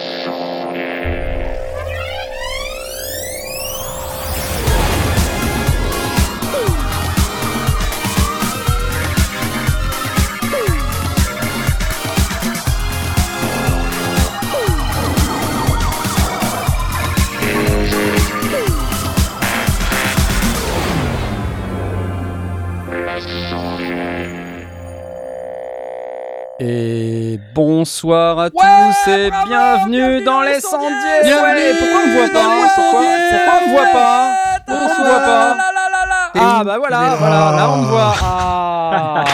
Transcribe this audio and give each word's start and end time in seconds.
Et 0.00 0.47
bonsoir 27.98 28.38
à 28.38 28.50
tous 28.50 29.10
et 29.10 29.28
bienvenue 29.48 30.22
dans 30.22 30.42
les 30.42 30.60
sondiers. 30.60 31.22
Bienvenue. 31.24 31.78
pourquoi 31.80 32.00
on 32.00 32.06
me 32.06 32.12
voit 32.14 32.28
pas 32.28 32.68
Pourquoi, 32.76 33.00
pourquoi 33.32 33.58
on 33.58 33.66
me 33.66 33.72
voit 33.72 33.86
pas 33.92 34.36
Pourquoi 34.66 34.86
on 34.86 35.02
me 35.02 35.08
voit 35.08 35.20
pas 35.20 35.56
Ah 36.34 36.62
bah 36.64 36.78
voilà, 36.78 37.16
voilà, 37.18 37.56
là 37.56 37.70
on 37.72 37.78
me 37.78 37.86
voit. 37.86 38.14
Ah, 38.90 39.24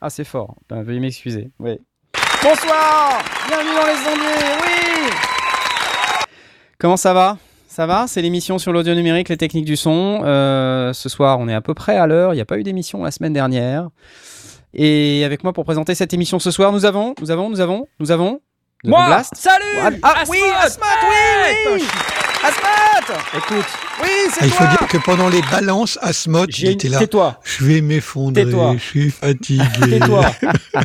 ah 0.00 0.10
c'est 0.10 0.24
fort. 0.24 0.54
Ben, 0.68 0.82
veuillez 0.82 1.00
m'excuser. 1.00 1.50
Oui. 1.58 1.78
Bonsoir. 2.42 3.18
Bienvenue 3.46 3.74
dans 3.74 3.86
les 3.86 3.96
sondiers. 3.96 4.54
Oui. 4.62 5.10
Comment 6.78 6.96
ça 6.96 7.12
va? 7.12 7.36
Ça 7.68 7.86
va, 7.86 8.06
c'est 8.06 8.22
l'émission 8.22 8.58
sur 8.58 8.72
l'audio 8.72 8.94
numérique, 8.94 9.28
les 9.28 9.36
techniques 9.36 9.66
du 9.66 9.76
son. 9.76 10.22
Euh, 10.24 10.92
ce 10.94 11.08
soir, 11.08 11.38
on 11.40 11.48
est 11.48 11.54
à 11.54 11.60
peu 11.60 11.74
près 11.74 11.96
à 11.96 12.06
l'heure. 12.06 12.32
Il 12.32 12.36
n'y 12.36 12.42
a 12.42 12.46
pas 12.46 12.58
eu 12.58 12.62
d'émission 12.62 13.04
la 13.04 13.10
semaine 13.10 13.32
dernière. 13.34 13.90
Et 14.74 15.24
avec 15.24 15.44
moi 15.44 15.52
pour 15.52 15.64
présenter 15.64 15.94
cette 15.94 16.12
émission 16.12 16.38
ce 16.38 16.50
soir, 16.50 16.72
nous 16.72 16.84
avons, 16.84 17.14
nous 17.20 17.30
avons, 17.30 17.48
nous 17.50 17.60
avons, 17.60 17.86
nous 18.00 18.10
avons. 18.10 18.40
nous 18.82 18.90
avons 18.90 18.96
Moi 18.96 19.06
Blast. 19.06 19.32
Salut 19.36 19.98
Ah 20.02 20.20
Asmod 20.20 20.28
oui, 20.36 20.42
Asmat, 20.62 20.86
oui, 21.08 21.72
oui. 21.74 21.82
Asmat 22.42 22.70
Écoute, 23.36 23.64
Oui, 24.02 24.08
Ah, 24.26 24.30
c'est 24.32 24.46
il 24.46 24.50
faut 24.50 24.64
toi 24.64 24.66
dire 24.78 24.88
que 24.88 24.96
pendant 24.98 25.28
les 25.28 25.42
balances, 25.42 25.98
Asmod, 26.02 26.48
il 26.48 26.54
j'ai 26.56 26.66
une... 26.68 26.72
était 26.72 26.88
là. 26.88 26.98
tais-toi, 26.98 27.38
Je 27.44 27.64
vais 27.64 27.80
m'effondrer, 27.82 28.44
Tais-toi. 28.44 28.74
je 28.76 28.82
suis 28.82 29.10
fatigué. 29.10 29.64
tais-toi. 29.98 30.24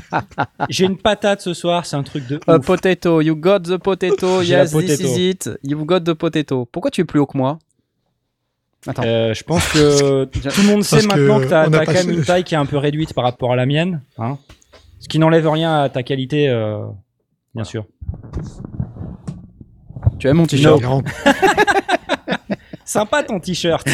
j'ai 0.69 0.85
une 0.85 0.97
patate 0.97 1.41
ce 1.41 1.53
soir, 1.53 1.85
c'est 1.85 1.95
un 1.95 2.03
truc 2.03 2.27
de 2.27 2.39
A 2.47 2.57
ouf. 2.57 2.65
potato, 2.65 3.21
you 3.21 3.35
got 3.35 3.59
the 3.61 3.77
potato, 3.77 4.41
yes, 4.41 4.71
this 4.71 4.99
is 4.99 5.17
it, 5.17 5.49
you've 5.63 5.85
got 5.85 6.01
the 6.01 6.13
potato. 6.13 6.65
Pourquoi 6.65 6.91
tu 6.91 7.01
es 7.01 7.05
plus 7.05 7.19
haut 7.19 7.25
que 7.27 7.37
moi? 7.37 7.57
Attends, 8.87 9.03
Euh, 9.05 9.33
je 9.33 9.43
pense 9.43 9.67
que 9.73 10.23
tout 10.25 10.39
le 10.61 10.67
monde 10.67 10.83
sait 10.83 10.95
Parce 10.97 11.07
que 11.07 11.27
maintenant 11.27 11.39
que 11.39 11.45
t'as 11.49 11.85
quand 11.85 11.93
même 11.93 12.11
une 12.11 12.23
taille 12.23 12.43
qui 12.43 12.55
est 12.55 12.57
un 12.57 12.65
peu 12.65 12.77
réduite 12.77 13.13
par 13.13 13.23
rapport 13.23 13.51
à 13.51 13.55
la 13.55 13.65
mienne. 13.65 14.01
Hein 14.17 14.37
Ce 14.99 15.07
qui 15.07 15.19
n'enlève 15.19 15.47
rien 15.49 15.81
à 15.81 15.89
ta 15.89 16.03
qualité, 16.03 16.47
euh, 16.49 16.85
bien 17.55 17.63
sûr. 17.65 17.85
tu 20.17 20.29
as 20.29 20.33
mon 20.33 20.45
t-shirt. 20.45 20.81
Sympa 22.89 23.21
ton 23.21 23.39
t-shirt. 23.39 23.87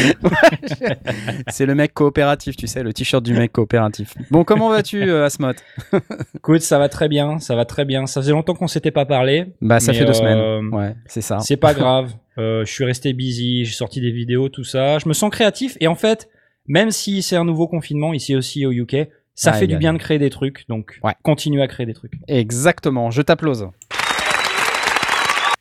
C'est 1.48 1.66
le 1.66 1.74
mec 1.74 1.92
coopératif, 1.92 2.56
tu 2.56 2.66
sais, 2.66 2.82
le 2.82 2.94
t-shirt 2.94 3.22
du 3.22 3.34
mec 3.34 3.52
coopératif. 3.52 4.14
Bon, 4.30 4.42
comment 4.42 4.70
vas-tu, 4.70 5.02
euh, 5.02 5.26
Asmot 5.26 5.52
Écoute, 6.34 6.62
ça 6.62 6.78
va 6.78 6.88
très 6.88 7.06
bien, 7.06 7.38
ça 7.38 7.54
va 7.56 7.66
très 7.66 7.84
bien. 7.84 8.06
Ça 8.06 8.22
faisait 8.22 8.32
longtemps 8.32 8.54
qu'on 8.54 8.68
s'était 8.68 8.90
pas 8.90 9.04
parlé. 9.04 9.48
Bah, 9.60 9.80
ça 9.80 9.92
fait 9.92 10.06
deux 10.06 10.12
euh, 10.12 10.14
semaines. 10.14 10.74
Ouais, 10.74 10.96
c'est 11.04 11.20
ça. 11.20 11.40
C'est 11.40 11.58
pas 11.58 11.74
grave. 11.74 12.14
Euh, 12.38 12.64
je 12.64 12.72
suis 12.72 12.84
resté 12.84 13.12
busy, 13.12 13.66
j'ai 13.66 13.74
sorti 13.74 14.00
des 14.00 14.10
vidéos, 14.10 14.48
tout 14.48 14.64
ça. 14.64 14.98
Je 14.98 15.06
me 15.08 15.12
sens 15.12 15.30
créatif 15.30 15.76
et 15.80 15.88
en 15.88 15.94
fait, 15.94 16.30
même 16.66 16.90
si 16.90 17.20
c'est 17.20 17.36
un 17.36 17.44
nouveau 17.44 17.68
confinement 17.68 18.14
ici 18.14 18.34
aussi 18.34 18.64
au 18.64 18.72
UK, 18.72 19.08
ça 19.34 19.52
fait 19.52 19.66
du 19.66 19.76
bien 19.76 19.92
de 19.92 19.98
créer 19.98 20.18
des 20.18 20.30
trucs. 20.30 20.66
Donc, 20.70 20.98
Ouais. 21.02 21.12
continue 21.22 21.60
à 21.60 21.68
créer 21.68 21.84
des 21.84 21.92
trucs. 21.92 22.14
Exactement, 22.28 23.10
je 23.10 23.20
t'applause. 23.20 23.68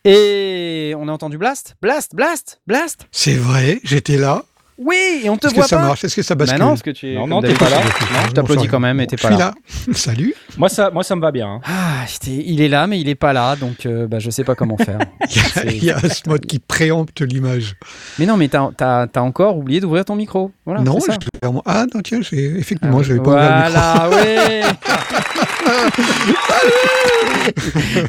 Et 0.08 0.94
on 1.00 1.08
a 1.08 1.12
entendu 1.12 1.40
Blast 1.40 1.78
Blast 1.82 2.14
Blast 2.14 2.62
Blast 2.68 3.08
C'est 3.12 3.34
vrai, 3.34 3.80
j'étais 3.84 4.18
là. 4.18 4.46
Oui, 4.78 5.22
et 5.24 5.30
on 5.30 5.38
te 5.38 5.48
Est-ce 5.48 5.56
voit 5.56 5.64
que 5.64 5.70
ça 5.70 5.78
pas 5.78 5.84
marche? 5.84 6.04
Est-ce 6.04 6.16
que 6.18 6.22
ça 6.22 6.36
Bah 6.36 6.44
bascule 6.44 6.60
non, 6.62 6.68
parce 6.70 6.82
que 6.82 6.90
tu 6.92 7.10
es. 7.10 7.16
Non, 7.16 7.40
comme 7.40 7.50
t'es 7.50 7.54
pas 7.54 7.70
là. 7.70 7.78
Non, 7.78 8.20
je 8.28 8.32
t'applaudis 8.34 8.68
quand 8.68 8.82
même, 8.82 9.00
et 9.00 9.08
t'es 9.08 9.16
Je 9.16 9.22
pas 9.22 9.30
suis 9.30 9.38
là. 9.38 9.54
là. 9.88 9.94
Salut. 9.94 10.36
Moi, 10.58 10.68
ça, 10.68 10.90
moi, 10.92 11.02
ça 11.04 11.16
me 11.16 11.22
va 11.22 11.32
bien. 11.32 11.48
hein. 11.48 11.62
Ah, 11.64 12.04
il 12.28 12.60
est 12.60 12.68
là, 12.68 12.86
mais 12.86 13.00
il 13.00 13.08
est 13.08 13.16
pas 13.16 13.32
là, 13.32 13.56
donc 13.56 13.86
euh, 13.86 14.06
bah, 14.06 14.20
je 14.20 14.30
sais 14.30 14.44
pas 14.44 14.54
comment 14.56 14.76
faire. 14.76 15.00
Il 15.30 15.38
y 15.38 15.40
a, 15.40 15.64
il 15.72 15.84
y 15.86 15.92
a 15.92 15.96
Asmod 15.98 16.46
qui 16.46 16.60
préempte 16.60 17.22
l'image. 17.22 17.76
mais 18.20 18.26
non, 18.26 18.36
mais 18.36 18.50
t'as 18.50 18.70
as, 18.80 19.08
encore 19.22 19.58
oublié 19.58 19.80
d'ouvrir 19.80 20.04
ton 20.04 20.16
micro. 20.16 20.52
Voilà, 20.66 20.82
non, 20.82 21.00
c'est 21.00 21.12
ça. 21.12 21.18
je 21.22 21.26
l'ai 21.26 21.40
vraiment- 21.42 21.64
Ah 21.66 21.86
non, 21.94 22.02
tiens, 22.02 22.20
j'ai- 22.22 22.58
effectivement, 22.58 22.98
Ah, 23.00 23.04
je 23.04 23.14
n'avais 23.14 23.24
pas 23.24 23.32
ouvert 23.32 23.50
le 23.50 23.56
micro. 23.70 23.72
Voilà, 23.72 24.10
oui 24.12 24.18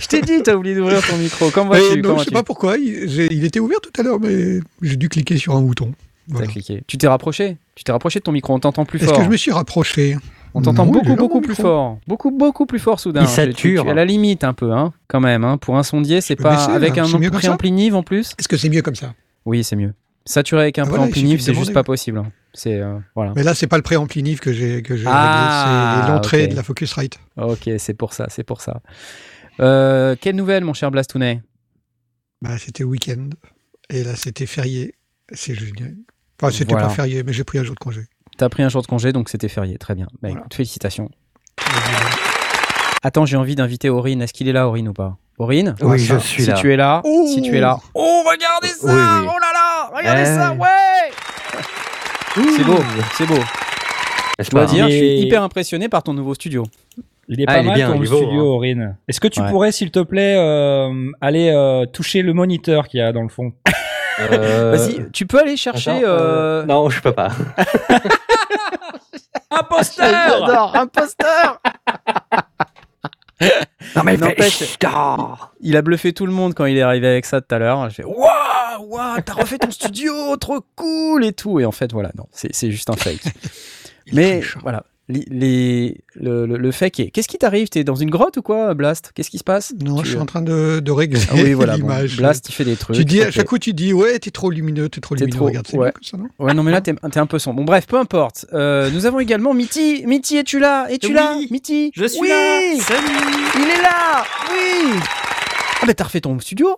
Je 0.01 0.07
t'ai 0.09 0.21
dit, 0.23 0.43
t'as 0.43 0.55
oublié 0.55 0.75
d'ouvrir 0.75 1.01
ton 1.07 1.17
micro. 1.17 1.51
Comment 1.51 1.75
Eh, 1.75 1.79
vas-tu? 1.81 2.03
non, 2.03 2.05
Comment 2.09 2.15
je 2.19 2.25
sais 2.25 2.25
vas-tu? 2.25 2.35
pas 2.35 2.43
pourquoi. 2.43 2.77
Il, 2.77 3.09
j'ai- 3.09 3.33
il 3.33 3.45
était 3.45 3.61
ouvert 3.61 3.81
tout 3.81 3.93
à 3.99 4.03
l'heure, 4.03 4.19
mais 4.21 4.59
j'ai 4.83 4.97
dû 4.97 5.09
cliquer 5.09 5.39
sur 5.39 5.55
un 5.57 5.63
bouton. 5.63 5.93
T'as 6.29 6.35
Voilà. 6.35 6.47
cliqué. 6.49 6.83
Tu 6.87 6.99
t'es 6.99 7.07
rapproché 7.09 7.57
Tu 7.75 7.85
t'es 7.85 7.93
rapproché 7.93 8.19
de 8.19 8.25
ton 8.25 8.33
micro, 8.33 8.55
on 8.55 8.59
t'entend 8.59 8.85
plus 8.85 8.99
Est-ce 8.99 9.09
fort. 9.09 9.19
que 9.19 9.25
je 9.25 9.29
me 9.31 9.37
suis 9.37 9.53
rapproché 9.53 10.17
On 10.55 10.63
t'entend 10.63 10.87
beaucoup, 10.87 11.15
beaucoup 11.15 11.41
plus 11.41 11.51
micro. 11.51 11.63
fort. 11.65 11.99
Beaucoup, 12.09 12.31
beaucoup 12.31 12.67
plus 12.67 12.79
fort 12.79 12.99
soudain. 12.99 13.21
Il 13.23 13.27
Tu- 13.27 13.31
tu- 13.31 13.37
sature. 13.37 13.85
Tu 13.85 13.91
à 13.91 13.95
la 13.95 14.05
limite 14.05 14.43
un 14.43 14.53
peu, 14.55 14.73
hein, 14.73 14.93
quand 15.07 15.21
même. 15.21 15.45
Hein. 15.45 15.59
Pour 15.59 15.77
un 15.77 15.83
sondier, 15.83 16.21
c'est 16.21 16.35
pas. 16.37 16.57
baisser, 16.57 16.71
avec 16.73 16.99
un 16.99 17.05
préampli 17.31 17.71
Nive 17.73 17.95
en 17.95 18.03
plus? 18.03 18.33
Est-ce 18.39 18.49
que 18.49 18.57
c'est 18.57 18.69
mieux 18.71 18.83
comme 18.83 18.95
ça? 18.97 19.15
Oui, 19.45 19.63
c'est 19.63 19.77
mieux. 19.77 19.93
Saturé 20.25 20.63
avec 20.63 20.79
un 20.79 20.83
Ah, 20.83 20.87
voilà, 20.87 21.05
préampli 21.07 21.37
de 21.37 21.41
c'est 21.41 21.55
juste 21.55 21.73
pas 21.73 21.85
possible. 21.85 22.19
hein. 22.19 22.33
C'est. 22.53 22.81
euh, 22.81 22.99
voilà. 23.15 23.33
Mais 23.37 23.45
là, 23.45 23.55
c'est 23.55 23.69
pas 23.69 23.77
le 23.77 23.83
préampli 23.85 24.23
NIV 24.25 24.41
que 24.41 24.53
j'ai 24.53 24.83
que 24.83 24.97
j'ai 24.97 25.05
Ah, 25.07 26.01
c'est 26.07 26.11
l'entrée 26.13 26.47
de 26.49 26.57
la 26.57 26.65
Focusrite. 26.65 27.21
Ok, 27.37 27.71
c'est 27.79 27.95
pour 27.95 28.13
ça, 28.15 28.27
c'est 28.31 28.43
pour 28.43 28.61
ça. 28.61 28.81
Euh, 29.61 30.17
quelle 30.21 30.35
nouvelle, 30.35 30.65
mon 30.65 30.73
cher 30.75 30.91
Blastounet 30.91 31.43
Bah, 32.43 32.59
c'était 32.59 32.83
week-end. 32.83 33.29
Et 33.91 34.03
là, 34.03 34.17
c'était 34.17 34.47
férié. 34.47 34.95
C'est 35.33 35.55
génial. 35.55 35.95
Enfin, 36.41 36.53
c'était 36.53 36.73
Voilà. 36.73 36.89
pas 36.89 36.93
férié, 36.95 37.23
mais 37.23 37.33
j'ai 37.33 37.45
pris 37.45 37.59
un 37.59 37.63
jour 37.65 37.75
de 37.75 37.81
congé. 37.81 38.03
T'as 38.37 38.49
pris 38.49 38.63
un 38.63 38.69
jour 38.69 38.83
de 38.83 38.87
congé, 38.87 39.13
donc 39.13 39.29
c'était 39.31 39.49
férié. 39.49 39.79
Très 39.79 39.95
bien. 39.95 40.07
Bah, 40.21 40.29
Voilà. 40.29 40.41
écoute, 40.41 40.55
félicitations. 40.55 41.09
Attends, 43.03 43.25
j'ai 43.27 43.37
envie 43.37 43.55
d'inviter 43.55 43.89
Aurine. 43.89 44.21
Est-ce 44.23 44.33
qu'il 44.33 44.49
est 44.49 44.53
là, 44.53 44.69
Aurine, 44.69 44.89
ou 44.89 44.93
pas? 44.93 45.17
Aurine? 45.39 45.75
Oui, 45.83 45.99
je 45.99 46.17
suis 46.19 46.43
si 46.45 46.49
là. 46.51 46.55
tu 46.57 46.73
es 46.73 46.77
là, 46.77 47.01
Oh 47.05 47.27
si 47.33 47.41
tu 47.43 47.55
es 47.57 47.61
là. 47.61 47.79
Oh, 47.95 48.23
regardez 48.29 48.69
ça 48.69 48.87
Oui, 48.87 48.93
oui. 48.95 49.29
Oh 49.31 49.39
là 49.39 49.53
là 49.53 49.91
Regardez 49.97 50.23
Eh. 50.23 50.35
ça, 50.35 50.53
ouais 50.53 52.47
C'est 52.57 52.65
beau, 52.65 52.79
c'est 53.17 53.27
beau. 53.27 53.41
Je 54.39 54.51
dois 54.51 54.67
dire, 54.67 54.87
je 54.91 54.97
suis 54.97 55.21
hyper 55.21 55.43
impressionné 55.43 55.89
par 55.89 56.03
ton 56.03 56.13
nouveau 56.15 56.35
studio. 56.35 56.65
Il 57.29 57.41
est 57.41 57.45
Ah, 57.49 57.55
pas 57.55 57.59
il 57.61 57.65
est 57.65 57.69
mal 57.69 57.75
bien, 57.77 57.93
ton 57.93 57.99
beau, 57.99 58.05
studio, 58.05 58.41
hein. 58.41 58.55
Aurine. 58.55 58.97
Est-ce 59.09 59.21
que 59.21 59.29
tu 59.29 59.41
Ouais. 59.41 59.51
pourrais, 59.51 59.73
s'il 59.73 59.91
te 59.91 60.01
plaît, 60.01 60.37
euh, 60.39 61.11
aller 61.21 61.51
euh, 61.51 61.87
toucher 61.87 62.23
le 62.23 62.33
moniteur 62.35 62.89
qu'il 62.89 63.01
y 63.01 63.03
a 63.03 63.13
dans 63.13 63.23
le 63.23 63.29
fond? 63.29 63.53
Vas-y, 64.19 65.11
tu 65.13 65.27
peux 65.27 65.39
aller 65.39 65.57
chercher. 65.57 65.91
attends, 65.91 66.03
euh, 66.05 66.63
euh, 66.63 66.67
Non, 66.67 66.91
je 66.91 67.01
peux 67.01 67.13
pas. 67.13 67.31
Imposteur 69.51 70.07
J'adore, 70.11 70.77
imposteur 70.77 71.61
Non 73.95 74.03
mais 74.05 74.17
N'empêche-. 74.17 74.77
Il 75.61 75.77
a 75.77 75.83
bluffé 75.83 76.13
tout 76.13 76.27
le 76.27 76.33
monde 76.33 76.55
quand 76.55 76.65
il 76.65 76.77
est 76.77 76.83
arrivé 76.83 77.07
avec 77.07 77.27
ça 77.27 77.41
tout 77.41 77.55
à 77.55 77.59
l'heure. 77.59 77.89
Je 77.91 77.97
fais 77.97 78.05
Waouh, 78.05 78.81
waouh, 78.81 79.21
t'as 79.25 79.35
refait 79.35 79.59
ton 79.59 79.71
studio, 79.71 80.37
trop 80.37 80.61
cool 80.75 81.25
et 81.25 81.33
tout. 81.33 81.61
Et 81.61 81.65
en 81.65 81.73
fait, 81.73 81.93
voilà, 81.93 82.11
non, 82.17 82.27
c'est 82.33 82.55
c'est 82.55 82.71
juste 82.71 82.91
un 82.91 82.97
fake. 82.97 83.23
Mais 84.13 84.41
triche. 84.41 84.57
voilà, 84.63 84.85
les, 85.09 85.99
le, 86.17 86.47
le, 86.47 86.57
le 86.57 86.73
fake 86.73 87.01
est. 87.01 87.11
Qu'est-ce 87.11 87.29
qui 87.29 87.39
t'arrive? 87.39 87.69
T'es 87.69 87.85
dans 87.85 87.95
une 87.95 88.11
grotte 88.11 88.37
ou 88.39 88.43
quoi, 88.43 88.75
Blast? 88.75 89.13
Qu'est-ce 89.15 89.31
qui 89.31 89.39
se 89.39 89.45
passe? 89.45 89.73
Non, 89.81 89.99
Tu- 89.99 90.05
je 90.07 90.11
suis 90.11 90.19
en 90.19 90.27
train 90.27 90.43
de, 90.43 90.81
de 90.81 90.91
régler 90.91 91.21
Ah 91.31 91.35
oui, 91.37 91.53
voilà, 91.53 91.75
bon, 91.79 91.83
l'image. 91.89 92.17
Blast, 92.17 92.49
il 92.49 92.53
fait 92.53 92.65
des 92.65 92.75
trucs. 92.77 92.97
tu 92.97 93.05
dis, 93.05 93.23
à 93.23 93.31
chaque 93.31 93.47
coup, 93.47 93.59
tu 93.59 93.73
dis, 93.73 93.93
ouais, 93.93 94.19
t'es 94.19 94.31
trop 94.33 94.51
lumineux, 94.51 94.89
t'es 94.89 95.01
trop 95.01 95.15
T'es 95.15 95.21
lumineux. 95.27 95.37
trop- 95.39 95.47
Regarde, 95.47 95.67
c'est 95.71 95.77
ouais. 95.79 95.87
mieux 95.87 95.93
comme 95.93 96.03
ça, 96.03 96.17
non? 96.17 96.27
Ouais, 96.39 96.55
non, 96.55 96.63
mais 96.65 96.73
là, 96.73 96.81
t'es 96.81 96.93
t'es 96.95 97.19
un 97.21 97.27
peu 97.27 97.39
sombre. 97.39 97.59
Bon, 97.59 97.65
bref, 97.65 97.87
peu 97.87 97.97
importe. 97.99 98.47
Euh, 98.53 98.91
nous 98.91 99.07
avons 99.07 99.21
également 99.21 99.55
Mitty. 99.55 100.05
Mitty, 100.07 100.39
es-tu 100.39 100.59
là? 100.59 100.87
Es-tu 100.91 101.09
Oui, 101.09 101.13
là 101.15 101.37
Mitty? 101.51 101.93
Je 101.95 102.05
suis 102.07 102.21
oui 102.21 102.29
là 102.29 102.61
Salut 102.81 103.07
Il 103.57 103.63
est 103.63 103.83
là 103.83 104.25
Oui 104.53 104.91
Ah, 105.83 105.87
bah, 105.87 105.95
t'as 105.95 106.05
refait 106.05 106.21
ton 106.21 106.39
studio 106.41 106.77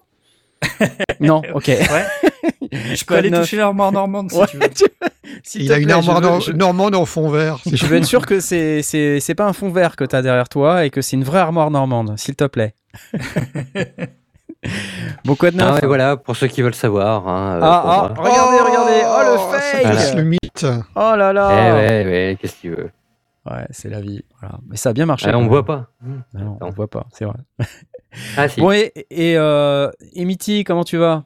Non, 1.20 1.42
ok. 1.54 1.66
Ouais. 1.68 2.04
Je 2.94 3.04
peux 3.04 3.14
aller 3.16 3.30
toucher 3.30 3.56
l'armoire 3.56 3.92
normande 3.92 4.30
si 4.30 4.38
Ouais, 4.38 4.46
tu 4.46 4.56
veux. 4.58 4.68
tu- 4.68 4.84
Il 5.54 5.68
te 5.68 5.72
a 5.72 5.78
une 5.78 5.90
armoire 5.90 6.20
veux- 6.20 6.40
je- 6.40 6.52
normande 6.52 6.94
en 6.94 7.04
fond 7.04 7.28
vert. 7.30 7.58
Je 7.70 7.86
veux 7.86 7.96
être 7.96 8.04
sûr 8.04 8.26
que 8.26 8.40
c'est 8.40 8.82
c'est 8.82 9.20
c'est 9.20 9.34
pas 9.34 9.46
un 9.46 9.52
fond 9.52 9.70
vert 9.70 9.96
que 9.96 10.04
t'as 10.04 10.22
derrière 10.22 10.48
toi 10.48 10.84
et 10.84 10.90
que 10.90 11.00
c'est 11.00 11.16
une 11.16 11.24
vraie 11.24 11.38
armoire 11.40 11.70
normande, 11.70 12.18
s'il 12.18 12.34
te 12.36 12.44
plaît. 12.44 12.74
bon 15.24 15.34
quoi 15.36 15.50
de 15.50 15.56
neuf 15.56 15.78
Ah 15.82 15.86
voilà, 15.86 16.16
pour 16.16 16.36
ceux 16.36 16.46
qui 16.48 16.62
veulent 16.62 16.74
savoir. 16.74 17.26
Hein, 17.28 17.56
euh, 17.56 17.60
Ah, 17.62 17.82
ah, 17.86 18.14
regardez, 18.16 18.58
regardez, 18.58 19.00
oh 19.04 19.32
le 19.32 19.52
ça 19.52 19.60
fake 19.60 20.16
le 20.16 20.22
mythe. 20.24 20.66
Oh 20.96 21.14
là 21.16 21.30
Eh 21.30 21.34
là 21.34 21.48
ouais, 21.74 22.04
ouais, 22.04 22.38
qu'est-ce 22.40 22.54
que 22.56 22.60
tu 22.60 22.70
veux 22.70 22.90
Ouais, 23.50 23.64
c'est 23.70 23.88
la 23.88 24.00
vie. 24.00 24.22
Voilà. 24.40 24.56
Mais 24.68 24.76
ça 24.76 24.90
a 24.90 24.92
bien 24.92 25.06
marché. 25.06 25.26
Ah, 25.32 25.36
On 25.36 25.40
même. 25.40 25.48
voit 25.48 25.64
pas. 25.64 25.86
Non, 26.34 26.58
on 26.60 26.64
Non. 26.66 26.70
voit 26.70 26.88
pas, 26.88 27.06
c'est 27.12 27.24
vrai. 27.24 27.36
Ah 28.36 28.48
si. 28.48 28.60
Bon 28.60 28.72
et 28.72 28.92
et, 29.10 29.36
euh, 29.36 29.90
et 30.14 30.24
Mitty, 30.24 30.64
comment 30.64 30.84
tu 30.84 30.96
vas? 30.96 31.24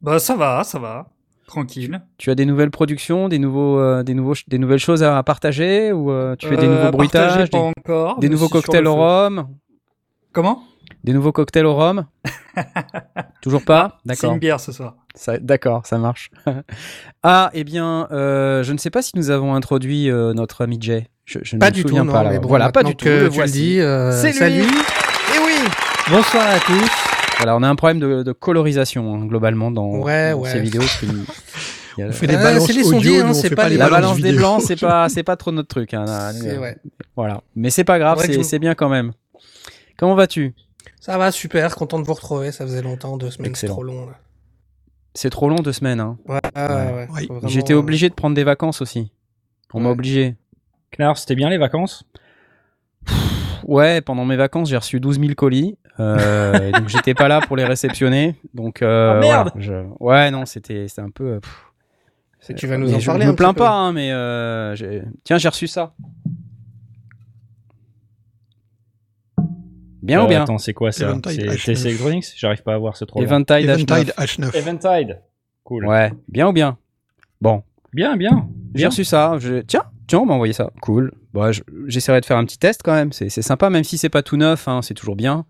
Bah 0.00 0.18
ça 0.18 0.36
va, 0.36 0.62
ça 0.64 0.78
va. 0.78 1.06
Tranquille. 1.46 2.00
Tu 2.18 2.30
as 2.30 2.34
des 2.34 2.46
nouvelles 2.46 2.70
productions, 2.70 3.28
des 3.28 3.38
nouveaux 3.38 3.78
euh, 3.78 4.02
des 4.02 4.14
nouveaux 4.14 4.34
des 4.48 4.58
nouvelles 4.58 4.78
choses 4.78 5.02
à 5.02 5.22
partager 5.22 5.92
ou 5.92 6.10
euh, 6.10 6.36
tu 6.36 6.48
fais 6.48 6.56
des 6.56 6.66
Euh, 6.66 6.76
nouveaux 6.86 6.96
bruitages, 6.96 7.44
des, 7.44 7.50
pas 7.50 7.58
encore. 7.58 8.18
des 8.18 8.28
nouveaux 8.28 8.46
c'est 8.46 8.52
cocktails 8.52 8.86
au 8.86 8.94
rhum? 8.96 9.48
Comment? 10.32 10.62
Des 11.04 11.12
nouveaux 11.12 11.32
cocktails 11.32 11.66
au 11.66 11.74
rhum? 11.74 12.06
Toujours 13.42 13.62
pas? 13.64 13.98
C'est 14.04 14.08
D'accord. 14.08 14.32
une 14.32 14.38
bière 14.38 14.58
ce 14.60 14.72
soir. 14.72 14.94
Ça- 15.14 15.38
D'accord, 15.38 15.86
ça 15.86 15.98
marche. 15.98 16.30
ah, 17.22 17.50
eh 17.52 17.62
bien, 17.64 18.08
euh, 18.10 18.62
je 18.62 18.72
ne 18.72 18.78
sais 18.78 18.90
pas 18.90 19.02
si 19.02 19.12
nous 19.16 19.30
avons 19.30 19.54
introduit 19.54 20.10
euh, 20.10 20.32
notre 20.32 20.62
ami 20.64 20.78
Jay. 20.80 21.08
Je, 21.24 21.38
je 21.42 21.56
ne 21.56 21.60
Pas 21.60 21.68
me 21.68 21.72
du 21.72 21.82
tout, 21.82 21.88
souviens 21.88 22.04
non. 22.04 22.12
pas. 22.12 22.22
là. 22.22 22.30
mais 22.30 22.38
bon, 22.38 22.48
voilà, 22.48 22.70
pas 22.72 22.82
du 22.82 22.96
tout. 22.96 23.04
que 23.04 23.24
le 23.24 23.30
tu 23.30 23.40
le 23.40 23.46
dis, 23.46 23.80
euh, 23.80 24.10
C'est 24.12 24.32
lui. 24.50 24.64
Bonsoir 26.10 26.46
à 26.46 26.60
tous. 26.60 26.90
Voilà, 27.38 27.56
on 27.56 27.62
a 27.62 27.68
un 27.68 27.74
problème 27.76 27.98
de, 27.98 28.22
de 28.22 28.32
colorisation 28.32 29.14
hein, 29.14 29.26
globalement 29.26 29.70
dans, 29.70 29.88
Ouais, 29.98 30.32
dans 30.32 30.38
ouais. 30.40 30.50
ces 30.50 30.60
vidéos. 30.60 30.82
On 30.82 32.12
fait 32.12 32.26
des 32.26 32.34
Euh, 32.34 32.42
balances 32.42 32.66
c'est 32.66 32.72
les 32.72 32.80
audio, 32.86 32.90
sondiers, 32.92 33.20
hein, 33.20 33.32
c'est 33.34 33.50
pas 33.50 33.62
pas 33.62 33.68
les 33.68 33.76
La 33.76 33.88
balance 33.88 34.18
des 34.20 34.32
blancs, 34.32 34.62
c'est 34.62 34.78
pas, 34.78 35.08
c'est 35.08 35.22
pas 35.22 35.36
trop 35.36 35.52
notre 35.52 35.68
truc. 35.68 35.94
hein, 35.94 36.04
là. 36.04 36.32
C'est 36.32 36.58
ouais. 36.58 36.76
Voilà, 37.16 37.42
mais 37.56 37.70
c'est 37.70 37.84
pas 37.84 37.98
grave, 37.98 38.20
c'est 38.42 38.58
bien 38.58 38.74
quand 38.74 38.88
même. 38.88 39.12
Comment 39.96 40.14
vas-tu? 40.14 40.54
Ça 41.00 41.18
va, 41.18 41.30
super. 41.30 41.74
Content 41.76 41.98
de 42.00 42.04
vous 42.06 42.14
retrouver. 42.14 42.50
Ça 42.52 42.64
faisait 42.64 42.82
longtemps, 42.82 43.16
deux 43.16 43.30
semaines, 43.30 43.54
c'est 43.54 43.66
trop 43.68 43.82
long. 43.84 44.06
Là. 44.06 44.12
C'est 45.14 45.30
trop 45.30 45.48
long 45.48 45.56
deux 45.56 45.72
semaines. 45.72 46.00
Hein. 46.00 46.18
Ouais, 46.26 46.40
ouais, 46.56 46.62
ouais. 46.66 47.06
Oui. 47.12 47.26
Faut 47.28 47.34
vraiment, 47.34 47.48
J'étais 47.48 47.72
euh, 47.74 47.78
obligé 47.78 48.08
de 48.08 48.14
prendre 48.14 48.34
des 48.34 48.44
vacances 48.44 48.80
aussi. 48.82 49.12
On 49.72 49.80
m'a 49.80 49.90
obligé. 49.90 50.34
Knarf, 50.98 51.18
c'était 51.18 51.34
bien 51.36 51.48
les 51.50 51.58
vacances? 51.58 52.04
Ouais, 53.66 54.00
pendant 54.00 54.24
mes 54.24 54.36
vacances, 54.36 54.68
j'ai 54.68 54.76
reçu 54.76 55.00
12 55.00 55.18
000 55.20 55.34
colis. 55.34 55.76
euh, 56.00 56.72
donc 56.72 56.88
j'étais 56.88 57.14
pas 57.14 57.28
là 57.28 57.40
pour 57.40 57.56
les 57.56 57.64
réceptionner. 57.64 58.34
Donc 58.54 58.82
euh, 58.82 59.14
Oh, 59.16 59.20
merde 59.20 59.50
voilà, 59.54 59.66
je- 59.66 59.86
Ouais, 60.00 60.30
non, 60.30 60.44
c'était 60.46 60.86
un 60.98 61.10
peu. 61.10 61.40
pff, 61.40 61.64
Et 62.50 62.54
tu 62.54 62.66
vas 62.66 62.76
nous 62.78 62.92
en 62.94 62.98
je 63.00 63.06
parler 63.06 63.26
me 63.26 63.30
un 63.30 63.34
plains 63.34 63.54
pas, 63.54 63.70
hein, 63.70 63.92
mais 63.92 64.10
euh, 64.12 64.74
tiens, 65.24 65.38
j'ai 65.38 65.48
reçu 65.48 65.66
ça. 65.66 65.94
Bien 70.02 70.22
ou 70.24 70.28
bien? 70.28 70.42
Attends, 70.42 70.58
c'est 70.58 70.74
quoi 70.74 70.92
ça? 70.92 71.14
C'est 71.26 71.38
H9. 71.38 71.64
TC 71.64 71.86
Electronics? 71.88 72.26
J'arrive 72.36 72.62
pas 72.62 72.74
à 72.74 72.78
voir 72.78 72.96
ce 72.96 73.04
trop 73.06 73.20
loin. 73.20 73.26
Eventide 73.26 73.66
H9. 73.66 73.72
Eventide 73.72 74.12
H9. 74.18 74.56
Eventide. 74.56 75.20
Cool. 75.64 75.86
Ouais, 75.86 76.12
bien 76.28 76.48
ou 76.48 76.52
bien? 76.52 76.76
Bon, 77.40 77.62
Bien, 77.94 78.16
bien. 78.16 78.48
j'ai 78.74 78.86
reçu 78.86 79.04
ça. 79.04 79.36
je- 79.38 79.60
Tiens, 79.62 79.84
tiens, 80.06 80.18
on 80.20 80.26
m'a 80.26 80.34
envoyé 80.34 80.52
ça. 80.52 80.70
Cool. 80.82 81.12
Bon, 81.34 81.52
je- 81.52 81.62
j'essaierai 81.88 82.20
de 82.22 82.26
faire 82.26 82.38
un 82.38 82.44
petit 82.46 82.56
test 82.58 82.80
quand 82.82 82.94
même. 82.94 83.12
C'est 83.12 83.28
sympa, 83.28 83.68
même 83.68 83.84
si 83.84 83.98
c'est 83.98 84.08
pas 84.08 84.22
tout 84.22 84.36
neuf. 84.38 84.66
hein, 84.68 84.80
c'est 84.82 84.94
toujours 84.94 85.16
bien. 85.16 85.44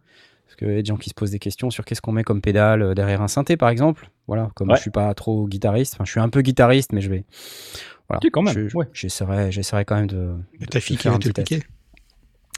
Parce 0.47 0.57
qu'il 0.57 0.69
y 0.69 0.79
a 0.79 0.83
des 0.83 0.85
gens 0.85 0.97
qui 0.97 1.11
se 1.11 1.15
posent 1.15 1.31
des 1.31 1.39
questions 1.39 1.71
sur 1.71 1.85
qu'est-ce 1.85 2.01
qu'on 2.01 2.13
met 2.13 2.25
comme 2.25 2.41
pédale 2.41 2.83
euh, 2.83 2.95
derrière 2.95 3.23
un 3.23 3.29
synthé, 3.29 3.57
par 3.57 3.69
exemple. 3.69 4.09
Voilà, 4.27 4.49
comme 4.55 4.71
Ouais. 4.71 4.77
je 4.77 4.81
suis 4.83 4.91
pas 4.91 5.13
trop 5.15 5.47
guitariste. 5.47 5.95
Enfin, 5.95 6.05
je 6.05 6.11
suis 6.11 6.21
un 6.21 6.29
peu 6.31 6.41
guitariste, 6.43 6.93
mais 6.93 7.01
je 7.03 7.11
vais. 7.11 7.25
Voilà. 8.09 8.21
Si, 8.23 8.31
quand 8.31 8.43
même, 8.43 8.55
Je- 8.55 8.69
je- 8.69 8.77
ouais. 8.77 8.87
J'essaierai, 8.93 9.53
j'essaierai 9.53 9.85
quand 9.85 9.97
même 9.97 10.07
de. 10.07 10.35
Et 10.61 10.67
ta 10.67 10.81
fille 10.81 10.97
qui 10.97 11.07
va 11.09 11.15
un 11.15 11.19
te 11.19 11.29
le 11.29 11.33
piquer. 11.35 11.63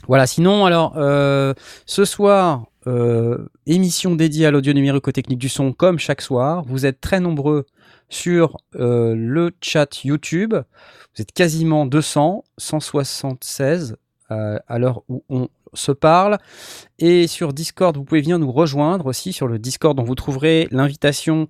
Voilà, 0.07 0.27
sinon, 0.27 0.65
alors, 0.65 0.93
euh, 0.97 1.53
ce 1.85 2.05
soir, 2.05 2.67
euh, 2.85 3.49
émission 3.65 4.15
dédiée 4.15 4.45
à 4.45 4.51
l'audio 4.51 4.71
numérique 4.73 5.07
aux 5.07 5.11
techniques 5.11 5.39
du 5.39 5.49
son, 5.49 5.73
comme 5.73 5.99
chaque 5.99 6.21
soir. 6.21 6.63
Vous 6.65 6.85
êtes 6.85 7.01
très 7.01 7.19
nombreux 7.19 7.65
sur 8.09 8.57
euh, 8.75 9.13
le 9.15 9.51
chat 9.61 10.03
YouTube. 10.03 10.53
Vous 10.53 11.21
êtes 11.21 11.31
quasiment 11.31 11.85
200, 11.85 12.43
176 12.57 13.97
euh, 14.31 14.59
à 14.67 14.79
l'heure 14.79 15.03
où 15.09 15.23
on 15.29 15.49
se 15.73 15.91
parle. 15.91 16.37
Et 16.99 17.27
sur 17.27 17.53
Discord, 17.53 17.95
vous 17.95 18.03
pouvez 18.03 18.21
venir 18.21 18.39
nous 18.39 18.51
rejoindre 18.51 19.05
aussi 19.07 19.33
sur 19.33 19.47
le 19.47 19.59
Discord 19.59 19.95
dont 19.95 20.03
vous 20.03 20.15
trouverez 20.15 20.67
l'invitation 20.71 21.47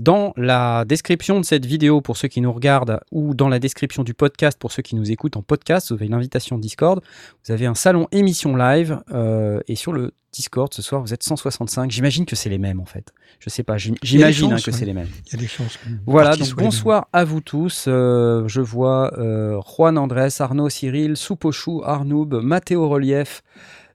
dans 0.00 0.32
la 0.36 0.86
description 0.86 1.38
de 1.40 1.44
cette 1.44 1.66
vidéo 1.66 2.00
pour 2.00 2.16
ceux 2.16 2.26
qui 2.28 2.40
nous 2.40 2.52
regardent 2.52 3.00
ou 3.12 3.34
dans 3.34 3.48
la 3.50 3.58
description 3.58 4.02
du 4.02 4.14
podcast 4.14 4.58
pour 4.58 4.72
ceux 4.72 4.80
qui 4.82 4.96
nous 4.96 5.10
écoutent 5.12 5.36
en 5.36 5.42
podcast. 5.42 5.88
Vous 5.90 5.94
avez 5.96 6.08
l'invitation 6.08 6.56
Discord. 6.58 7.02
Vous 7.44 7.52
avez 7.52 7.66
un 7.66 7.74
salon 7.74 8.08
émission 8.10 8.56
live 8.56 8.98
euh, 9.12 9.60
et 9.68 9.76
sur 9.76 9.92
le 9.92 10.12
Discord 10.32 10.72
ce 10.72 10.80
soir 10.80 11.02
vous 11.02 11.12
êtes 11.12 11.22
165. 11.22 11.90
J'imagine 11.90 12.24
que 12.24 12.34
c'est 12.34 12.48
les 12.48 12.56
mêmes 12.58 12.80
en 12.80 12.86
fait. 12.86 13.12
Je 13.40 13.50
sais 13.50 13.62
pas. 13.62 13.76
j'im- 13.76 13.94
J'imagine 14.02 14.52
hein, 14.54 14.56
que 14.56 14.70
ouais. 14.70 14.76
c'est 14.76 14.86
les 14.86 14.94
mêmes. 14.94 15.08
Il 15.26 15.32
y 15.32 15.36
a 15.36 15.38
des 15.38 15.46
chances. 15.48 15.78
Voilà, 16.06 16.34
donc 16.34 16.54
bonsoir 16.54 17.08
à 17.12 17.24
vous 17.24 17.40
tous. 17.42 17.84
Euh, 17.86 18.44
je 18.48 18.62
vois 18.62 19.12
euh, 19.18 19.60
Juan 19.76 19.98
Andrés, 19.98 20.28
Arnaud, 20.38 20.70
Cyril, 20.70 21.16
Soupochou, 21.18 21.82
Arnoub, 21.84 22.40
Mathéo 22.42 22.88
Relief, 22.88 23.42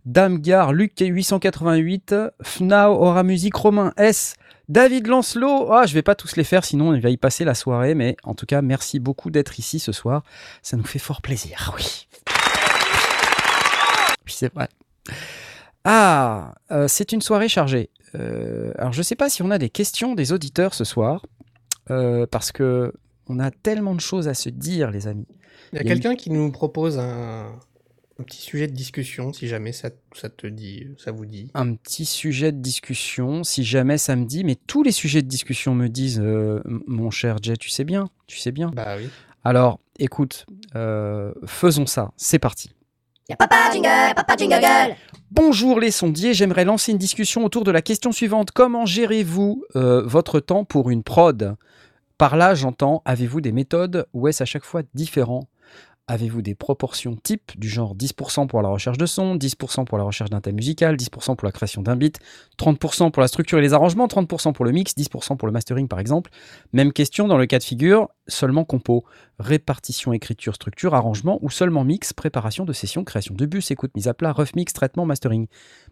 Damgar, 0.06 0.72
Luc 0.72 0.94
888, 1.00 2.16
Fnao, 2.44 2.94
Aura 2.94 3.24
Musique, 3.24 3.56
Romain 3.56 3.92
S, 3.98 4.36
David 4.70 5.08
Lancelot. 5.08 5.72
Ah, 5.72 5.86
je 5.86 5.94
vais 5.94 6.02
pas 6.02 6.16
tous 6.16 6.36
les 6.36 6.44
faire, 6.44 6.66
sinon 6.66 6.94
il 6.94 7.02
va 7.02 7.10
y 7.10 7.18
passer 7.18 7.46
la 7.46 7.54
soirée. 7.54 7.96
Mais 7.96 8.18
en 8.24 8.34
tout 8.34 8.46
cas, 8.46 8.62
merci 8.62 9.00
beaucoup 9.00 9.30
d'être 9.32 9.60
ici 9.60 9.80
ce 9.80 9.92
soir. 9.92 10.24
Ça 10.62 10.78
nous 10.78 10.86
fait 10.86 11.00
fort 11.00 11.22
plaisir. 11.22 11.74
Oui. 11.78 12.08
Oui, 14.26 14.34
c'est 14.36 14.54
vrai. 14.54 14.68
Ah, 15.84 16.56
euh, 16.72 16.88
c'est 16.88 17.12
une 17.12 17.22
soirée 17.22 17.48
chargée. 17.48 17.90
Euh, 18.16 18.72
alors, 18.78 18.94
je 18.94 19.04
sais 19.04 19.16
pas 19.16 19.30
si 19.30 19.44
on 19.44 19.52
a 19.52 19.58
des 19.58 19.70
questions 19.70 20.16
des 20.16 20.32
auditeurs 20.32 20.74
ce 20.74 20.84
soir. 20.84 21.26
Euh, 21.92 22.26
parce 22.26 22.52
que 22.52 22.94
on 23.28 23.40
a 23.40 23.52
tellement 23.52 23.94
de 23.94 24.02
choses 24.02 24.28
à 24.28 24.34
se 24.34 24.50
dire, 24.50 24.90
les 24.90 25.08
amis. 25.08 25.28
Il 25.72 25.76
y 25.76 25.80
a 25.80 25.84
Il 25.84 25.88
y 25.88 25.92
a 25.92 25.94
quelqu'un 25.94 26.16
qui 26.16 26.32
nous 26.32 26.52
propose 26.52 26.98
un, 26.98 27.52
un 28.18 28.24
petit 28.24 28.42
sujet 28.42 28.68
de 28.68 28.74
discussion, 28.74 29.34
si 29.34 29.48
jamais 29.48 29.74
ça, 29.74 29.90
ça 30.14 30.30
te 30.30 30.48
dit, 30.48 30.88
ça 30.98 31.12
vous 31.12 31.26
dit. 31.26 31.50
Un 31.54 31.76
petit 31.76 32.06
sujet 32.06 32.54
de 32.54 32.60
discussion, 32.60 33.44
si 33.44 33.66
jamais 33.66 33.98
ça 33.98 34.16
me 34.16 34.26
dit, 34.26 34.46
mais 34.46 34.56
tous 34.56 34.84
les 34.84 34.94
sujets 34.94 35.22
de 35.22 35.28
discussion 35.28 35.76
me 35.76 35.90
disent, 35.90 36.22
euh, 36.22 36.62
mon 36.66 37.12
cher 37.12 37.38
Jay, 37.42 37.58
tu 37.58 37.70
sais 37.70 37.84
bien, 37.84 38.10
tu 38.28 38.40
sais 38.40 38.52
bien. 38.52 38.72
Bah 38.74 38.96
oui. 38.98 39.10
Alors, 39.44 39.80
écoute, 40.00 40.46
euh, 40.76 41.34
faisons 41.46 41.86
ça, 41.86 42.12
c'est 42.16 42.40
parti. 42.40 42.72
Y'a 43.28 43.36
papa 43.36 43.72
jingle, 43.74 44.16
papa 44.16 44.36
jingle 44.38 44.96
Bonjour 45.32 45.80
les 45.80 45.92
sondiers, 45.92 46.34
j'aimerais 46.34 46.64
lancer 46.64 46.94
une 46.94 46.98
discussion 46.98 47.44
autour 47.44 47.66
de 47.66 47.72
la 47.72 47.82
question 47.82 48.14
suivante. 48.14 48.52
Comment 48.52 48.86
gérez-vous 48.86 49.64
euh, 49.76 50.04
votre 50.06 50.40
temps 50.40 50.64
pour 50.64 50.90
une 50.90 51.04
prod? 51.04 51.58
Par 52.18 52.38
là, 52.38 52.56
j'entends, 52.56 53.02
avez-vous 53.04 53.42
des 53.42 53.52
méthodes? 53.52 54.08
Ou 54.14 54.30
est-ce 54.30 54.42
à 54.42 54.46
chaque 54.46 54.64
fois 54.64 54.84
différent? 54.94 55.50
Avez-vous 56.08 56.44
des 56.44 56.54
proportions 56.54 57.16
types 57.16 57.58
du 57.58 57.68
genre 57.68 57.96
10% 57.96 58.46
pour 58.46 58.62
la 58.62 58.70
recherche 58.70 59.00
de 59.00 59.08
son, 59.08 59.36
10% 59.36 59.86
pour 59.86 59.98
la 59.98 60.04
recherche 60.04 60.30
d'un 60.30 60.40
thème 60.40 60.54
musical, 60.54 60.98
10% 60.98 61.36
pour 61.36 61.48
la 61.48 61.52
création 61.52 61.82
d'un 61.82 61.96
beat, 61.96 62.20
30% 62.60 63.10
pour 63.10 63.22
la 63.22 63.28
structure 63.28 63.58
et 63.58 63.62
les 63.62 63.74
arrangements, 63.74 64.06
30% 64.06 64.54
pour 64.54 64.66
le 64.66 64.72
mix, 64.72 64.94
10% 64.96 65.36
pour 65.36 65.48
le 65.48 65.52
mastering 65.52 65.88
par 65.88 66.00
exemple? 66.00 66.30
Même 66.74 66.94
question 66.94 67.28
dans 67.28 67.40
le 67.40 67.48
cas 67.48 67.58
de 67.58 67.64
figure, 67.64 68.10
seulement 68.28 68.66
compo. 68.66 69.04
Répartition, 69.40 70.14
écriture, 70.14 70.54
structure, 70.54 70.94
arrangement 70.94 71.40
ou 71.42 71.50
seulement 71.50 71.84
mix, 71.84 72.14
préparation 72.14 72.66
de 72.66 72.74
session, 72.74 73.04
création 73.04 73.34
de 73.34 73.48
bus, 73.48 73.72
écoute, 73.72 73.96
mise 73.96 74.08
à 74.08 74.14
plat, 74.14 74.32
rough 74.32 74.54
mix, 74.56 74.74
traitement, 74.74 75.08
mastering. 75.08 75.48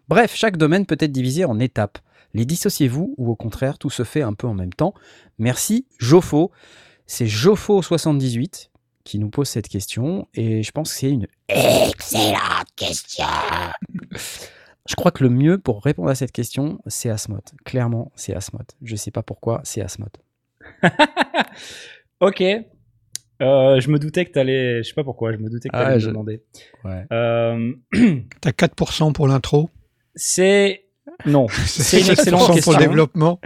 Bref, 0.06 0.32
chaque 0.36 0.56
domaine 0.56 0.86
peut 0.86 0.96
être 1.00 1.10
divisé 1.10 1.44
en 1.44 1.58
étapes. 1.58 1.98
Les 2.34 2.44
dissociez-vous 2.44 3.16
ou 3.16 3.32
au 3.32 3.36
contraire, 3.36 3.78
tout 3.78 3.90
se 3.90 4.04
fait 4.04 4.22
un 4.22 4.32
peu 4.32 4.46
en 4.46 4.54
même 4.54 4.72
temps 4.72 4.94
Merci, 5.38 5.86
Jofo. 5.98 6.52
C'est 7.06 7.26
Jofo78 7.26 8.68
qui 9.04 9.18
nous 9.18 9.28
pose 9.30 9.48
cette 9.48 9.68
question 9.68 10.26
et 10.34 10.62
je 10.62 10.70
pense 10.72 10.92
que 10.92 10.98
c'est 10.98 11.10
une 11.10 11.26
Excellente 11.48 12.68
question 12.76 13.24
Je 14.86 14.94
crois 14.96 15.10
que 15.12 15.22
le 15.24 15.30
mieux 15.30 15.56
pour 15.58 15.82
répondre 15.82 16.10
à 16.10 16.14
cette 16.14 16.32
question, 16.32 16.78
c'est 16.86 17.08
Asmod. 17.08 17.40
Clairement, 17.64 18.12
c'est 18.16 18.34
Asmod. 18.34 18.66
Je 18.82 18.96
sais 18.96 19.10
pas 19.10 19.22
pourquoi, 19.22 19.60
c'est 19.64 19.80
Asmod. 19.80 20.10
Ok. 22.20 22.40
Euh, 22.42 23.80
je 23.80 23.90
me 23.90 23.98
doutais 23.98 24.24
que 24.24 24.30
t'allais. 24.30 24.82
Je 24.82 24.88
sais 24.88 24.94
pas 24.94 25.04
pourquoi, 25.04 25.32
je 25.32 25.38
me 25.38 25.50
doutais 25.50 25.68
que 25.68 25.76
Ah, 25.76 25.84
t'allais 25.84 26.00
je- 26.00 26.06
me 26.06 26.12
demander. 26.12 26.42
Ouais. 26.84 27.04
Euh, 27.12 27.72
T'as 28.40 28.50
4% 28.52 29.12
pour 29.12 29.26
l'intro? 29.28 29.70
c'est. 30.14 30.83
Non. 31.26 31.46
C'est 31.66 32.00
une 32.00 32.06
7% 32.06 32.10
excellente 32.12 32.46
pour 32.46 32.54
question. 32.54 32.72
le 32.72 32.78
développement. 32.78 33.40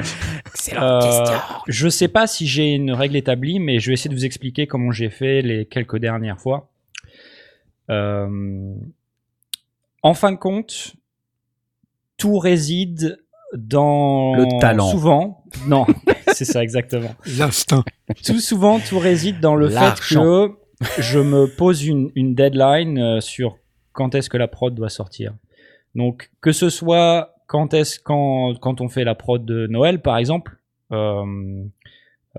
Excellente 0.46 0.84
Euh, 0.84 1.24
question 1.24 1.38
je 1.66 1.88
sais 1.88 2.08
pas 2.08 2.26
si 2.26 2.46
j'ai 2.46 2.66
une 2.74 2.92
règle 2.92 3.16
établie, 3.16 3.58
mais 3.58 3.78
je 3.78 3.88
vais 3.88 3.94
essayer 3.94 4.10
de 4.10 4.14
vous 4.14 4.24
expliquer 4.24 4.66
comment 4.66 4.90
j'ai 4.90 5.10
fait 5.10 5.42
les 5.42 5.66
quelques 5.66 5.98
dernières 5.98 6.40
fois. 6.40 6.70
Euh, 7.90 8.74
en 10.02 10.14
fin 10.14 10.32
de 10.32 10.36
compte, 10.36 10.94
tout 12.16 12.38
réside 12.38 13.18
dans 13.54 14.34
Le 14.34 14.60
talent. 14.60 14.90
Souvent, 14.90 15.44
non, 15.66 15.86
c'est 16.34 16.44
ça 16.44 16.62
exactement. 16.62 17.14
L'instinct. 17.38 17.84
Tout 18.24 18.40
souvent, 18.40 18.78
tout 18.78 18.98
réside 18.98 19.40
dans 19.40 19.54
le 19.56 19.68
fait 19.70 19.94
que 20.00 20.50
je 20.98 21.18
me 21.18 21.46
pose 21.46 21.84
une, 21.84 22.10
une 22.14 22.34
deadline 22.34 22.98
euh, 22.98 23.20
sur 23.20 23.56
quand 23.92 24.14
est-ce 24.14 24.28
que 24.30 24.36
la 24.36 24.48
prod 24.48 24.74
doit 24.74 24.90
sortir. 24.90 25.34
Donc, 25.94 26.30
que 26.40 26.52
ce 26.52 26.68
soit 26.70 27.34
quand 27.48 27.74
est-ce 27.74 27.98
quand 27.98 28.54
quand 28.60 28.80
on 28.80 28.88
fait 28.88 29.02
la 29.02 29.16
prod 29.16 29.44
de 29.44 29.66
Noël, 29.66 30.00
par 30.00 30.16
exemple, 30.18 30.58
euh, 30.92 31.64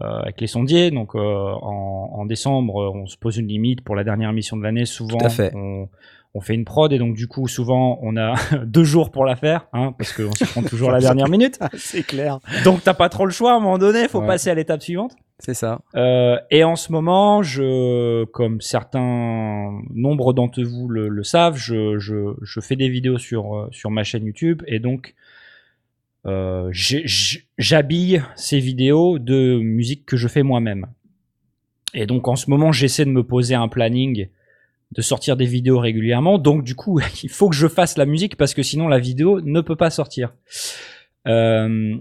euh, 0.01 0.19
avec 0.21 0.39
les 0.39 0.47
sondiers. 0.47 0.91
Donc, 0.91 1.15
euh, 1.15 1.19
en, 1.19 2.11
en 2.13 2.25
décembre, 2.25 2.81
euh, 2.83 2.91
on 2.93 3.05
se 3.07 3.17
pose 3.17 3.37
une 3.37 3.47
limite 3.47 3.81
pour 3.81 3.95
la 3.95 4.03
dernière 4.05 4.31
mission 4.31 4.55
de 4.55 4.63
l'année. 4.63 4.85
Souvent, 4.85 5.17
Tout 5.17 5.25
à 5.25 5.29
fait. 5.29 5.51
on 5.55 5.89
on 6.35 6.41
fait 6.41 6.53
une 6.53 6.63
prod 6.63 6.93
et 6.93 6.99
donc 6.99 7.15
du 7.15 7.27
coup 7.27 7.47
souvent 7.47 7.97
on 8.03 8.15
a 8.15 8.35
deux 8.63 8.83
jours 8.83 9.09
pour 9.09 9.25
la 9.25 9.35
faire 9.35 9.65
hein, 9.73 9.95
parce 9.97 10.13
qu'on 10.13 10.31
se 10.31 10.45
prend 10.45 10.61
toujours 10.61 10.91
la 10.91 10.99
dernière 11.07 11.27
minute 11.27 11.57
c'est 11.75 12.03
clair. 12.03 12.37
donc 12.63 12.83
t'as 12.83 12.93
pas 12.93 13.09
trop 13.09 13.25
le 13.25 13.31
choix 13.31 13.53
à 13.53 13.55
un 13.55 13.59
moment 13.59 13.79
donné 13.79 14.07
faut 14.07 14.19
Ouais. 14.21 14.27
passer 14.27 14.51
à 14.51 14.53
l'étape 14.53 14.83
suivante 14.83 15.15
C'est 15.39 15.53
ça. 15.53 15.81
Euh, 15.95 16.37
et 16.51 16.65
en 16.65 16.75
ce 16.75 16.91
moment, 16.91 17.41
je, 17.41 18.25
comme 18.25 18.59
certains 18.59 19.79
nombre 19.93 20.33
d'entre 20.33 20.61
vous 20.61 20.89
le, 20.89 21.07
le 21.07 21.23
savent, 21.23 21.57
je, 21.57 21.97
je, 21.97 22.35
je 22.41 22.59
fais 22.59 22.75
des 22.75 22.89
vidéos 22.89 23.17
sur, 23.17 23.55
euh, 23.55 23.67
sur 23.71 23.89
ma 23.89 24.03
chaîne 24.03 24.25
YouTube 24.25 24.63
et 24.67 24.79
donc 24.79 25.15
euh, 26.25 26.69
j'habille 27.57 28.21
ces 28.35 28.59
vidéos 28.59 29.17
de 29.17 29.59
musique 29.59 30.05
que 30.05 30.17
je 30.17 30.27
fais 30.27 30.43
moi-même. 30.43 30.87
Et 31.93 32.05
donc 32.05 32.27
en 32.27 32.35
ce 32.35 32.49
moment, 32.49 32.73
j'essaie 32.73 33.05
de 33.05 33.09
me 33.09 33.23
poser 33.23 33.55
un 33.55 33.69
planning 33.69 34.27
de 34.91 35.01
sortir 35.01 35.37
des 35.37 35.45
vidéos 35.45 35.79
régulièrement. 35.79 36.37
Donc 36.37 36.65
du 36.65 36.75
coup, 36.75 36.99
il 37.23 37.29
faut 37.29 37.49
que 37.49 37.55
je 37.55 37.67
fasse 37.67 37.97
la 37.97 38.05
musique 38.05 38.35
parce 38.35 38.53
que 38.53 38.61
sinon 38.61 38.89
la 38.89 38.99
vidéo 38.99 39.39
ne 39.39 39.61
peut 39.61 39.77
pas 39.77 39.89
sortir. 39.89 40.33
Euh, 41.27 41.95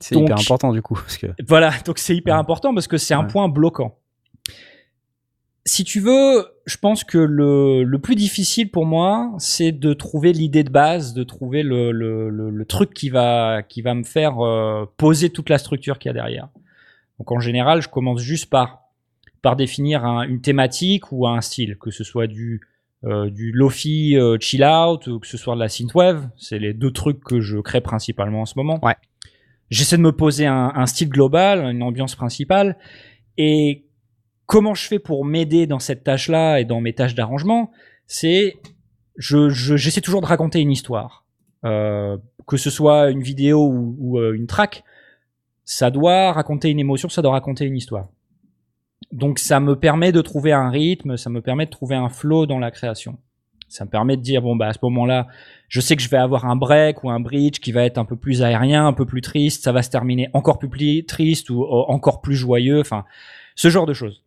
C'est 0.00 0.14
hyper 0.16 0.38
important 0.38 0.72
du 0.72 0.82
coup. 0.82 0.94
Parce 0.94 1.16
que... 1.16 1.26
voilà, 1.48 1.72
donc 1.84 1.98
c'est 1.98 2.14
hyper 2.16 2.34
Ouais. 2.34 2.40
important 2.40 2.74
parce 2.74 2.86
que 2.88 2.96
c'est 2.98 3.14
un 3.14 3.22
Ouais. 3.22 3.28
point 3.28 3.48
bloquant. 3.48 3.98
Si 5.64 5.82
tu 5.82 5.98
veux, 5.98 6.46
je 6.64 6.76
pense 6.76 7.02
que 7.02 7.18
le, 7.18 7.82
le 7.82 7.98
plus 7.98 8.14
difficile 8.14 8.70
pour 8.70 8.86
moi, 8.86 9.32
c'est 9.38 9.72
de 9.72 9.94
trouver 9.94 10.32
l'idée 10.32 10.62
de 10.62 10.70
base, 10.70 11.12
de 11.12 11.24
trouver 11.24 11.64
le, 11.64 11.90
le, 11.90 12.30
le, 12.30 12.50
le 12.50 12.64
truc 12.66 12.94
qui 12.94 13.08
va, 13.10 13.64
qui 13.64 13.82
va 13.82 13.94
me 13.94 14.04
faire 14.04 14.38
euh, 14.44 14.84
poser 14.96 15.30
toute 15.30 15.48
la 15.48 15.58
structure 15.58 15.98
qu'il 15.98 16.08
y 16.08 16.10
a 16.10 16.12
derrière. 16.12 16.48
Donc 17.18 17.32
en 17.32 17.40
général, 17.40 17.82
je 17.82 17.88
commence 17.88 18.20
juste 18.20 18.48
par, 18.48 18.82
par 19.42 19.56
définir 19.56 20.04
un- 20.04 20.22
une 20.22 20.40
thématique 20.40 21.10
ou 21.10 21.26
un 21.26 21.40
style, 21.40 21.76
que 21.80 21.90
ce 21.90 22.04
soit 22.04 22.28
du, 22.28 22.60
euh, 23.04 23.28
du 23.28 23.50
lofi 23.50 24.16
euh, 24.16 24.36
chill 24.38 24.64
out 24.64 25.08
ou 25.08 25.18
que 25.18 25.26
ce 25.26 25.36
soit 25.36 25.56
de 25.56 25.60
la 25.60 25.68
synthwave. 25.68 26.28
C'est 26.36 26.60
les 26.60 26.74
deux 26.74 26.92
trucs 26.92 27.24
que 27.24 27.40
je 27.40 27.58
crée 27.58 27.80
principalement 27.80 28.42
en 28.42 28.46
ce 28.46 28.54
moment. 28.56 28.78
Ouais. 28.84 28.94
J'essaie 29.70 29.96
de 29.96 30.02
me 30.02 30.12
poser 30.12 30.46
un, 30.46 30.86
style 30.86 31.08
global, 31.08 31.60
une 31.64 31.82
ambiance 31.82 32.14
principale. 32.14 32.76
Et 33.36 33.84
comment 34.46 34.74
je 34.74 34.86
fais 34.86 34.98
pour 34.98 35.24
m'aider 35.24 35.66
dans 35.66 35.78
cette 35.80 36.04
tâche-là 36.04 36.60
et 36.60 36.64
dans 36.64 36.80
mes 36.80 36.92
tâches 36.92 37.14
d'arrangement 37.14 37.70
C'est 38.06 38.56
je, 39.16 39.48
je- 39.48 39.76
j'essaie 39.76 40.00
toujours 40.00 40.20
de 40.20 40.26
raconter 40.26 40.60
une 40.60 40.70
histoire. 40.70 41.24
Euh, 41.64 42.16
que 42.46 42.56
ce 42.56 42.70
soit 42.70 43.10
une 43.10 43.22
vidéo 43.22 43.66
ou, 43.66 43.96
ou, 43.98 44.18
euh, 44.18 44.34
une 44.34 44.46
track, 44.46 44.84
ça 45.64 45.90
doit 45.90 46.32
raconter 46.32 46.70
une 46.70 46.78
émotion, 46.78 47.08
ça 47.08 47.22
doit 47.22 47.32
raconter 47.32 47.64
une 47.64 47.76
histoire. 47.76 48.08
Donc 49.10 49.38
ça 49.40 49.58
me 49.58 49.74
permet 49.74 50.12
de 50.12 50.20
trouver 50.20 50.52
un 50.52 50.70
rythme, 50.70 51.16
ça 51.16 51.28
me 51.28 51.40
permet 51.40 51.66
de 51.66 51.70
trouver 51.70 51.96
un 51.96 52.08
flow 52.08 52.46
dans 52.46 52.58
la 52.60 52.70
création. 52.70 53.18
Ça 53.68 53.84
me 53.84 53.90
permet 53.90 54.16
de 54.16 54.22
dire 54.22 54.42
bon 54.42 54.56
bah 54.56 54.68
à 54.68 54.72
ce 54.72 54.78
moment-là, 54.82 55.26
je 55.68 55.80
sais 55.80 55.96
que 55.96 56.02
je 56.02 56.08
vais 56.08 56.16
avoir 56.16 56.44
un 56.46 56.56
break 56.56 57.02
ou 57.04 57.10
un 57.10 57.20
bridge 57.20 57.58
qui 57.58 57.72
va 57.72 57.84
être 57.84 57.98
un 57.98 58.04
peu 58.04 58.16
plus 58.16 58.42
aérien, 58.42 58.86
un 58.86 58.92
peu 58.92 59.06
plus 59.06 59.20
triste, 59.20 59.64
ça 59.64 59.72
va 59.72 59.82
se 59.82 59.90
terminer 59.90 60.28
encore 60.32 60.58
plus 60.58 61.04
triste 61.04 61.50
ou 61.50 61.62
euh, 61.62 61.84
encore 61.88 62.20
plus 62.20 62.36
joyeux, 62.36 62.80
enfin 62.80 63.04
ce 63.54 63.68
genre 63.68 63.86
de 63.86 63.94
choses. 63.94 64.22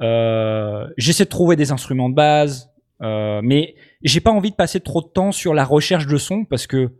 Euh, 0.00 0.88
J'essaie 0.96 1.24
de 1.24 1.30
trouver 1.30 1.56
des 1.56 1.72
instruments 1.72 2.08
de 2.08 2.14
base, 2.14 2.70
euh, 3.02 3.40
mais 3.42 3.74
j'ai 4.02 4.20
pas 4.20 4.30
envie 4.30 4.50
de 4.50 4.56
passer 4.56 4.80
trop 4.80 5.02
de 5.02 5.08
temps 5.08 5.32
sur 5.32 5.54
la 5.54 5.64
recherche 5.64 6.06
de 6.06 6.16
son 6.16 6.44
parce 6.44 6.66
que 6.66 6.90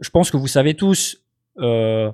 je 0.00 0.10
pense 0.10 0.30
que 0.30 0.36
vous 0.36 0.46
savez 0.46 0.74
tous 0.74 1.22
euh, 1.58 2.12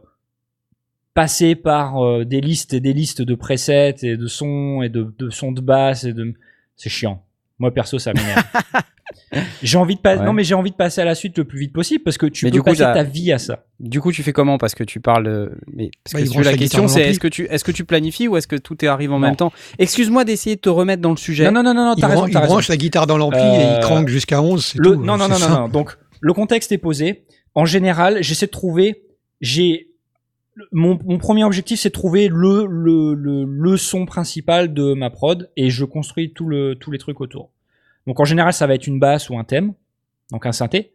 passer 1.15 1.55
par 1.55 2.05
euh, 2.05 2.25
des 2.25 2.41
listes 2.41 2.75
et 2.75 2.81
des 2.81 2.93
listes 2.93 3.23
de 3.23 3.35
presets 3.35 3.97
et 4.03 4.17
de 4.17 4.27
sons 4.27 4.83
et 4.83 4.89
de, 4.89 5.15
de 5.19 5.31
sons 5.31 5.53
de 5.53 5.61
basse 5.61 6.05
et 6.05 6.13
de 6.13 6.35
c'est 6.77 6.91
chiant. 6.91 7.23
Moi 7.65 7.73
perso 7.73 7.99
ça 7.99 8.13
m'énerve. 8.13 8.43
j'ai 9.63 9.79
envie 9.79 9.97
de 9.97 10.01
pas 10.01 10.17
Ouais. 10.17 10.25
non 10.25 10.33
mais 10.35 10.45
j'ai 10.45 10.55
envie 10.55 10.71
de 10.71 10.77
passer 10.77 11.01
à 11.01 11.05
la 11.05 11.15
suite 11.15 11.39
le 11.39 11.45
plus 11.45 11.59
vite 11.59 11.73
possible 11.73 12.05
parce 12.05 12.19
que 12.19 12.27
tu 12.27 12.45
Mais 12.45 12.51
peux 12.51 12.55
du 12.57 12.61
coup, 12.61 12.67
passer 12.71 12.81
ta 12.81 13.03
vie 13.03 13.33
à 13.33 13.39
ça. 13.39 13.65
Du 13.81 14.01
coup, 14.01 14.13
tu 14.13 14.23
fais 14.23 14.33
comment? 14.33 14.59
Parce 14.59 14.75
que 14.75 14.85
tu 14.85 15.01
parles. 15.01 15.25
de- 15.25 15.53
Mais 15.73 15.91
parce 16.05 16.13
Bah, 16.15 16.31
que 16.31 16.45
la 16.45 16.51
la 16.53 16.57
question, 16.59 16.81
guitare 16.83 16.83
dans 16.83 16.89
c'est 16.89 17.09
est-ce 17.11 17.19
que 17.21 17.29
tu 17.29 17.47
est-ce 17.49 17.65
que 17.65 17.73
tu 17.73 17.85
planifies 17.85 18.29
ou 18.29 18.37
est-ce 18.37 18.47
que 18.47 18.57
tout 18.57 18.85
est 18.85 18.89
arrive 18.89 19.13
en 19.13 19.19
Non. 19.19 19.27
même 19.29 19.37
temps? 19.37 19.53
Excuse-moi 19.79 20.25
d'essayer 20.25 20.57
de 20.57 20.61
te 20.61 20.69
remettre 20.69 21.01
dans 21.03 21.11
le 21.11 21.17
sujet. 21.17 21.45
Non 21.51 21.53
non 21.53 21.63
non 21.63 21.75
non, 21.75 21.85
non 21.87 21.95
Il, 21.97 22.01
t'as 22.03 22.09
raison, 22.09 22.27
il 22.27 22.37
raison. 22.37 22.47
branche 22.53 22.69
la 22.69 22.77
guitare 22.77 23.07
dans 23.07 23.17
l'ampli 23.17 23.41
et 23.41 23.43
Euh, 23.43 23.75
il 23.77 23.81
cranque 23.81 24.09
jusqu'à 24.09 24.43
11. 24.43 24.65
c'est 24.65 24.79
Le, 24.79 24.91
tout, 24.93 24.97
non, 25.05 25.17
non, 25.17 25.29
non, 25.29 25.39
non, 25.39 25.49
non. 25.49 25.69
Donc, 25.69 25.97
le 26.21 26.33
contexte 26.35 26.71
est 26.73 26.79
posé. 26.79 27.25
En 27.55 27.65
général, 27.65 28.23
j'essaie 28.23 28.47
de 28.47 28.51
trouver, 28.51 29.03
j'ai, 29.41 29.89
mon, 30.73 30.99
mon 31.05 31.19
premier 31.19 31.45
objectif, 31.45 31.79
c'est 31.81 31.89
de 31.91 31.95
trouver 31.95 32.29
le, 32.29 32.67
le, 32.69 33.15
le, 33.15 33.45
le 33.45 33.77
son 33.77 34.07
principal 34.07 34.73
de 34.75 34.95
ma 34.95 35.11
prod 35.11 35.51
et 35.57 35.71
je 35.71 35.85
construis 35.85 36.33
tout 36.33 36.47
le, 36.47 36.75
tous 36.75 36.91
les 36.91 36.99
trucs 36.99 37.21
autour. 37.21 37.51
Donc, 38.07 38.21
en 38.21 38.25
général, 38.25 38.53
ça 38.53 38.67
va 38.67 38.75
être 38.75 38.87
une 38.87 38.99
basse 38.99 39.31
ou 39.31 39.39
un 39.39 39.45
thème, 39.45 39.73
donc 40.31 40.47
un 40.47 40.53
synthé. 40.53 40.93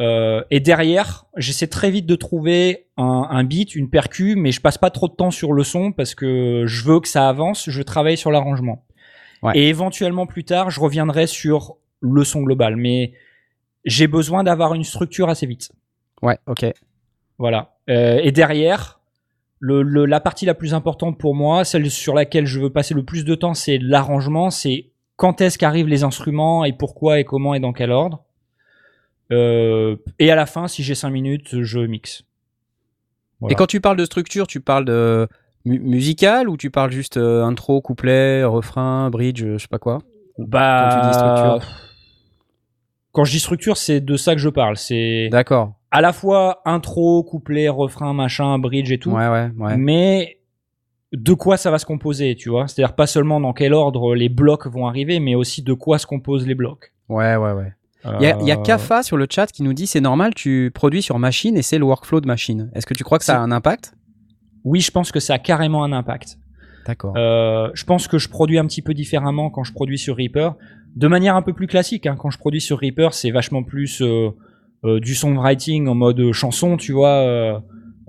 Euh, 0.00 0.42
et 0.50 0.58
derrière, 0.60 1.26
j'essaie 1.36 1.68
très 1.68 1.90
vite 1.90 2.06
de 2.06 2.16
trouver 2.16 2.86
un, 2.96 3.28
un 3.30 3.44
beat, 3.44 3.74
une 3.76 3.88
percu, 3.88 4.34
mais 4.36 4.50
je 4.50 4.60
passe 4.60 4.76
pas 4.76 4.90
trop 4.90 5.06
de 5.08 5.14
temps 5.14 5.30
sur 5.30 5.52
le 5.52 5.62
son 5.62 5.92
parce 5.92 6.14
que 6.16 6.64
je 6.66 6.84
veux 6.84 6.98
que 7.00 7.06
ça 7.08 7.28
avance. 7.28 7.70
Je 7.70 7.80
travaille 7.82 8.16
sur 8.16 8.30
l'arrangement. 8.32 8.84
Ouais. 9.42 9.52
Et 9.56 9.68
éventuellement 9.68 10.26
plus 10.26 10.44
tard, 10.44 10.70
je 10.70 10.80
reviendrai 10.80 11.26
sur 11.28 11.76
le 12.00 12.24
son 12.24 12.42
global. 12.42 12.76
Mais 12.76 13.12
j'ai 13.84 14.06
besoin 14.08 14.42
d'avoir 14.42 14.74
une 14.74 14.84
structure 14.84 15.28
assez 15.28 15.46
vite. 15.46 15.70
Ouais, 16.22 16.38
ok. 16.46 16.66
Voilà. 17.38 17.76
Euh, 17.88 18.18
et 18.22 18.32
derrière, 18.32 19.00
le, 19.60 19.82
le- 19.82 20.06
la 20.06 20.18
partie 20.20 20.44
la 20.46 20.54
plus 20.54 20.74
importante 20.74 21.18
pour 21.18 21.34
moi, 21.36 21.64
celle 21.64 21.90
sur 21.90 22.14
laquelle 22.14 22.46
je 22.46 22.58
veux 22.60 22.70
passer 22.70 22.94
le 22.94 23.04
plus 23.04 23.24
de 23.24 23.34
temps, 23.36 23.54
c'est 23.54 23.78
l'arrangement. 23.78 24.50
C'est 24.50 24.86
quand 25.16 25.40
est-ce 25.40 25.58
qu'arrivent 25.58 25.88
les 25.88 26.04
instruments 26.04 26.64
et 26.64 26.72
pourquoi 26.72 27.20
et 27.20 27.24
comment 27.24 27.54
et 27.54 27.60
dans 27.60 27.72
quel 27.72 27.90
ordre. 27.90 28.24
Euh, 29.32 29.96
et 30.18 30.30
à 30.30 30.34
la 30.36 30.46
fin, 30.46 30.68
si 30.68 30.82
j'ai 30.82 30.94
5 30.94 31.10
minutes, 31.10 31.62
je 31.62 31.78
mixe. 31.80 32.24
Voilà. 33.40 33.52
Et 33.52 33.56
quand 33.56 33.66
tu 33.66 33.80
parles 33.80 33.96
de 33.96 34.04
structure, 34.04 34.46
tu 34.46 34.60
parles 34.60 34.84
de 34.84 35.28
mu- 35.64 35.80
musical 35.80 36.48
ou 36.48 36.56
tu 36.56 36.70
parles 36.70 36.90
juste 36.92 37.16
euh, 37.16 37.42
intro, 37.44 37.80
couplet, 37.80 38.44
refrain, 38.44 39.10
bridge, 39.10 39.42
euh, 39.42 39.54
je 39.58 39.62
sais 39.62 39.68
pas 39.68 39.78
quoi? 39.78 40.02
Bah, 40.38 40.78
quand 40.82 40.88
tu 41.00 41.08
dis 41.08 41.14
structure? 41.14 41.78
Quand 43.12 43.24
je 43.24 43.30
dis 43.32 43.38
structure, 43.40 43.76
c'est 43.76 44.00
de 44.00 44.16
ça 44.16 44.34
que 44.34 44.40
je 44.40 44.48
parle. 44.48 44.76
C'est 44.76 45.28
D'accord. 45.30 45.74
à 45.90 46.00
la 46.00 46.12
fois 46.12 46.60
intro, 46.64 47.22
couplet, 47.22 47.68
refrain, 47.68 48.12
machin, 48.12 48.58
bridge 48.58 48.90
et 48.90 48.98
tout. 48.98 49.12
Ouais, 49.12 49.28
ouais, 49.28 49.50
ouais. 49.56 49.76
mais 49.76 50.38
de 51.16 51.32
quoi 51.32 51.56
ça 51.56 51.70
va 51.70 51.78
se 51.78 51.86
composer, 51.86 52.34
tu 52.36 52.48
vois 52.50 52.66
C'est-à-dire 52.68 52.94
pas 52.94 53.06
seulement 53.06 53.40
dans 53.40 53.52
quel 53.52 53.72
ordre 53.72 54.14
les 54.14 54.28
blocs 54.28 54.66
vont 54.66 54.86
arriver, 54.86 55.20
mais 55.20 55.34
aussi 55.34 55.62
de 55.62 55.72
quoi 55.72 55.98
se 55.98 56.06
composent 56.06 56.46
les 56.46 56.54
blocs. 56.54 56.92
Ouais, 57.08 57.36
ouais, 57.36 57.52
ouais. 57.52 57.72
Il 58.20 58.22
y 58.22 58.26
a, 58.26 58.36
il 58.40 58.46
y 58.46 58.52
a 58.52 58.58
Euh, 58.58 58.62
Kafa 58.62 59.02
sur 59.02 59.16
le 59.16 59.26
chat 59.30 59.46
qui 59.46 59.62
nous 59.62 59.72
dit 59.72 59.86
c'est 59.86 60.00
normal, 60.00 60.34
tu 60.34 60.70
produis 60.74 61.00
sur 61.00 61.18
machine 61.18 61.56
et 61.56 61.62
c'est 61.62 61.78
le 61.78 61.84
workflow 61.86 62.20
de 62.20 62.26
machine. 62.26 62.70
Est-ce 62.74 62.84
que 62.86 62.92
tu 62.92 63.02
crois 63.02 63.18
que 63.18 63.24
ça 63.24 63.36
a 63.38 63.40
un 63.40 63.50
impact? 63.50 63.94
Oui, 64.64 64.80
je 64.80 64.90
pense 64.90 65.10
que 65.10 65.20
ça 65.20 65.34
a 65.34 65.38
carrément 65.38 65.84
un 65.84 65.92
impact. 65.92 66.36
D'accord. 66.86 67.14
Euh, 67.16 67.70
je 67.72 67.84
pense 67.84 68.06
que 68.08 68.18
je 68.18 68.28
produis 68.28 68.58
un 68.58 68.66
petit 68.66 68.82
peu 68.82 68.92
différemment 68.92 69.48
quand 69.48 69.64
je 69.64 69.72
produis 69.72 69.96
sur 69.98 70.16
Reaper, 70.16 70.54
de 70.96 71.08
manière 71.08 71.34
un 71.34 71.40
peu 71.42 71.54
plus 71.54 71.66
classique. 71.66 72.06
hein. 72.06 72.14
Quand 72.18 72.30
je 72.30 72.36
produis 72.38 72.60
sur 72.60 72.78
Reaper, 72.78 73.14
c'est 73.14 73.30
vachement 73.30 73.62
plus 73.62 74.02
euh, 74.02 74.28
euh, 74.84 75.00
du 75.00 75.14
songwriting 75.14 75.88
en 75.88 75.94
mode 75.94 76.32
chanson, 76.32 76.76
tu 76.76 76.92
vois, 76.92 77.08
euh, 77.08 77.58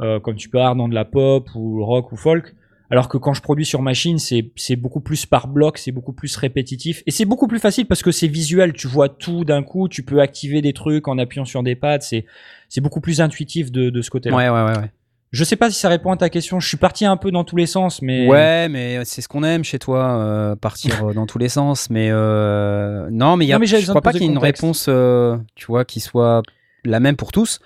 euh, 0.01 0.19
comme 0.19 0.35
tu 0.35 0.49
peux 0.49 0.57
avoir 0.59 0.75
dans 0.75 0.89
de 0.89 0.93
la 0.95 1.05
pop 1.05 1.47
ou 1.55 1.77
le 1.77 1.83
rock 1.85 2.11
ou 2.11 2.17
folk. 2.17 2.53
Alors 2.91 3.09
que 3.09 3.17
quand 3.17 3.33
je 3.33 3.41
produis 3.41 3.65
sur 3.65 3.81
machine, 3.81 4.17
c'est 4.19 4.75
beaucoup 4.75 4.99
plus 4.99 5.25
par 5.25 5.47
bloc, 5.47 5.77
c'est 5.77 5.91
beaucoup 5.91 6.13
plus 6.13 6.35
répétitif 6.35 7.01
et 7.05 7.11
c'est 7.11 7.25
beaucoup 7.25 7.47
plus 7.47 7.59
facile 7.59 7.87
parce 7.87 8.03
que 8.03 8.11
c'est 8.11 8.27
visuel. 8.27 8.73
Tu 8.73 8.87
vois 8.87 9.09
tout 9.09 9.43
d'un 9.43 9.63
coup, 9.63 9.87
tu 9.89 10.03
peux 10.03 10.21
activer 10.21 10.61
des 10.61 10.73
trucs 10.73 11.07
en 11.07 11.17
appuyant 11.17 11.45
sur 11.45 11.63
des 11.63 11.75
pads. 11.75 11.99
C'est 11.99 12.81
beaucoup 12.81 13.01
plus 13.01 13.21
intuitif 13.21 13.71
de, 13.71 13.89
de 13.89 14.01
ce 14.01 14.09
côté-là. 14.09 14.35
Ouais, 14.35 14.49
ouais, 14.49 14.63
ouais, 14.63 14.77
ouais. 14.77 14.91
Je 15.35 15.43
sais 15.43 15.57
pas 15.57 15.69
si 15.69 15.77
ça 15.77 15.89
répond 15.89 16.11
à 16.11 16.17
ta 16.17 16.29
question. 16.29 16.61
Je 16.61 16.67
suis 16.67 16.77
parti 16.77 17.03
un 17.03 17.17
peu 17.17 17.29
dans 17.29 17.43
tous 17.43 17.57
les 17.57 17.65
sens, 17.65 18.01
mais 18.01 18.25
Ouais, 18.27 18.69
mais 18.69 19.03
c'est 19.03 19.21
ce 19.21 19.27
qu'on 19.27 19.43
aime 19.43 19.65
chez 19.65 19.79
toi, 19.79 20.17
euh, 20.17 20.55
partir 20.55 21.03
euh, 21.07 21.13
dans 21.13 21.25
tous 21.25 21.37
les 21.37 21.49
sens. 21.49 21.89
Mais 21.89 22.09
euh, 22.09 23.09
non, 23.11 23.35
mais, 23.35 23.43
il 23.45 23.49
y 23.49 23.51
a, 23.51 23.55
Non, 23.55 23.59
mais 23.59 23.67
je 23.67 23.89
crois 23.89 24.01
pas 24.01 24.13
qu'il 24.13 24.21
y 24.21 24.25
ait 24.25 24.29
une 24.29 24.37
réponse, 24.37 24.85
euh, 24.87 25.35
tu 25.55 25.65
vois, 25.65 25.83
qui 25.83 25.99
soit 25.99 26.41
la 26.85 27.01
même 27.01 27.17
pour 27.17 27.33
tous. 27.33 27.59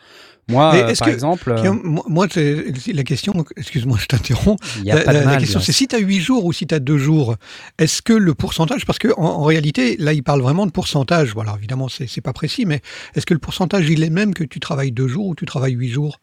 Moi, 0.50 0.74
euh, 0.75 0.94
par 0.98 1.08
que- 1.08 1.12
exemple, 1.13 1.51
euh, 1.51 1.74
moi, 2.08 2.27
la 2.36 3.03
question, 3.03 3.34
excuse-moi, 3.56 3.98
je 4.01 4.08
t'interromps. 4.08 4.60
La, 4.84 5.03
la- 5.03 5.24
la 5.25 5.38
question, 5.38 5.60
c'est 5.60 5.72
si 5.72 5.88
tu 5.88 5.96
as 5.96 6.00
8 6.00 6.20
jours 6.20 6.44
ou 6.46 6.51
si 6.53 6.68
tu 6.68 6.75
as 6.75 6.79
2 6.79 6.98
jours, 6.98 7.36
est-ce 7.77 8.01
que 8.01 8.13
le 8.13 8.34
pourcentage, 8.34 8.86
parce 8.86 9.00
que 9.00 9.10
en, 9.18 9.24
en 9.24 9.44
réalité, 9.44 9.96
là, 9.98 10.13
il 10.13 10.24
parle 10.24 10.41
vraiment 10.41 10.65
de 10.65 10.72
pourcentage. 10.72 11.34
Voilà, 11.34 11.56
évidemment, 11.58 11.88
c'est 11.89 12.22
pas 12.22 12.34
précis, 12.34 12.65
mais 12.65 12.82
est-ce 13.15 13.25
que 13.25 13.34
le 13.34 13.39
pourcentage, 13.39 13.88
il 13.89 14.03
est 14.03 14.10
même 14.10 14.34
que 14.34 14.44
tu 14.44 14.60
travailles 14.60 14.91
2 14.91 15.08
jours 15.08 15.27
ou 15.27 15.36
tu 15.36 15.46
travailles 15.46 15.74
8 15.74 15.89
jours? 15.89 16.20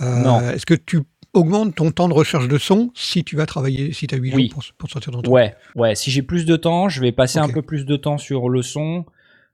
Euh, 0.00 0.22
Non. 0.22 0.40
Est-ce 0.50 0.64
que 0.66 0.74
tu 0.74 1.00
augmentes 1.34 1.74
ton 1.76 1.92
temps 1.92 2.08
de 2.08 2.14
recherche 2.14 2.48
de 2.48 2.58
son 2.58 2.90
si 2.94 3.22
tu 3.22 3.36
vas 3.36 3.46
travailler, 3.46 3.92
si 3.92 4.06
tu 4.06 4.14
as 4.14 4.18
8 4.18 4.34
Oui. 4.34 4.42
jours 4.48 4.54
pour, 4.54 4.64
pour 4.78 4.90
sortir 4.90 5.12
ton 5.12 5.22
truc 5.22 5.32
Ouais, 5.32 5.54
ouais. 5.76 5.94
Si 5.94 6.10
j'ai 6.10 6.22
plus 6.22 6.44
de 6.46 6.56
temps, 6.56 6.88
je 6.88 7.00
vais 7.00 7.12
passer 7.12 7.38
un 7.38 7.48
peu 7.48 7.62
plus 7.62 7.84
de 7.84 7.96
temps 7.96 8.18
sur 8.18 8.48
le 8.48 8.62
son. 8.62 9.04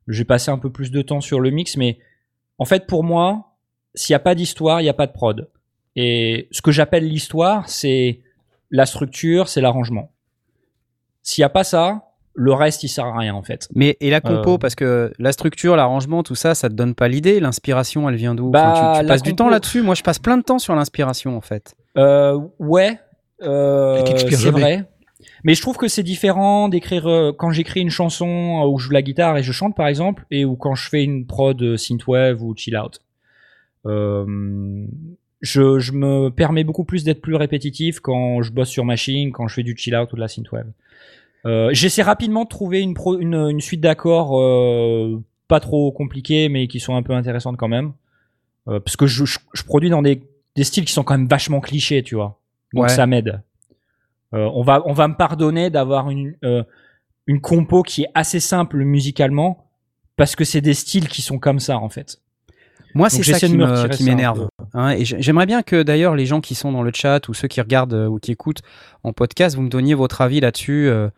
Je 0.08 0.18
vais 0.18 0.24
passer 0.24 0.50
un 0.52 0.58
peu 0.58 0.70
plus 0.70 0.90
de 0.92 1.02
temps 1.02 1.20
sur 1.20 1.40
le 1.40 1.50
mix. 1.50 1.76
Mais 1.76 1.98
en 2.58 2.64
fait, 2.64 2.86
pour 2.86 3.02
moi, 3.02 3.45
s'il 3.96 4.12
n'y 4.12 4.16
a 4.16 4.20
pas 4.20 4.34
d'histoire, 4.36 4.80
il 4.80 4.84
n'y 4.84 4.90
a 4.90 4.94
pas 4.94 5.06
de 5.08 5.12
prod. 5.12 5.48
Et 5.96 6.46
ce 6.52 6.62
que 6.62 6.70
j'appelle 6.70 7.08
l'histoire, 7.08 7.68
c'est 7.68 8.20
la 8.70 8.86
structure, 8.86 9.48
c'est 9.48 9.60
l'arrangement. 9.60 10.10
S'il 11.22 11.42
n'y 11.42 11.46
a 11.46 11.48
pas 11.48 11.64
ça, 11.64 12.02
le 12.34 12.52
reste, 12.52 12.82
il 12.84 12.88
sert 12.88 13.06
à 13.06 13.18
rien, 13.18 13.34
en 13.34 13.42
fait. 13.42 13.66
Mais 13.74 13.96
et 14.00 14.10
la 14.10 14.20
compo, 14.20 14.54
Euh. 14.54 14.58
parce 14.58 14.74
que 14.74 15.12
la 15.18 15.32
structure, 15.32 15.74
l'arrangement, 15.74 16.22
tout 16.22 16.34
ça, 16.34 16.54
ça 16.54 16.68
te 16.68 16.74
donne 16.74 16.94
pas 16.94 17.08
l'idée. 17.08 17.40
L'inspiration, 17.40 18.08
elle 18.08 18.16
vient 18.16 18.34
d'où? 18.34 18.50
Bah, 18.50 18.72
Enfin, 18.72 18.92
tu, 18.92 18.98
tu 19.00 19.06
la 19.06 19.08
passes 19.14 19.22
du 19.22 19.34
temps 19.34 19.48
là-dessus. 19.48 19.80
Moi, 19.82 19.94
je 19.94 20.02
passe 20.02 20.18
plein 20.18 20.36
de 20.36 20.42
temps 20.42 20.58
sur 20.58 20.74
l'inspiration, 20.74 21.36
en 21.36 21.40
fait. 21.40 21.74
Euh, 21.96 22.38
ouais, 22.58 23.00
Euh, 23.42 24.04
c'est 24.30 24.50
vrai. 24.50 24.84
Mais 25.44 25.54
je 25.54 25.60
trouve 25.62 25.76
que 25.76 25.88
c'est 25.88 26.02
différent 26.02 26.68
d'écrire 26.68 27.06
euh, 27.08 27.32
quand 27.36 27.50
j'écris 27.50 27.80
une 27.80 27.90
chanson 27.90 28.26
euh, 28.62 28.66
où 28.66 28.78
je 28.78 28.86
joue 28.86 28.92
la 28.92 29.02
guitare 29.02 29.36
et 29.38 29.42
je 29.42 29.52
chante 29.52 29.74
par 29.76 29.88
exemple, 29.88 30.24
et 30.30 30.44
ou 30.44 30.56
quand 30.56 30.74
je 30.74 30.88
fais 30.88 31.02
une 31.04 31.26
prod 31.26 31.60
euh, 31.62 31.76
synthwave 31.76 32.42
ou 32.42 32.54
chill 32.56 32.76
out. 32.78 33.00
Euh, 33.86 34.86
je, 35.40 35.78
je 35.78 35.92
me 35.92 36.28
permets 36.30 36.64
beaucoup 36.64 36.84
plus 36.84 37.04
d'être 37.04 37.20
plus 37.20 37.34
répétitif 37.36 38.00
quand 38.00 38.42
je 38.42 38.52
bosse 38.52 38.68
sur 38.68 38.84
machine, 38.84 39.32
quand 39.32 39.46
je 39.48 39.54
fais 39.54 39.62
du 39.62 39.76
chill 39.76 39.94
out 39.96 40.12
ou 40.12 40.16
de 40.16 40.20
la 40.20 40.28
synthwave. 40.28 40.66
Euh, 41.44 41.70
J'essaie 41.72 42.02
rapidement 42.02 42.44
de 42.44 42.48
trouver 42.48 42.80
une, 42.80 42.94
pro- 42.94 43.18
une, 43.18 43.34
une 43.34 43.60
suite 43.60 43.80
d'accords 43.80 44.38
euh, 44.40 45.22
pas 45.48 45.60
trop 45.60 45.92
compliquées, 45.92 46.48
mais 46.48 46.66
qui 46.66 46.80
sont 46.80 46.96
un 46.96 47.02
peu 47.02 47.12
intéressantes 47.12 47.56
quand 47.56 47.68
même. 47.68 47.92
Euh, 48.68 48.80
parce 48.80 48.96
que 48.96 49.06
je, 49.06 49.24
je, 49.24 49.38
je 49.52 49.62
produis 49.62 49.90
dans 49.90 50.02
des, 50.02 50.22
des 50.56 50.64
styles 50.64 50.84
qui 50.84 50.92
sont 50.92 51.04
quand 51.04 51.16
même 51.16 51.28
vachement 51.28 51.60
clichés, 51.60 52.02
tu 52.02 52.16
vois. 52.16 52.40
Donc 52.74 52.84
Ouais. 52.84 52.88
ça 52.88 53.06
m'aide. 53.06 53.42
On 54.32 54.62
va 54.62 54.82
on 54.86 54.92
va 54.92 55.06
me 55.08 55.14
pardonner 55.14 55.70
d'avoir 55.70 56.10
une 56.10 56.34
une 57.26 57.40
compo 57.40 57.82
qui 57.82 58.02
est 58.02 58.08
assez 58.14 58.38
simple 58.40 58.78
musicalement 58.84 59.70
parce 60.16 60.36
que 60.36 60.44
c'est 60.44 60.60
des 60.60 60.74
styles 60.74 61.08
qui 61.08 61.22
sont 61.22 61.38
comme 61.38 61.58
ça 61.60 61.78
en 61.78 61.88
fait. 61.88 62.18
Moi, 62.96 63.10
c'est 63.10 63.22
ça 63.22 63.38
qui 63.38 63.46
un 63.46 63.88
m'énerve. 64.04 64.48
hein, 64.74 64.90
et 64.90 65.04
j'aimerais 65.04 65.46
bien 65.46 65.62
que 65.62 65.82
d'ailleurs 65.82 66.14
les 66.16 66.26
gens 66.26 66.40
qui 66.40 66.54
sont 66.54 66.72
dans 66.72 66.82
le 66.82 66.90
chat 66.94 67.28
ou 67.28 67.34
ceux 67.34 67.46
qui 67.48 67.60
regardent 67.60 67.94
euh, 67.94 68.06
ou 68.06 68.18
qui 68.18 68.32
écoutent 68.32 68.62
en 69.04 69.12
podcast, 69.12 69.54
vous 69.56 69.62
me 69.62 69.68
donniez 69.68 69.94
votre 69.94 70.20
avis 70.22 70.40
là-dessus. 70.40 70.88
euh, 70.88 71.08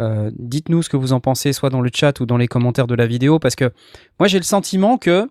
euh, 0.00 0.30
Dites-nous 0.38 0.82
ce 0.82 0.88
que 0.88 0.96
vous 0.96 1.12
en 1.12 1.20
pensez, 1.20 1.52
soit 1.52 1.70
dans 1.70 1.80
le 1.80 1.90
chat 1.94 2.18
ou 2.20 2.26
dans 2.26 2.36
les 2.38 2.48
commentaires 2.48 2.86
de 2.86 2.94
la 2.94 3.06
vidéo, 3.06 3.38
parce 3.38 3.54
que 3.54 3.70
moi 4.18 4.26
j'ai 4.28 4.38
le 4.38 4.44
sentiment 4.44 4.98
que 4.98 5.28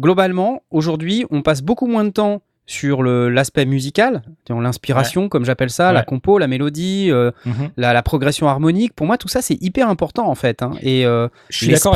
globalement 0.00 0.62
aujourd'hui 0.70 1.24
on 1.30 1.42
passe 1.42 1.62
beaucoup 1.62 1.86
moins 1.86 2.04
de 2.04 2.10
temps 2.10 2.42
sur 2.70 3.02
l'aspect 3.02 3.64
musical, 3.64 4.20
l'inspiration 4.50 5.30
comme 5.30 5.46
j'appelle 5.46 5.70
ça, 5.70 5.90
la 5.94 6.02
compo, 6.04 6.38
la 6.38 6.46
mélodie, 6.48 7.08
euh, 7.10 7.30
la, 7.78 7.94
la 7.94 8.02
progression 8.02 8.46
harmonique. 8.46 8.92
Pour 8.94 9.06
moi 9.06 9.16
tout 9.16 9.26
ça 9.26 9.40
c'est 9.40 9.56
hyper 9.62 9.88
important 9.88 10.28
en 10.28 10.34
fait. 10.34 10.62
hein. 10.62 10.72
Et 10.82 11.06
euh, 11.06 11.28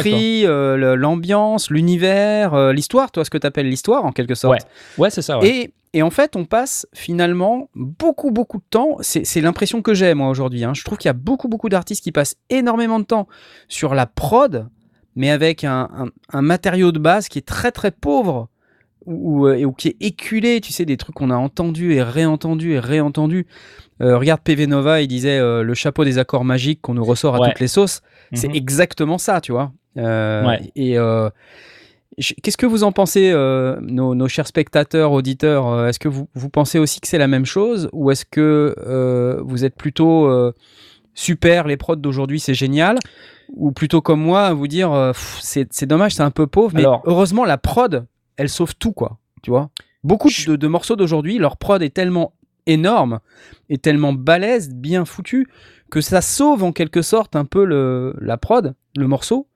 l'esprit, 0.00 0.46
euh, 0.46 0.96
l'ambiance, 0.96 1.70
l'univers, 1.70 2.72
l'histoire, 2.72 3.10
toi 3.10 3.22
ce 3.22 3.28
que 3.30 3.36
tu 3.36 3.46
appelles 3.46 3.68
l'histoire 3.68 4.04
en 4.06 4.12
quelque 4.12 4.34
sorte. 4.34 4.60
Ouais, 4.96 5.10
c'est 5.10 5.20
ça. 5.20 5.38
Et, 5.44 5.74
et 5.92 6.02
en 6.02 6.08
fait, 6.08 6.36
on 6.36 6.46
passe 6.46 6.86
finalement 6.94 7.68
beaucoup, 7.74 8.30
beaucoup 8.30 8.56
de 8.56 8.64
temps. 8.70 8.96
C'est 9.00 9.26
c'est 9.26 9.42
l'impression 9.42 9.82
que 9.82 9.92
j'ai, 9.92 10.14
moi, 10.14 10.30
aujourd'hui. 10.30 10.64
hein. 10.64 10.72
Je 10.72 10.84
trouve 10.84 10.96
qu'il 10.96 11.10
y 11.10 11.10
a 11.10 11.12
beaucoup, 11.12 11.48
beaucoup 11.48 11.68
d'artistes 11.68 12.02
qui 12.02 12.12
passent 12.12 12.36
énormément 12.48 12.98
de 12.98 13.04
temps 13.04 13.28
sur 13.68 13.94
la 13.94 14.06
prod, 14.06 14.68
mais 15.16 15.28
avec 15.30 15.64
un, 15.64 15.90
un- 15.94 16.08
un 16.32 16.40
matériau 16.40 16.92
de 16.92 16.98
base 16.98 17.28
qui 17.28 17.38
est 17.38 17.46
très, 17.46 17.72
très 17.72 17.90
pauvre 17.90 18.48
ou, 19.06 19.46
ou, 19.48 19.52
ou 19.66 19.72
qui 19.72 19.88
est 19.88 19.96
éculé. 20.00 20.60
Tu 20.60 20.72
sais, 20.72 20.84
des 20.84 20.96
trucs 20.96 21.14
qu'on 21.14 21.30
a 21.30 21.36
entendus 21.36 21.94
et 21.94 22.02
réentendus 22.02 22.72
et 22.72 22.78
réentendus. 22.78 23.46
Euh, 24.00 24.18
regarde 24.18 24.40
PV 24.42 24.66
Nova, 24.66 25.00
il 25.00 25.08
disait 25.08 25.38
euh, 25.38 25.62
le 25.62 25.74
chapeau 25.74 26.04
des 26.04 26.18
accords 26.18 26.44
magiques 26.44 26.80
qu'on 26.82 26.94
nous 26.94 27.04
ressort 27.04 27.36
à 27.36 27.40
Ouais. 27.40 27.48
toutes 27.48 27.60
les 27.60 27.68
sauces. 27.68 28.00
C'est 28.32 28.48
Mhm. 28.48 28.54
exactement 28.54 29.18
ça, 29.18 29.40
tu 29.40 29.52
vois. 29.52 29.72
Euh, 29.98 30.46
Ouais. 30.46 30.60
Et 30.74 30.98
euh, 30.98 31.28
qu'est-ce 32.42 32.56
que 32.56 32.66
vous 32.66 32.84
en 32.84 32.92
pensez, 32.92 33.30
euh, 33.32 33.78
nos, 33.80 34.14
nos 34.14 34.28
chers 34.28 34.46
spectateurs, 34.46 35.12
auditeurs 35.12 35.68
euh, 35.68 35.88
Est-ce 35.88 35.98
que 35.98 36.08
vous, 36.08 36.28
vous 36.34 36.48
pensez 36.48 36.78
aussi 36.78 37.00
que 37.00 37.08
c'est 37.08 37.18
la 37.18 37.28
même 37.28 37.46
chose 37.46 37.88
ou 37.92 38.10
est-ce 38.10 38.24
que 38.24 38.74
euh, 38.86 39.40
vous 39.44 39.64
êtes 39.64 39.76
plutôt 39.76 40.26
euh, 40.26 40.52
super, 41.14 41.66
les 41.66 41.76
prods 41.76 41.96
d'aujourd'hui 41.96 42.40
c'est 42.40 42.54
génial 42.54 42.98
ou 43.54 43.70
plutôt 43.72 44.00
comme 44.00 44.20
moi 44.20 44.44
à 44.46 44.52
vous 44.54 44.66
dire 44.66 44.92
euh, 44.92 45.12
c'est 45.40 45.70
c'est 45.72 45.84
dommage, 45.86 46.14
c'est 46.14 46.22
un 46.22 46.30
peu 46.30 46.46
pauvre, 46.46 46.72
mais 46.74 46.80
Alors- 46.80 47.02
heureusement 47.04 47.44
la 47.44 47.58
prod 47.58 48.06
elle 48.36 48.48
sauve 48.48 48.74
tout 48.76 48.92
quoi, 48.92 49.18
tu 49.42 49.50
vois 49.50 49.70
Beaucoup 50.04 50.28
de, 50.28 50.56
de 50.56 50.66
morceaux 50.66 50.96
d'aujourd'hui, 50.96 51.38
leur 51.38 51.56
prod 51.56 51.80
est 51.82 51.94
tellement 51.94 52.34
énorme 52.66 53.20
et 53.68 53.78
tellement 53.78 54.12
balèze, 54.12 54.70
bien 54.74 55.04
foutu, 55.04 55.48
que 55.90 56.00
ça 56.00 56.20
sauve 56.20 56.64
en 56.64 56.72
quelque 56.72 57.02
sorte 57.02 57.36
un 57.36 57.44
peu 57.44 57.64
le, 57.64 58.14
la 58.20 58.36
prod, 58.36 58.74
le 58.96 59.06
morceau. 59.06 59.48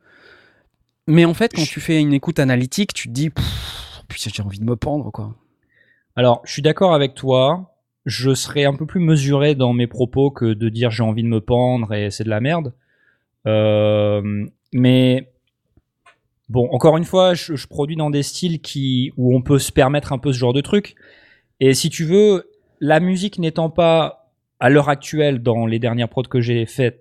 Mais 1.08 1.24
en 1.24 1.34
fait, 1.34 1.52
quand 1.54 1.64
tu 1.64 1.80
fais 1.80 2.00
une 2.00 2.12
écoute 2.12 2.38
analytique, 2.38 2.92
tu 2.92 3.08
te 3.08 3.12
dis, 3.12 3.30
putain, 4.08 4.30
j'ai 4.32 4.42
envie 4.42 4.58
de 4.58 4.64
me 4.64 4.76
pendre, 4.76 5.10
quoi. 5.10 5.34
Alors, 6.16 6.42
je 6.44 6.52
suis 6.52 6.62
d'accord 6.62 6.94
avec 6.94 7.14
toi. 7.14 7.74
Je 8.06 8.34
serais 8.34 8.64
un 8.64 8.74
peu 8.74 8.86
plus 8.86 9.00
mesuré 9.00 9.54
dans 9.54 9.72
mes 9.72 9.86
propos 9.86 10.30
que 10.30 10.46
de 10.46 10.68
dire 10.68 10.90
j'ai 10.90 11.02
envie 11.02 11.22
de 11.22 11.28
me 11.28 11.40
pendre 11.40 11.92
et 11.92 12.10
c'est 12.10 12.24
de 12.24 12.30
la 12.30 12.40
merde. 12.40 12.72
Euh, 13.46 14.46
mais 14.72 15.32
bon, 16.48 16.68
encore 16.70 16.96
une 16.96 17.04
fois, 17.04 17.34
je, 17.34 17.66
produis 17.66 17.96
dans 17.96 18.10
des 18.10 18.22
styles 18.22 18.60
qui 18.60 19.12
où 19.16 19.34
on 19.34 19.42
peut 19.42 19.58
se 19.58 19.72
permettre 19.72 20.12
un 20.12 20.18
peu 20.18 20.32
ce 20.32 20.38
genre 20.38 20.52
de 20.52 20.60
truc. 20.60 20.94
Et 21.60 21.74
si 21.74 21.90
tu 21.90 22.04
veux, 22.04 22.50
la 22.80 23.00
musique 23.00 23.38
n'étant 23.38 23.70
pas 23.70 24.30
à 24.60 24.70
l'heure 24.70 24.88
actuelle 24.88 25.42
dans 25.42 25.66
les 25.66 25.78
dernières 25.78 26.08
prods 26.08 26.22
que 26.24 26.40
j'ai 26.40 26.66
faites, 26.66 27.00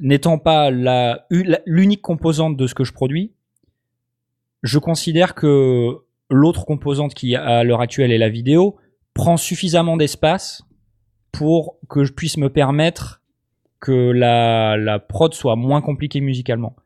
n'étant 0.00 0.38
pas 0.38 0.70
la- 0.70 1.26
l'unique 1.66 2.02
composante 2.02 2.56
de 2.56 2.66
ce 2.66 2.74
que 2.74 2.84
je 2.84 2.92
produis, 2.92 3.32
je 4.62 4.78
considère 4.78 5.34
que 5.34 5.98
l'autre 6.30 6.64
composante 6.64 7.14
qui 7.14 7.36
à 7.36 7.62
l'heure 7.64 7.80
actuelle 7.80 8.12
est 8.12 8.18
la 8.18 8.28
vidéo 8.28 8.76
prend 9.14 9.36
suffisamment 9.36 9.96
d'espace 9.96 10.62
pour 11.30 11.78
que 11.88 12.04
je 12.04 12.12
puisse 12.12 12.36
me 12.36 12.48
permettre 12.48 13.22
que 13.80 14.10
la, 14.12 14.76
la 14.76 14.98
prod 14.98 15.34
soit 15.34 15.56
moins 15.56 15.82
compliquée 15.82 16.20
musicalement. 16.20 16.76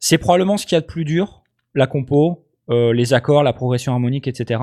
C'est 0.00 0.18
probablement 0.18 0.56
ce 0.56 0.66
qu'il 0.66 0.76
y 0.76 0.78
a 0.78 0.80
de 0.80 0.86
plus 0.86 1.04
dur, 1.04 1.42
la 1.74 1.86
compo, 1.86 2.46
euh, 2.70 2.92
les 2.92 3.14
accords, 3.14 3.42
la 3.42 3.52
progression 3.52 3.92
harmonique, 3.92 4.28
etc. 4.28 4.62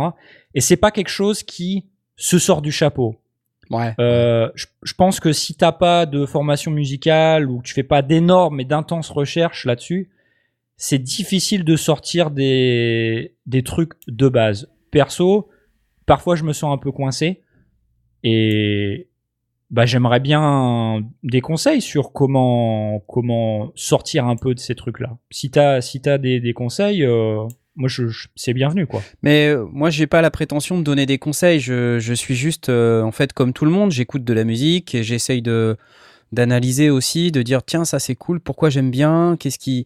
Et 0.53 0.61
c'est 0.61 0.77
pas 0.77 0.91
quelque 0.91 1.09
chose 1.09 1.43
qui 1.43 1.87
se 2.15 2.39
sort 2.39 2.61
du 2.61 2.71
chapeau. 2.71 3.15
Ouais. 3.71 3.93
Euh, 3.99 4.49
je, 4.55 4.67
je 4.83 4.93
pense 4.93 5.19
que 5.19 5.33
si 5.33 5.55
t'as 5.55 5.71
pas 5.71 6.05
de 6.05 6.25
formation 6.25 6.71
musicale 6.71 7.49
ou 7.49 7.59
que 7.59 7.67
tu 7.67 7.73
fais 7.73 7.83
pas 7.83 8.01
d'énormes 8.01 8.59
et 8.59 8.65
d'intenses 8.65 9.09
recherches 9.09 9.65
là-dessus, 9.65 10.11
c'est 10.77 10.99
difficile 10.99 11.63
de 11.63 11.75
sortir 11.75 12.31
des, 12.31 13.35
des 13.45 13.63
trucs 13.63 13.93
de 14.07 14.29
base. 14.29 14.69
Perso, 14.91 15.49
parfois 16.05 16.35
je 16.35 16.43
me 16.43 16.53
sens 16.53 16.73
un 16.73 16.77
peu 16.77 16.91
coincé 16.91 17.41
et 18.23 19.07
bah, 19.75 19.85
j'aimerais 19.85 20.21
bien 20.21 21.01
des 21.23 21.41
conseils 21.41 21.81
sur 21.81 22.13
comment, 22.13 23.01
comment 23.07 23.71
sortir 23.75 24.25
un 24.25 24.37
peu 24.37 24.53
de 24.55 24.59
ces 24.59 24.73
trucs-là. 24.73 25.17
Si 25.31 25.51
t'as 25.51 25.81
si 25.81 26.01
t'as 26.01 26.17
des, 26.17 26.39
des 26.39 26.53
conseils, 26.53 27.03
euh, 27.03 27.43
moi 27.75 27.89
je, 27.89 28.07
je- 28.07 28.29
c'est 28.35 28.53
bienvenu 28.53 28.87
quoi. 28.87 29.01
Mais 29.21 29.49
euh, 29.49 29.65
moi, 29.71 29.89
j'ai 29.89 30.07
pas 30.07 30.21
la 30.21 30.31
prétention 30.31 30.77
de 30.77 30.83
donner 30.83 31.05
des 31.05 31.17
conseils. 31.17 31.59
Je, 31.59 31.99
je 31.99 32.13
suis 32.13 32.35
juste, 32.35 32.69
euh, 32.69 33.01
en 33.03 33.11
fait, 33.11 33.33
comme 33.33 33.51
tout 33.51 33.65
le 33.65 33.71
monde, 33.71 33.91
j'écoute 33.91 34.23
de 34.23 34.33
la 34.33 34.45
musique 34.45 34.95
et 34.95 35.03
j'essaye 35.03 35.41
de 35.41 35.75
d'analyser 36.31 36.89
aussi, 36.89 37.31
de 37.31 37.41
dire 37.43 37.63
tiens 37.63 37.85
ça 37.85 37.99
c'est 37.99 38.15
cool, 38.15 38.39
pourquoi 38.39 38.69
j'aime 38.69 38.89
bien, 38.91 39.37
qu'est-ce 39.39 39.59
qui 39.59 39.85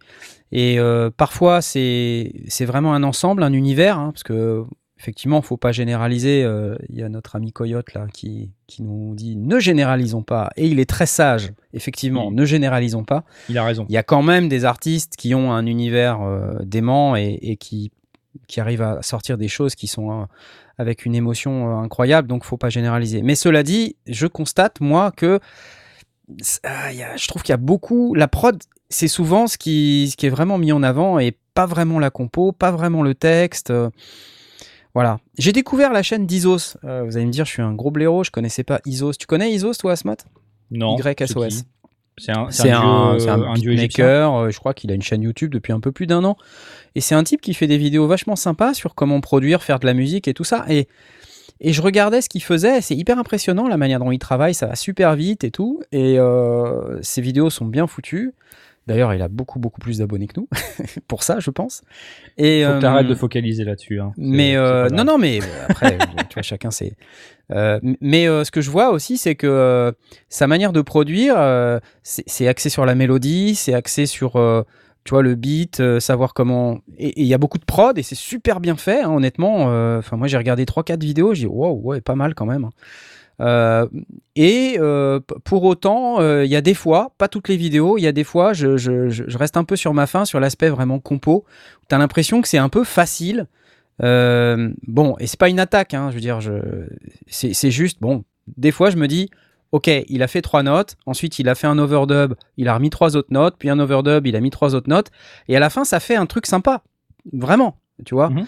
et 0.51 0.79
euh, 0.79 1.11
parfois 1.15 1.61
c'est 1.61 2.31
c'est 2.47 2.65
vraiment 2.65 2.93
un 2.93 3.03
ensemble, 3.03 3.43
un 3.43 3.53
univers, 3.53 3.99
hein, 3.99 4.11
parce 4.13 4.23
que 4.23 4.63
effectivement 4.99 5.41
faut 5.41 5.57
pas 5.57 5.71
généraliser. 5.71 6.43
euh, 6.43 6.75
Il 6.89 6.97
y 6.97 7.03
a 7.03 7.09
notre 7.09 7.35
ami 7.35 7.51
Coyote 7.51 7.93
là 7.93 8.07
qui 8.13 8.51
qui 8.67 8.83
nous 8.83 9.15
dit 9.15 9.35
ne 9.37 9.57
généralisons 9.59 10.21
pas 10.23 10.49
et 10.57 10.67
il 10.67 10.79
est 10.79 10.89
très 10.89 11.05
sage. 11.05 11.51
Effectivement, 11.73 12.31
ne 12.31 12.45
généralisons 12.45 13.03
pas. 13.03 13.23
Il 13.49 13.57
a 13.57 13.63
raison. 13.63 13.85
Il 13.89 13.93
y 13.93 13.97
a 13.97 14.03
quand 14.03 14.21
même 14.23 14.49
des 14.49 14.65
artistes 14.65 15.15
qui 15.17 15.33
ont 15.33 15.51
un 15.51 15.65
univers 15.65 16.21
euh, 16.21 16.53
dément 16.63 17.15
et, 17.15 17.39
et 17.41 17.55
qui, 17.57 17.91
qui 18.47 18.59
arrivent 18.59 18.81
à 18.83 19.01
sortir 19.01 19.37
des 19.37 19.47
choses 19.47 19.75
qui 19.75 19.87
sont 19.87 20.11
euh, 20.21 20.25
avec 20.77 21.05
une 21.05 21.15
émotion 21.15 21.79
incroyable, 21.79 22.27
donc 22.27 22.43
faut 22.43 22.57
pas 22.57 22.69
généraliser. 22.69 23.21
Mais 23.21 23.35
cela 23.35 23.63
dit, 23.63 23.95
je 24.07 24.27
constate, 24.27 24.79
moi, 24.81 25.11
que 25.11 25.39
c'est- 26.41 26.61
il 26.91 26.97
y 26.97 27.03
a- 27.03 27.17
je 27.17 27.27
trouve 27.27 27.41
qu'il 27.43 27.51
y 27.51 27.53
a 27.53 27.57
beaucoup... 27.57 28.15
La 28.15 28.27
prod, 28.29 28.57
c'est 28.89 29.09
souvent 29.09 29.47
ce 29.47 29.57
qui, 29.57 30.07
ce 30.11 30.15
qui 30.15 30.25
est 30.27 30.29
vraiment 30.29 30.57
mis 30.57 30.71
en 30.71 30.81
avant 30.83 31.19
et 31.19 31.35
pas 31.53 31.65
vraiment 31.65 31.99
la 31.99 32.11
compo, 32.11 32.51
pas 32.53 32.71
vraiment 32.71 33.01
le 33.03 33.13
texte. 33.13 33.71
Voilà. 34.99 35.19
J'ai 35.37 35.51
découvert 35.53 35.93
la 35.93 36.03
chaîne 36.03 36.25
d'Isos. 36.25 36.75
Euh, 36.83 37.03
vous 37.05 37.15
allez 37.15 37.25
me 37.25 37.31
dire, 37.31 37.45
je 37.45 37.51
suis 37.51 37.61
un 37.61 37.73
gros 37.73 37.89
blaireau, 37.91 38.23
je 38.23 38.31
connaissais 38.31 38.63
pas 38.63 38.81
Isos. 38.85 39.13
Tu 39.13 39.27
connais 39.27 39.51
Isos, 39.51 39.73
toi, 39.79 39.93
Asmat? 39.93 40.17
Non. 40.71 40.97
YSOS. 40.97 41.63
c'est 42.17 42.31
un, 42.31 42.49
C'est 42.51 42.69
un, 42.71 43.11
dieu- 43.11 43.19
c'est 43.19 43.29
un 43.29 43.41
un 43.41 43.53
dieu 43.53 43.71
égyptien. 43.71 44.05
beatmaker, 44.05 44.35
euh, 44.35 44.49
je 44.49 44.59
crois 44.59 44.73
qu'il 44.73 44.91
a 44.91 44.93
une 44.93 45.01
chaîne 45.01 45.21
YouTube 45.21 45.51
depuis 45.53 45.71
un 45.73 45.79
peu 45.79 45.91
plus 45.93 46.05
d'un 46.05 46.23
an. 46.25 46.35
Et 46.95 47.01
c'est 47.01 47.15
un 47.15 47.23
type 47.23 47.39
qui 47.41 47.53
fait 47.53 47.67
des 47.67 47.77
vidéos 47.77 48.07
vachement 48.07 48.35
sympas 48.35 48.73
sur 48.73 48.93
comment 48.93 49.21
produire, 49.21 49.63
faire 49.63 49.79
de 49.79 49.85
la 49.85 49.93
musique 49.93 50.27
et 50.27 50.33
tout 50.33 50.43
ça. 50.43 50.65
Et, 50.67 50.87
et 51.61 51.71
je 51.73 51.81
regardais 51.81 52.21
ce 52.21 52.29
qu'il 52.29 52.43
faisait, 52.43 52.81
c'est 52.81 52.95
hyper 52.95 53.17
impressionnant 53.19 53.67
la 53.67 53.77
manière 53.77 53.99
dont 53.99 54.11
il 54.11 54.19
travaille, 54.19 54.53
ça 54.53 54.65
va 54.67 54.75
super 54.75 55.15
vite 55.15 55.43
et 55.43 55.51
tout. 55.51 55.81
Et 55.91 56.19
euh, 56.19 56.99
ses 57.01 57.21
vidéos 57.21 57.49
sont 57.49 57.65
bien 57.65 57.87
foutues. 57.87 58.33
D'ailleurs, 58.89 59.13
il 59.13 59.21
a 59.21 59.27
beaucoup, 59.29 59.59
beaucoup 59.59 59.79
plus 59.79 59.99
d'abonnés 59.99 60.27
que 60.27 60.33
nous, 60.39 60.49
pour 61.07 61.23
ça, 61.23 61.39
je 61.39 61.51
pense. 61.51 61.83
Et, 62.37 62.63
Faut 62.65 62.71
que 62.71 62.75
euh, 62.77 62.81
t'arrêtes 62.81 63.07
de 63.07 63.13
focaliser 63.15 63.63
là-dessus. 63.63 64.01
hein. 64.01 64.11
Mais 64.17 64.55
euh, 64.57 64.89
non, 64.89 65.03
non, 65.05 65.17
mais 65.17 65.39
euh, 65.41 65.65
après, 65.69 65.97
tu 66.29 66.33
vois, 66.33 66.41
chacun 66.43 66.71
c'est. 66.71 66.93
Euh, 67.51 67.79
mais 68.01 68.27
euh, 68.27 68.43
ce 68.43 68.51
que 68.51 68.61
je 68.61 68.69
vois 68.69 68.89
aussi, 68.89 69.17
c'est 69.17 69.35
que 69.35 69.47
euh, 69.47 69.91
sa 70.27 70.47
manière 70.47 70.73
de 70.73 70.81
produire, 70.81 71.35
euh, 71.37 71.79
c'est 72.03 72.47
axé 72.47 72.69
sur 72.69 72.85
la 72.85 72.95
mélodie, 72.95 73.55
c'est 73.55 73.73
axé 73.73 74.05
sur, 74.05 74.35
euh, 74.35 74.63
tu 75.03 75.11
vois, 75.11 75.21
le 75.21 75.35
beat, 75.35 75.79
euh, 75.79 75.99
savoir 75.99 76.33
comment. 76.33 76.79
Et 76.97 77.21
il 77.21 77.27
y 77.27 77.33
a 77.33 77.37
beaucoup 77.37 77.57
de 77.59 77.65
prod 77.65 77.97
et 77.97 78.03
c'est 78.03 78.15
super 78.15 78.59
bien 78.59 78.75
fait, 78.75 79.01
hein, 79.01 79.11
honnêtement. 79.11 79.71
euh, 79.71 79.99
Enfin, 79.99 80.17
moi, 80.17 80.27
j'ai 80.27 80.37
regardé 80.37 80.65
3-4 80.65 81.01
vidéos, 81.03 81.33
j'ai 81.35 81.41
dit, 81.43 81.47
wow, 81.47 81.79
ouais, 81.83 82.01
pas 82.01 82.15
mal 82.15 82.33
quand 82.35 82.45
même. 82.47 82.69
Euh, 83.41 83.87
et 84.35 84.75
euh, 84.79 85.19
pour 85.43 85.63
autant, 85.63 86.19
euh, 86.19 86.43
il 86.45 86.51
y 86.51 86.55
a 86.55 86.61
des 86.61 86.73
fois, 86.73 87.13
pas 87.17 87.27
toutes 87.27 87.47
les 87.47 87.57
vidéos, 87.57 87.97
il 87.97 88.01
y 88.01 88.07
a 88.07 88.11
des 88.11 88.23
fois, 88.25 88.53
je, 88.53 88.75
je- 88.77 89.09
je- 89.09 89.23
je 89.27 89.37
reste 89.37 89.55
un 89.57 89.63
peu 89.63 89.75
sur 89.75 89.93
ma 89.93 90.07
faim 90.07 90.25
sur 90.25 90.39
l'aspect 90.39 90.69
vraiment 90.69 90.99
compo. 90.99 91.45
Tu 91.87 91.95
as 91.95 91.97
l'impression 91.97 92.41
que 92.41 92.47
c'est 92.47 92.57
un 92.57 92.69
peu 92.69 92.83
facile. 92.83 93.47
Bon, 94.01 95.15
et 95.19 95.27
c'est 95.27 95.39
pas 95.39 95.49
une 95.49 95.59
attaque, 95.59 95.93
hein, 95.93 96.09
je 96.09 96.15
veux 96.15 96.21
dire, 96.21 96.39
je, 96.41 96.53
c'est, 97.27 97.71
juste, 97.71 97.99
bon, 98.01 98.23
des 98.57 98.71
fois 98.71 98.89
je 98.89 98.97
me 98.97 99.07
dis, 99.07 99.29
ok, 99.71 99.89
il 100.07 100.23
a 100.23 100.27
fait 100.27 100.41
trois 100.41 100.63
notes, 100.63 100.95
ensuite 101.05 101.37
il 101.39 101.49
a 101.49 101.55
fait 101.55 101.67
un 101.67 101.77
overdub, 101.77 102.33
il 102.57 102.67
a 102.67 102.73
remis 102.75 102.89
trois 102.89 103.15
autres 103.17 103.31
notes, 103.31 103.55
puis 103.59 103.69
un 103.69 103.77
overdub, 103.79 104.25
il 104.25 104.35
a 104.35 104.39
mis 104.39 104.49
trois 104.51 104.73
autres 104.75 104.89
notes, 104.89 105.11
et 105.47 105.55
à 105.55 105.59
la 105.59 105.69
fin 105.69 105.83
ça 105.83 105.99
fait 105.99 106.15
un 106.15 106.25
truc 106.25 106.45
sympa, 106.45 106.81
vraiment, 107.33 107.77
tu 108.05 108.15
vois. 108.15 108.29
Mhm. 108.29 108.45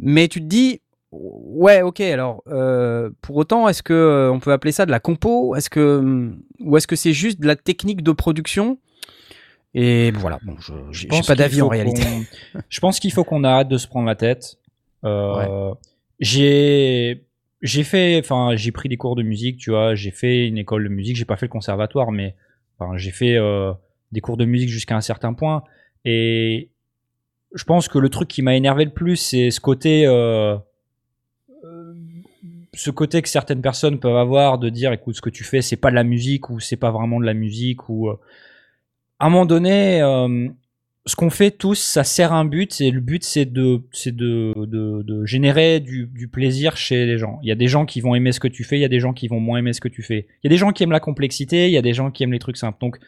Mais 0.00 0.28
tu 0.28 0.40
te 0.40 0.46
dis, 0.46 0.80
ouais, 1.12 1.82
ok, 1.82 2.00
alors 2.00 2.42
euh, 2.48 3.10
pour 3.20 3.36
autant, 3.36 3.68
est-ce 3.68 3.82
que 3.82 3.92
euh, 3.92 4.32
on 4.32 4.40
peut 4.40 4.52
appeler 4.52 4.72
ça 4.72 4.86
de 4.86 4.90
la 4.90 5.00
compo? 5.00 5.54
Est-ce 5.56 5.70
que 5.70 6.32
ou 6.60 6.76
est-ce 6.76 6.86
que 6.86 6.96
c'est 6.96 7.12
juste 7.12 7.40
de 7.40 7.46
la 7.46 7.56
technique 7.56 8.02
de 8.02 8.12
production? 8.12 8.78
Et 9.74 10.10
voilà, 10.12 10.38
bon, 10.44 10.56
je 10.58 10.72
j'ai 10.90 11.08
pas 11.26 11.34
d'avis 11.34 11.62
en 11.62 11.68
réalité. 11.68 12.02
Je 12.68 12.80
pense 12.80 12.98
qu'il 12.98 13.12
faut 13.12 13.22
qu'on 13.22 13.44
arrête 13.44 13.68
de 13.68 13.78
se 13.78 13.86
prendre 13.86 14.06
la 14.06 14.16
tête. 14.16 14.58
Euh, 15.04 15.72
J'ai 16.18 17.24
j'ai 17.62 17.84
fait, 17.84 18.18
enfin, 18.18 18.56
j'ai 18.56 18.72
pris 18.72 18.88
des 18.88 18.96
cours 18.96 19.14
de 19.16 19.22
musique, 19.22 19.58
tu 19.58 19.70
vois. 19.70 19.94
J'ai 19.94 20.10
fait 20.10 20.46
une 20.48 20.58
école 20.58 20.84
de 20.84 20.88
musique. 20.88 21.16
J'ai 21.16 21.24
pas 21.24 21.36
fait 21.36 21.46
le 21.46 21.50
conservatoire, 21.52 22.10
mais 22.10 22.34
enfin, 22.78 22.96
j'ai 22.96 23.10
fait 23.12 23.36
des 24.12 24.20
cours 24.20 24.36
de 24.36 24.44
musique 24.44 24.70
jusqu'à 24.70 24.96
un 24.96 25.00
certain 25.00 25.34
point. 25.34 25.62
Et 26.04 26.70
je 27.54 27.64
pense 27.64 27.88
que 27.88 27.98
le 27.98 28.08
truc 28.08 28.28
qui 28.28 28.42
m'a 28.42 28.54
énervé 28.54 28.84
le 28.84 28.92
plus, 28.92 29.16
c'est 29.16 29.50
ce 29.50 29.60
côté, 29.60 30.06
euh, 30.06 30.56
ce 32.74 32.90
côté 32.90 33.20
que 33.22 33.28
certaines 33.28 33.62
personnes 33.62 33.98
peuvent 33.98 34.16
avoir 34.16 34.58
de 34.58 34.68
dire, 34.68 34.92
écoute, 34.92 35.16
ce 35.16 35.20
que 35.20 35.30
tu 35.30 35.44
fais, 35.44 35.60
c'est 35.60 35.76
pas 35.76 35.90
de 35.90 35.96
la 35.96 36.04
musique 36.04 36.50
ou 36.50 36.60
c'est 36.60 36.76
pas 36.76 36.90
vraiment 36.90 37.20
de 37.20 37.26
la 37.26 37.34
musique 37.34 37.88
ou 37.88 38.08
euh, 38.08 38.18
à 39.18 39.26
un 39.26 39.30
moment 39.30 39.46
donné, 39.46 40.00
euh, 40.00 40.48
ce 41.04 41.16
qu'on 41.16 41.30
fait 41.30 41.50
tous, 41.50 41.74
ça 41.74 42.04
sert 42.04 42.32
un 42.32 42.44
but, 42.44 42.80
et 42.80 42.90
le 42.90 43.00
but, 43.00 43.24
c'est 43.24 43.44
de, 43.44 43.82
c'est 43.92 44.14
de, 44.14 44.54
de, 44.56 45.24
générer 45.26 45.80
du, 45.80 46.28
plaisir 46.32 46.76
chez 46.76 47.06
les 47.06 47.18
gens. 47.18 47.38
Il 47.42 47.48
y 47.48 47.52
a 47.52 47.56
des 47.56 47.66
gens 47.66 47.84
qui 47.84 48.00
vont 48.00 48.14
aimer 48.14 48.32
ce 48.32 48.40
que 48.40 48.48
tu 48.48 48.64
fais, 48.64 48.78
il 48.78 48.82
y 48.82 48.84
a 48.84 48.88
des 48.88 49.00
gens 49.00 49.12
qui 49.12 49.28
vont 49.28 49.40
moins 49.40 49.58
aimer 49.58 49.72
ce 49.72 49.80
que 49.80 49.88
tu 49.88 50.02
fais. 50.02 50.26
Il 50.42 50.46
y 50.46 50.48
a 50.48 50.50
des 50.50 50.56
gens 50.56 50.72
qui 50.72 50.82
aiment 50.82 50.92
la 50.92 51.00
complexité, 51.00 51.66
il 51.66 51.72
y 51.72 51.78
a 51.78 51.82
des 51.82 51.92
gens 51.92 52.10
qui 52.10 52.22
aiment 52.22 52.32
les 52.32 52.38
trucs 52.38 52.56
simples. 52.56 52.78
Donc, 52.80 52.98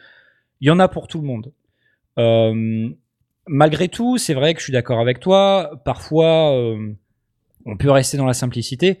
il 0.61 0.67
y 0.67 0.71
en 0.71 0.79
a 0.79 0.87
pour 0.87 1.07
tout 1.07 1.19
le 1.19 1.25
monde. 1.25 1.51
Euh, 2.19 2.89
malgré 3.47 3.87
tout, 3.87 4.17
c'est 4.17 4.33
vrai 4.33 4.53
que 4.53 4.59
je 4.59 4.65
suis 4.65 4.73
d'accord 4.73 4.99
avec 4.99 5.19
toi. 5.19 5.81
Parfois, 5.83 6.53
on 7.65 7.77
peut 7.77 7.89
rester 7.89 8.17
dans 8.17 8.27
la 8.27 8.33
simplicité. 8.33 8.99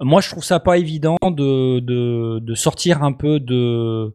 Moi, 0.00 0.20
je 0.20 0.30
trouve 0.30 0.44
ça 0.44 0.60
pas 0.60 0.78
évident 0.78 1.16
de, 1.22 1.80
de, 1.80 2.38
de 2.40 2.54
sortir 2.54 3.02
un 3.02 3.12
peu 3.12 3.38
de, 3.40 4.14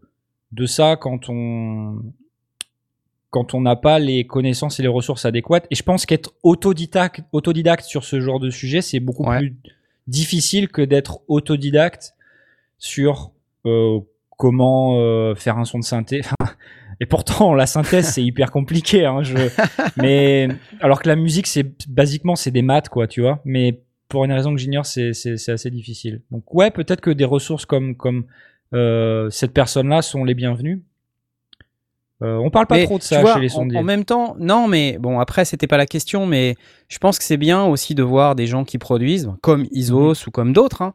de 0.51 0.65
ça 0.65 0.95
quand 0.95 1.29
on 1.29 1.97
quand 3.29 3.53
on 3.53 3.59
n'a 3.61 3.75
pas 3.75 3.99
les 3.99 4.25
connaissances 4.25 4.79
et 4.79 4.81
les 4.81 4.87
ressources 4.87 5.25
adéquates. 5.25 5.67
Et 5.69 5.75
je 5.75 5.83
pense 5.83 6.05
qu'être 6.05 6.31
autodidacte, 6.41 7.21
autodidacte 7.33 7.83
sur 7.83 8.05
ce 8.05 8.21
genre 8.21 8.39
de 8.39 8.49
sujet, 8.49 8.81
c'est 8.81 9.01
beaucoup 9.01 9.25
Ouais. 9.25 9.39
plus 9.39 9.55
difficile 10.07 10.69
que 10.69 10.81
d'être 10.81 11.19
autodidacte 11.27 12.13
sur 12.77 13.31
euh, 13.65 13.99
comment 14.37 14.97
euh, 14.99 15.35
faire 15.35 15.57
un 15.57 15.65
son 15.65 15.79
de 15.79 15.83
synthé. 15.83 16.21
Et 17.01 17.05
pourtant, 17.05 17.53
la 17.53 17.65
synthèse, 17.65 18.07
c'est 18.13 18.23
hyper 18.23 18.51
compliqué. 18.51 19.05
Hein, 19.05 19.21
je... 19.23 19.35
Mais 19.97 20.47
alors 20.79 21.01
que 21.01 21.09
la 21.09 21.17
musique, 21.17 21.47
c'est 21.47 21.89
basiquement, 21.89 22.37
c'est 22.37 22.51
des 22.51 22.61
maths, 22.61 22.87
quoi, 22.87 23.05
tu 23.05 23.19
vois. 23.19 23.41
Mais 23.43 23.81
pour 24.09 24.23
une 24.25 24.31
raison 24.31 24.53
que 24.53 24.59
j'ignore, 24.59 24.85
c'est 24.85 25.09
assez 25.49 25.69
difficile. 25.71 26.21
Donc 26.31 26.53
ouais, 26.53 26.71
peut-être 26.71 27.01
que 27.01 27.09
des 27.11 27.25
ressources 27.25 27.65
comme 27.65 27.95
comme 27.95 28.25
euh, 28.73 29.29
cette 29.29 29.53
personne-là 29.53 30.01
sont 30.01 30.23
les 30.23 30.33
bienvenues. 30.35 30.81
Euh, 32.21 32.37
on 32.37 32.49
parle 32.49 32.65
pas 32.65 32.75
Mais 32.75 32.85
trop 32.85 32.97
de 32.97 33.03
ça 33.03 33.19
vois, 33.19 33.33
chez 33.33 33.41
les 33.41 33.49
sondiers. 33.49 33.77
en 33.77 33.83
même 33.83 34.05
temps, 34.05 34.37
non, 34.39 34.69
mais 34.69 34.97
bon, 34.99 35.19
après, 35.19 35.43
c'était 35.43 35.67
pas 35.67 35.75
la 35.77 35.85
question, 35.85 36.25
mais 36.25 36.55
je 36.87 36.97
pense 36.97 37.17
que 37.17 37.25
c'est 37.25 37.35
bien 37.35 37.65
aussi 37.65 37.93
de 37.93 38.03
voir 38.03 38.35
des 38.35 38.47
gens 38.47 38.63
qui 38.63 38.77
produisent, 38.77 39.29
comme 39.41 39.65
Isos 39.71 40.25
ou 40.27 40.31
comme 40.31 40.53
d'autres, 40.53 40.81
hein, 40.81 40.93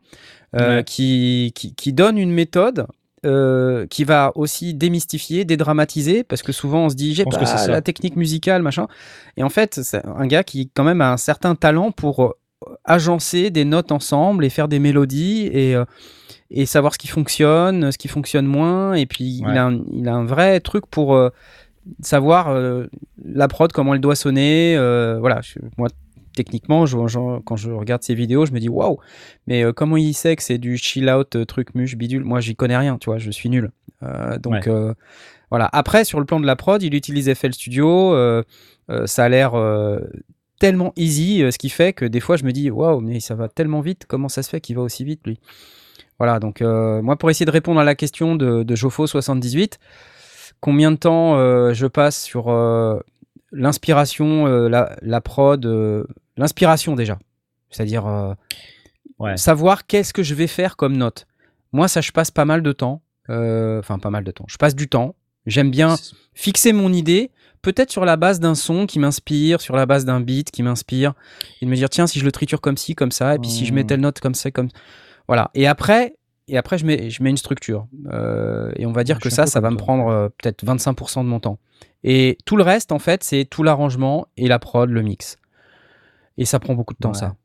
euh, 0.56 0.58
Mhm. 0.70 0.76
Ouais. 0.78 0.84
qui, 0.84 1.52
qui, 1.54 1.74
qui 1.74 1.92
donnent 1.92 2.18
une 2.18 2.32
méthode. 2.32 2.86
euh, 3.26 3.86
qui 3.88 4.04
va 4.04 4.32
aussi 4.34 4.72
démystifier, 4.72 5.44
dédramatiser, 5.44 6.24
parce 6.24 6.40
que 6.40 6.52
souvent 6.52 6.86
on 6.86 6.88
se 6.88 6.94
dit 6.94 7.14
j'ai 7.14 7.24
pas 7.26 7.36
que 7.36 7.70
la 7.70 7.82
technique 7.82 8.16
musicale, 8.16 8.62
machin. 8.62 8.88
Et 9.36 9.42
en 9.42 9.50
fait, 9.50 9.74
c'est 9.82 10.02
un 10.06 10.26
gars 10.26 10.42
qui 10.42 10.70
quand 10.72 10.84
même 10.84 11.02
a 11.02 11.12
un 11.12 11.16
certain 11.18 11.54
talent 11.54 11.92
pour 11.92 12.36
agencer 12.84 13.50
des 13.50 13.64
notes 13.64 13.92
ensemble 13.92 14.44
et 14.44 14.50
faire 14.50 14.68
des 14.68 14.78
mélodies 14.78 15.48
et, 15.52 15.74
euh, 15.74 15.84
et 16.50 16.66
savoir 16.66 16.92
ce 16.94 16.98
qui 16.98 17.08
fonctionne, 17.08 17.90
ce 17.92 17.98
qui 17.98 18.08
fonctionne 18.08 18.46
moins. 18.46 18.94
Et 18.94 19.06
puis 19.06 19.40
Ouais. 19.44 19.52
il, 19.52 19.58
a 19.58 19.66
un, 19.66 19.80
il 19.92 20.08
a 20.08 20.14
un 20.14 20.24
vrai 20.24 20.60
truc 20.60 20.86
pour 20.86 21.14
euh, 21.14 21.30
savoir 22.00 22.48
euh, 22.50 22.86
la 23.24 23.48
prod, 23.48 23.72
comment 23.72 23.94
elle 23.94 24.00
doit 24.00 24.14
sonner. 24.16 24.76
voilà, 25.20 25.40
je- 25.42 25.58
moi, 25.78 25.88
techniquement, 26.36 26.86
je- 26.86 27.06
je- 27.06 27.40
quand 27.40 27.56
je 27.56 27.70
regarde 27.70 28.02
ces 28.02 28.14
vidéos, 28.14 28.46
je 28.46 28.52
me 28.52 28.60
dis 28.60 28.68
waouh, 28.68 28.98
mais 29.46 29.64
comment 29.74 29.96
il 29.96 30.14
sait 30.14 30.36
que 30.36 30.42
c'est 30.42 30.58
du 30.58 30.76
chill 30.76 31.08
out, 31.10 31.36
truc 31.46 31.74
muche, 31.74 31.96
bidule? 31.96 32.24
Moi, 32.24 32.40
j'y 32.40 32.54
connais 32.56 32.76
rien, 32.76 32.98
tu 32.98 33.06
vois, 33.10 33.18
je 33.18 33.30
suis 33.30 33.48
nul. 33.48 33.70
Donc 34.42 34.66
Ouais. 34.66 34.92
voilà. 35.50 35.68
Après, 35.72 36.04
sur 36.04 36.20
le 36.20 36.26
plan 36.26 36.40
de 36.40 36.46
la 36.46 36.56
prod, 36.56 36.82
il 36.82 36.94
utilise 36.94 37.28
FL 37.34 37.52
Studio. 37.54 38.14
euh, 38.14 38.42
ça 39.06 39.24
a 39.24 39.28
l'air 39.28 39.54
euh, 39.54 40.00
tellement 40.60 40.92
easy, 40.94 41.42
euh, 41.42 41.50
ce 41.50 41.58
qui 41.58 41.70
fait 41.70 41.92
que 41.92 42.04
des 42.04 42.20
fois, 42.20 42.36
je 42.36 42.44
me 42.44 42.52
dis 42.52 42.70
waouh, 42.70 43.00
mais 43.00 43.18
ça 43.18 43.34
va 43.34 43.48
tellement 43.48 43.80
vite. 43.80 44.04
Comment 44.06 44.28
ça 44.28 44.44
se 44.44 44.48
fait 44.50 44.60
qu'il 44.60 44.76
va 44.76 44.82
aussi 44.82 45.02
vite, 45.04 45.22
lui? 45.26 45.40
Voilà. 46.18 46.38
Donc, 46.38 46.62
euh, 46.62 47.02
moi, 47.02 47.16
pour 47.16 47.30
essayer 47.30 47.46
de 47.46 47.50
répondre 47.50 47.80
à 47.80 47.84
la 47.84 47.94
question 47.96 48.36
de, 48.36 48.62
de 48.62 48.76
Jofo78, 48.76 49.78
combien 50.60 50.92
de 50.92 50.96
temps 50.96 51.36
euh, 51.36 51.72
je 51.72 51.86
passe 51.88 52.22
sur 52.22 52.48
euh, 52.48 53.00
l'inspiration, 53.50 54.46
la, 54.46 54.96
la 55.02 55.20
prod, 55.20 55.66
l'inspiration 56.36 56.94
déjà? 56.94 57.18
C'est-à-dire 57.70 58.36
Ouais. 59.18 59.36
savoir 59.36 59.86
qu'est-ce 59.86 60.14
que 60.14 60.22
je 60.22 60.34
vais 60.34 60.46
faire 60.46 60.76
comme 60.76 60.96
note. 60.96 61.26
Moi, 61.72 61.88
ça, 61.88 62.00
je 62.00 62.10
passe 62.10 62.30
pas 62.30 62.46
mal 62.46 62.62
de 62.62 62.72
temps. 62.72 63.02
Enfin, 63.28 63.98
pas 63.98 64.10
mal 64.10 64.24
de 64.24 64.30
temps. 64.30 64.46
Je 64.48 64.56
passe 64.56 64.74
du 64.74 64.88
temps. 64.88 65.14
J'aime 65.46 65.70
bien 65.70 65.96
fixer 66.34 66.72
mon 66.72 66.92
idée, 66.92 67.30
peut-être 67.62 67.90
sur 67.90 68.04
la 68.04 68.16
base 68.16 68.40
d'un 68.40 68.54
son 68.54 68.86
qui 68.86 68.98
m'inspire, 68.98 69.60
sur 69.60 69.76
la 69.76 69.86
base 69.86 70.04
d'un 70.04 70.20
beat 70.20 70.50
qui 70.50 70.62
m'inspire, 70.62 71.14
et 71.60 71.66
de 71.66 71.70
me 71.70 71.76
dire 71.76 71.90
tiens 71.90 72.06
si 72.06 72.18
je 72.18 72.24
le 72.24 72.32
triture 72.32 72.60
comme 72.60 72.76
ci, 72.76 72.94
comme 72.94 73.10
ça, 73.12 73.34
et 73.34 73.38
puis 73.38 73.50
si 73.50 73.66
je 73.66 73.72
mets 73.72 73.84
telle 73.84 74.00
note 74.00 74.20
comme 74.20 74.34
ça, 74.34 74.50
comme 74.50 74.68
voilà. 75.28 75.50
Et 75.54 75.66
après, 75.66 76.16
et 76.48 76.56
après 76.56 76.78
je 76.78 76.86
mets, 76.86 77.10
je 77.10 77.22
mets 77.22 77.30
une 77.30 77.36
structure. 77.36 77.86
Euh, 78.12 78.72
et 78.76 78.86
on 78.86 78.92
va 78.92 79.04
dire 79.04 79.16
Je 79.16 79.24
que 79.24 79.30
ça, 79.30 79.46
ça 79.46 79.60
va 79.60 79.70
me 79.70 79.76
prendre 79.76 80.08
euh, 80.08 80.28
peut-être 80.38 80.64
25% 80.64 81.22
de 81.22 81.28
mon 81.28 81.40
temps. 81.40 81.58
Et 82.02 82.38
tout 82.46 82.56
le 82.56 82.62
reste, 82.62 82.92
en 82.92 82.98
fait, 82.98 83.22
c'est 83.24 83.44
tout 83.44 83.62
l'arrangement 83.62 84.26
et 84.36 84.48
la 84.48 84.58
prod, 84.58 84.88
le 84.90 85.02
mix. 85.02 85.36
Et 86.38 86.44
ça 86.46 86.58
prend 86.58 86.74
beaucoup 86.74 86.94
de 86.94 86.98
temps, 86.98 87.10
Ouais. 87.12 87.18
ça. 87.18 87.36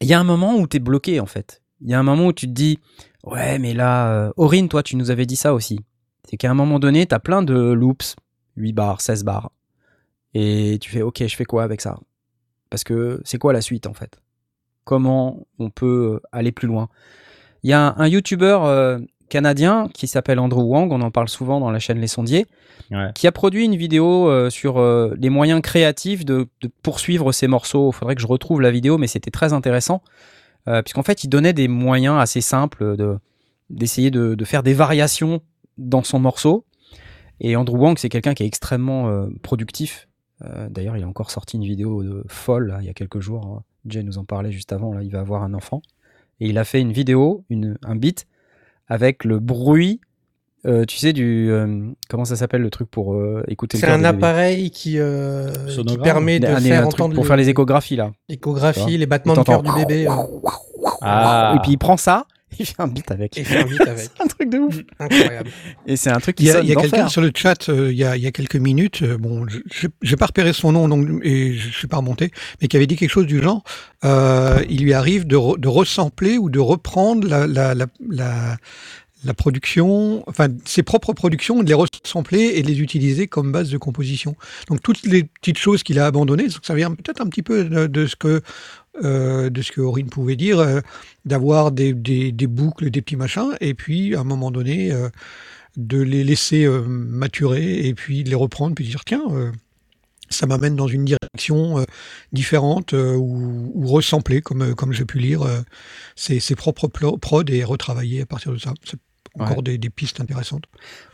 Il 0.00 0.08
y 0.08 0.14
a 0.14 0.18
un 0.20 0.24
moment 0.24 0.56
où 0.56 0.66
tu 0.66 0.78
es 0.78 0.80
bloqué, 0.80 1.20
en 1.20 1.26
fait. 1.26 1.62
Il 1.82 1.90
y 1.90 1.94
a 1.94 1.98
un 1.98 2.02
moment 2.02 2.26
où 2.26 2.32
tu 2.32 2.46
te 2.46 2.52
dis, 2.52 2.78
ouais, 3.24 3.58
mais 3.58 3.74
là, 3.74 4.08
euh, 4.12 4.32
Aurine, 4.36 4.68
toi, 4.68 4.82
tu 4.82 4.96
nous 4.96 5.10
avais 5.10 5.26
dit 5.26 5.36
ça 5.36 5.52
aussi. 5.54 5.80
C'est 6.28 6.36
qu'à 6.36 6.50
un 6.50 6.54
moment 6.54 6.78
donné, 6.78 7.06
tu 7.06 7.14
as 7.14 7.18
plein 7.20 7.42
de 7.42 7.54
loops, 7.72 8.16
8 8.56 8.72
bars, 8.72 9.00
16 9.00 9.24
bars. 9.24 9.50
Et 10.34 10.78
tu 10.80 10.90
fais, 10.90 11.02
ok, 11.02 11.22
je 11.26 11.36
fais 11.36 11.44
quoi 11.44 11.62
avec 11.62 11.80
ça? 11.80 11.98
Parce 12.70 12.84
que 12.84 13.20
c'est 13.24 13.38
quoi 13.38 13.52
la 13.52 13.60
suite, 13.60 13.86
en 13.86 13.92
fait? 13.94 14.18
Comment 14.84 15.46
on 15.58 15.70
peut 15.70 16.20
aller 16.32 16.52
plus 16.52 16.66
loin? 16.68 16.88
Il 17.62 17.70
y 17.70 17.72
a 17.72 17.80
un, 17.88 17.94
un 17.98 18.08
YouTuber 18.08 18.58
euh, 18.62 18.98
canadien 19.28 19.88
qui 19.94 20.06
s'appelle 20.06 20.38
Andrew 20.38 20.62
Wang, 20.62 20.90
on 20.92 21.00
en 21.02 21.10
parle 21.10 21.28
souvent 21.28 21.60
dans 21.60 21.70
la 21.70 21.78
chaîne 21.78 21.98
Les 22.00 22.06
Sondiers, 22.06 22.46
Ouais. 22.90 23.10
qui 23.14 23.26
a 23.26 23.32
produit 23.32 23.64
une 23.64 23.76
vidéo 23.76 24.28
euh, 24.28 24.50
sur 24.50 24.78
euh, 24.78 25.14
les 25.18 25.30
moyens 25.30 25.62
créatifs 25.62 26.24
de, 26.26 26.48
de 26.60 26.70
poursuivre 26.82 27.32
ces 27.32 27.46
morceaux. 27.46 27.90
Il 27.90 27.94
faudrait 27.94 28.14
que 28.16 28.20
je 28.20 28.26
retrouve 28.26 28.60
la 28.60 28.70
vidéo, 28.70 28.98
mais 28.98 29.06
c'était 29.06 29.30
très 29.30 29.52
intéressant. 29.54 30.02
Euh, 30.68 30.82
puisqu'en 30.82 31.02
fait, 31.02 31.24
il 31.24 31.28
donnait 31.28 31.52
des 31.54 31.68
moyens 31.68 32.18
assez 32.18 32.40
simples 32.40 32.96
de, 32.96 33.18
d'essayer 33.70 34.10
de, 34.10 34.34
de 34.34 34.44
faire 34.44 34.62
des 34.62 34.74
variations 34.74 35.40
dans 35.78 36.02
son 36.02 36.18
morceau. 36.18 36.64
Et 37.42 37.56
Andrew 37.56 37.76
Wang, 37.76 37.98
c'est 37.98 38.08
quelqu'un 38.08 38.32
qui 38.34 38.44
est 38.44 38.46
extrêmement 38.46 39.08
euh, 39.08 39.26
productif. 39.42 40.08
Euh, 40.44 40.68
D'ailleurs, 40.70 40.96
il 40.96 41.02
a 41.02 41.08
encore 41.08 41.30
sorti 41.30 41.56
une 41.56 41.64
vidéo 41.64 42.02
de 42.02 42.24
folle 42.28 42.68
là, 42.68 42.78
il 42.80 42.86
y 42.86 42.88
a 42.90 42.94
quelques 42.94 43.20
jours. 43.20 43.62
Jay 43.84 44.02
nous 44.04 44.16
en 44.18 44.24
parlait 44.24 44.52
juste 44.52 44.72
avant. 44.72 44.94
Là, 44.94 45.02
il 45.02 45.10
va 45.10 45.20
avoir 45.20 45.42
un 45.42 45.52
enfant. 45.52 45.82
Et 46.40 46.48
il 46.48 46.56
a 46.58 46.64
fait 46.64 46.80
une 46.80 46.92
vidéo, 46.92 47.44
une, 47.50 47.76
un 47.84 47.96
beat, 47.96 48.26
avec 48.88 49.24
le 49.24 49.38
bruit, 49.40 50.00
euh, 50.66 50.84
tu 50.84 50.96
sais, 50.96 51.12
du. 51.12 51.50
euh, 51.50 51.90
comment 52.08 52.24
ça 52.24 52.36
s'appelle 52.36 52.62
le 52.62 52.70
truc 52.70 52.88
pour 52.88 53.14
euh, 53.14 53.42
écouter 53.48 53.76
le 53.76 53.80
C'est 53.80 53.90
un 53.90 54.04
appareil 54.04 54.70
qui, 54.70 54.98
euh, 54.98 55.50
qui 55.82 55.98
permet 55.98 56.38
de 56.38 56.46
Un- 56.46 56.60
faire 56.60 56.86
entendre 56.86 57.14
pour 57.14 57.24
le- 57.24 57.28
faire 57.28 57.36
les 57.36 57.48
échographies 57.48 57.96
là. 57.96 58.12
Vois? 58.92 58.98
les 58.98 59.06
battements 59.06 59.34
de 59.34 59.42
cœur 59.42 59.62
du 59.64 59.70
bébé. 59.86 60.06
Ah. 61.00 61.54
Et 61.56 61.60
puis 61.62 61.72
il 61.72 61.78
prend 61.78 61.96
ça 61.96 62.26
Il 62.58 62.66
fait 62.66 62.74
un 62.80 62.86
beat 62.88 63.10
avec. 63.10 63.34
Faire 63.44 63.66
vite 63.66 63.80
avec. 63.80 64.10
C'est 64.16 64.22
un 64.22 64.26
truc 64.26 64.50
de 64.50 64.58
ouf. 64.58 64.76
Incroyable. 64.98 65.50
Et 65.86 65.96
c'est 65.96 66.10
un 66.10 66.20
truc 66.20 66.36
Il 66.38 66.42
qui 66.42 66.46
y 66.46 66.50
a, 66.50 66.54
sonne 66.54 66.64
il 66.64 66.68
y 66.68 66.72
a 66.72 66.80
quelqu'un 66.80 67.08
sur 67.08 67.20
le 67.20 67.30
chat, 67.34 67.68
euh, 67.68 67.90
il, 67.92 67.98
y 67.98 68.04
a, 68.04 68.16
il 68.16 68.22
y 68.22 68.26
a 68.26 68.32
quelques 68.32 68.56
minutes, 68.56 69.02
euh, 69.02 69.16
bon, 69.18 69.46
je 69.48 69.86
n'ai 70.08 70.16
pas 70.16 70.26
repéré 70.26 70.52
son 70.52 70.72
nom 70.72 70.88
donc, 70.88 71.08
et 71.22 71.54
je 71.54 71.68
suis 71.70 71.88
pas 71.88 71.96
remonté, 71.98 72.30
mais 72.60 72.68
qui 72.68 72.76
avait 72.76 72.86
dit 72.86 72.96
quelque 72.96 73.10
chose 73.10 73.26
du 73.26 73.40
genre, 73.42 73.62
euh, 74.04 74.62
il 74.68 74.82
lui 74.82 74.92
arrive 74.92 75.26
de, 75.26 75.36
re- 75.36 75.58
de 75.58 75.68
ressampler 75.68 76.38
ou 76.38 76.50
de 76.50 76.58
reprendre 76.60 77.26
la, 77.28 77.46
la, 77.46 77.74
la, 77.74 77.86
la, 78.08 78.56
la 79.24 79.34
production, 79.34 80.24
enfin 80.28 80.48
ses 80.64 80.82
propres 80.82 81.12
productions, 81.12 81.62
de 81.62 81.68
les 81.68 81.74
ressampler 81.74 82.52
et 82.56 82.62
de 82.62 82.66
les 82.66 82.80
utiliser 82.80 83.28
comme 83.28 83.52
base 83.52 83.70
de 83.70 83.78
composition. 83.78 84.34
Donc 84.68 84.82
toutes 84.82 85.02
les 85.04 85.24
petites 85.24 85.58
choses 85.58 85.82
qu'il 85.82 85.98
a 86.00 86.06
abandonnées, 86.06 86.48
ça 86.62 86.74
vient 86.74 86.90
peut-être 86.92 87.20
un 87.20 87.26
petit 87.28 87.42
peu 87.42 87.64
de, 87.64 87.86
de 87.86 88.06
ce 88.06 88.16
que 88.16 88.42
euh, 89.02 89.50
de 89.50 89.62
ce 89.62 89.72
que 89.72 89.80
Aurine 89.80 90.08
pouvait 90.10 90.36
dire, 90.36 90.58
euh, 90.58 90.80
d'avoir 91.24 91.72
des, 91.72 91.92
des, 91.94 92.32
des 92.32 92.46
boucles, 92.46 92.90
des 92.90 93.02
petits 93.02 93.16
machins, 93.16 93.56
et 93.60 93.74
puis 93.74 94.14
à 94.14 94.20
un 94.20 94.24
moment 94.24 94.50
donné, 94.50 94.92
euh, 94.92 95.08
de 95.76 96.00
les 96.00 96.22
laisser 96.24 96.68
maturer 96.86 97.86
et 97.86 97.94
puis 97.94 98.24
de 98.24 98.28
les 98.28 98.34
reprendre, 98.34 98.74
puis 98.74 98.84
dire 98.86 99.04
tiens, 99.06 99.22
ça 100.28 100.46
m'amène 100.46 100.76
dans 100.76 100.86
une 100.86 101.06
direction 101.06 101.82
différente 102.32 102.92
ou, 102.92 103.72
ou 103.74 103.86
ressembler, 103.86 104.42
comme, 104.42 104.74
comme 104.74 104.92
j'ai 104.92 105.06
pu 105.06 105.18
lire 105.18 105.40
ses, 106.14 106.40
ses 106.40 106.56
propres 106.56 106.88
prods 106.88 107.44
et 107.48 107.64
retravailler 107.64 108.20
à 108.20 108.26
partir 108.26 108.52
de 108.52 108.58
ça. 108.58 108.74
C'est 108.84 108.98
encore 109.38 109.56
Ouais. 109.58 109.62
des, 109.62 109.78
des 109.78 109.88
pistes 109.88 110.20
intéressantes. 110.20 110.64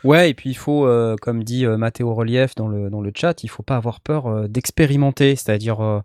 Ouais, 0.02 0.30
et 0.30 0.34
puis 0.34 0.50
il 0.50 0.56
faut, 0.56 0.86
euh, 0.88 1.14
comme 1.22 1.44
dit 1.44 1.64
euh, 1.64 1.76
Mathéo 1.76 2.12
Relief 2.14 2.56
dans 2.56 2.66
le, 2.66 2.90
dans 2.90 3.00
le 3.00 3.12
chat, 3.14 3.44
il 3.44 3.48
faut 3.48 3.62
pas 3.62 3.76
avoir 3.76 4.00
peur 4.00 4.26
euh, 4.26 4.48
d'expérimenter. 4.48 5.36
C'est-à-dire, 5.36 6.02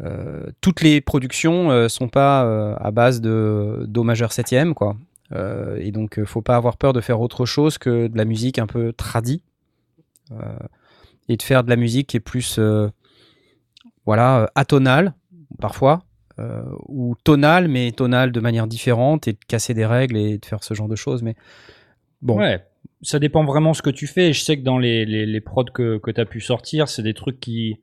euh, 0.00 0.46
toutes 0.60 0.80
les 0.80 1.00
productions 1.00 1.70
euh, 1.70 1.88
sont 1.88 2.08
pas 2.08 2.44
euh, 2.44 2.74
à 2.78 2.90
base 2.90 3.20
de 3.20 3.84
Do 3.86 4.02
majeur 4.02 4.32
septième, 4.32 4.74
quoi. 4.74 4.96
Euh, 5.32 5.76
et 5.80 5.92
donc, 5.92 6.22
faut 6.24 6.42
pas 6.42 6.56
avoir 6.56 6.76
peur 6.76 6.92
de 6.92 7.00
faire 7.00 7.20
autre 7.20 7.46
chose 7.46 7.78
que 7.78 8.08
de 8.08 8.16
la 8.16 8.24
musique 8.24 8.58
un 8.58 8.66
peu 8.66 8.92
tradie. 8.92 9.42
Et 11.28 11.36
de 11.36 11.42
faire 11.42 11.64
de 11.64 11.70
la 11.70 11.76
musique 11.76 12.08
qui 12.08 12.16
est 12.16 12.20
plus, 12.20 12.58
voilà, 14.04 14.50
atonale, 14.54 15.14
parfois. 15.60 16.02
ou 16.88 17.14
tonale, 17.24 17.68
mais 17.68 17.92
tonale 17.92 18.32
de 18.32 18.40
manière 18.40 18.66
différente, 18.66 19.28
et 19.28 19.34
de 19.34 19.38
casser 19.46 19.74
des 19.74 19.86
règles 19.86 20.16
et 20.16 20.38
de 20.38 20.44
faire 20.44 20.64
ce 20.64 20.74
genre 20.74 20.88
de 20.88 20.96
choses. 20.96 21.22
Mais 21.22 21.36
bon, 22.20 22.38
Ouais, 22.38 22.64
ça 23.02 23.18
dépend 23.18 23.44
vraiment 23.44 23.74
ce 23.74 23.82
que 23.82 23.90
tu 23.90 24.06
fais. 24.06 24.32
Je 24.32 24.42
sais 24.42 24.58
que 24.58 24.64
dans 24.64 24.78
les, 24.78 25.04
les, 25.04 25.24
les 25.24 25.40
prods 25.40 25.64
que, 25.64 25.98
que 25.98 26.10
tu 26.10 26.20
as 26.20 26.26
pu 26.26 26.40
sortir, 26.40 26.88
c'est 26.88 27.02
des 27.02 27.14
trucs 27.14 27.38
qui. 27.38 27.78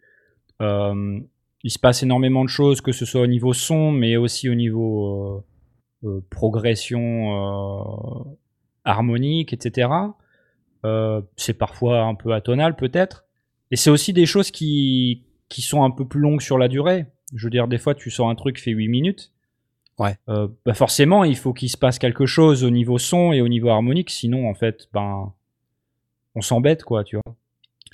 Il 1.64 1.72
se 1.72 1.80
passe 1.80 2.04
énormément 2.04 2.44
de 2.44 2.50
choses, 2.50 2.82
que 2.82 2.92
ce 2.92 3.06
soit 3.06 3.22
au 3.22 3.28
niveau 3.28 3.54
son, 3.54 3.92
mais 3.92 4.18
aussi 4.18 4.50
au 4.50 4.56
niveau 4.56 5.44
euh, 6.04 6.08
euh, 6.08 6.22
progression 6.30 7.00
euh, 7.00 8.24
harmonique, 8.86 9.54
etc. 9.54 9.90
Euh, 10.86 11.22
c'est 11.38 11.54
parfois 11.54 12.02
un 12.02 12.16
peu 12.16 12.34
atonal, 12.34 12.76
peut-être. 12.76 13.26
Et 13.70 13.76
c'est 13.76 13.90
aussi 13.92 14.12
des 14.14 14.26
choses 14.26 14.50
qui, 14.52 15.24
qui 15.50 15.62
sont 15.62 15.84
un 15.84 15.92
peu 15.92 16.06
plus 16.08 16.20
longues 16.20 16.42
sur 16.42 16.58
la 16.58 16.68
durée. 16.68 17.06
Je 17.36 17.46
veux 17.46 17.52
dire, 17.52 17.68
des 17.68 17.78
fois, 17.78 17.94
tu 17.96 18.10
sors 18.10 18.30
un 18.30 18.36
truc 18.36 18.58
qui 18.58 18.64
fait 18.64 18.72
8 18.72 18.88
minutes. 18.88 19.32
Ouais. 20.00 20.18
Euh, 20.30 20.48
bah 20.66 20.74
forcément, 20.74 21.24
il 21.24 21.36
faut 21.38 21.54
qu'il 21.54 21.70
se 21.70 21.78
passe 21.78 22.00
quelque 22.00 22.26
chose 22.26 22.64
au 22.64 22.72
niveau 22.72 22.98
son 22.98 23.32
et 23.34 23.42
au 23.42 23.48
niveau 23.48 23.70
harmonique, 23.70 24.10
sinon, 24.10 24.50
en 24.50 24.56
fait, 24.56 24.90
ben, 24.94 25.32
on 26.34 26.42
s'embête, 26.42 26.84
quoi, 26.84 27.04
tu 27.04 27.18
vois. 27.18 27.36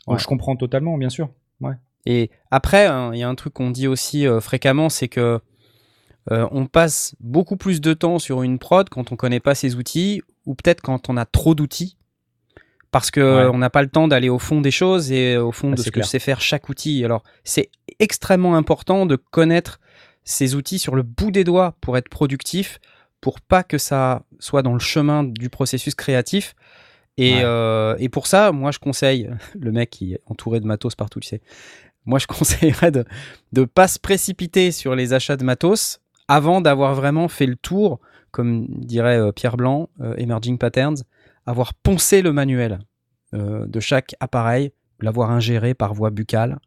Donc, 0.08 0.16
Ouais. 0.16 0.20
je 0.20 0.26
comprends 0.28 0.56
totalement, 0.56 0.98
bien 0.98 1.10
sûr. 1.10 1.30
Et 2.10 2.32
après, 2.52 2.86
hein, 2.86 3.12
il 3.14 3.20
y 3.20 3.24
a 3.24 3.28
un 3.28 3.36
truc 3.36 3.54
qu'on 3.54 3.70
dit 3.70 3.86
aussi 3.88 4.26
euh, 4.26 4.40
fréquemment, 4.40 4.88
c'est 4.88 5.10
que 5.10 5.40
euh, 6.32 6.48
on 6.52 6.66
passe 6.66 7.16
beaucoup 7.20 7.58
plus 7.58 7.82
de 7.82 7.94
temps 7.94 8.18
sur 8.18 8.44
une 8.44 8.60
prod 8.60 8.88
quand 8.88 9.12
on 9.12 9.18
connaît 9.18 9.42
pas 9.42 9.56
ses 9.56 9.76
outils, 9.76 10.22
ou 10.46 10.56
peut-être 10.56 10.82
quand 10.82 11.10
on 11.10 11.18
a 11.18 11.26
trop 11.26 11.54
d'outils, 11.54 11.98
parce 12.92 13.12
que 13.12 13.20
Ouais. 13.20 13.52
on 13.54 13.58
n'a 13.58 13.70
pas 13.70 13.82
le 13.82 13.90
temps 13.90 14.08
d'aller 14.08 14.30
au 14.30 14.40
fond 14.40 14.62
des 14.62 14.72
choses 14.72 15.12
et 15.12 15.36
au 15.36 15.52
fond 15.52 15.72
Ah, 15.74 15.76
de 15.76 15.82
ce 15.82 15.90
que 15.92 16.02
sait 16.02 16.20
faire 16.20 16.40
chaque 16.40 16.70
outil. 16.70 17.04
Alors, 17.04 17.24
c'est 17.44 17.70
extrêmement 18.00 18.56
important 18.56 19.06
de 19.06 19.18
connaître 19.18 19.80
ces 20.24 20.56
outils 20.56 20.80
sur 20.80 20.96
le 20.96 21.04
bout 21.04 21.32
des 21.32 21.44
doigts 21.44 21.76
pour 21.82 21.98
être 21.98 22.10
productif, 22.10 22.80
pour 23.20 23.42
pas 23.42 23.64
que 23.64 23.78
ça 23.78 24.24
soit 24.40 24.62
dans 24.62 24.74
le 24.74 24.80
chemin 24.80 25.24
du 25.26 25.50
processus 25.50 25.94
créatif. 25.96 26.56
Et, 27.20 27.36
Ouais. 27.38 27.42
euh, 27.44 27.96
et 27.98 28.10
pour 28.10 28.28
ça, 28.28 28.52
moi, 28.52 28.72
je 28.72 28.80
conseille, 28.80 29.30
le 29.60 29.72
mec 29.72 29.90
qui 29.90 30.14
est 30.14 30.20
entouré 30.28 30.60
de 30.60 30.66
matos 30.68 30.94
partout, 30.96 31.20
tu 31.20 31.28
sais, 31.30 31.42
moi, 32.08 32.18
je 32.18 32.26
conseillerais 32.28 32.92
de 32.92 33.06
ne 33.54 33.66
pas 33.66 33.88
se 33.88 34.00
précipiter 34.00 34.72
sur 34.72 34.96
les 34.96 35.14
achats 35.14 35.38
de 35.38 35.44
matos 35.44 36.00
avant 36.28 36.62
d'avoir 36.62 36.96
vraiment 36.96 37.28
fait 37.28 37.46
le 37.46 37.56
tour, 37.56 38.00
comme 38.32 38.68
dirait 38.70 39.20
euh, 39.20 39.32
Pierre 39.32 39.58
Blanc, 39.58 39.90
euh, 40.02 40.16
Emerging 40.18 40.58
Patterns, 40.58 40.98
avoir 41.46 41.74
poncé 41.74 42.22
le 42.22 42.34
manuel 42.34 42.80
euh, 43.34 43.66
de 43.68 43.80
chaque 43.80 44.16
appareil, 44.20 44.72
l'avoir 45.00 45.32
ingéré 45.32 45.74
par 45.74 45.94
voie 45.94 46.10
buccale, 46.10 46.60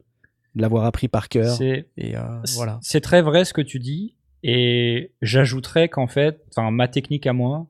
l'avoir 0.54 0.84
appris 0.84 1.08
par 1.08 1.28
cœur. 1.28 1.54
C'est 1.54 1.86
voilà. 2.54 2.80
très 3.02 3.22
vrai 3.22 3.44
ce 3.44 3.52
que 3.52 3.60
tu 3.60 3.78
dis. 3.78 4.14
Et 4.42 5.12
j'ajouterais 5.20 5.90
qu'en 5.90 6.06
fait, 6.06 6.40
ma 6.56 6.88
technique 6.88 7.26
à 7.26 7.34
moi, 7.34 7.66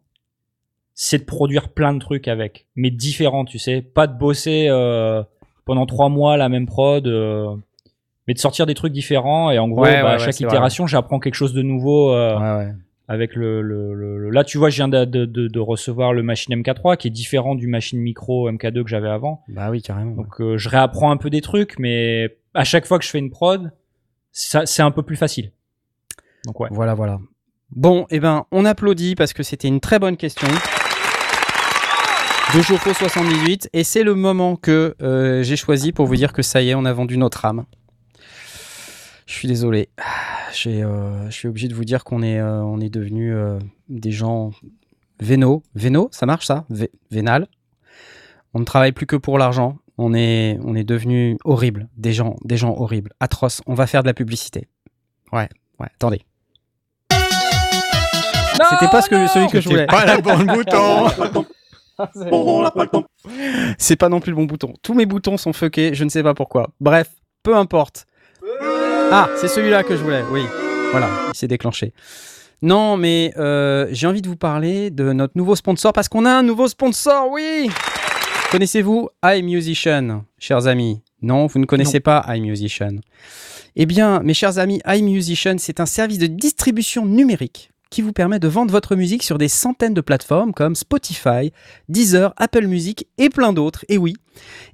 c'est 0.95 1.19
de 1.19 1.25
produire 1.25 1.71
plein 1.71 1.95
de 1.95 1.99
trucs 1.99 2.29
avec, 2.29 2.67
mais 2.77 2.91
différents, 2.91 3.45
tu 3.45 3.59
sais. 3.59 3.83
Pas 3.83 4.07
de 4.07 4.17
bosser 4.17 4.69
pendant 5.65 5.87
trois 5.87 6.09
mois 6.09 6.37
la 6.37 6.49
même 6.49 6.67
prod, 6.67 7.07
euh, 7.07 7.55
mais 8.27 8.35
de 8.35 8.39
sortir 8.39 8.67
des 8.67 8.75
trucs 8.75 8.93
différents. 8.93 9.51
Et 9.51 9.59
en 9.59 9.69
gros, 9.69 9.83
Ouais, 9.83 10.01
bah, 10.03 10.09
ouais, 10.09 10.15
à 10.15 10.19
chaque 10.19 10.35
itération, 10.41 10.87
j'apprends 10.87 11.19
quelque 11.21 11.35
chose 11.35 11.55
de 11.55 11.63
nouveau. 11.63 12.13
euh, 12.13 12.73
avec 13.09 13.35
le, 13.35 13.61
le, 13.61 13.93
le- 13.93 14.31
là 14.31 14.45
tu 14.45 14.57
vois 14.57 14.71
je 14.71 14.77
viens 14.77 14.87
de, 14.87 15.05
de, 15.05 15.25
de- 15.27 15.59
recevoir 15.59 16.13
le 16.13 16.23
machine 16.23 16.55
MK3 16.55 16.97
qui 16.97 17.09
est 17.09 17.11
différent 17.11 17.57
du 17.57 17.67
machine 17.67 17.99
micro 17.99 18.49
MK2 18.49 18.85
que 18.85 18.89
j'avais 18.89 19.09
avant 19.09 19.43
Bah 19.49 19.69
oui, 19.69 19.83
carrément. 19.83 20.13
donc 20.15 20.41
euh, 20.41 20.57
je 20.59 20.69
réapprends 20.69 21.11
un 21.11 21.17
peu 21.17 21.29
des 21.29 21.41
trucs 21.41 21.77
mais 21.81 22.37
à 22.55 22.63
chaque 22.63 22.87
fois 22.87 23.01
que 23.01 23.05
je 23.05 23.11
fais 23.11 23.19
une 23.19 23.31
prod 23.31 23.73
c'est 24.31 24.83
un 24.83 24.93
peu 24.93 25.03
plus 25.03 25.17
facile 25.17 25.51
donc 26.47 26.61
ouais 26.61 26.69
Voilà, 26.71 26.95
voilà. 26.95 27.19
Bon, 27.75 28.07
eh 28.11 28.21
ben, 28.21 28.45
on 28.53 28.65
applaudit 28.65 29.17
parce 29.17 29.33
que 29.33 29.43
c'était 29.43 29.67
une 29.67 29.81
très 29.81 29.99
bonne 29.99 30.17
question. 30.17 30.47
De 32.55 32.63
Jofo 32.63 32.93
78 32.93 33.71
et 33.73 33.85
c'est 33.85 34.03
le 34.03 34.15
moment 34.15 34.57
que 34.57 34.97
euh, 35.03 35.43
j'ai 35.45 35.55
choisi 35.57 35.93
pour 35.93 36.07
vous 36.07 36.17
dire 36.17 36.33
que 36.33 36.43
ça 36.43 36.61
y 36.63 36.71
est, 36.71 36.75
on 36.75 36.85
a 36.85 36.93
vendu 36.93 37.17
notre 37.17 37.45
âme. 37.45 37.65
Je 39.27 39.35
suis 39.35 39.47
désolé. 39.47 39.89
J'ai, 40.53 40.83
euh, 40.83 41.27
je 41.27 41.31
suis 41.35 41.47
obligé 41.47 41.69
de 41.69 41.75
vous 41.75 41.85
dire 41.85 42.03
qu'on 42.03 42.23
est, 42.23 42.41
euh, 42.41 42.61
on 42.63 42.81
est 42.81 42.89
devenu 42.91 43.33
des 43.89 44.11
gens 44.11 44.51
vénaux. 45.21 45.63
Vénaux, 45.77 46.09
ça 46.11 46.27
marche 46.27 46.47
ça? 46.47 46.65
Vé- 46.73 46.91
Vénal. 47.13 47.47
On 48.53 48.59
ne 48.59 48.65
travaille 48.65 48.91
plus 48.93 49.07
que 49.07 49.15
pour 49.15 49.39
l'argent. 49.39 49.77
On 49.97 50.13
est, 50.13 50.59
on 50.65 50.75
est 50.75 50.83
devenu 50.83 51.37
horrible. 51.45 51.89
Des 51.97 52.13
gens, 52.13 52.35
des 52.45 52.57
gens 52.57 52.75
horribles, 52.77 53.13
atroces. 53.21 53.61
On 53.67 53.75
va 53.75 53.87
faire 53.87 54.03
de 54.03 54.09
la 54.09 54.15
publicité. 54.15 54.67
Ouais, 55.33 55.49
ouais. 55.79 55.87
Attendez. 55.95 56.23
C'était 58.71 58.91
pas 58.91 59.03
ce 59.03 59.09
que, 59.09 59.27
celui 59.29 59.47
que 59.47 59.61
je 59.61 59.69
voulais. 59.69 59.87
Pas 59.87 60.17
le 60.17 60.21
bon 60.23 60.39
bouton. 60.55 61.45
C'est 63.79 63.97
pas 63.97 64.09
non 64.09 64.21
plus 64.21 64.31
le 64.31 64.37
bon 64.37 64.45
bouton. 64.45 64.75
Tous 64.83 64.95
mes 64.95 65.07
boutons 65.07 65.37
sont 65.37 65.53
fuckés, 65.53 65.95
je 65.95 66.05
ne 66.05 66.09
sais 66.09 66.23
pas 66.23 66.35
pourquoi. 66.35 66.71
Bref, 66.81 67.09
peu 67.43 67.57
importe. 67.57 68.07
Ah, 69.13 69.29
c'est 69.37 69.49
celui-là 69.49 69.83
que 69.83 69.97
je 69.97 70.03
voulais, 70.03 70.23
oui. 70.31 70.43
Voilà, 70.93 71.09
il 71.33 71.37
s'est 71.37 71.49
déclenché. 71.49 71.93
Non, 72.63 72.97
mais 72.97 73.33
euh, 73.39 73.89
j'ai 73.91 74.07
envie 74.07 74.23
de 74.23 74.29
vous 74.29 74.37
parler 74.37 74.91
de 74.91 75.13
notre 75.13 75.33
nouveau 75.37 75.57
sponsor 75.57 75.93
parce 75.93 76.09
qu'on 76.09 76.27
a 76.27 76.31
un 76.31 76.43
nouveau 76.43 76.69
sponsor, 76.69 77.31
oui 77.31 77.71
Connaissez-vous 78.51 79.09
iMusician, 79.25 80.25
chers 80.39 80.67
amis? 80.67 81.01
Non, 81.23 81.47
vous 81.47 81.59
ne 81.61 81.67
connaissez 81.67 82.01
pas 82.01 82.25
iMusician. 82.29 82.97
Eh 83.77 83.87
bien, 83.87 84.21
mes 84.21 84.35
chers 84.35 84.59
amis, 84.59 84.81
iMusician, 84.87 85.57
c'est 85.59 85.81
un 85.81 85.87
service 85.87 86.19
de 86.19 86.27
distribution 86.27 87.07
numérique 87.07 87.71
qui 87.91 88.03
vous 88.03 88.13
permet 88.13 88.39
de 88.39 88.49
vendre 88.49 88.73
votre 88.73 88.97
musique 88.97 89.23
sur 89.23 89.37
des 89.37 89.49
centaines 89.49 89.95
de 89.95 90.01
plateformes 90.01 90.53
comme 90.53 90.75
Spotify, 90.75 91.53
Deezer, 91.89 92.33
Apple 92.37 92.67
Music 92.67 93.07
et 93.19 93.29
plein 93.29 93.53
d'autres. 93.53 93.85
Et 93.89 93.99
oui. 93.99 94.15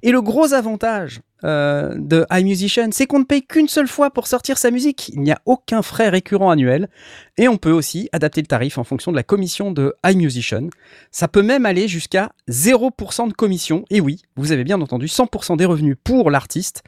Et 0.03 0.11
le 0.11 0.21
gros 0.21 0.53
avantage 0.53 1.21
euh, 1.43 1.93
de 1.95 2.25
iMusician, 2.31 2.89
c'est 2.91 3.05
qu'on 3.05 3.19
ne 3.19 3.23
paye 3.23 3.43
qu'une 3.43 3.67
seule 3.67 3.87
fois 3.87 4.09
pour 4.09 4.27
sortir 4.27 4.57
sa 4.57 4.71
musique. 4.71 5.09
Il 5.09 5.21
n'y 5.21 5.31
a 5.31 5.39
aucun 5.45 5.81
frais 5.81 6.09
récurrent 6.09 6.49
annuel. 6.49 6.89
Et 7.37 7.47
on 7.47 7.57
peut 7.57 7.71
aussi 7.71 8.09
adapter 8.11 8.41
le 8.41 8.47
tarif 8.47 8.77
en 8.77 8.83
fonction 8.83 9.11
de 9.11 9.17
la 9.17 9.23
commission 9.23 9.71
de 9.71 9.95
iMusician. 10.05 10.69
Ça 11.11 11.27
peut 11.27 11.43
même 11.43 11.65
aller 11.65 11.87
jusqu'à 11.87 12.31
0% 12.49 13.27
de 13.27 13.33
commission. 13.33 13.85
Et 13.89 14.01
oui, 14.01 14.21
vous 14.35 14.51
avez 14.51 14.63
bien 14.63 14.81
entendu 14.81 15.05
100% 15.05 15.57
des 15.57 15.65
revenus 15.65 15.97
pour 16.03 16.31
l'artiste. 16.31 16.83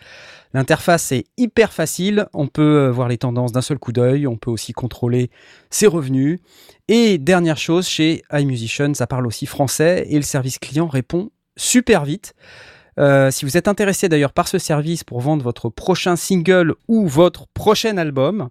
L'interface 0.54 1.12
est 1.12 1.26
hyper 1.38 1.72
facile, 1.72 2.26
on 2.34 2.48
peut 2.48 2.88
euh, 2.88 2.92
voir 2.92 3.08
les 3.08 3.20
tendances 3.20 3.52
d'un 3.52 3.62
seul 3.62 3.78
coup 3.78 3.92
d'œil, 3.92 4.26
on 4.26 4.36
peut 4.36 4.50
aussi 4.50 4.74
contrôler 4.74 5.30
ses 5.70 5.86
revenus. 5.86 6.40
Et 6.88 7.20
dernière 7.20 7.58
chose, 7.58 7.88
chez 7.88 8.24
iMusician, 8.34 8.96
ça 8.96 9.06
parle 9.06 9.28
aussi 9.28 9.46
français 9.46 10.08
et 10.10 10.16
le 10.16 10.24
service 10.24 10.58
client 10.58 10.88
répond 10.88 11.30
super 11.56 12.04
vite. 12.04 12.34
Euh, 13.00 13.32
si 13.32 13.46
vous 13.46 13.56
êtes 13.58 13.68
intéressé 13.68 14.10
d'ailleurs 14.10 14.34
par 14.34 14.48
ce 14.48 14.58
service 14.58 15.04
pour 15.04 15.22
vendre 15.22 15.44
votre 15.44 15.70
prochain 15.70 16.16
single 16.16 16.76
ou 16.88 17.08
votre 17.08 17.48
prochain 17.48 17.98
album, 17.98 18.50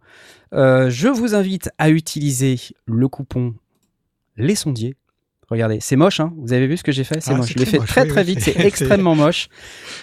euh, 0.54 0.88
je 0.90 1.08
vous 1.08 1.34
invite 1.34 1.70
à 1.78 1.90
utiliser 1.90 2.56
le 2.86 3.08
coupon 3.08 3.54
les 4.36 4.54
sondiers. 4.54 4.96
Regardez, 5.50 5.78
c'est 5.80 5.96
moche, 5.96 6.20
hein 6.20 6.32
Vous 6.36 6.52
avez 6.52 6.66
vu 6.66 6.76
ce 6.76 6.82
que 6.84 6.92
j'ai 6.92 7.04
fait? 7.04 7.20
C'est 7.22 7.32
Ah, 7.32 7.36
moche. 7.36 7.52
Je 7.54 7.58
l'ai 7.58 7.64
fait 7.64 7.78
moche, 7.78 7.88
très 7.88 8.02
oui, 8.02 8.08
très 8.08 8.20
oui, 8.20 8.26
vite, 8.26 8.40
c'est- 8.40 8.52
c'est 8.56 8.66
extrêmement 8.66 9.14
moche. 9.14 9.48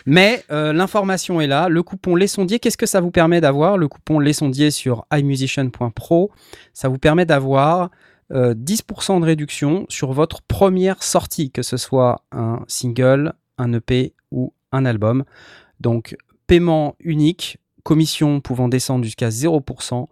Mais 0.08 0.44
euh, 0.52 0.74
l'information 0.74 1.40
est 1.40 1.46
là. 1.48 1.70
Le 1.70 1.84
coupon 1.84 2.16
Les 2.16 2.26
Sondiers, 2.28 2.58
qu'est-ce 2.60 2.78
que 2.78 2.88
ça 2.88 3.00
vous 3.00 3.12
permet 3.12 3.42
d'avoir? 3.42 3.78
Le 3.78 3.88
coupon 3.88 4.20
Les 4.20 4.34
Sondiers 4.34 4.72
sur 4.72 5.06
imusician.pro, 5.14 6.32
ça 6.74 6.88
vous 6.88 6.98
permet 6.98 7.26
d'avoir 7.26 7.92
euh, 8.32 8.56
10% 8.56 9.20
de 9.22 9.26
réduction 9.26 9.86
sur 9.88 10.14
votre 10.14 10.42
première 10.42 11.04
sortie, 11.04 11.52
que 11.52 11.62
ce 11.62 11.78
soit 11.78 12.24
un 12.32 12.62
single, 12.68 13.34
un 13.60 13.72
EP 13.74 14.15
ou 14.32 14.54
un 14.72 14.86
album. 14.86 15.24
Donc, 15.80 16.16
paiement 16.48 16.96
unique, 17.00 17.58
commission 17.84 18.42
pouvant 18.42 18.68
descendre 18.68 19.04
jusqu'à 19.04 19.30
0% 19.30 20.08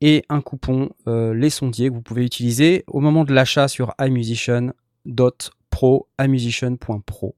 et 0.00 0.24
un 0.28 0.40
coupon 0.40 0.90
euh, 1.06 1.34
Les 1.34 1.50
Sondiers 1.50 1.88
que 1.88 1.94
vous 1.94 2.02
pouvez 2.02 2.24
utiliser 2.24 2.84
au 2.86 3.00
moment 3.00 3.24
de 3.24 3.34
l'achat 3.34 3.68
sur 3.68 3.94
imusician.pro, 4.00 6.08
imusician.pro. 6.20 7.36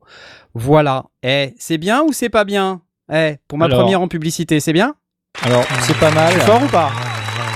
Voilà. 0.54 1.06
Eh, 1.22 1.54
c'est 1.58 1.78
bien 1.78 2.02
ou 2.02 2.12
c'est 2.12 2.28
pas 2.28 2.44
bien? 2.44 2.82
Eh, 3.12 3.36
pour 3.48 3.58
ma 3.58 3.64
Alors. 3.66 3.80
première 3.80 4.00
en 4.00 4.08
publicité, 4.08 4.60
c'est 4.60 4.72
bien? 4.72 4.94
Alors, 5.42 5.64
c'est 5.82 5.98
pas 5.98 6.12
mal. 6.12 6.32
C'est 6.32 6.40
fort 6.40 6.62
ou 6.62 6.68
pas? 6.68 6.90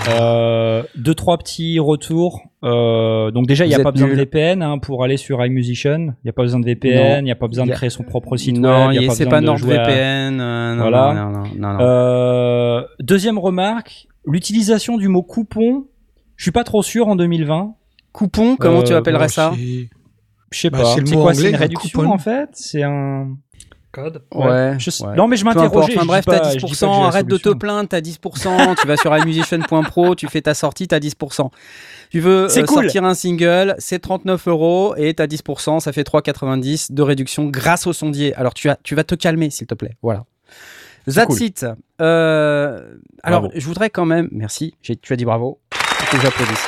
Euh, 0.09 0.83
deux 0.97 1.15
trois 1.15 1.39
petits 1.39 1.79
retours. 1.79 2.43
Euh, 2.65 3.31
donc 3.31 3.47
déjà, 3.47 3.67
il 3.67 3.69
n'y 3.69 3.75
a 3.75 3.81
pas 3.81 3.93
besoin 3.93 4.09
de. 4.09 4.15
VPN 4.15 4.63
hein, 4.63 4.79
pour 4.79 5.05
aller 5.05 5.17
sur 5.19 5.45
iMusician. 5.45 5.99
Il 6.01 6.25
n'y 6.25 6.31
a 6.31 6.33
pas 6.33 6.43
besoin 6.43 6.61
de 6.61 6.65
VPN, 6.67 7.19
il 7.21 7.25
n'y 7.25 7.31
a 7.31 7.37
pas 7.37 7.47
besoin 7.49 7.67
de 7.67 7.73
créer 7.73 7.91
son 7.91 8.05
propre 8.05 8.37
site 8.37 8.59
Non, 8.59 8.87
web. 8.87 8.95
y 8.95 8.99
a 8.99 9.03
y- 9.03 9.07
pas 9.07 9.15
c'est 9.15 9.25
besoin 9.27 9.43
pas 9.43 9.53
de 9.53 9.57
jouer 9.59 9.75
à- 9.77 9.79
NordVPN. 9.83 10.41
euh, 10.41 10.75
non, 10.75 10.81
Voilà. 10.83 11.15
non, 11.15 11.31
non, 11.31 11.39
non, 11.39 11.45
non, 11.59 11.73
non. 11.75 11.79
Euh, 11.81 12.83
deuxième 13.01 13.39
remarque, 13.39 14.07
l'utilisation 14.27 14.97
du 14.97 15.09
mot 15.09 15.23
coupon. 15.23 15.87
Je 16.37 16.43
suis 16.45 16.53
pas 16.53 16.65
trop 16.65 16.83
sûr 16.83 17.07
en 17.09 17.17
2020. 17.17 17.75
Coupon, 18.13 18.57
comment 18.57 18.83
tu 18.83 18.93
euh, 18.93 18.99
appellerais 18.99 19.27
Bon, 19.27 19.29
ça 19.33 19.53
Je 20.51 20.59
sais 20.59 20.71
Bah, 20.71 20.79
pas. 20.79 20.85
c'est 20.85 21.15
quoi? 21.15 21.35
C'est 21.35 21.49
une 21.51 21.55
un 21.55 21.59
réduction 21.59 22.01
coupon. 22.01 22.13
en 22.13 22.19
fait? 22.19 22.49
C'est 22.53 22.83
un. 22.83 23.37
Code. 23.95 24.23
Ouais. 24.35 24.75
Je 24.79 24.91
ouais. 25.05 25.17
Non 25.17 25.29
mais 25.29 25.37
je 25.37 25.45
m'interrogeais. 25.45 25.97
Enfin 25.97 26.07
bref, 26.07 26.25
t'as 26.27 26.51
je 26.53 26.57
dis 26.59 26.63
pas 26.65 26.67
que 26.69 26.73
10%, 26.75 26.79
j'ai 26.95 27.01
la 27.01 27.07
arrête 27.07 27.27
de 27.27 27.37
te 27.39 27.49
plaindre, 27.51 27.89
t'as 27.89 28.01
10%, 28.01 28.81
tu 28.81 28.87
vas 28.87 28.97
sur 28.97 29.17
imusician.pro, 29.17 30.15
tu 30.15 30.27
fais 30.29 30.43
ta 30.43 30.55
sortie, 30.55 30.89
t'as 30.89 30.99
10%. 30.99 31.51
Tu 32.11 32.21
veux 32.21 32.49
C'est 32.49 32.63
euh, 32.63 32.67
cool. 32.67 32.83
sortir 32.83 33.05
un 33.05 33.15
single, 33.15 33.75
c'est 33.79 33.99
39 34.01 34.49
euros 34.49 34.95
et 34.97 35.15
t'as 35.15 35.27
10%, 35.27 35.81
ça 35.81 35.93
fait 35.93 36.03
3,90 36.07 36.93
de 36.93 37.03
réduction 37.03 37.47
grâce 37.47 37.87
au 37.87 37.93
sondier. 37.93 38.35
Alors 38.35 38.55
tu, 38.55 38.69
as, 38.69 38.77
tu 38.83 38.95
vas 38.95 39.05
te 39.05 39.15
calmer, 39.15 39.51
s'il 39.51 39.67
te 39.67 39.75
plaît. 39.75 39.97
Voilà. 40.03 40.25
That's 41.07 41.27
cool. 41.27 41.43
it. 41.43 41.67
Euh, 42.01 42.95
alors, 43.23 43.43
Bravo. 43.43 43.55
je 43.59 43.67
voudrais 43.67 43.91
quand 43.91 44.07
même, 44.07 44.29
merci, 44.33 44.75
j'ai- 44.83 44.97
tu 44.97 45.13
as 45.13 45.17
dit 45.17 45.25
bravo, 45.25 45.61
que 46.11 46.19
j'applaudisse. 46.21 46.67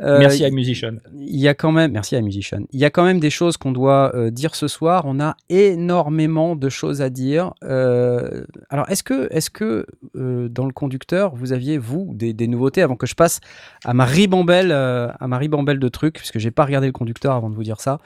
Euh, 0.00 0.20
Merci 0.20 0.44
à 0.44 0.50
Musician. 0.50 0.94
il 1.18 1.40
y 1.40 1.48
a 1.48 1.54
quand 1.54 1.72
même, 1.72 1.90
merci 1.90 2.14
à 2.14 2.20
Musician, 2.20 2.60
il 2.70 2.78
y 2.78 2.84
a 2.84 2.90
quand 2.90 3.04
même 3.04 3.18
des 3.18 3.30
choses 3.30 3.56
qu'on 3.56 3.72
doit 3.72 4.14
euh, 4.14 4.30
dire 4.30 4.54
ce 4.54 4.68
soir. 4.68 5.02
On 5.06 5.18
a 5.18 5.36
énormément 5.48 6.54
de 6.54 6.68
choses 6.68 7.02
à 7.02 7.10
dire. 7.10 7.52
Euh, 7.64 8.44
alors, 8.70 8.88
est-ce 8.90 9.02
que, 9.02 9.26
est-ce 9.32 9.50
que 9.50 9.86
dans 10.14 10.66
le 10.66 10.72
conducteur, 10.72 11.34
vous 11.34 11.52
aviez, 11.52 11.78
vous, 11.78 12.12
des, 12.14 12.32
des 12.32 12.46
nouveautés 12.46 12.82
avant 12.82 12.96
que 12.96 13.06
je 13.06 13.14
passe 13.14 13.40
à 13.84 13.92
ma 13.92 14.04
ribambelle, 14.04 14.70
à 14.72 15.26
ma 15.26 15.38
ribambelle 15.38 15.80
de 15.80 15.88
trucs, 15.88 16.14
puisque 16.14 16.38
j'ai 16.38 16.50
pas 16.50 16.64
regardé 16.64 16.86
le 16.86 16.92
conducteur 16.92 17.34
avant 17.34 17.50
de 17.50 17.54
vous 17.54 17.64
dire 17.64 17.80
ça. 17.80 17.98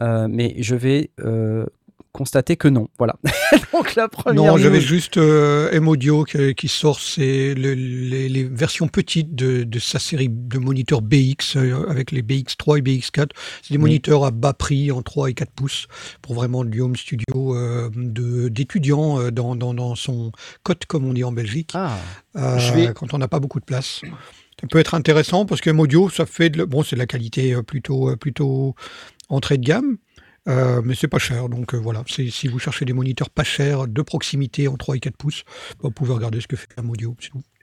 Mais 0.00 0.56
je 0.58 0.74
vais 0.74 1.10
euh, 2.18 2.24
constater 2.24 2.56
que 2.56 2.68
non. 2.68 2.88
Voilà. 2.98 3.16
Donc, 3.72 3.94
la 3.94 4.08
première. 4.08 4.52
Non, 4.52 4.58
j'avais 4.58 4.80
juste 4.80 5.16
euh, 5.16 5.70
M-Audio 5.72 6.24
qui, 6.24 6.54
qui 6.54 6.68
sort 6.68 7.00
c'est 7.00 7.54
le- 7.54 7.74
les, 7.74 8.28
les 8.28 8.44
versions 8.44 8.88
petites 8.88 9.34
de, 9.34 9.62
de 9.64 9.78
sa 9.78 9.98
série 9.98 10.28
de 10.28 10.58
moniteurs 10.58 11.00
BX 11.02 11.56
euh, 11.56 11.88
avec 11.88 12.10
les 12.10 12.22
BX3 12.22 12.78
et 12.78 12.82
BX4. 12.82 13.28
C'est 13.62 13.70
des 13.70 13.76
Oui. 13.76 13.78
moniteurs 13.78 14.24
à 14.24 14.30
bas 14.30 14.52
prix 14.52 14.90
en 14.90 15.02
3 15.02 15.30
et 15.30 15.34
4 15.34 15.50
pouces 15.52 15.86
pour 16.22 16.34
vraiment 16.34 16.64
du 16.64 16.80
home 16.80 16.96
studio 16.96 17.54
euh, 17.54 17.90
de- 17.94 18.48
d'étudiants 18.48 19.20
euh, 19.20 19.30
dans, 19.30 19.54
dans, 19.56 19.74
dans 19.74 19.94
son 19.94 20.32
cote, 20.62 20.84
comme 20.86 21.04
on 21.06 21.12
dit 21.12 21.24
en 21.24 21.32
Belgique, 21.32 21.70
Ah, 21.74 21.96
euh, 22.36 22.58
Je 22.58 22.72
vais- 22.74 22.92
quand 22.94 23.14
on 23.14 23.18
n'a 23.18 23.28
pas 23.28 23.40
beaucoup 23.40 23.60
de 23.60 23.64
place. 23.64 24.02
Ça 24.60 24.66
peut 24.68 24.78
être 24.80 24.94
intéressant 24.94 25.46
parce 25.46 25.60
que 25.60 25.70
M-Audio, 25.70 26.10
ça 26.10 26.26
fait 26.26 26.50
de, 26.50 26.58
le- 26.58 26.66
bon, 26.66 26.82
c'est 26.82 26.96
de 26.96 27.00
la 27.00 27.06
qualité 27.06 27.54
euh, 27.54 27.62
plutôt, 27.62 28.10
euh, 28.10 28.16
plutôt 28.16 28.74
entrée 29.28 29.56
de 29.58 29.64
gamme. 29.64 29.98
Euh, 30.48 30.80
mais 30.84 30.94
c'est 30.94 31.08
pas 31.08 31.18
cher, 31.18 31.48
donc 31.48 31.74
euh, 31.74 31.78
voilà. 31.78 32.02
Si 32.08 32.48
vous 32.48 32.58
cherchez 32.58 32.84
des 32.84 32.92
moniteurs 32.94 33.28
pas 33.30 33.44
chers 33.44 33.86
de 33.86 34.02
proximité 34.02 34.66
en 34.68 34.76
3 34.76 34.96
et 34.96 35.00
4 35.00 35.16
pouces, 35.16 35.44
bah, 35.70 35.74
vous 35.84 35.90
pouvez 35.90 36.12
regarder 36.14 36.40
ce 36.40 36.46
que 36.46 36.56
fait 36.56 36.68
un 36.78 36.88
audio. 36.88 37.14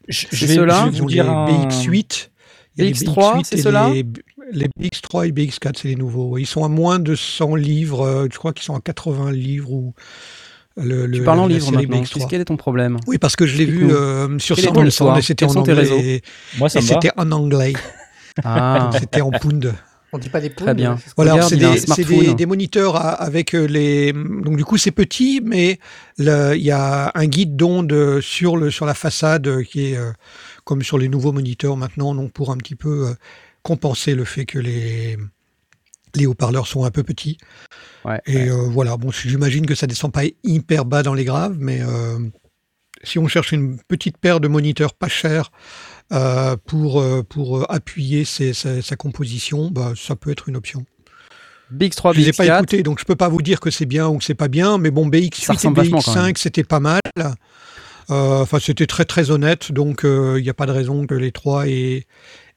Je, 0.08 0.28
vais, 0.46 0.56
ceux-là 0.56 0.86
je 0.86 0.90
vais 0.92 0.96
Ils 0.98 1.02
vous 1.02 1.08
dire 1.08 1.24
les 1.24 1.30
un... 1.32 1.68
BX8. 1.68 2.30
il 2.78 2.84
y 2.84 2.88
a 2.88 2.90
les 2.90 2.94
BX3, 2.94 3.14
BX8 3.40 3.44
c'est 3.44 3.56
et 3.58 3.62
ceux-là 3.64 3.90
les, 3.90 4.06
les 4.52 4.68
BX3 4.80 5.28
et 5.28 5.32
BX4, 5.32 5.72
c'est 5.82 5.88
les 5.88 5.96
nouveaux. 5.96 6.38
Ils 6.38 6.46
sont 6.46 6.64
à 6.64 6.68
moins 6.68 7.00
de 7.00 7.16
100 7.16 7.56
livres. 7.56 8.02
euh, 8.06 8.28
Je 8.32 8.38
crois 8.38 8.54
qu'ils 8.54 8.66
sont 8.66 8.76
à 8.76 8.82
80 8.82 9.32
livres 9.32 9.72
ou 9.72 9.94
le, 10.78 11.10
tu 11.10 11.20
le- 11.20 11.24
parles 11.24 11.40
en 11.40 11.48
livre 11.48 11.72
maintenant. 11.72 12.02
BX3. 12.02 12.14
Qu'est-ce- 12.14 12.28
Quel 12.28 12.42
est 12.42 12.46
ton 12.46 12.58
problème? 12.58 12.98
Oui, 13.08 13.18
parce 13.18 13.36
que 13.36 13.48
je 13.48 13.58
l'ai 13.58 13.66
vu 13.66 13.92
euh, 13.92 14.38
sur 14.38 14.60
Sound 14.60 14.78
et 15.18 15.22
c'était 15.22 15.46
en 15.46 15.56
anglais. 15.56 16.22
Moi, 16.60 16.70
ça 16.70 16.82
c'était 16.82 17.12
en 17.18 17.32
anglais. 17.32 17.74
Ah, 18.44 18.90
C'était 19.00 19.22
en 19.22 19.32
pound. 19.32 19.74
On 20.16 20.18
dit 20.18 20.30
pas 20.30 20.40
des 20.40 20.50
poules. 20.50 20.66
très 20.66 20.74
bien. 20.74 20.98
Voilà, 21.18 21.34
Regarde, 21.34 21.50
c'est 21.78 22.36
des, 22.36 22.46
moniteurs 22.46 22.96
à- 22.96 23.10
avec 23.12 23.54
euh, 23.54 23.66
les. 23.66 24.14
Donc 24.14 24.56
du 24.56 24.64
coup, 24.64 24.78
c'est 24.78 24.92
petit, 24.92 25.42
mais 25.44 25.78
il 26.18 26.26
y 26.62 26.72
a 26.72 27.12
un 27.14 27.26
guide 27.26 27.58
d'onde 27.58 28.22
sur 28.22 28.56
le 28.56 28.72
sur 28.72 28.86
la 28.86 28.94
façade 28.94 29.48
euh, 29.48 29.62
qui 29.64 29.88
est 29.92 29.98
euh, 29.98 30.12
comme 30.64 30.82
sur 30.84 30.98
les 30.98 31.10
nouveaux 31.10 31.34
moniteurs 31.34 31.76
maintenant, 31.76 32.16
donc 32.16 32.32
pour 32.32 32.52
un 32.52 32.58
petit 32.58 32.76
peu 32.76 33.10
euh, 33.10 33.14
compenser 33.62 34.16
le 34.16 34.24
fait 34.24 34.46
que 34.46 34.58
les 34.60 35.18
les 36.16 36.26
haut-parleurs 36.26 36.66
sont 36.68 36.86
un 36.86 36.92
peu 36.92 37.04
petits. 37.04 37.38
Ouais, 38.06 38.22
Et 38.26 38.50
euh, 38.50 38.56
voilà, 38.70 38.96
bon, 38.96 39.12
j'imagine 39.12 39.66
que 39.66 39.76
ça 39.76 39.86
descend 39.86 40.14
pas 40.14 40.24
hyper 40.46 40.86
bas 40.86 41.04
dans 41.04 41.14
les 41.14 41.26
graves, 41.26 41.58
mais 41.60 41.82
euh, 41.82 42.20
si 43.04 43.20
on 43.20 43.28
cherche 43.28 43.52
une 43.52 43.78
petite 43.90 44.18
paire 44.18 44.40
de 44.40 44.48
moniteurs 44.48 44.94
pas 44.94 45.10
chers 45.10 45.52
euh, 46.14 46.56
pour, 46.66 47.02
euh, 47.02 47.24
pour 47.24 47.58
euh, 47.60 47.66
appuyer 47.70 48.26
ses- 48.26 48.54
sa, 48.54 48.82
sa 48.82 48.96
composition, 48.96 49.70
bah, 49.72 49.94
ça 49.96 50.16
peut 50.16 50.32
être 50.32 50.48
une 50.50 50.56
option. 50.56 50.86
BX3, 51.74 52.14
Je 52.14 52.20
les 52.20 52.30
ai 52.30 52.32
pas 52.34 52.44
BX4. 52.46 52.58
écoutés, 52.58 52.84
donc 52.84 53.00
je 53.00 53.06
peux 53.06 53.16
pas 53.16 53.28
vous 53.30 53.42
dire 53.42 53.60
que 53.60 53.72
c'est 53.72 53.88
bien 53.88 54.08
ou 54.08 54.20
que 54.20 54.24
c'est 54.24 54.36
pas 54.36 54.48
bien, 54.48 54.78
mais 54.78 54.92
bon, 54.92 55.06
Ça 55.06 55.10
BX8 55.10 55.50
et 55.50 55.52
ressemble 55.54 55.78
vachement, 55.78 56.00
quand 56.02 56.16
même. 56.16 56.32
BX5, 56.34 56.38
c'était 56.38 56.64
pas 56.64 56.80
mal. 56.80 57.02
Euh, 57.18 57.32
Enfin, 58.42 58.60
c'était 58.60 58.86
très 58.86 59.06
très 59.06 59.32
honnête, 59.32 59.72
donc 59.72 60.02
il 60.04 60.44
n'y 60.44 60.50
a 60.50 60.54
pas 60.54 60.68
de 60.68 60.72
raison 60.72 61.08
que 61.08 61.16
les 61.16 61.32
3 61.32 61.68
et, 61.68 62.06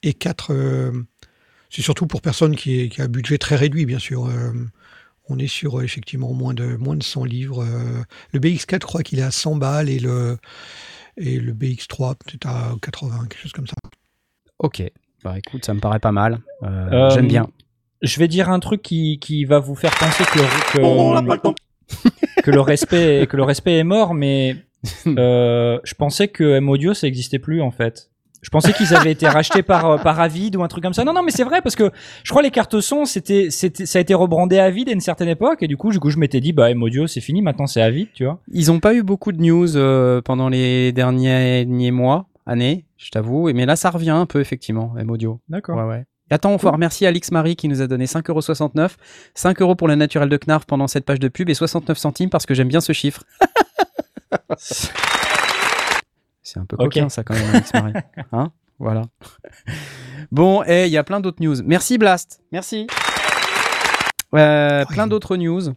et 0.02 0.12
4... 0.12 0.52
euh, 0.52 0.92
c'est 1.70 1.80
surtout 1.82 2.06
pour 2.06 2.20
personne 2.20 2.54
qui, 2.54 2.80
est- 2.80 2.88
qui 2.90 3.00
a 3.00 3.04
un 3.04 3.08
budget 3.08 3.38
très 3.38 3.56
réduit, 3.56 3.86
bien 3.86 3.98
sûr. 3.98 4.28
On 5.30 5.38
est 5.38 5.46
sur 5.46 5.82
effectivement 5.82 6.32
moins 6.32 6.54
de, 6.54 6.76
moins 6.76 6.96
de 6.96 7.02
100 7.02 7.24
livres. 7.24 7.66
Le 8.32 8.40
BX4, 8.40 8.74
je 8.82 8.86
crois 8.86 9.02
qu'il 9.02 9.18
est 9.18 9.22
à 9.22 9.30
100 9.30 9.56
balles 9.56 9.88
et 9.90 9.98
le, 9.98 10.36
et 11.18 11.38
le 11.38 11.52
BX3, 11.52 12.14
peut-être 12.16 12.46
à 12.46 12.74
80, 12.80 13.26
quelque 13.28 13.40
chose 13.42 13.52
comme 13.52 13.66
ça. 13.66 13.74
Ok. 14.58 14.82
Bah 15.24 15.36
écoute, 15.36 15.64
ça 15.64 15.74
me 15.74 15.80
paraît 15.80 15.98
pas 15.98 16.12
mal. 16.12 16.40
Euh, 16.62 16.88
Euh, 16.92 17.10
J'aime 17.10 17.28
bien. 17.28 17.48
Je 18.02 18.18
vais 18.20 18.28
dire 18.28 18.48
un 18.48 18.60
truc 18.60 18.82
qui, 18.82 19.18
qui 19.18 19.44
va 19.44 19.58
vous 19.58 19.74
faire 19.74 19.94
penser 19.98 20.24
que 20.24 20.38
le, 20.38 20.44
que, 20.72 22.42
que 22.42 22.50
le 22.50 22.60
respect 22.60 23.26
que 23.28 23.36
le 23.36 23.42
respect 23.42 23.78
est 23.78 23.84
mort, 23.84 24.14
mais 24.14 24.56
euh, 25.06 25.80
je 25.82 25.94
pensais 25.94 26.28
que 26.28 26.56
M-Audio 26.58 26.94
ça 26.94 27.08
existait 27.08 27.40
plus 27.40 27.60
en 27.60 27.72
fait. 27.72 28.10
Je 28.40 28.50
pensais 28.50 28.72
qu'ils 28.72 28.94
avaient 28.94 29.12
été 29.12 29.28
rachetés 29.28 29.62
par 29.62 29.90
euh, 29.90 29.98
par 29.98 30.20
Avid 30.20 30.56
ou 30.56 30.62
un 30.62 30.68
truc 30.68 30.84
comme 30.84 30.92
ça. 30.92 31.04
Non 31.04 31.12
non 31.12 31.22
mais 31.22 31.32
c'est 31.32 31.44
vrai 31.44 31.60
parce 31.60 31.74
que 31.74 31.90
je 32.22 32.30
crois 32.30 32.42
les 32.42 32.50
cartes 32.50 32.80
son 32.80 33.04
c'était 33.04 33.48
c'était 33.50 33.86
ça 33.86 33.98
a 33.98 34.02
été 34.02 34.14
rebrandé 34.14 34.58
Avid 34.58 34.88
à 34.88 34.92
une 34.92 35.00
certaine 35.00 35.28
époque 35.28 35.62
et 35.62 35.66
du 35.66 35.76
coup 35.76 35.90
du 35.90 35.98
coup 35.98 36.10
je 36.10 36.18
m'étais 36.18 36.40
dit 36.40 36.52
bah 36.52 36.70
M-Audio 36.70 37.06
c'est 37.06 37.20
fini 37.20 37.42
maintenant 37.42 37.66
c'est 37.66 37.82
Avid 37.82 38.08
tu 38.14 38.24
vois. 38.24 38.40
Ils 38.52 38.70
ont 38.70 38.80
pas 38.80 38.94
eu 38.94 39.02
beaucoup 39.02 39.32
de 39.32 39.40
news 39.40 39.76
euh, 39.76 40.20
pendant 40.22 40.48
les 40.48 40.92
derniers, 40.92 41.64
derniers 41.64 41.90
mois, 41.90 42.26
années, 42.46 42.84
je 42.96 43.10
t'avoue. 43.10 43.52
Mais 43.52 43.66
là, 43.66 43.76
ça 43.76 43.90
revient 43.90 44.10
un 44.10 44.26
peu, 44.26 44.40
effectivement, 44.40 44.94
M-Audio. 44.98 45.40
D'accord. 45.48 45.76
Ouais, 45.76 45.84
ouais. 45.84 46.04
Attends, 46.30 46.52
on 46.52 46.58
faut 46.58 46.70
remercier 46.70 47.06
Alix 47.06 47.30
Marie 47.30 47.56
qui 47.56 47.68
nous 47.68 47.80
a 47.80 47.86
donné 47.86 48.04
5,69€. 48.04 48.90
5 49.34 49.62
euros 49.62 49.76
pour 49.76 49.88
le 49.88 49.94
naturel 49.94 50.28
de 50.28 50.36
Knarf 50.36 50.66
pendant 50.66 50.86
cette 50.86 51.06
page 51.06 51.20
de 51.20 51.28
pub 51.28 51.48
et 51.48 51.54
69 51.54 51.96
centimes 51.96 52.28
parce 52.28 52.44
que 52.44 52.52
j'aime 52.54 52.68
bien 52.68 52.82
ce 52.82 52.92
chiffre. 52.92 53.24
C'est 56.48 56.58
un 56.58 56.64
peu 56.64 56.78
coquin, 56.78 57.10
ça, 57.10 57.24
quand 57.24 57.34
même. 57.34 57.92
Hein? 58.32 58.52
Voilà. 58.78 59.02
Bon, 60.32 60.62
et 60.66 60.86
il 60.86 60.90
y 60.90 60.96
a 60.96 61.04
plein 61.04 61.20
d'autres 61.20 61.42
news. 61.42 61.56
Merci, 61.62 61.98
Blast. 61.98 62.40
Merci. 62.52 62.86
Euh, 64.34 64.86
plein 64.86 65.06
d'autres 65.06 65.36
news 65.36 65.74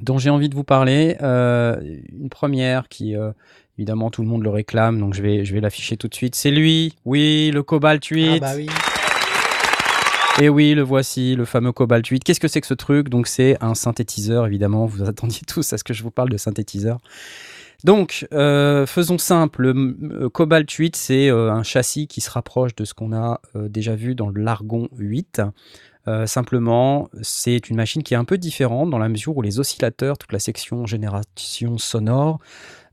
dont 0.00 0.18
j'ai 0.18 0.30
envie 0.30 0.48
de 0.48 0.56
vous 0.56 0.64
parler. 0.64 1.16
Euh, 1.22 1.80
une 2.12 2.30
première 2.30 2.88
qui, 2.88 3.14
euh, 3.14 3.30
évidemment, 3.78 4.10
tout 4.10 4.22
le 4.22 4.28
monde 4.28 4.42
le 4.42 4.50
réclame, 4.50 4.98
donc 4.98 5.14
je 5.14 5.22
vais, 5.22 5.44
je 5.44 5.54
vais 5.54 5.60
l'afficher 5.60 5.96
tout 5.96 6.08
de 6.08 6.14
suite. 6.14 6.34
C'est 6.34 6.50
lui, 6.50 6.96
oui, 7.04 7.52
le 7.54 7.62
Cobalt 7.62 8.04
8. 8.04 8.36
Ah 8.36 8.38
bah 8.40 8.52
oui. 8.56 8.68
Et 10.40 10.48
oui, 10.48 10.74
le 10.74 10.82
voici, 10.82 11.36
le 11.36 11.44
fameux 11.44 11.72
Cobalt 11.72 12.04
8. 12.04 12.24
Qu'est-ce 12.24 12.40
que 12.40 12.48
c'est 12.48 12.60
que 12.60 12.66
ce 12.66 12.74
truc? 12.74 13.08
Donc 13.08 13.28
c'est 13.28 13.56
un 13.62 13.74
synthétiseur, 13.74 14.46
évidemment. 14.46 14.84
Vous 14.84 15.08
attendiez 15.08 15.42
tous 15.46 15.72
à 15.72 15.78
ce 15.78 15.84
que 15.84 15.94
je 15.94 16.02
vous 16.02 16.10
parle 16.10 16.28
de 16.28 16.36
synthétiseur. 16.36 16.98
Donc, 17.86 18.26
euh, 18.32 18.84
faisons 18.84 19.16
simple. 19.16 19.62
Le 19.62 20.24
euh, 20.24 20.28
Cobalt 20.28 20.68
8, 20.68 20.96
c'est 20.96 21.30
euh, 21.30 21.52
un 21.52 21.62
châssis 21.62 22.08
qui 22.08 22.20
se 22.20 22.28
rapproche 22.28 22.74
de 22.74 22.84
ce 22.84 22.94
qu'on 22.94 23.12
a 23.12 23.40
déjà 23.54 23.94
vu 23.94 24.16
dans 24.16 24.28
le 24.28 24.42
Largon 24.42 24.88
8. 24.98 25.40
Euh, 26.08 26.26
simplement, 26.26 27.08
c'est 27.22 27.70
une 27.70 27.76
machine 27.76 28.02
qui 28.02 28.14
est 28.14 28.16
un 28.16 28.24
peu 28.24 28.38
différente 28.38 28.90
dans 28.90 28.98
la 28.98 29.08
mesure 29.08 29.36
où 29.36 29.42
les 29.42 29.60
oscillateurs, 29.60 30.18
toute 30.18 30.32
la 30.32 30.40
section 30.40 30.84
génération 30.84 31.78
sonore, 31.78 32.40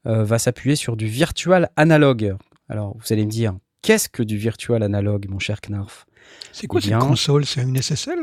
euh, 0.06 0.24
va 0.24 0.38
s'appuyer 0.38 0.76
sur 0.76 0.96
du 0.96 1.08
virtual 1.08 1.72
analogue. 1.76 2.36
Alors, 2.70 2.96
vous 2.96 3.12
allez 3.14 3.26
me 3.26 3.32
dire, 3.32 3.56
qu'est-ce 3.82 4.10
que 4.10 4.22
du 4.22 4.38
virtual 4.38 4.84
analogue, 4.84 5.28
mon 5.28 5.40
cher 5.40 5.60
Knarf? 5.60 6.06
C'est 6.52 6.68
quoi 6.68 6.82
Eh 6.84 6.88
bien- 6.88 7.00
cette 7.00 7.10
console? 7.10 7.46
C'est 7.46 7.64
une 7.64 7.78
SSL 7.78 8.20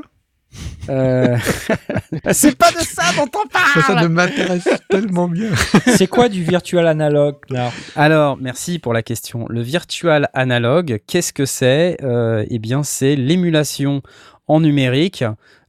Euh, 0.88 1.36
C'est 2.32 2.56
pas 2.56 2.70
de 2.72 2.78
ça 2.80 3.02
dont 3.16 3.28
on 3.38 3.46
parle 3.48 3.82
Ça, 3.86 4.00
ça 4.00 4.08
m'intéresse 4.08 4.68
tellement 4.88 5.28
bien. 5.28 5.50
C'est 5.96 6.06
quoi 6.06 6.28
du 6.28 6.42
virtual 6.42 6.86
analogue 6.86 7.36
là 7.48 7.70
Alors, 7.96 8.36
merci 8.36 8.78
pour 8.78 8.92
la 8.92 9.02
question. 9.02 9.46
Le 9.48 9.62
virtual 9.62 10.28
analogue, 10.34 11.00
qu'est-ce 11.06 11.32
que 11.32 11.44
c'est? 11.46 11.96
Euh, 12.02 12.44
Eh 12.50 12.58
bien, 12.58 12.82
c'est 12.82 13.14
l'émulation 13.16 14.02
en 14.48 14.60
numérique 14.60 15.24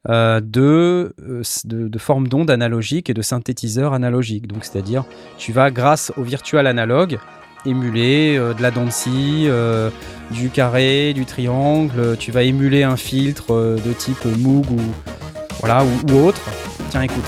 euh, 0.09 0.41
de, 0.43 1.13
de, 1.65 1.87
de 1.87 1.99
formes 1.99 2.27
d'ondes 2.27 2.49
analogiques 2.49 3.09
et 3.11 3.13
de 3.13 3.21
synthétiseurs 3.21 3.93
analogiques. 3.93 4.47
Donc, 4.47 4.65
c'est-à-dire, 4.65 5.03
tu 5.37 5.51
vas, 5.51 5.69
grâce 5.69 6.11
au 6.17 6.23
virtual 6.23 6.65
analogue, 6.65 7.19
émuler 7.65 8.37
euh, 8.37 8.53
de 8.53 8.61
la 8.61 8.71
scie, 8.89 9.45
euh, 9.47 9.89
du 10.31 10.49
carré, 10.49 11.13
du 11.13 11.25
triangle. 11.25 12.17
Tu 12.17 12.31
vas 12.31 12.43
émuler 12.43 12.83
un 12.83 12.97
filtre 12.97 13.53
euh, 13.53 13.77
de 13.77 13.93
type 13.93 14.25
Moog 14.39 14.69
ou, 14.71 14.79
voilà, 15.59 15.83
ou, 15.83 16.11
ou 16.11 16.25
autre. 16.25 16.41
Tiens, 16.89 17.01
écoute. 17.01 17.25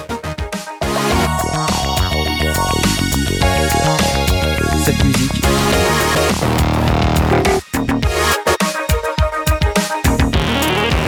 Cette 4.84 5.04
musique. 5.06 5.44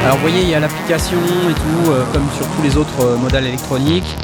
Alors 0.06 0.18
vous 0.18 0.22
voyez, 0.22 0.44
il 0.44 0.50
y 0.50 0.54
a 0.54 0.60
l'application 0.60 1.18
et 1.50 1.54
tout, 1.56 1.90
euh, 1.90 2.04
comme 2.14 2.30
sur 2.38 2.46
tous 2.46 2.62
les 2.62 2.78
autres 2.78 3.04
euh, 3.04 3.18
modèles 3.18 3.48
électroniques. 3.48 4.16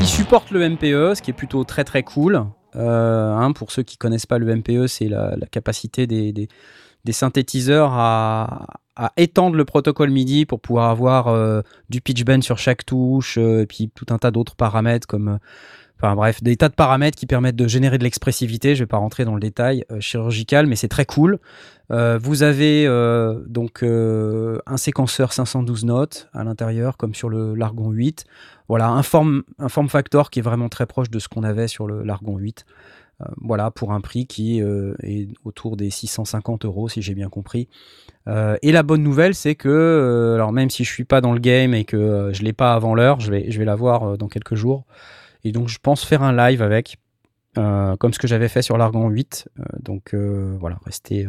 Il 0.00 0.06
supporte 0.06 0.50
le 0.50 0.68
MPE, 0.68 1.14
ce 1.14 1.22
qui 1.22 1.30
est 1.30 1.34
plutôt 1.34 1.62
très 1.62 1.84
très 1.84 2.02
cool. 2.02 2.46
Euh, 2.76 3.34
hein, 3.34 3.52
pour 3.52 3.72
ceux 3.72 3.82
qui 3.82 3.96
connaissent 3.96 4.26
pas 4.26 4.38
le 4.38 4.54
MPE, 4.54 4.86
c'est 4.86 5.08
la, 5.08 5.36
capacité 5.50 6.06
des, 6.06 6.48
synthétiseurs 7.10 7.92
à, 7.92 8.66
étendre 9.16 9.56
le 9.56 9.64
protocole 9.64 10.10
MIDI 10.10 10.44
pour 10.44 10.60
pouvoir 10.60 10.90
avoir 10.90 11.28
euh, 11.28 11.62
du 11.88 12.02
pitch 12.02 12.22
bend 12.24 12.42
sur 12.42 12.58
chaque 12.58 12.84
touche, 12.84 13.38
euh, 13.38 13.62
et 13.62 13.66
puis 13.66 13.90
tout 13.94 14.04
un 14.10 14.18
tas 14.18 14.30
d'autres 14.30 14.56
paramètres 14.56 15.06
comme, 15.06 15.38
enfin 16.02 16.16
bref, 16.16 16.42
des 16.42 16.56
tas 16.56 16.68
de 16.68 16.74
paramètres 16.74 17.16
qui 17.16 17.26
permettent 17.26 17.56
de 17.56 17.68
générer 17.68 17.98
de 17.98 18.04
l'expressivité. 18.04 18.74
Je 18.74 18.84
vais 18.84 18.88
pas 18.88 18.96
rentrer 18.96 19.24
dans 19.24 19.34
le 19.34 19.40
détail 19.40 19.84
euh, 19.90 20.00
chirurgical, 20.00 20.66
mais 20.66 20.76
c'est 20.76 20.88
très 20.88 21.04
cool. 21.04 21.38
Euh, 21.90 22.18
vous 22.22 22.42
avez 22.42 22.86
euh, 22.86 23.40
donc 23.46 23.82
un 23.82 24.76
séquenceur 24.76 25.32
512 25.32 25.84
notes 25.84 26.28
à 26.32 26.44
l'intérieur, 26.44 26.96
comme 26.96 27.14
sur 27.14 27.28
le 27.28 27.54
l'Argon 27.54 27.90
8. 27.90 28.24
Voilà, 28.68 28.88
un 28.88 29.02
form, 29.02 29.42
factor 29.88 30.30
qui 30.30 30.38
est 30.38 30.42
vraiment 30.42 30.68
très 30.68 30.86
proche 30.86 31.10
de 31.10 31.18
ce 31.18 31.28
qu'on 31.28 31.42
avait 31.42 31.68
sur 31.68 31.86
le 31.86 32.02
l'Argon 32.04 32.38
8. 32.38 32.64
Euh, 33.20 33.24
voilà, 33.38 33.70
pour 33.70 33.92
un 33.92 34.00
prix 34.00 34.26
qui 34.26 34.60
est 34.60 35.28
autour 35.44 35.76
des 35.76 35.90
650 35.90 36.64
euros, 36.64 36.88
si 36.88 37.02
j'ai 37.02 37.14
bien 37.14 37.28
compris. 37.28 37.68
Et 38.62 38.70
la 38.70 38.84
bonne 38.84 39.02
nouvelle, 39.02 39.34
c'est 39.34 39.56
que, 39.56 40.34
alors 40.36 40.52
même 40.52 40.70
si 40.70 40.84
je 40.84 40.92
suis 40.92 41.04
pas 41.04 41.20
dans 41.20 41.32
le 41.32 41.40
game 41.40 41.74
et 41.74 41.84
que 41.84 42.30
je 42.32 42.42
l'ai 42.42 42.52
pas 42.52 42.74
avant 42.74 42.94
l'heure, 42.94 43.18
je 43.18 43.32
vais, 43.32 43.50
je 43.50 43.58
vais 43.58 43.64
l'avoir 43.64 44.16
dans 44.16 44.28
quelques 44.28 44.54
jours. 44.54 44.84
Et 45.44 45.52
donc, 45.52 45.68
je 45.68 45.78
pense 45.78 46.04
faire 46.04 46.22
un 46.22 46.34
live 46.34 46.62
avec, 46.62 46.98
euh, 47.58 47.96
comme 47.96 48.12
ce 48.12 48.18
que 48.18 48.28
j'avais 48.28 48.48
fait 48.48 48.62
sur 48.62 48.76
l'Argon 48.76 49.08
8. 49.08 49.48
Euh, 49.58 49.62
donc, 49.80 50.14
euh, 50.14 50.56
voilà, 50.60 50.78
restez 50.84 51.26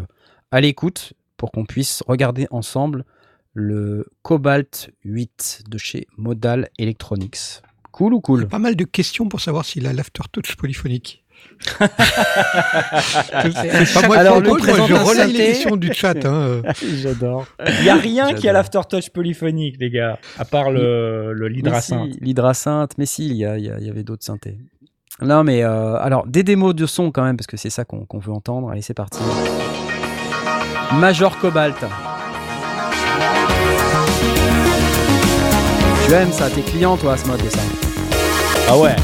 à 0.52 0.62
l'écoute 0.62 1.14
pour 1.38 1.52
qu'on 1.52 1.66
puisse 1.66 2.04
regarder 2.08 2.48
ensemble 2.52 3.06
le 3.54 4.06
Cobalt 4.22 4.92
8 5.04 5.64
de 5.68 5.78
chez 5.78 6.08
Modal 6.18 6.70
Electronics. 6.78 7.62
Cool 7.92 8.14
ou 8.14 8.18
Il 8.18 8.20
y 8.20 8.22
cool 8.22 8.44
a 8.44 8.46
pas 8.46 8.60
mal 8.60 8.76
de 8.76 8.86
questions 8.86 9.28
pour 9.28 9.42
savoir 9.42 9.66
s'il 9.66 9.88
a 9.88 9.94
l'aftertouch 9.94 10.56
polyphonique. 10.56 11.21
C'est 11.62 11.78
pas 13.94 14.08
moi 14.08 14.18
Alors, 14.18 14.38
qui 14.38 14.42
le 14.44 14.50
moi, 14.50 14.58
je 14.88 14.94
relaye 14.94 15.34
questions 15.34 15.76
du 15.78 15.94
chat. 15.94 16.26
hein. 16.26 16.62
J'adore. 17.02 17.46
Il 17.80 17.86
y 17.86 17.90
a 17.90 17.96
rien 17.96 18.34
qui 18.34 18.50
a 18.50 18.54
l'aftertouch 18.54 19.10
polyphonique, 19.12 19.76
les 19.80 19.90
gars, 19.92 20.18
à 20.40 20.46
part 20.46 20.72
le, 20.72 21.34
le 21.34 21.48
Mais 21.50 21.56
l'hydrasynth. 21.56 22.14
si, 22.14 22.20
L'hydrasynth, 22.22 22.92
mais 22.98 23.06
si, 23.06 23.28
il 23.28 23.36
y, 23.36 23.46
a- 23.46 23.58
il 23.58 23.90
avait 23.90 24.04
d'autres 24.04 24.24
synthés. 24.26 24.58
Non, 25.22 25.44
mais 25.44 25.64
euh, 25.64 25.96
alors, 25.98 26.26
des 26.26 26.42
démos 26.44 26.74
de 26.74 26.86
son 26.88 27.12
quand 27.12 27.24
même, 27.24 27.38
parce 27.38 27.48
que 27.48 27.58
c'est 27.58 27.70
ça 27.70 27.86
qu'on 27.86 28.06
qu'on 28.06 28.18
veut 28.20 28.32
entendre. 28.32 28.72
Allez, 28.72 28.82
c'est 28.82 28.94
parti. 28.96 29.20
Major 30.94 31.38
Cobalt. 31.38 31.76
Tu 36.08 36.14
aimes 36.14 36.32
ça, 36.32 36.50
t'es 36.50 36.62
client 36.62 36.98
toi, 36.98 37.16
ce 37.18 37.28
mode 37.28 37.44
de 37.44 37.50
ça. 37.50 37.60
Ah 38.70 38.78
ouais. 38.78 38.96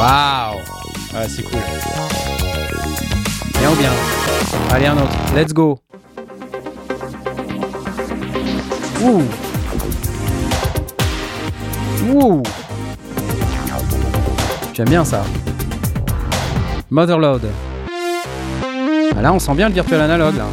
Waouh 0.00 0.56
Ah, 1.14 1.28
c'est 1.28 1.42
cool. 1.42 1.60
Bien 3.58 3.70
ou 3.70 3.74
bien? 3.74 3.90
Allez, 4.70 4.86
un 4.86 4.96
autre. 4.96 5.12
Let's 5.36 5.52
go. 5.52 5.78
Ouh. 9.02 9.22
Ouh. 12.14 12.42
J'aime 14.72 14.88
bien 14.88 15.04
ça. 15.04 15.22
Motherload. 16.88 17.42
Ah, 19.14 19.20
là, 19.20 19.34
on 19.34 19.38
sent 19.38 19.52
bien 19.52 19.68
le 19.68 19.74
virtual 19.74 20.00
analogue 20.00 20.36
là. 20.36 20.46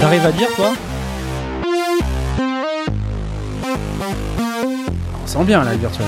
T'arrives 0.00 0.24
à 0.24 0.32
dire, 0.32 0.48
toi? 0.56 0.72
Sent 5.38 5.44
bien 5.44 5.64
là 5.64 5.72
le 5.72 5.78
virtual. 5.78 6.06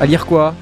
À 0.00 0.06
lire 0.06 0.26
quoi? 0.26 0.54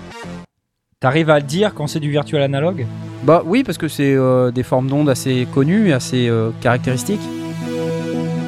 T'arrives 1.01 1.31
à 1.31 1.41
dire 1.41 1.75
quand 1.75 1.87
c'est 1.87 2.01
du 2.01 2.11
virtual 2.11 2.43
analogue? 2.43 2.87
Bah 3.25 3.43
oui, 3.45 3.63
parce 3.65 3.79
que 3.79 3.89
c'est 3.89 4.15
euh, 4.15 4.51
des 4.51 4.63
formes 4.63 4.89
d'ondes 4.89 5.09
assez 5.09 5.47
connues 5.53 5.89
et 5.89 5.93
assez 5.93 6.29
euh, 6.29 6.51
caractéristiques. 6.61 7.21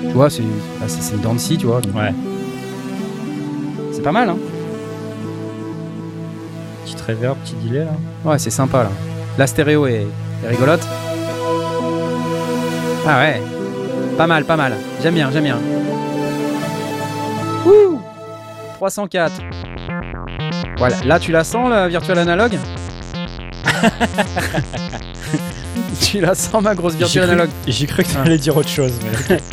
Tu 0.03 0.13
vois, 0.13 0.31
c'est 0.31 0.43
bah, 0.43 0.87
c'est- 0.87 1.03
c'est 1.03 1.15
une 1.17 1.21
dent 1.23 1.35
de 1.35 1.39
scie, 1.39 1.59
tu 1.59 1.67
vois. 1.67 1.81
donc 1.81 1.95
Ouais. 1.95 2.13
C'est 3.93 4.03
pas 4.03 4.13
mal, 4.13 4.29
hein 4.29 4.37
Petit 6.85 6.97
reverb, 7.09 7.37
petit 7.39 7.55
delay, 7.67 7.85
là. 7.85 7.93
Ouais, 8.25 8.39
c'est 8.39 8.51
sympa 8.51 8.85
là. 8.85 8.91
La 9.39 9.47
stéréo 9.47 9.87
est, 9.87 10.07
est 10.45 10.49
rigolote. 10.49 10.87
Ah 13.07 13.19
ouais. 13.21 13.41
Pas 14.17 14.27
mal, 14.27 14.45
pas 14.45 14.57
mal. 14.57 14.73
J'aime 15.03 15.15
bien, 15.15 15.31
j'aime 15.31 15.45
bien. 15.45 15.59
Ouh 18.77 18.79
304. 18.79 19.33
Voilà, 20.79 20.97
là 21.05 21.19
tu 21.19 21.33
la 21.33 21.45
sens 21.45 21.69
la 21.71 21.89
virtual 21.89 22.19
analogue 22.19 22.59
Tu 26.01 26.21
la 26.21 26.35
sens 26.35 26.63
ma 26.63 26.75
grosse 26.75 26.97
cru- 26.97 27.21
analogue 27.21 27.51
J'ai 27.67 27.87
cru 27.87 28.03
que 28.05 28.13
t'allais 28.13 28.39
dire 28.39 28.57
autre 28.57 28.69
chose, 28.69 28.93
mais. 29.29 29.39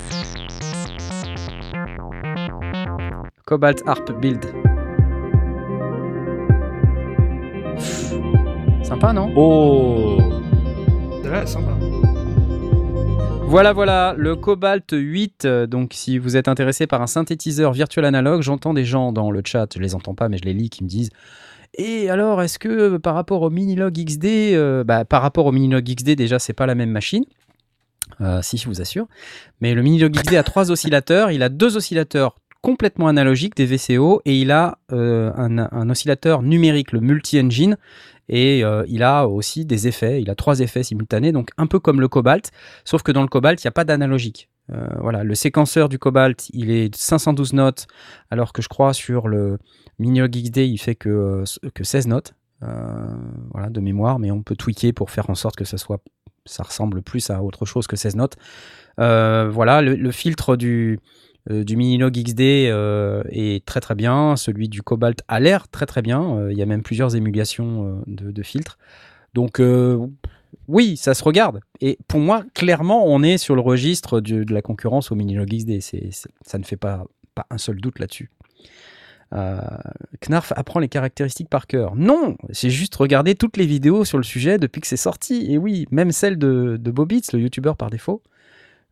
Cobalt 3.45 3.83
Harp 3.85 4.11
Build. 4.19 4.45
Sympa, 8.83 9.13
non? 9.13 9.31
Oh 9.35 10.17
Ouais, 11.23 11.45
sympa. 11.47 11.71
Voilà, 13.53 13.71
voilà, 13.71 14.15
le 14.17 14.35
Cobalt 14.35 14.89
8. 14.91 15.45
euh, 15.45 15.67
Donc, 15.67 15.91
si 15.93 16.17
vous 16.17 16.37
êtes 16.37 16.47
intéressé 16.47 16.87
par 16.87 17.03
un 17.03 17.07
synthétiseur 17.07 17.71
virtuel 17.71 18.03
analogue, 18.03 18.41
j'entends 18.41 18.73
des 18.73 18.83
gens 18.83 19.11
dans 19.11 19.29
le 19.29 19.43
chat, 19.45 19.67
je 19.75 19.79
les 19.79 19.93
entends 19.93 20.15
pas, 20.15 20.27
mais 20.27 20.39
je 20.39 20.43
les 20.43 20.53
lis, 20.53 20.71
qui 20.71 20.83
me 20.83 20.89
disent 20.89 21.11
Et 21.77 22.09
alors, 22.09 22.41
est-ce 22.41 22.57
que 22.57 22.67
euh, 22.67 22.97
par 22.97 23.13
rapport 23.13 23.43
au 23.43 23.51
Minilog 23.51 23.93
XD, 23.93 24.25
euh, 24.25 24.83
bah, 24.83 25.05
par 25.05 25.21
rapport 25.21 25.45
au 25.45 25.51
Minilog 25.51 25.83
XD, 25.83 26.15
déjà, 26.15 26.39
c'est 26.39 26.53
pas 26.53 26.65
la 26.65 26.73
même 26.73 26.89
machine? 26.89 27.25
Euh, 28.21 28.41
Si, 28.41 28.57
je 28.57 28.67
vous 28.67 28.81
assure. 28.81 29.05
Mais 29.61 29.75
le 29.75 29.83
Minilog 29.83 30.11
XD 30.13 30.33
a 30.33 30.41
trois 30.41 30.71
oscillateurs. 30.71 31.29
Il 31.29 31.43
a 31.43 31.49
deux 31.49 31.77
oscillateurs 31.77 32.39
complètement 32.63 33.07
analogiques, 33.07 33.55
des 33.55 33.67
VCO, 33.67 34.23
et 34.25 34.35
il 34.39 34.49
a 34.49 34.79
un 34.89 35.89
oscillateur 35.91 36.41
numérique, 36.41 36.91
le 36.91 37.01
multi-engine. 37.01 37.77
Et 38.29 38.63
euh, 38.63 38.83
il 38.87 39.03
a 39.03 39.27
aussi 39.27 39.65
des 39.65 39.87
effets, 39.87 40.21
il 40.21 40.29
a 40.29 40.35
trois 40.35 40.59
effets 40.59 40.83
simultanés, 40.83 41.31
donc 41.31 41.49
un 41.57 41.67
peu 41.67 41.79
comme 41.79 41.99
le 41.99 42.07
Cobalt, 42.07 42.51
sauf 42.85 43.03
que 43.03 43.11
dans 43.11 43.21
le 43.21 43.27
Cobalt, 43.27 43.61
il 43.61 43.67
n'y 43.67 43.69
a 43.69 43.73
pas 43.73 43.83
d'analogique. 43.83 44.49
Euh, 44.71 44.87
voilà, 45.01 45.23
le 45.23 45.35
séquenceur 45.35 45.89
du 45.89 45.99
Cobalt, 45.99 46.49
il 46.53 46.71
est 46.71 46.89
de 46.89 46.95
512 46.95 47.53
notes, 47.53 47.87
alors 48.31 48.53
que 48.53 48.61
je 48.61 48.69
crois 48.69 48.93
sur 48.93 49.27
le 49.27 49.57
Minilog 49.99 50.31
XD, 50.31 50.57
il 50.59 50.77
fait 50.77 50.95
que, 50.95 51.09
euh, 51.09 51.69
que 51.73 51.83
16 51.83 52.07
notes, 52.07 52.33
voilà, 53.51 53.69
de 53.69 53.81
mémoire, 53.81 54.19
mais 54.19 54.31
on 54.31 54.41
peut 54.41 54.55
tweaker 54.55 54.93
pour 54.93 55.11
faire 55.11 55.29
en 55.29 55.35
sorte 55.35 55.57
que 55.57 55.65
ça 55.65 55.77
soit, 55.77 56.01
ça 56.45 56.63
ressemble 56.63 57.01
plus 57.01 57.29
à 57.29 57.43
autre 57.43 57.65
chose 57.65 57.87
que 57.87 57.97
16 57.97 58.15
notes. 58.15 58.37
Voilà, 58.97 59.81
le 59.81 60.11
filtre 60.11 60.55
du, 60.55 60.97
euh, 61.51 61.63
du 61.63 61.75
Minilog 61.75 62.13
XD 62.13 62.41
euh, 62.41 63.23
est 63.29 63.65
très 63.65 63.81
très 63.81 63.95
bien, 63.95 64.37
celui 64.37 64.69
du 64.69 64.81
Cobalt 64.81 65.21
a 65.27 65.39
l'air 65.39 65.67
très 65.67 65.85
très 65.85 66.01
bien, 66.01 66.37
Euh, 66.37 66.51
il 66.51 66.57
y 66.57 66.61
a 66.61 66.65
même 66.65 66.83
plusieurs 66.83 67.15
émulations 67.15 68.01
de, 68.07 68.43
filtres. 68.43 68.77
Donc 69.33 69.61
oui, 70.67 70.97
ça 70.97 71.13
se 71.13 71.23
regarde. 71.23 71.59
Et 71.81 71.97
pour 72.07 72.19
moi, 72.19 72.43
clairement, 72.53 73.05
on 73.07 73.23
est 73.23 73.37
sur 73.37 73.55
le 73.55 73.61
registre 73.61 74.21
de 74.21 74.53
la 74.53 74.61
concurrence 74.61 75.11
au 75.11 75.15
Minilog 75.15 75.49
XD. 75.49 75.81
Ça 76.41 76.57
ne 76.57 76.63
fait 76.63 76.77
pas, 76.77 77.05
un 77.49 77.57
seul 77.57 77.77
doute 77.77 77.99
là-dessus. 77.99 78.29
Knarf 79.31 80.53
apprend 80.55 80.79
les 80.79 80.89
caractéristiques 80.89 81.49
par 81.49 81.65
cœur. 81.65 81.95
Non, 81.95 82.37
j'ai 82.49 82.69
juste 82.69 82.95
regardé 82.95 83.33
toutes 83.35 83.57
les 83.57 83.65
vidéos 83.65 84.05
sur 84.05 84.17
le 84.17 84.23
sujet 84.23 84.59
depuis 84.59 84.79
que 84.81 84.87
c'est 84.87 84.95
sorti. 84.97 85.51
Et 85.51 85.57
oui, 85.57 85.87
même 85.89 86.11
celle 86.11 86.37
de, 86.37 86.77
de 86.79 86.91
Bobitz, 86.91 87.33
le 87.33 87.39
youtubeur 87.39 87.75
par 87.75 87.89
défaut, 87.89 88.21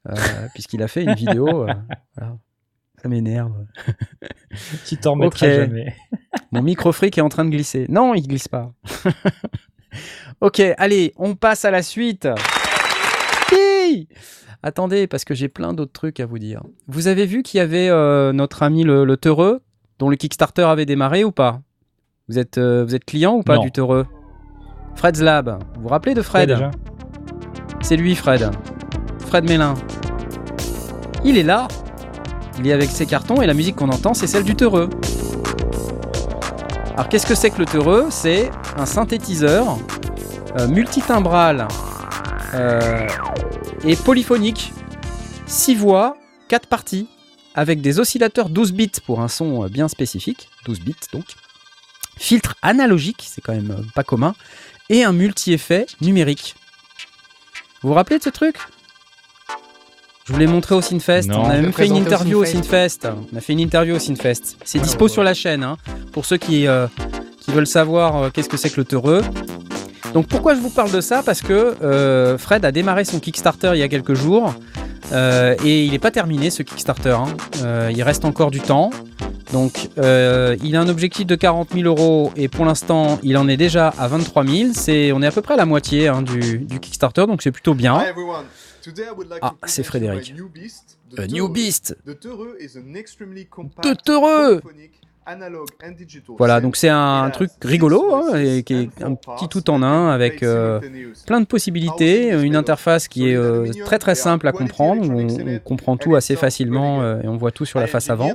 puisqu'il 0.53 0.81
a 0.83 0.87
fait 0.87 1.03
une 1.03 1.13
vidéo. 1.13 1.63
euh, 1.67 1.73
voilà. 2.17 2.37
Ça 3.01 3.09
m'énerve. 3.09 3.53
Tu 4.85 4.97
t'en 4.97 5.13
remettras 5.13 5.47
Ok. 5.47 5.53
jamais. 5.53 5.95
Mon 6.51 6.61
micro-fric 6.61 7.17
est 7.17 7.21
en 7.21 7.29
train 7.29 7.45
de 7.45 7.49
glisser. 7.49 7.85
Non, 7.89 8.13
il 8.13 8.27
glisse 8.27 8.47
pas. 8.47 8.71
ok, 10.41 10.61
allez, 10.77 11.13
on 11.17 11.35
passe 11.35 11.65
à 11.65 11.71
la 11.71 11.81
suite. 11.83 12.27
Hi 13.51 14.07
Attendez, 14.63 15.07
parce 15.07 15.25
que 15.25 15.33
j'ai 15.33 15.47
plein 15.47 15.73
d'autres 15.73 15.91
trucs 15.93 16.19
à 16.19 16.25
vous 16.25 16.37
dire. 16.37 16.61
Vous 16.87 17.07
avez 17.07 17.25
vu 17.25 17.41
qu'il 17.43 17.57
y 17.57 17.61
avait 17.61 17.89
euh, 17.89 18.31
notre 18.33 18.61
ami 18.61 18.83
le, 18.83 19.03
le 19.05 19.17
Teureux, 19.17 19.61
dont 19.97 20.09
le 20.09 20.15
Kickstarter 20.15 20.63
avait 20.63 20.85
démarré 20.85 21.23
ou 21.23 21.31
pas? 21.31 21.61
Vous 22.29 22.37
êtes, 22.37 22.57
euh, 22.59 22.83
vous 22.85 22.93
êtes 22.93 23.05
client 23.05 23.33
ou 23.35 23.41
pas 23.43 23.55
Non. 23.55 23.63
du 23.63 23.71
Teureux? 23.71 24.05
Fred's 24.95 25.19
Lab. 25.21 25.57
Vous 25.75 25.81
vous 25.83 25.87
rappelez 25.87 26.13
de 26.13 26.21
Fred? 26.21 26.69
C'est 27.81 27.95
lui, 27.97 28.13
Fred. 28.15 28.51
Fred 29.28 29.47
Mélin. 29.47 29.76
Il 31.24 31.38
est 31.38 31.43
là. 31.43 31.67
Il 32.59 32.67
est 32.67 32.74
avec 32.74 32.89
ses 32.89 33.05
cartons 33.05 33.41
et 33.41 33.47
la 33.47 33.53
musique 33.53 33.76
qu'on 33.76 33.89
entend, 33.89 34.13
c'est 34.13 34.28
celle 34.28 34.43
du 34.43 34.55
Teureux. 34.55 34.89
Alors, 36.93 37.09
qu'est-ce 37.09 37.26
que 37.26 37.36
c'est 37.36 37.49
que 37.49 37.59
le 37.59 37.65
Teureux? 37.65 38.07
C'est 38.09 38.51
un 38.78 38.86
synthétiseur 38.86 39.78
euh, 40.59 40.67
multitimbral 40.67 41.67
euh, 42.53 43.07
et 43.84 43.95
polyphonique. 43.95 44.74
6 45.47 45.76
voix, 45.76 46.17
4 46.49 46.67
parties, 46.67 47.07
avec 47.55 47.82
des 47.82 47.99
oscillateurs 47.99 48.49
12 48.49 48.74
bits 48.74 48.91
pour 49.05 49.22
un 49.22 49.28
son 49.28 49.63
euh, 49.63 49.69
bien 49.69 49.88
spécifique. 49.88 50.49
12 50.65 50.82
bits 50.82 50.95
donc. 51.13 51.26
Filtre 52.17 52.55
analogique, 52.61 53.24
c'est 53.28 53.41
quand 53.41 53.53
même 53.53 53.86
pas 53.95 54.03
commun. 54.03 54.36
Et 54.89 55.03
un 55.03 55.13
multi-effet 55.13 55.88
numérique. 56.01 56.55
Vous 57.82 57.89
vous 57.89 57.95
rappelez 57.95 58.19
de 58.19 58.24
ce 58.24 58.30
truc? 58.30 58.57
Je 60.26 60.34
vous 60.34 60.39
l'ai 60.39 60.47
montré 60.47 60.76
au 60.76 60.82
Synfest. 60.82 61.28
Non. 61.28 61.41
On 61.43 61.49
a 61.49 61.57
même 61.57 61.74
fait 61.74 61.88
une 61.88 61.95
interview 61.95 62.39
au 62.41 62.45
Synfest. 62.45 63.01
Synfest. 63.03 63.07
On 63.34 63.38
a 63.38 63.41
fait 63.41 63.53
une 63.53 63.59
interview 63.59 63.95
au 63.95 63.99
Synfest. 63.99 64.55
C'est 64.63 64.80
Ah, 64.80 64.84
dispo 64.84 65.05
ouais. 65.05 65.09
sur 65.11 65.24
la 65.24 65.34
chaîne. 65.34 65.63
hein, 65.63 65.78
pour 66.11 66.26
ceux 66.26 66.38
qui, 66.38 66.67
euh, 66.67 66.88
qui 67.39 67.51
veulent 67.51 67.67
savoir 67.67 68.15
euh, 68.24 68.30
qu'est-ce 68.32 68.49
que 68.49 68.57
c'est 68.57 68.69
que 68.69 68.80
le 68.80 68.86
teureux. 68.86 69.22
Donc 70.13 70.28
pourquoi 70.28 70.53
je 70.55 70.59
vous 70.59 70.69
parle 70.69 70.91
de 70.91 71.01
ça? 71.01 71.24
Parce 71.24 71.41
que 71.41 71.76
euh, 71.84 72.38
Fred 72.38 72.63
a 72.65 72.72
démarré 72.72 73.03
son 73.05 73.19
Kickstarter 73.19 73.72
il 73.74 73.80
y 73.80 73.84
a 73.84 73.88
quelques 73.88 74.13
jours. 74.13 74.53
euh, 75.13 75.55
et 75.65 75.84
il 75.86 75.91
n'est 75.91 75.99
pas 75.99 76.11
terminé 76.11 76.49
ce 76.49 76.63
Kickstarter. 76.63 77.09
hein. 77.17 77.26
Euh, 77.63 77.91
il 77.93 78.01
reste 78.03 78.24
encore 78.26 78.51
du 78.51 78.59
temps. 78.61 78.91
Donc 79.53 79.89
euh, 79.97 80.55
il 80.63 80.76
a 80.78 80.82
un 80.82 80.88
objectif 80.88 81.26
de 81.26 81.36
40 81.36 81.69
000 81.74 81.86
euros 81.86 82.32
et 82.38 82.47
pour 82.47 82.63
l'instant 82.63 83.19
il 83.22 83.36
en 83.38 83.49
est 83.49 83.57
déjà 83.57 83.89
à 83.97 84.07
23 84.07 84.45
000. 84.45 84.69
C'est, 84.74 85.11
on 85.11 85.22
est 85.22 85.28
à 85.28 85.32
peu 85.32 85.41
près 85.41 85.55
à 85.55 85.57
la 85.57 85.65
moitié 85.65 86.07
hein, 86.07 86.22
du, 86.22 86.59
du 86.59 86.80
Kickstarter, 86.80 87.26
donc 87.28 87.41
c'est 87.41 87.51
plutôt 87.51 87.74
bien. 87.74 87.97
Ah, 89.41 89.55
c'est 89.65 89.84
Frédéric. 89.84 90.32
Euh, 91.19 91.27
New 91.27 91.49
Beast, 91.49 91.97
The 92.05 92.19
Teureux 92.19 92.57
is 92.59 92.77
an 92.77 92.95
extremely 92.95 93.45
compact, 93.45 94.03
Voilà, 96.38 96.61
donc 96.61 96.76
c'est 96.76 96.89
un, 96.89 97.30
truc 97.30 97.51
rigolo 97.63 98.15
hein, 98.15 98.36
et 98.39 98.63
qui 98.63 98.74
est 98.74 99.03
un 99.03 99.15
petit 99.15 99.47
tout 99.47 99.69
en 99.69 99.84
un 99.84 100.09
avec 100.09 100.41
euh, 100.43 100.80
plein 101.28 101.39
de 101.41 101.45
possibilités, 101.45 102.32
une 102.41 102.55
interface 102.55 103.07
qui 103.07 103.30
est 103.30 103.36
euh, 103.36 103.72
très 103.86 103.99
très 103.99 104.15
simple 104.15 104.47
à 104.47 104.51
comprendre, 104.51 105.07
où 105.09 105.19
on, 105.19 105.47
on 105.55 105.59
comprend 105.59 105.95
tout 105.97 106.15
assez 106.15 106.36
facilement 106.36 107.01
euh, 107.01 107.22
et 107.22 107.28
on 107.28 107.38
voit 107.38 107.51
tout 107.51 107.65
sur 107.65 107.80
la 107.80 107.88
face 107.88 108.09
avant. 108.09 108.32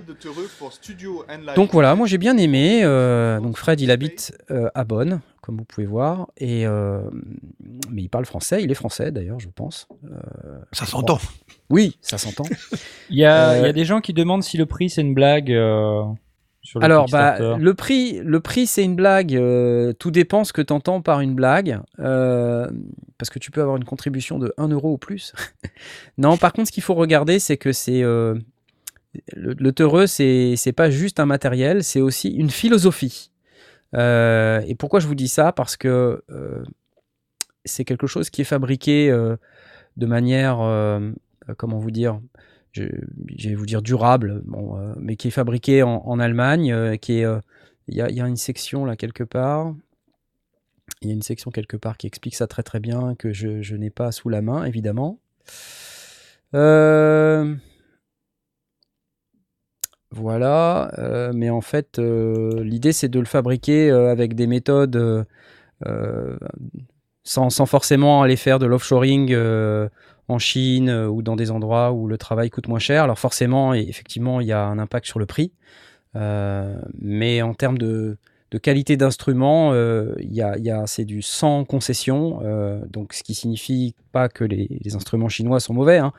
Donc 1.54 1.72
voilà, 1.72 1.94
moi 1.94 2.06
j'ai 2.06 2.18
bien 2.18 2.36
aimé. 2.36 2.82
euh, 2.84 3.40
donc 3.40 3.56
Fred, 3.58 3.80
il 3.80 3.90
habite 3.90 4.32
euh, 4.50 4.68
à 4.74 4.84
Bonn, 4.84 5.20
comme 5.42 5.56
vous 5.58 5.64
pouvez 5.64 5.86
voir, 5.86 6.28
et 6.38 6.66
euh, 6.66 7.00
mais 7.90 8.02
il 8.02 8.08
parle 8.08 8.24
français. 8.26 8.62
Il 8.62 8.70
est 8.70 8.74
français 8.74 9.10
d'ailleurs, 9.10 9.40
je 9.40 9.48
pense. 9.54 9.88
Euh, 10.04 10.18
Ça 10.72 10.86
s'entend. 10.86 11.18
oui, 11.70 11.96
ça 12.00 12.16
s'entend. 12.18 12.44
Il 13.10 13.18
y, 13.18 13.24
a, 13.24 13.50
Euh, 13.50 13.58
il 13.58 13.66
y 13.66 13.68
a 13.68 13.72
des 13.72 13.84
gens 13.84 14.00
qui 14.00 14.12
demandent 14.12 14.42
si 14.42 14.56
le 14.56 14.66
prix 14.66 14.90
c'est 14.90 15.00
une 15.02 15.14
blague 15.14 15.52
euh, 15.52 16.02
sur 16.66 16.80
le 16.80 16.84
Alors, 16.84 17.06
bah, 17.08 17.56
le 17.56 17.74
prix, 17.74 18.20
le 18.22 18.40
prix, 18.40 18.66
c'est 18.66 18.84
une 18.84 18.96
blague. 18.96 19.34
euh, 19.34 19.92
tout 19.92 20.10
dépend 20.10 20.44
ce 20.44 20.52
que 20.52 20.60
tu 20.60 20.72
entends 20.72 21.00
par 21.00 21.20
une 21.20 21.34
blague, 21.34 21.80
euh, 22.00 22.68
parce 23.18 23.30
que 23.30 23.38
tu 23.38 23.50
peux 23.50 23.62
avoir 23.62 23.76
une 23.76 23.84
contribution 23.84 24.38
de 24.38 24.52
1 24.58 24.68
euro 24.68 24.92
ou 24.92 24.98
plus. 24.98 25.32
non, 26.18 26.36
par 26.36 26.52
contre, 26.52 26.68
ce 26.68 26.72
qu'il 26.72 26.82
faut 26.82 26.94
regarder, 26.94 27.38
c'est 27.38 27.56
que 27.56 27.72
c'est 27.72 28.02
euh, 28.02 28.34
le, 29.32 29.54
le 29.54 29.72
Teureux, 29.72 30.06
c'est 30.06 30.74
pas 30.74 30.90
juste 30.90 31.20
un 31.20 31.26
matériel, 31.26 31.84
c'est 31.84 32.00
aussi 32.00 32.30
une 32.30 32.50
philosophie. 32.50 33.30
Et 33.94 34.74
pourquoi 34.78 35.00
je 35.00 35.06
vous 35.06 35.14
dis 35.14 35.28
ça? 35.28 35.52
Parce 35.52 35.76
que 35.76 36.22
c'est 37.64 37.84
quelque 37.84 38.06
chose 38.06 38.28
qui 38.28 38.42
est 38.42 38.44
fabriqué 38.44 39.08
de 39.96 40.06
manière, 40.06 40.58
comment 41.56 41.78
vous 41.78 41.90
dire, 41.92 42.20
vais 42.82 43.54
vous 43.54 43.66
dire 43.66 43.82
durable, 43.82 44.42
bon, 44.44 44.78
euh, 44.78 44.94
mais 44.98 45.16
qui 45.16 45.28
est 45.28 45.32
fabriqué 45.32 45.82
en, 45.82 46.18
Allemagne, 46.18 46.72
euh, 46.72 46.96
qui 46.96 47.20
est, 47.20 47.24
euh, 47.24 47.40
il 47.88 47.96
y, 47.96 48.00
a, 48.00 48.26
une 48.26 48.36
section 48.36 48.84
là 48.84 48.96
quelque 48.96 49.24
part, 49.24 49.74
il 51.02 51.08
y 51.08 51.10
a 51.10 51.14
une 51.14 51.22
section 51.22 51.50
quelque 51.50 51.76
part 51.76 51.96
qui 51.96 52.06
explique 52.06 52.34
ça 52.34 52.46
très 52.46 52.62
très 52.62 52.80
bien 52.80 53.14
que 53.14 53.32
je, 53.32 53.62
je 53.62 53.76
n'ai 53.76 53.90
pas 53.90 54.12
sous 54.12 54.28
la 54.28 54.42
main 54.42 54.64
évidemment. 54.64 55.20
Voilà, 60.12 60.92
mais 61.34 61.50
en 61.50 61.60
fait, 61.60 61.98
l'idée 61.98 62.92
c'est 62.92 63.08
de 63.08 63.18
le 63.18 63.26
fabriquer 63.26 63.90
avec 63.90 64.34
des 64.34 64.46
méthodes 64.46 65.26
sans, 67.22 67.50
sans 67.50 67.66
forcément 67.66 68.22
aller 68.22 68.36
faire 68.36 68.58
de 68.58 68.66
l'offshoring 68.66 69.34
en 70.28 70.38
Chine 70.38 70.88
euh, 70.88 71.08
ou 71.08 71.22
dans 71.22 71.36
des 71.36 71.50
endroits 71.50 71.92
où 71.92 72.06
le 72.08 72.18
travail 72.18 72.50
coûte 72.50 72.68
moins 72.68 72.78
cher. 72.78 73.04
Alors 73.04 73.18
forcément, 73.18 73.74
effectivement, 73.74 74.40
il 74.40 74.46
y 74.46 74.52
a 74.52 74.64
un 74.64 74.78
impact 74.78 75.06
sur 75.06 75.18
le 75.18 75.26
prix, 75.26 75.52
Euh, 76.16 76.80
mais 76.98 77.42
en 77.42 77.52
termes 77.52 77.76
de, 77.76 78.16
qualité 78.62 78.96
d'instrument, 78.96 79.74
euh, 79.74 80.14
y 80.18 80.40
a, 80.40 80.56
y 80.56 80.70
a- 80.70 80.86
c'est 80.86 81.04
du 81.04 81.20
sans 81.20 81.66
concession, 81.66 82.40
euh, 82.42 82.80
donc 82.88 83.12
ce 83.12 83.22
qui 83.22 83.34
signifie 83.34 83.94
pas 84.12 84.30
que 84.30 84.42
les, 84.44 84.94
instruments 84.94 85.28
chinois 85.28 85.60
sont 85.60 85.74
mauvais, 85.74 85.98
hein, 85.98 86.12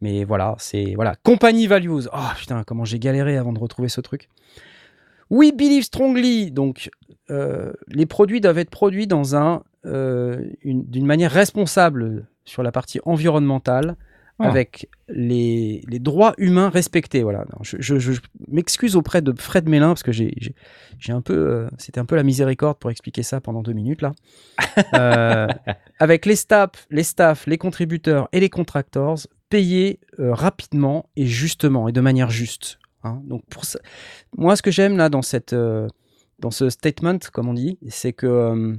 mais 0.00 0.24
voilà, 0.24 0.56
c'est 0.58 0.94
voilà. 0.96 1.14
Company 1.22 1.68
Values. 1.68 2.08
Oh 2.12 2.32
putain, 2.36 2.64
comment 2.64 2.84
j'ai 2.84 2.98
galéré 2.98 3.36
avant 3.36 3.52
de 3.52 3.60
retrouver 3.60 3.88
ce 3.88 4.00
truc. 4.00 4.28
We 5.30 5.52
believe 5.52 5.84
strongly. 5.84 6.50
Donc, 6.50 6.90
les 7.28 8.06
produits 8.06 8.40
doivent 8.40 8.58
être 8.58 8.70
produits 8.70 9.06
dans 9.06 9.36
un 9.36 9.62
d'une 9.86 11.06
manière 11.06 11.30
responsable 11.30 12.26
sur 12.44 12.62
la 12.62 12.72
partie 12.72 13.00
environnementale, 13.04 13.96
Ah. 14.38 14.48
avec 14.50 14.90
les, 15.08 15.82
les 15.88 15.98
droits 15.98 16.34
humains 16.36 16.68
respectés. 16.68 17.22
Voilà. 17.22 17.46
Non, 17.52 17.58
je 17.62 17.76
je- 17.80 17.98
je 17.98 18.20
m'excuse 18.48 18.94
auprès 18.94 19.22
de 19.22 19.32
Fred 19.40 19.66
Mélin 19.66 19.88
parce 19.88 20.02
que 20.02 20.12
j'ai 20.12 20.54
un 21.08 21.22
peu, 21.22 21.32
euh, 21.34 21.68
c'était 21.78 22.00
un 22.00 22.04
peu 22.04 22.16
la 22.16 22.22
miséricorde 22.22 22.76
pour 22.78 22.90
expliquer 22.90 23.22
ça 23.22 23.40
pendant 23.40 23.62
deux 23.62 23.72
minutes 23.72 24.02
là. 24.02 24.12
Euh, 24.94 25.46
avec 25.98 26.26
les 26.26 26.36
staffs, 26.36 26.86
les 26.90 27.02
staffs, 27.02 27.46
les 27.46 27.56
contributeurs 27.56 28.28
et 28.32 28.40
les 28.40 28.50
contractors 28.50 29.20
payés 29.48 30.00
euh, 30.18 30.34
rapidement 30.34 31.08
et 31.16 31.24
justement 31.24 31.88
et 31.88 31.92
de 31.92 32.02
manière 32.02 32.28
juste. 32.28 32.78
hein. 33.04 33.22
Donc 33.24 33.42
pour 33.48 33.64
ça, 33.64 33.78
moi 34.36 34.54
ce 34.54 34.60
que 34.60 34.70
j'aime 34.70 34.98
là 34.98 35.08
dans 35.08 35.22
cette 35.22 35.54
euh, 35.54 35.88
dans 36.40 36.50
ce 36.50 36.68
statement 36.68 37.18
comme 37.32 37.48
on 37.48 37.54
dit, 37.54 37.78
c'est 37.88 38.12
que 38.12 38.26
euh, 38.26 38.74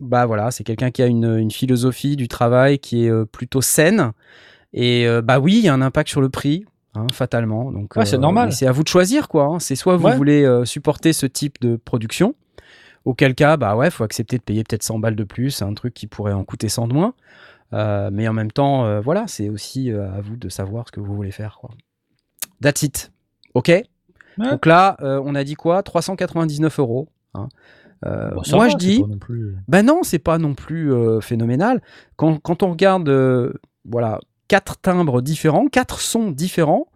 bah 0.00 0.26
voilà, 0.26 0.50
c'est 0.50 0.64
quelqu'un 0.64 0.90
qui 0.90 1.02
a 1.02 1.06
une, 1.06 1.38
une 1.38 1.50
philosophie 1.50 2.16
du 2.16 2.28
travail 2.28 2.78
qui 2.78 3.06
est 3.06 3.10
euh, 3.10 3.24
plutôt 3.24 3.62
saine. 3.62 4.12
Et 4.72 5.06
euh, 5.06 5.22
bah 5.22 5.38
oui, 5.40 5.54
il 5.58 5.64
y 5.64 5.68
a 5.68 5.74
un 5.74 5.80
impact 5.82 6.08
sur 6.10 6.20
le 6.20 6.28
prix, 6.28 6.64
hein, 6.94 7.06
fatalement. 7.12 7.72
Donc 7.72 7.96
Ouais, 7.96 8.04
c'est 8.04 8.18
normal. 8.18 8.48
mais 8.48 8.54
C'est 8.54 8.66
à 8.66 8.72
vous 8.72 8.82
de 8.82 8.88
choisir 8.88 9.28
quoi. 9.28 9.44
hein. 9.44 9.58
C'est 9.58 9.76
soit 9.76 9.96
vous 9.96 10.06
Ouais. 10.06 10.16
voulez 10.16 10.44
euh, 10.44 10.64
supporter 10.64 11.12
ce 11.12 11.24
type 11.26 11.60
de 11.60 11.76
production, 11.76 12.34
auquel 13.04 13.34
cas 13.34 13.56
bah 13.56 13.74
ouais, 13.76 13.90
faut 13.90 14.04
accepter 14.04 14.36
de 14.38 14.42
payer 14.42 14.64
peut-être 14.64 14.82
100 14.82 14.98
balles 14.98 15.16
de 15.16 15.24
plus, 15.24 15.62
un 15.62 15.72
truc 15.74 15.94
qui 15.94 16.06
pourrait 16.06 16.32
en 16.34 16.44
coûter 16.44 16.68
100 16.68 16.88
de 16.88 16.92
moins. 16.92 17.14
Euh, 17.72 18.10
mais 18.12 18.28
en 18.28 18.32
même 18.32 18.52
temps, 18.52 18.84
euh, 18.84 19.00
voilà, 19.00 19.24
c'est 19.26 19.48
aussi 19.48 19.90
euh, 19.90 20.08
à 20.12 20.20
vous 20.20 20.36
de 20.36 20.48
savoir 20.48 20.86
ce 20.86 20.92
que 20.92 21.00
vous 21.00 21.14
voulez 21.14 21.32
faire 21.32 21.58
quoi. 21.60 21.70
That's 22.60 22.82
it. 22.82 23.12
Ok? 23.54 23.70
Donc 24.50 24.66
là, 24.66 24.96
euh, 25.00 25.20
on 25.24 25.34
a 25.34 25.42
dit 25.44 25.54
quoi? 25.54 25.82
399 25.82 26.78
euros. 26.78 27.08
hein. 27.34 27.48
Euh, 28.04 28.30
Bon, 28.34 28.42
moi, 28.52 28.66
va, 28.66 28.68
je 28.70 28.76
dis, 28.76 29.00
non 29.02 29.18
plus- 29.18 29.56
ben 29.68 29.84
non, 29.84 30.02
c'est 30.02 30.18
pas 30.18 30.38
non 30.38 30.54
plus 30.54 30.92
euh, 30.92 31.20
phénoménal. 31.20 31.80
Quand, 32.16 32.38
quand 32.38 32.62
on 32.62 32.70
regarde, 32.72 33.08
euh, 33.08 33.52
voilà, 33.88 34.20
quatre 34.48 34.76
timbres 34.78 35.22
différents, 35.22 35.66
quatre 35.68 36.00
sons 36.00 36.30
différents, 36.30 36.86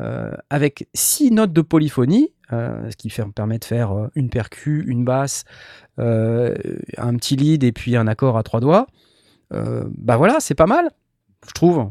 euh, 0.00 0.32
avec 0.50 0.88
six 0.94 1.30
notes 1.30 1.52
de 1.52 1.60
polyphonie, 1.62 2.32
euh, 2.52 2.90
ce 2.90 2.96
qui 2.96 3.10
fait, 3.10 3.24
permet 3.34 3.58
de 3.58 3.64
faire 3.64 3.92
euh, 3.92 4.08
une 4.14 4.30
percu, 4.30 4.84
une 4.88 5.04
basse, 5.04 5.44
euh, 5.98 6.54
un 6.96 7.14
petit 7.16 7.36
lead 7.36 7.62
et 7.64 7.72
puis 7.72 7.96
un 7.96 8.06
accord 8.06 8.36
à 8.38 8.42
trois 8.42 8.60
doigts. 8.60 8.86
euh, 9.54 9.84
bah 9.96 10.16
voilà, 10.16 10.40
c'est 10.40 10.54
pas 10.54 10.66
mal, 10.66 10.90
je 11.46 11.52
trouve, 11.52 11.90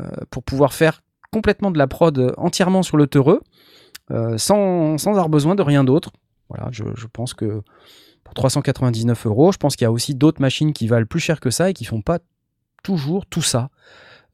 euh, 0.00 0.04
pour 0.30 0.42
pouvoir 0.42 0.72
faire 0.72 1.02
complètement 1.32 1.70
de 1.70 1.78
la 1.78 1.86
prod 1.86 2.34
entièrement 2.36 2.82
sur 2.82 2.96
le 2.96 3.06
Teureux, 3.06 3.40
euh, 4.10 4.38
sans, 4.38 4.98
sans 4.98 5.10
avoir 5.10 5.28
besoin 5.28 5.54
de 5.54 5.62
rien 5.62 5.84
d'autre. 5.84 6.10
Voilà, 6.48 6.68
je, 6.72 6.84
je 6.94 7.06
pense 7.06 7.32
que 7.34 7.62
pour 8.26 8.34
399 8.34 9.26
euros, 9.26 9.52
je 9.52 9.56
pense 9.56 9.76
qu'il 9.76 9.84
y 9.84 9.88
a 9.88 9.92
aussi 9.92 10.14
d'autres 10.14 10.42
machines 10.42 10.72
qui 10.72 10.88
valent 10.88 11.06
plus 11.06 11.20
cher 11.20 11.40
que 11.40 11.50
ça 11.50 11.70
et 11.70 11.72
qui 11.72 11.84
font 11.84 12.02
pas 12.02 12.18
toujours 12.82 13.24
tout 13.24 13.40
ça. 13.40 13.70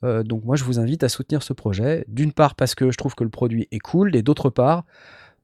Euh, 0.02 0.22
donc 0.22 0.44
moi, 0.44 0.56
je 0.56 0.64
vous 0.64 0.80
invite 0.80 1.04
à 1.04 1.10
soutenir 1.10 1.42
ce 1.42 1.52
projet. 1.52 2.04
D'une 2.08 2.32
part 2.32 2.54
parce 2.54 2.74
que 2.74 2.90
je 2.90 2.96
trouve 2.96 3.14
que 3.14 3.22
le 3.22 3.30
produit 3.30 3.68
est 3.70 3.78
cool, 3.78 4.16
et 4.16 4.22
d'autre 4.22 4.50
part 4.50 4.84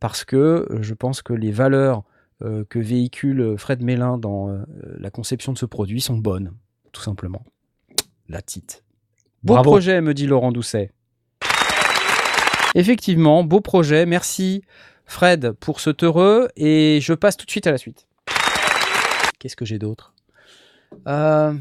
parce 0.00 0.24
que 0.24 0.36
euh, 0.70 0.82
je 0.82 0.94
pense 0.94 1.22
que 1.22 1.32
les 1.32 1.50
valeurs 1.50 2.04
euh, 2.42 2.64
que 2.68 2.78
véhicule 2.78 3.56
Fred 3.58 3.82
Mélin 3.82 4.18
dans 4.18 4.48
euh, 4.48 4.64
la 4.98 5.10
conception 5.10 5.52
de 5.52 5.58
ce 5.58 5.66
produit 5.66 6.00
sont 6.00 6.16
bonnes, 6.16 6.52
tout 6.92 7.02
simplement. 7.02 7.44
La 8.28 8.42
tite. 8.42 8.84
Beau 9.42 9.54
Bravo. 9.54 9.70
projet, 9.70 10.00
me 10.00 10.14
dit 10.14 10.26
Laurent 10.26 10.52
Doucet. 10.52 10.92
Effectivement, 12.74 13.44
beau 13.44 13.60
projet. 13.60 14.06
Merci 14.06 14.62
Fred 15.06 15.52
pour 15.52 15.80
ce 15.80 15.90
heureux 16.04 16.48
et 16.56 16.98
je 17.00 17.14
passe 17.14 17.36
tout 17.36 17.46
de 17.46 17.50
suite 17.50 17.66
à 17.66 17.70
la 17.70 17.78
suite. 17.78 18.07
Qu'est-ce 19.38 19.56
que 19.56 19.64
j'ai 19.64 19.78
d'autre? 19.78 20.14
Euh, 21.06 21.54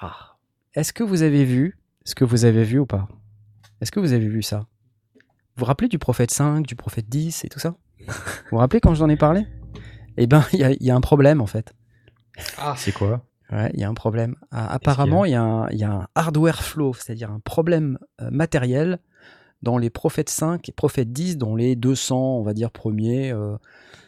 ah. 0.00 0.36
Est-ce 0.74 0.92
que 0.92 1.02
vous 1.02 1.22
avez 1.22 1.44
vu 1.44 1.78
ce 2.04 2.14
que 2.14 2.24
vous 2.24 2.44
avez 2.44 2.64
vu 2.64 2.78
ou 2.78 2.86
pas? 2.86 3.08
Est-ce 3.80 3.92
que 3.92 4.00
vous 4.00 4.12
avez 4.12 4.28
vu 4.28 4.42
ça? 4.42 4.66
Vous 5.56 5.60
vous 5.60 5.64
rappelez 5.66 5.88
du 5.88 5.98
prophète 5.98 6.30
5, 6.30 6.66
du 6.66 6.76
prophète 6.76 7.08
10 7.08 7.44
et 7.44 7.48
tout 7.48 7.58
ça? 7.58 7.74
Vous 8.06 8.12
vous 8.52 8.56
rappelez 8.58 8.80
quand 8.80 8.94
je 8.94 9.02
en 9.04 9.08
ai 9.08 9.16
parlé? 9.16 9.46
Eh 10.16 10.26
ben, 10.26 10.44
il 10.52 10.58
y 10.60 10.64
a- 10.64 10.70
il 10.72 10.82
y, 10.82 10.90
a 10.90 10.96
un 10.96 11.00
problème 11.00 11.40
en 11.40 11.46
fait. 11.46 11.72
Ah, 12.58 12.74
C'est 12.76 12.92
quoi? 12.92 13.24
Ouais, 13.52 13.70
il 13.74 13.80
y 13.80 13.84
a 13.84 13.88
un 13.88 13.94
problème. 13.94 14.36
Ah, 14.50 14.72
apparemment, 14.72 15.24
il 15.24 15.32
y, 15.32 15.34
a 15.34 15.42
un- 15.42 15.68
il 15.70 15.78
y 15.78 15.84
a 15.84 15.92
un 15.92 16.08
hardware 16.14 16.62
flow, 16.62 16.94
c'est-à-dire 16.94 17.30
un 17.30 17.40
problème 17.40 17.98
euh, 18.20 18.30
matériel 18.30 18.98
dans 19.62 19.78
les 19.78 19.90
Prophète 19.90 20.30
5 20.30 20.68
et 20.68 20.72
Prophète 20.72 21.12
10, 21.12 21.36
dont 21.36 21.54
les 21.54 21.76
200, 21.76 22.38
on 22.38 22.42
va 22.42 22.54
dire, 22.54 22.70
premiers, 22.70 23.32
euh, 23.32 23.56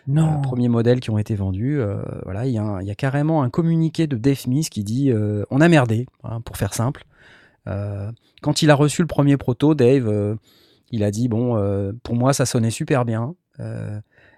euh, 0.08 0.38
premiers 0.42 0.68
modèles 0.68 1.00
qui 1.00 1.10
ont 1.10 1.18
été 1.18 1.34
vendus. 1.34 1.80
euh, 1.80 2.02
voilà, 2.24 2.46
il 2.46 2.52
y, 2.52 2.58
a 2.58 2.82
y 2.82 2.96
carrément 2.96 3.42
un 3.42 3.50
communiqué 3.50 4.06
de 4.06 4.16
Dave 4.16 4.38
Smith 4.38 4.70
qui 4.70 4.84
dit 4.84 5.12
On 5.50 5.60
a 5.60 5.68
merdé, 5.68 6.06
hein, 6.24 6.40
pour 6.40 6.56
faire 6.56 6.74
simple. 6.74 7.04
Quand 7.66 8.62
il 8.62 8.70
a 8.70 8.74
reçu 8.74 9.02
le 9.02 9.08
premier 9.08 9.36
proto, 9.36 9.74
Dave, 9.74 10.36
il 10.90 11.04
a 11.04 11.10
dit 11.10 11.28
Bon, 11.28 11.92
pour 12.02 12.14
moi, 12.14 12.32
ça 12.32 12.46
sonnait 12.46 12.70
super 12.70 13.04
bien. 13.04 13.34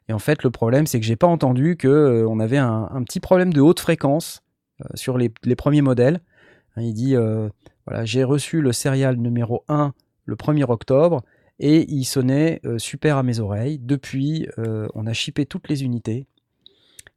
Et 0.09 0.13
en 0.13 0.19
fait, 0.19 0.43
le 0.43 0.51
problème, 0.51 0.87
c'est 0.87 1.01
que 1.01 1.07
j'ai 1.07 1.17
pas 1.17 1.27
entendu 1.27 1.77
que 1.77 2.27
on 2.29 2.41
avait 2.41 2.59
un, 2.59 2.89
un 2.93 3.03
petit 3.05 3.21
problème 3.21 3.53
de 3.53 3.61
haute 3.61 3.81
fréquence 3.81 4.43
sur 4.95 5.17
les, 5.17 5.33
les 5.45 5.57
premiers 5.57 5.81
modèles. 5.81 6.21
Hein, 6.77 6.83
il 6.83 6.93
dit 6.93 7.15
voilà, 7.87 8.05
j'ai 8.05 8.25
reçu 8.25 8.61
le 8.61 8.73
serial 8.73 9.17
numéro 9.17 9.65
1 9.69 9.95
le 10.25 10.37
1er 10.37 10.65
octobre 10.71 11.23
et 11.59 11.85
il 11.93 12.05
sonnait 12.05 12.61
euh, 12.65 12.79
super 12.79 13.17
à 13.17 13.23
mes 13.23 13.39
oreilles. 13.41 13.79
Depuis, 13.79 14.49
euh, 14.59 14.89
on 14.95 15.07
a 15.07 15.13
shippé 15.13 15.47
toutes 15.47 15.69
les 15.69 15.85
unités 15.85 16.27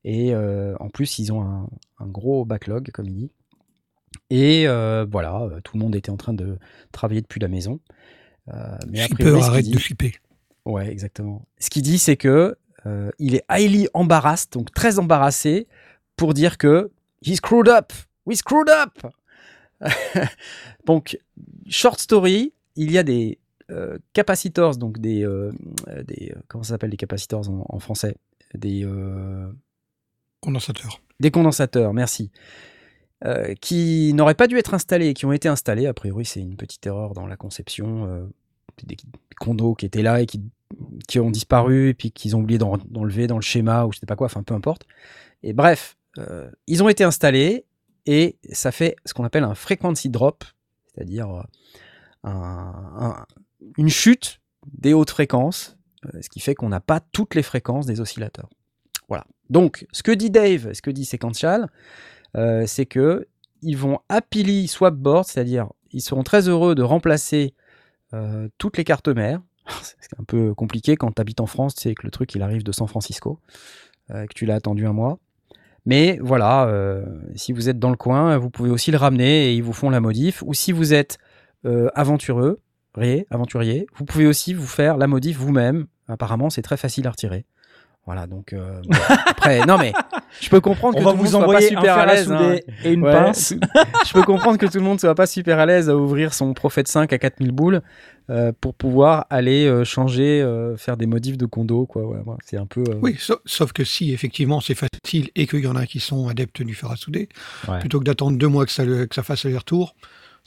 et 0.03 0.33
euh, 0.33 0.75
en 0.79 0.89
plus, 0.89 1.19
ils 1.19 1.31
ont 1.33 1.41
un, 1.41 1.67
un 1.99 2.07
gros 2.07 2.45
backlog, 2.45 2.91
comme 2.91 3.07
il 3.07 3.15
dit. 3.15 3.31
Et 4.29 4.65
voilà, 4.67 5.47
tout 5.63 5.77
le 5.77 5.83
monde 5.83 5.95
était 5.95 6.09
en 6.09 6.17
train 6.17 6.33
de 6.33 6.57
travailler 6.91 7.21
depuis 7.21 7.39
la 7.39 7.47
maison. 7.47 7.79
Mais 8.87 9.01
a 9.01 9.07
Shipper, 9.07 9.35
arrête 9.41 9.65
dit- 9.65 9.71
de 9.71 9.77
shipper. 9.79 10.13
Ouais, 10.65 10.89
exactement. 10.89 11.45
Ce 11.59 11.69
qu'il 11.69 11.81
dit, 11.81 11.97
c'est 11.99 12.17
que 12.17 12.55
il 13.19 13.35
est 13.35 13.43
highly 13.49 13.89
embarrassed, 13.93 14.53
donc 14.53 14.71
très 14.71 14.99
embarrassé, 14.99 15.67
pour 16.15 16.33
dire 16.33 16.57
que 16.57 16.91
he 17.25 17.35
screwed 17.35 17.67
up, 17.67 17.91
we 18.25 18.37
screwed 18.37 18.69
up. 18.69 19.11
donc, 20.85 21.17
short 21.67 21.99
story, 21.99 22.53
il 22.77 22.91
y 22.91 22.97
a 22.97 23.03
des 23.03 23.39
euh, 23.69 23.97
capacitors, 24.13 24.77
donc 24.77 24.99
des, 24.99 25.25
euh, 25.25 25.51
euh, 25.89 26.03
des 26.03 26.33
comment 26.47 26.63
ça 26.63 26.69
s'appelle 26.75 26.91
les 26.91 26.97
capacitors 26.97 27.49
en, 27.49 27.65
en 27.67 27.79
français, 27.79 28.15
des 28.53 28.85
euh, 28.85 29.51
Condensateur. 30.39 31.01
des 31.19 31.31
condensateurs, 31.31 31.93
merci, 31.93 32.31
qui 33.59 34.13
n'auraient 34.13 34.35
pas 34.35 34.47
dû 34.47 34.57
être 34.57 34.73
installés 34.75 35.13
qui 35.15 35.25
ont 35.25 35.31
été 35.33 35.47
installés. 35.49 35.87
A 35.87 35.93
priori, 35.93 36.23
c'est 36.23 36.39
une 36.39 36.55
petite 36.55 36.85
erreur 36.85 37.13
dans 37.13 37.25
la 37.25 37.35
conception. 37.35 38.29
des, 38.83 38.95
condos 39.39 39.73
qui 39.75 39.85
étaient 39.87 40.03
là 40.03 40.21
et 40.21 40.27
qui, 40.27 40.41
qui 41.07 41.19
ont 41.19 41.31
disparu 41.31 41.89
et 41.89 41.93
puis 41.95 42.11
qu'ils 42.11 42.35
ont 42.35 42.39
oublié 42.41 42.59
d'en- 42.59 42.77
d'enlever 42.77 43.25
dans 43.27 43.35
le 43.37 43.41
schéma 43.41 43.85
ou 43.85 43.91
je 43.91 43.99
sais 43.99 44.05
pas 44.05 44.15
quoi, 44.15 44.25
enfin 44.27 44.43
peu 44.43 44.53
importe. 44.53 44.85
Et 45.43 45.53
bref, 45.53 45.97
ils 46.67 46.83
ont 46.83 46.89
été 46.89 47.03
installés 47.03 47.65
et 48.05 48.37
ça 48.51 48.71
fait 48.71 48.95
ce 49.05 49.13
qu'on 49.15 49.23
appelle 49.25 49.43
un 49.43 49.55
frequency 49.55 50.09
drop, 50.09 50.43
c'est-à-dire 50.93 51.43
un- 52.27 52.93
un- 52.99 53.25
une 53.77 53.89
chute 53.89 54.39
des 54.71 54.93
hautes 54.93 55.09
fréquences, 55.11 55.77
euh, 56.05 56.21
ce 56.21 56.29
qui 56.29 56.39
fait 56.39 56.55
qu'on 56.55 56.69
n'a 56.69 56.79
pas 56.79 56.99
toutes 56.99 57.35
les 57.35 57.43
fréquences 57.43 57.85
des 57.85 57.99
oscillateurs. 58.01 58.49
Voilà. 59.07 59.25
Donc, 59.49 59.85
ce 59.91 60.03
que 60.03 60.11
dit 60.11 60.29
Dave, 60.29 60.73
ce 60.73 60.81
que 60.81 60.91
dit 60.91 61.05
Sequential, 61.05 61.69
euh, 62.35 62.65
c'est 62.67 62.85
que 62.85 63.27
ils 63.61 63.77
vont 63.77 63.99
happily 64.09 64.67
swap 64.67 64.95
board, 64.95 65.25
c'est-à-dire 65.25 65.67
ils 65.91 66.01
seront 66.01 66.23
très 66.23 66.47
heureux 66.49 66.75
de 66.75 66.83
remplacer 66.83 67.53
euh, 68.13 68.49
toutes 68.57 68.77
les 68.77 68.83
cartes 68.83 69.07
mères. 69.07 69.41
C'est 69.99 70.17
un 70.19 70.23
peu 70.23 70.53
compliqué 70.53 70.95
quand 70.95 71.11
tu 71.13 71.21
habites 71.21 71.41
en 71.41 71.45
France, 71.45 71.75
tu 71.75 71.81
sais 71.83 71.95
que 71.95 72.03
le 72.03 72.11
truc 72.11 72.35
il 72.35 72.41
arrive 72.41 72.63
de 72.63 72.71
San 72.71 72.87
Francisco, 72.87 73.39
que 74.09 74.33
tu 74.33 74.45
l'as 74.45 74.55
attendu 74.55 74.85
un 74.87 74.93
mois. 74.93 75.19
Mais 75.85 76.19
voilà, 76.21 76.69
si 77.35 77.51
vous 77.51 77.67
êtes 77.67 77.77
dans 77.79 77.89
le 77.89 77.97
coin, 77.97 78.37
vous 78.37 78.49
pouvez 78.49 78.69
aussi 78.69 78.91
le 78.91 78.97
ramener 78.97 79.47
et 79.47 79.55
ils 79.55 79.63
vous 79.63 79.73
font 79.73 79.89
la 79.89 79.99
modif. 79.99 80.41
Ou 80.45 80.53
si 80.53 80.71
vous 80.71 80.93
êtes 80.93 81.17
euh, 81.65 81.89
aventureux, 81.95 82.59
ré, 82.95 83.25
aventurier, 83.29 83.87
vous 83.95 84.05
pouvez 84.05 84.27
aussi 84.27 84.53
vous 84.53 84.67
faire 84.67 84.97
la 84.97 85.07
modif 85.07 85.37
vous-même. 85.37 85.87
Apparemment, 86.07 86.49
c'est 86.49 86.61
très 86.61 86.77
facile 86.77 87.07
à 87.07 87.11
retirer. 87.11 87.45
Voilà, 88.05 88.25
donc 88.25 88.53
euh, 88.53 88.79
bon, 88.87 88.97
après, 89.25 89.65
non 89.65 89.77
mais 89.77 89.91
je 90.39 90.47
peux 90.49 90.61
comprendre 90.61 90.95
On 90.95 90.99
que 90.99 91.03
va 91.03 91.11
tout 91.11 91.17
le 91.17 91.23
monde 91.23 91.31
vous 91.33 91.37
soit 91.45 91.53
pas 91.53 91.61
super 91.61 91.97
à 91.97 92.05
l'aise. 92.05 92.31
hein. 92.31 92.55
et 92.85 92.93
une 92.93 93.03
Ouais, 93.03 93.11
pince. 93.11 93.53
je 94.07 94.13
peux 94.13 94.23
comprendre 94.23 94.57
que 94.57 94.65
tout 94.65 94.77
le 94.77 94.83
monde 94.85 94.97
soit 95.01 95.13
pas 95.13 95.25
super 95.27 95.59
à 95.59 95.65
l'aise 95.65 95.89
à 95.89 95.97
ouvrir 95.97 96.33
son 96.33 96.53
Prophète 96.53 96.87
5 96.87 97.11
à 97.11 97.17
4000 97.17 97.51
boules 97.51 97.81
euh, 98.29 98.53
pour 98.61 98.75
pouvoir 98.75 99.25
aller 99.29 99.65
euh, 99.67 99.83
changer, 99.83 100.41
euh, 100.41 100.77
faire 100.77 100.95
des 100.95 101.05
modifs 101.05 101.37
de 101.37 101.45
condo, 101.45 101.85
quoi. 101.85 102.03
Ouais, 102.07 102.19
c'est 102.45 102.55
un 102.55 102.65
peu. 102.65 102.81
euh, 102.87 102.97
Oui, 103.01 103.17
sa- 103.19 103.39
sauf 103.43 103.73
que 103.73 103.83
si 103.83 104.13
effectivement 104.13 104.61
c'est 104.61 104.75
facile 104.75 105.29
et 105.35 105.45
qu'il 105.45 105.59
y 105.65 105.67
en 105.67 105.75
a 105.75 105.85
qui 105.85 105.99
sont 105.99 106.29
adeptes 106.29 106.61
du 106.61 106.75
fer 106.75 106.89
à 106.89 106.95
souder, 106.95 107.27
Ouais. 107.67 107.79
plutôt 107.79 107.99
que 107.99 108.05
d'attendre 108.05 108.37
deux 108.37 108.47
mois 108.47 108.65
que 108.65 108.71
ça, 108.71 108.85
le- 108.85 109.05
que 109.05 109.15
ça 109.15 109.23
fasse 109.23 109.45
aller-retour, 109.45 109.95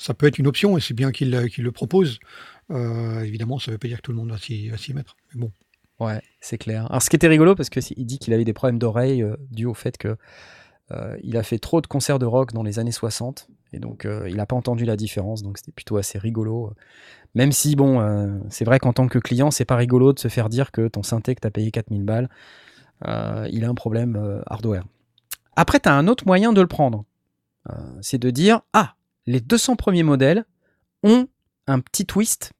ça 0.00 0.14
peut 0.14 0.26
être 0.26 0.38
une 0.38 0.46
option 0.46 0.78
et 0.78 0.80
c'est 0.80 0.94
bien 0.94 1.12
qu'il 1.12 1.34
euh, 1.34 1.46
qu'il 1.46 1.62
le 1.62 1.72
propose. 1.72 2.18
Euh, 2.70 3.20
évidemment, 3.20 3.58
ça 3.58 3.70
ne 3.70 3.74
veut 3.74 3.78
pas 3.78 3.88
dire 3.88 3.98
que 3.98 4.02
tout 4.02 4.12
le 4.12 4.16
monde 4.16 4.30
va 4.30 4.38
s'y 4.38 4.94
mettre. 4.94 5.16
Mais 5.34 5.40
bon, 5.40 5.52
Ouais, 5.98 6.22
c'est 6.40 6.56
clair. 6.56 6.86
Alors, 6.88 7.02
ce 7.02 7.10
qui 7.10 7.16
était 7.16 7.28
rigolo, 7.28 7.54
parce 7.54 7.68
qu'il 7.68 8.06
dit 8.06 8.18
qu'il 8.18 8.32
avait 8.32 8.44
des 8.44 8.54
problèmes 8.54 8.78
d'oreille 8.78 9.22
euh, 9.22 9.36
dû 9.50 9.66
au 9.66 9.74
fait 9.74 9.98
que 9.98 10.16
euh, 10.92 11.18
a 11.34 11.42
fait 11.42 11.58
trop 11.58 11.82
de 11.82 11.86
concerts 11.86 12.18
de 12.18 12.24
rock 12.24 12.54
dans 12.54 12.62
les 12.62 12.78
années 12.78 12.90
60 12.90 13.48
et 13.74 13.78
donc 13.78 14.08
il 14.26 14.34
n'a 14.34 14.46
pas 14.46 14.56
entendu 14.56 14.84
la 14.84 14.96
différence. 14.96 15.42
Donc 15.42 15.58
c'était 15.58 15.70
plutôt 15.70 15.98
assez 15.98 16.18
rigolo. 16.18 16.72
Même 17.36 17.52
si 17.52 17.76
bon, 17.76 18.40
c'est 18.48 18.64
vrai 18.64 18.80
qu'en 18.80 18.92
tant 18.92 19.06
que 19.06 19.20
client, 19.20 19.52
c'est 19.52 19.64
pas 19.64 19.76
rigolo 19.76 20.12
de 20.12 20.18
se 20.18 20.26
faire 20.26 20.48
dire 20.48 20.72
que 20.72 20.88
ton 20.88 21.04
synthé 21.04 21.36
que 21.36 21.40
t'as 21.40 21.50
payé 21.50 21.70
4000 21.70 22.02
balles, 22.02 22.28
il 23.04 23.64
a 23.64 23.68
un 23.68 23.74
problème 23.76 24.42
hardware. 24.46 24.82
Après, 25.54 25.78
tu 25.78 25.88
as 25.88 25.94
un 25.94 26.08
autre 26.08 26.26
moyen 26.26 26.52
de 26.52 26.60
le 26.60 26.66
prendre. 26.66 27.04
C'est 28.00 28.18
de 28.18 28.30
dire 28.30 28.62
ah, 28.72 28.96
les 29.30 29.40
200 29.40 29.76
premiers 29.76 30.02
modèles 30.02 30.44
ont 31.02 31.26
un 31.66 31.80
petit 31.80 32.04
twist. 32.06 32.50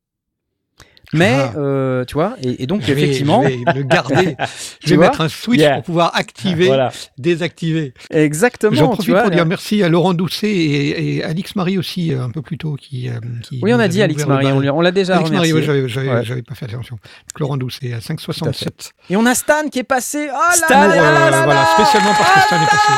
Mais 1.13 1.35
Ah. 1.37 1.53
euh, 1.59 2.05
tu 2.05 2.15
vois, 2.15 2.37
et, 2.41 2.63
et 2.63 2.67
donc 2.69 2.83
je 2.83 2.93
vais, 2.93 3.03
effectivement, 3.03 3.43
je 3.43 3.49
vais 3.49 3.73
le 3.75 3.83
garder. 3.83 4.37
je 4.85 4.91
vais 4.91 4.95
vois 4.97 5.07
mettre 5.07 5.23
un 5.23 5.29
switch 5.29 5.59
Yeah. 5.59 5.75
pour 5.77 5.83
pouvoir 5.87 6.15
activer, 6.15 6.67
Voilà. 6.69 6.93
désactiver. 7.19 7.95
Exactement. 8.13 8.77
J'en 8.77 8.91
tu 8.91 8.95
profite 8.95 9.11
vois, 9.11 9.23
pour 9.23 9.31
dire 9.33 9.45
merci 9.45 9.83
à 9.83 9.89
Laurent 9.89 10.15
Doucet 10.15 10.47
et, 10.49 11.17
et 11.17 11.25
Alix 11.25 11.57
Marie 11.57 11.79
aussi 11.79 12.13
euh, 12.15 12.23
un 12.23 12.31
peu 12.31 12.43
plus 12.43 12.59
tôt 12.59 12.77
qui. 12.77 13.09
euh, 13.09 13.15
qui 13.43 13.59
Oui, 13.61 13.75
on 13.75 13.81
a 13.81 13.89
dit 13.89 14.01
Alix 14.03 14.25
Marie, 14.25 14.47
on, 14.53 14.81
l'a 14.81 14.93
déjà 14.93 15.17
Alix 15.17 15.33
Marie, 15.33 15.53
ouais, 15.53 15.63
j'avais 15.63 15.83
Ouais. 15.83 16.43
pas 16.43 16.55
fait 16.55 16.67
attention. 16.67 16.95
Donc, 16.95 17.41
Laurent 17.41 17.57
Doucet 17.57 17.93
à 17.93 17.99
5,67. 17.99 18.93
Et 19.11 19.17
on 19.17 19.27
a 19.27 19.35
Stan 19.35 19.69
qui 19.69 19.81
est 19.81 19.83
passé. 19.83 20.29
Oh 20.31 20.37
là 20.37 20.53
Stan, 20.55 20.81
là 20.81 20.87
là 20.87 21.27
euh, 21.41 21.45
voilà, 21.45 21.55
là 21.55 21.67
spécialement 21.75 22.13
parce 22.17 22.35
que 22.35 22.41
Stan 22.43 22.57
est 22.63 22.67
passé. 22.67 22.93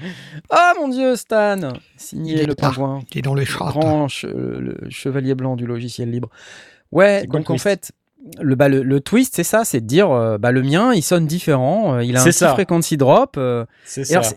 Stan 0.00 0.46
Oh 0.76 0.80
mon 0.80 0.88
dieu, 0.88 1.16
Stan 1.16 1.56
Signé 1.96 2.46
le 2.46 2.54
pingouin. 2.54 3.00
Qui 3.10 3.18
est 3.18 3.22
dans 3.22 3.34
les 3.34 3.44
chats. 3.44 3.70
Grand 3.70 4.06
che- 4.08 4.26
le 4.26 4.76
chevalier 4.90 5.34
blanc 5.34 5.56
du 5.56 5.66
logiciel 5.66 6.10
libre. 6.10 6.28
Ouais, 6.92 7.26
donc 7.38 7.50
en 7.50 7.58
fait, 7.58 7.92
le, 8.40 8.54
bah, 8.54 8.68
le, 8.68 8.82
le 8.82 9.00
twist, 9.00 9.34
c'est 9.36 9.44
ça, 9.44 9.64
c'est 9.64 9.80
de 9.80 9.86
dire, 9.86 10.10
euh, 10.10 10.38
bah, 10.38 10.50
le 10.52 10.62
mien, 10.62 10.92
il 10.92 11.02
sonne 11.02 11.26
différent, 11.26 11.94
euh, 11.94 12.04
il 12.04 12.16
a 12.16 12.20
un 12.20 12.24
petit 12.24 12.38
frequency 12.54 12.96
drop. 12.96 13.36
euh, 13.38 13.64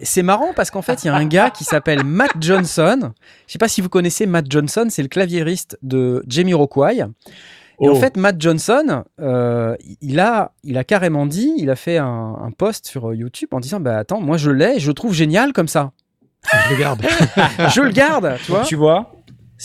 c'est 0.04 0.22
marrant 0.24 0.54
parce 0.56 0.70
qu'en 0.72 0.82
fait, 0.84 1.04
il 1.04 1.08
y 1.08 1.10
a 1.10 1.16
un 1.16 1.26
gars 1.26 1.50
qui 1.50 1.64
s'appelle 1.64 2.04
Matt 2.06 2.32
Johnson. 2.40 3.12
Je 3.48 3.52
sais 3.54 3.58
pas 3.60 3.68
si 3.68 3.82
vous 3.82 3.90
connaissez 3.90 4.26
Matt 4.26 4.46
Johnson, 4.50 4.86
c'est 4.90 5.02
le 5.02 5.08
claviériste 5.10 5.78
de 5.82 6.24
Jamie 6.28 6.54
Rockway. 6.54 7.04
Et 7.84 7.90
en 7.90 7.94
Oh. 7.94 7.96
fait, 7.96 8.18
Matt 8.18 8.40
Johnson, 8.40 9.04
euh, 9.20 9.76
il, 10.02 10.20
a, 10.20 10.52
il 10.64 10.78
a 10.78 10.84
carrément 10.84 11.26
dit, 11.26 11.52
il 11.58 11.70
a 11.70 11.76
fait 11.76 11.98
un, 11.98 12.36
un 12.42 12.52
post 12.52 12.88
sur 12.88 13.10
euh, 13.10 13.16
YouTube 13.16 13.50
en 13.52 13.60
disant 13.60 13.80
Bah 13.80 13.98
attends, 13.98 14.22
moi 14.22 14.38
je 14.38 14.52
l'ai, 14.52 14.80
je 14.80 14.88
le 14.88 14.94
trouve 14.94 15.14
génial 15.14 15.54
comme 15.54 15.68
ça. 15.68 15.92
Je 16.70 16.74
le 16.74 16.80
garde. 16.80 17.02
je 17.74 17.82
le 17.82 17.92
garde, 17.92 18.36
tu 18.46 18.52
vois. 18.52 18.62
Tu 18.64 18.76
vois 18.76 19.12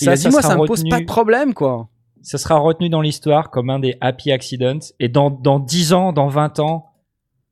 Il 0.01 0.09
a 0.09 0.15
dit, 0.17 0.29
moi, 0.29 0.43
sera 0.43 0.55
ça 0.55 0.59
me 0.61 0.67
pose 0.67 0.85
pas 0.89 1.01
de 1.01 1.05
problème, 1.07 1.55
quoi. 1.55 1.89
Ça 2.23 2.39
sera 2.39 2.57
retenu 2.59 2.89
dans 2.89 3.01
l'histoire 3.01 3.51
comme 3.51 3.71
un 3.71 3.79
des 3.79 3.97
happy 4.01 4.31
accidents. 4.33 4.79
Et 5.01 5.09
dans, 5.09 5.31
dans 5.31 5.59
10 5.59 5.93
ans, 5.93 6.13
dans 6.13 6.29
20 6.29 6.59
ans, 6.61 6.87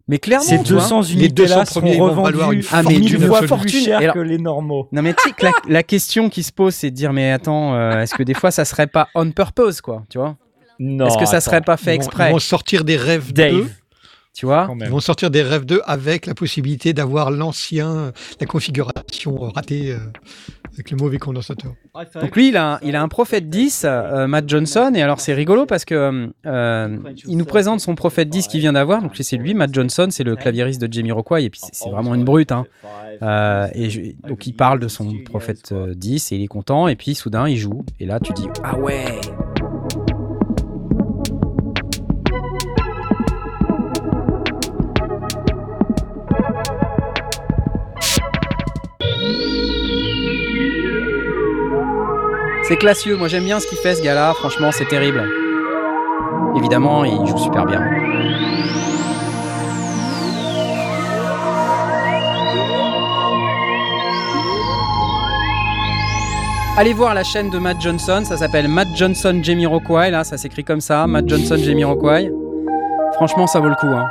Mais 0.08 0.18
clairement, 0.18 0.44
ces 0.44 0.62
tu 0.62 0.74
vois. 0.74 0.82
200 0.82 1.00
les 1.00 1.12
unités-là 1.14 1.48
200 1.60 1.64
seront 1.64 1.80
premiers 1.80 1.98
vont 1.98 2.06
valoir 2.22 2.48
revendus 2.48 2.58
une 2.60 2.66
Ah, 2.72 2.82
mais 2.84 2.90
mille 2.98 3.04
d'une 3.16 3.26
fois 3.26 3.42
fortune. 3.46 3.68
plus 3.70 3.84
cher 3.84 3.98
alors- 3.98 4.14
que 4.14 4.18
les 4.20 4.38
normaux. 4.38 4.88
Non 4.92 5.02
mais 5.02 5.12
tu 5.14 5.22
sais 5.24 5.32
que 5.34 5.44
la, 5.44 5.52
la 5.68 5.82
question 5.82 6.28
qui 6.28 6.42
se 6.44 6.52
pose 6.52 6.74
c'est 6.74 6.90
de 6.90 6.96
dire 6.96 7.12
mais 7.12 7.32
attends 7.32 7.74
euh, 7.74 8.02
est-ce 8.02 8.14
que 8.14 8.22
des 8.22 8.34
fois 8.34 8.50
ça 8.52 8.64
serait 8.64 8.86
pas 8.86 9.08
on 9.16 9.28
purpose 9.32 9.80
quoi 9.80 10.04
tu 10.08 10.18
vois? 10.18 10.36
Non. 10.78 11.06
est-ce 11.06 11.18
que 11.18 11.24
ça 11.26 11.36
attends. 11.36 11.44
serait 11.46 11.60
pas 11.62 11.76
fait 11.76 11.94
exprès 11.94 12.28
Ils 12.30 12.32
vont 12.32 12.38
sortir 12.38 12.84
des 12.84 12.96
rêves 12.96 13.32
Dave, 13.32 13.52
2. 13.52 13.66
tu 14.34 14.46
vois 14.46 14.68
Ils 14.80 14.88
vont 14.90 15.00
sortir 15.00 15.30
des 15.30 15.42
rêves 15.42 15.64
2 15.64 15.80
avec 15.84 16.26
la 16.26 16.34
possibilité 16.34 16.92
d'avoir 16.92 17.30
l'ancien, 17.30 18.12
la 18.40 18.46
configuration 18.46 19.36
ratée 19.54 19.92
euh, 19.92 19.98
avec 20.74 20.90
le 20.90 20.98
mauvais 20.98 21.16
condensateur. 21.16 21.72
donc 22.20 22.36
lui 22.36 22.48
il 22.48 22.56
a 22.58 22.74
un, 22.74 22.78
il 22.82 22.94
a 22.96 23.00
un 23.02 23.08
prophète 23.08 23.48
10 23.48 23.82
euh, 23.86 24.26
Matt 24.26 24.46
Johnson 24.46 24.92
et 24.94 25.00
alors 25.00 25.20
c'est 25.20 25.32
rigolo 25.32 25.64
parce 25.64 25.86
que 25.86 26.28
euh, 26.44 26.98
il 27.26 27.38
nous 27.38 27.46
présente 27.46 27.80
son 27.80 27.94
prophète 27.94 28.28
10 28.28 28.46
qu'il 28.48 28.60
vient 28.60 28.74
d'avoir 28.74 29.00
donc 29.00 29.12
c'est 29.18 29.38
lui 29.38 29.54
Matt 29.54 29.72
Johnson 29.72 30.08
c'est 30.10 30.24
le 30.24 30.36
claviériste 30.36 30.82
de 30.82 30.92
Jamiroquai 30.92 31.44
et 31.44 31.48
puis 31.48 31.60
c'est- 31.62 31.70
c'est 31.74 31.88
vraiment 31.88 32.14
une 32.14 32.24
brute 32.24 32.52
hein. 32.52 32.66
Euh, 33.22 33.68
et 33.72 33.88
je- 33.88 34.00
donc 34.28 34.46
il 34.46 34.52
parle 34.52 34.78
de 34.78 34.88
son 34.88 35.14
prophète 35.24 35.72
euh, 35.72 35.94
10 35.96 36.32
et 36.32 36.36
il 36.36 36.42
est 36.42 36.46
content 36.48 36.88
et 36.88 36.96
puis 36.96 37.14
soudain 37.14 37.48
il 37.48 37.56
joue 37.56 37.82
et 37.98 38.04
là 38.04 38.20
tu 38.20 38.34
dis 38.34 38.46
ah 38.62 38.76
ouais 38.78 39.06
C'est 52.68 52.76
classieux, 52.76 53.16
moi 53.16 53.28
j'aime 53.28 53.44
bien 53.44 53.60
ce 53.60 53.66
qu'il 53.66 53.78
fait 53.78 53.94
ce 53.94 54.02
gars-là, 54.02 54.32
franchement 54.34 54.70
c'est 54.72 54.86
terrible. 54.86 55.22
Évidemment, 56.56 57.04
il 57.04 57.24
joue 57.26 57.38
super 57.38 57.64
bien. 57.64 57.80
Allez 66.78 66.92
voir 66.92 67.14
la 67.14 67.22
chaîne 67.24 67.48
de 67.50 67.58
Matt 67.58 67.80
Johnson, 67.80 68.22
ça 68.24 68.36
s'appelle 68.36 68.68
Matt 68.68 68.88
Johnson 68.94 69.38
Jamiroquai, 69.42 70.10
là 70.10 70.24
ça 70.24 70.36
s'écrit 70.36 70.64
comme 70.64 70.80
ça, 70.80 71.06
Matt 71.06 71.28
Johnson 71.28 71.56
Jamiroquai. 71.56 72.30
Franchement 73.14 73.46
ça 73.46 73.60
vaut 73.60 73.68
le 73.68 73.74
coup. 73.76 73.86
Hein. 73.86 74.06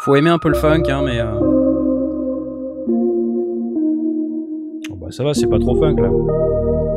Faut 0.00 0.16
aimer 0.16 0.30
un 0.30 0.38
peu 0.38 0.48
le 0.48 0.54
funk, 0.56 0.82
hein, 0.88 1.02
mais... 1.04 1.20
euh, 1.20 1.38
Oh, 4.90 4.96
bah, 4.96 5.06
ça 5.10 5.22
va, 5.22 5.32
c'est 5.32 5.46
pas 5.46 5.58
trop 5.60 5.76
funk 5.78 5.96
là. 6.00 6.08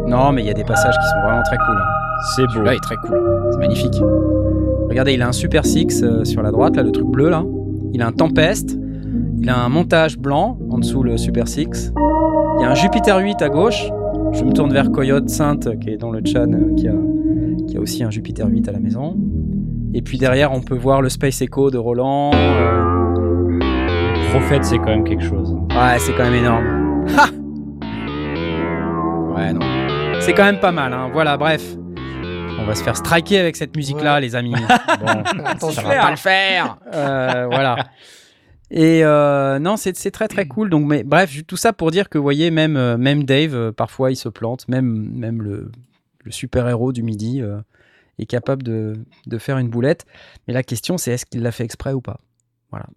Non, 0.08 0.32
mais 0.32 0.42
il 0.44 0.48
y 0.48 0.52
a 0.52 0.54
des 0.54 0.64
passages 0.64 0.96
qui 0.98 1.08
sont 1.10 1.22
vraiment 1.26 1.44
très 1.44 1.58
cool. 1.58 1.76
hein. 1.78 2.22
C'est 2.36 2.44
beau. 2.46 2.52
Celui-là 2.54 2.74
est 2.76 2.80
très 2.84 2.96
cool. 2.98 3.20
C'est 3.52 3.58
magnifique. 3.60 3.96
Regardez, 4.90 5.14
il 5.14 5.22
a 5.22 5.28
un 5.28 5.32
Super 5.32 5.66
Six 5.66 6.04
euh, 6.04 6.24
sur 6.24 6.42
la 6.42 6.52
droite, 6.52 6.76
là, 6.76 6.84
le 6.84 6.92
truc 6.92 7.08
bleu, 7.08 7.30
là. 7.30 7.44
Il 7.94 8.02
a 8.02 8.08
un 8.08 8.12
Tempest. 8.12 8.78
Il 9.38 9.50
a 9.50 9.58
un 9.64 9.70
montage 9.70 10.18
blanc 10.18 10.58
en 10.70 10.78
dessous 10.80 11.04
le 11.04 11.18
Super 11.18 11.48
Six. 11.48 11.92
Il 12.58 12.62
y 12.62 12.66
a 12.66 12.72
un 12.72 12.76
Jupiter 12.76 13.18
8 13.18 13.42
à 13.42 13.50
gauche. 13.50 13.90
Je 14.34 14.44
me 14.44 14.52
tourne 14.54 14.72
vers 14.72 14.92
Coyote 14.92 15.30
Sainte, 15.30 15.78
qui 15.80 15.90
est 15.92 15.98
dans 15.98 16.12
le 16.12 16.22
chat, 16.26 16.44
euh, 16.44 16.74
qui 16.76 16.88
a, 16.88 16.94
qui 17.68 17.78
a 17.78 17.82
aussi 17.82 18.04
un 18.04 18.10
Jupiter 18.12 18.48
8 18.48 18.70
à 18.70 18.72
la 18.72 18.80
maison. 18.80 19.18
Et 19.94 20.02
puis 20.02 20.18
derrière, 20.18 20.52
on 20.54 20.62
peut 20.62 20.76
voir 20.78 21.02
le 21.02 21.10
Space 21.10 21.42
Echo 21.42 21.70
de 21.72 21.78
Roland. 21.78 22.32
euh, 22.34 23.60
Prophète, 24.32 24.64
c'est 24.66 24.78
quand 24.78 24.88
même 24.88 25.04
quelque 25.06 25.24
chose. 25.24 25.54
Ouais, 25.70 25.98
c'est 26.00 26.14
quand 26.16 26.24
même 26.30 26.36
énorme. 26.36 27.06
Ha 27.18 27.28
Ouais, 29.36 29.54
non. 29.54 29.60
C'est 30.26 30.34
quand 30.34 30.44
même 30.46 30.60
pas 30.60 30.72
mal, 30.72 30.92
hein. 30.94 31.10
Voilà, 31.14 31.38
bref. 31.38 31.62
On 32.58 32.66
va 32.66 32.74
se 32.74 32.84
faire 32.84 32.96
striker 32.98 33.38
avec 33.40 33.56
cette 33.56 33.76
musique-là, 33.76 34.16
Ouais. 34.16 34.22
les 34.22 34.36
amis. 34.36 34.56
Bon, 35.60 35.72
ça 35.72 35.82
va 35.84 36.00
pas 36.02 36.12
le 36.12 36.18
faire. 36.18 36.78
Euh, 36.94 37.46
voilà. 37.48 37.76
Et 38.72 39.04
euh, 39.04 39.60
non, 39.60 39.78
c'est 39.78 39.94
très 40.12 40.28
très 40.28 40.48
cool. 40.48 40.70
Donc, 40.70 40.86
mais 40.88 41.04
bref, 41.04 41.46
tout 41.46 41.58
ça 41.58 41.74
pour 41.74 41.92
dire 41.92 42.10
que, 42.10 42.18
vous 42.18 42.24
voyez, 42.24 42.50
même, 42.50 42.76
euh, 42.78 42.98
même 42.98 43.24
Dave, 43.24 43.72
parfois, 43.74 44.12
il 44.12 44.16
se 44.16 44.30
plante. 44.30 44.68
Même, 44.68 44.86
même 45.14 45.42
le, 45.44 45.72
le 46.24 46.32
super-héros 46.32 46.92
du 46.92 47.04
midi 47.04 47.42
euh, 47.42 47.58
est 48.18 48.26
capable 48.26 48.64
de, 48.64 48.94
de 49.28 49.38
faire 49.38 49.58
une 49.60 49.70
boulette. 49.70 50.06
Mais 50.48 50.54
la 50.54 50.64
question, 50.64 50.98
c'est 50.98 51.12
est-ce 51.12 51.26
qu'il 51.28 51.44
l'a 51.44 51.52
fait 51.52 51.64
exprès 51.66 51.94
ou 51.94 52.02
pas? 52.02 52.18
Voilà. 52.72 52.88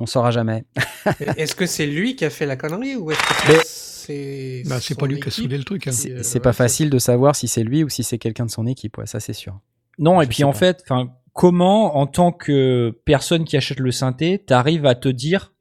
On 0.00 0.06
saura 0.06 0.30
jamais. 0.30 0.64
Est-ce 1.36 1.54
que 1.54 1.66
c'est 1.66 1.86
lui 1.86 2.16
qui 2.16 2.24
a 2.24 2.30
fait 2.30 2.46
la 2.46 2.56
connerie 2.56 2.96
ou 2.96 3.10
est-ce 3.12 3.20
Mais- 3.48 3.54
que 3.54 3.60
c'est. 3.64 4.62
Bah, 4.66 4.80
c'est 4.80 4.98
pas 4.98 5.06
lui 5.06 5.20
qui 5.20 5.28
a 5.28 5.30
soudé 5.30 5.56
le 5.58 5.64
truc. 5.64 5.86
hein. 5.86 5.92
C'est 5.92 6.10
euh, 6.12 6.22
c'est 6.22 6.38
ouais, 6.38 6.42
pas 6.42 6.52
c'est- 6.52 6.56
facile 6.58 6.90
de 6.90 6.98
savoir 6.98 7.36
si 7.36 7.46
c'est 7.48 7.62
lui 7.62 7.84
ou 7.84 7.88
si 7.88 8.02
c'est 8.02 8.18
quelqu'un 8.18 8.46
de 8.46 8.50
son 8.50 8.66
équipe, 8.66 8.96
ouais, 8.98 9.06
ça 9.06 9.20
c'est 9.20 9.34
sûr. 9.34 9.60
Non, 9.98 10.20
et 10.22 10.26
puis 10.26 10.42
en 10.42 10.52
pas. 10.52 10.58
fait, 10.58 10.84
comment, 11.34 11.96
en 11.98 12.06
tant 12.06 12.32
que 12.32 12.98
personne 13.04 13.44
qui 13.44 13.56
achète 13.58 13.78
le 13.78 13.92
synthé, 13.92 14.38
t'arrives 14.44 14.86
à 14.86 14.94
te 14.94 15.08
dire, 15.08 15.52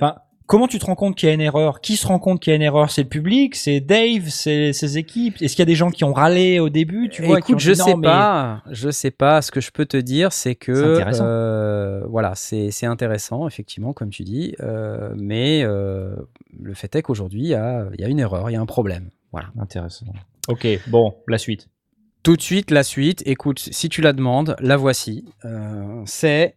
enfin, 0.00 0.16
comment 0.50 0.66
tu 0.66 0.80
te 0.80 0.84
rends 0.86 0.96
compte 0.96 1.14
qu'il 1.16 1.28
y 1.28 1.30
a 1.30 1.34
une 1.34 1.40
erreur? 1.40 1.80
Qui 1.80 1.96
se 1.96 2.06
rend 2.06 2.18
compte 2.18 2.40
qu'il 2.40 2.50
y 2.50 2.54
a 2.54 2.56
une 2.56 2.62
erreur? 2.62 2.90
C'est 2.90 3.04
le 3.04 3.08
public, 3.08 3.54
c'est 3.54 3.78
Dave, 3.80 4.28
c'est 4.28 4.72
ses 4.72 4.98
équipes? 4.98 5.40
Est-ce 5.40 5.54
qu'il 5.54 5.60
y 5.60 5.62
a 5.62 5.66
des 5.66 5.76
gens 5.76 5.90
qui 5.90 6.02
ont 6.02 6.12
râlé 6.12 6.58
au 6.58 6.68
début 6.68 7.08
Tu 7.08 7.22
vois, 7.22 7.40
qui 7.40 7.52
ont 7.52 7.56
Écoute, 7.56 7.60
je 7.60 7.70
dit, 7.72 7.78
sais 7.78 7.90
non, 7.92 7.96
mais- 7.98 8.08
pas, 8.08 8.62
je 8.70 8.90
sais 8.90 9.12
pas. 9.12 9.40
Ce 9.42 9.52
que 9.52 9.60
je 9.60 9.70
peux 9.70 9.86
te 9.86 9.96
dire, 9.96 10.32
c'est 10.32 10.56
que 10.56 10.74
C'est 10.74 10.92
intéressant. 10.94 11.24
euh, 11.24 12.02
voilà, 12.08 12.34
c'est 12.34 12.70
c'est 12.72 12.86
intéressant, 12.86 13.46
effectivement, 13.46 13.92
comme 13.92 14.10
tu 14.10 14.24
dis, 14.24 14.56
euh, 14.60 15.14
mais 15.16 15.62
euh, 15.62 16.16
le 16.60 16.74
fait 16.74 16.94
est 16.96 17.02
qu'aujourd'hui, 17.02 17.42
il 17.42 17.48
y 17.48 17.54
a, 17.54 17.86
il 17.94 18.00
y 18.00 18.04
a 18.04 18.08
une 18.08 18.18
erreur, 18.18 18.50
il 18.50 18.54
y 18.54 18.56
a 18.56 18.60
un 18.60 18.66
problème. 18.66 19.10
Voilà. 19.32 19.50
Intéressant. 19.60 20.06
Ok, 20.48 20.66
bon, 20.88 21.14
la 21.28 21.38
suite. 21.38 21.68
Tout 22.24 22.36
de 22.36 22.42
suite, 22.42 22.72
la 22.72 22.82
suite. 22.82 23.22
Écoute, 23.24 23.60
si 23.60 23.88
tu 23.88 24.00
la 24.02 24.12
demandes, 24.12 24.56
la 24.58 24.76
voici. 24.76 25.24
Euh, 25.44 26.02
c'est 26.06 26.54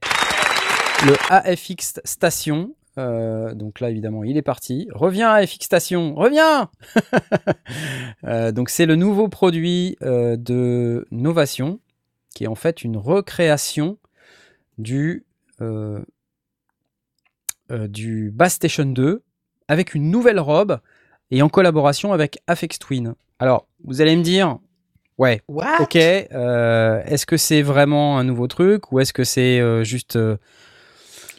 le 1.05 1.13
AFX 1.29 2.01
Station. 2.03 2.71
Euh, 2.97 3.53
donc 3.53 3.79
là, 3.79 3.89
évidemment, 3.89 4.23
il 4.23 4.37
est 4.37 4.43
parti. 4.43 4.87
Reviens, 4.91 5.31
AFX 5.31 5.65
Station, 5.65 6.15
reviens 6.15 6.69
Euh, 8.25 8.51
Donc 8.51 8.69
c'est 8.69 8.85
le 8.85 8.95
nouveau 8.95 9.27
produit 9.27 9.97
euh, 10.01 10.37
de 10.37 11.05
Novation, 11.11 11.79
qui 12.33 12.45
est 12.45 12.47
en 12.47 12.55
fait 12.55 12.83
une 12.83 12.95
recréation 12.97 13.97
du, 14.77 15.25
du 17.69 18.31
Bass 18.33 18.53
Station 18.53 18.85
2 18.85 19.23
avec 19.67 19.93
une 19.93 20.09
nouvelle 20.09 20.39
robe 20.39 20.79
et 21.31 21.41
en 21.41 21.49
collaboration 21.49 22.13
avec 22.13 22.39
Afex 22.47 22.79
Twin. 22.79 23.15
Alors, 23.39 23.67
vous 23.83 24.01
allez 24.01 24.15
me 24.15 24.23
dire, 24.23 24.57
ouais, 25.17 25.41
What? 25.47 25.81
Ok, 25.81 25.95
est-ce 25.95 27.25
que 27.25 27.37
c'est 27.37 27.61
vraiment 27.61 28.17
un 28.17 28.23
nouveau 28.23 28.47
truc 28.47 28.91
ou 28.91 28.99
est-ce 28.99 29.13
que 29.13 29.23
c'est 29.23 29.83
juste 29.83 30.17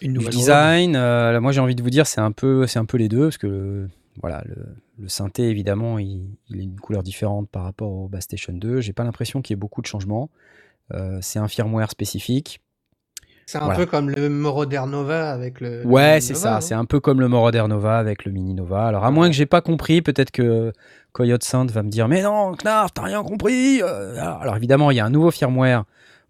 Une 0.03 0.15
du 0.15 0.27
design 0.29 0.97
Euh, 0.97 1.33
là, 1.33 1.41
Moi, 1.41 1.53
j'ai 1.53 1.61
envie 1.61 1.75
de 1.75 1.83
vous 1.83 1.91
dire, 1.91 2.07
c'est 2.07 2.21
un 2.21 2.33
peu, 2.33 2.67
c'est 2.67 2.79
un 2.79 2.85
peu 2.85 2.97
les 2.99 3.09
deux 3.09 3.25
parce 3.25 3.39
que 3.39 3.47
le, 3.47 3.89
voilà, 4.21 4.43
le, 4.47 4.57
le 4.99 5.09
synthé 5.09 5.49
évidemment, 5.49 5.99
il, 5.99 6.29
il 6.49 6.61
a 6.61 6.63
une 6.63 6.79
couleur 6.81 7.03
différente 7.03 7.49
par 7.51 7.63
rapport 7.65 7.91
au 7.91 8.09
Bass 8.09 8.25
Station 8.25 8.53
2. 8.53 8.81
J'ai 8.81 8.93
pas 8.93 9.05
l'impression 9.05 9.43
qu'il 9.43 9.55
y 9.55 9.57
ait 9.57 9.61
beaucoup 9.61 9.83
de 9.83 9.87
changements. 9.87 10.31
Euh, 10.93 11.19
c'est 11.23 11.39
un 11.39 11.49
firmware 11.49 11.91
spécifique. 11.91 12.61
C'est 13.47 13.59
un 13.59 13.65
Voilà. 13.65 13.79
peu 13.79 13.87
comme 13.87 14.09
le 14.09 14.29
Moroder 14.31 14.83
Nova 14.89 15.31
avec 15.31 15.61
le. 15.61 15.87
Ouais, 15.87 16.13
Mini 16.15 16.23
c'est 16.23 16.33
Nova, 16.35 16.45
ça. 16.45 16.61
C'est 16.63 16.75
un 16.75 16.87
peu 16.87 16.99
comme 17.01 17.21
le 17.21 17.29
Moroder 17.29 17.65
Nova 17.69 17.99
avec 17.99 18.25
le 18.25 18.33
Mini 18.33 18.55
Nova. 18.55 18.87
Alors, 18.87 19.05
à 19.05 19.11
moins 19.11 19.29
que 19.29 19.35
j'ai 19.35 19.45
pas 19.47 19.61
compris, 19.61 20.01
peut-être 20.01 20.31
que 20.31 20.73
Coyote 21.13 21.43
Saint 21.45 21.67
va 21.67 21.83
me 21.83 21.91
dire 21.91 22.09
Mais 22.09 22.23
non, 22.23 22.55
Knarf, 22.55 22.93
t'as 22.95 23.03
rien 23.03 23.23
compris 23.23 23.83
Euh, 23.83 24.17
Alors, 24.41 24.57
évidemment, 24.57 24.91
il 24.91 24.97
y 24.97 25.01
a 25.01 25.05
un 25.05 25.11
nouveau 25.11 25.31
firmware 25.31 25.85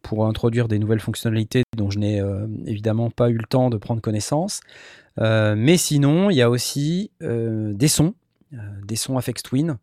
pour 0.05 0.27
introduire 0.27 0.69
des 0.69 0.79
nouvelles 0.79 1.01
fonctionnalités 1.01 1.65
dont 1.77 1.91
je 1.91 1.99
n'ai 1.99 2.21
euh, 2.21 2.47
évidemment 2.67 3.11
pas 3.11 3.31
eu 3.31 3.39
le 3.39 3.47
temps 3.47 3.71
de 3.71 3.79
prendre 3.79 4.01
connaissance. 4.01 4.61
Euh, 5.19 5.55
mais 5.57 5.77
sinon, 5.77 6.31
il 6.31 6.37
y 6.37 6.43
a 6.43 6.51
aussi 6.51 7.11
euh, 7.23 7.73
des 7.73 7.89
sons, 7.89 8.15
des 8.85 8.97
sons 8.97 9.17
Afex 9.17 9.43
Twin 9.43 9.79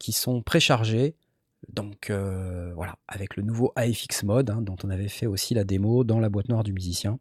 qui 0.00 0.12
sont 0.12 0.42
préchargés. 0.42 1.14
Donc 1.72 2.10
voilà, 2.74 2.96
avec 3.06 3.36
le 3.36 3.44
nouveau 3.44 3.72
AFX 3.76 4.24
mode 4.24 4.50
hein, 4.50 4.60
dont 4.62 4.76
on 4.82 4.90
avait 4.90 5.08
fait 5.08 5.26
aussi 5.26 5.54
la 5.54 5.62
démo 5.62 6.02
dans 6.02 6.18
la 6.18 6.28
boîte 6.28 6.48
noire 6.48 6.64
du 6.64 6.72
musicien. 6.72 7.18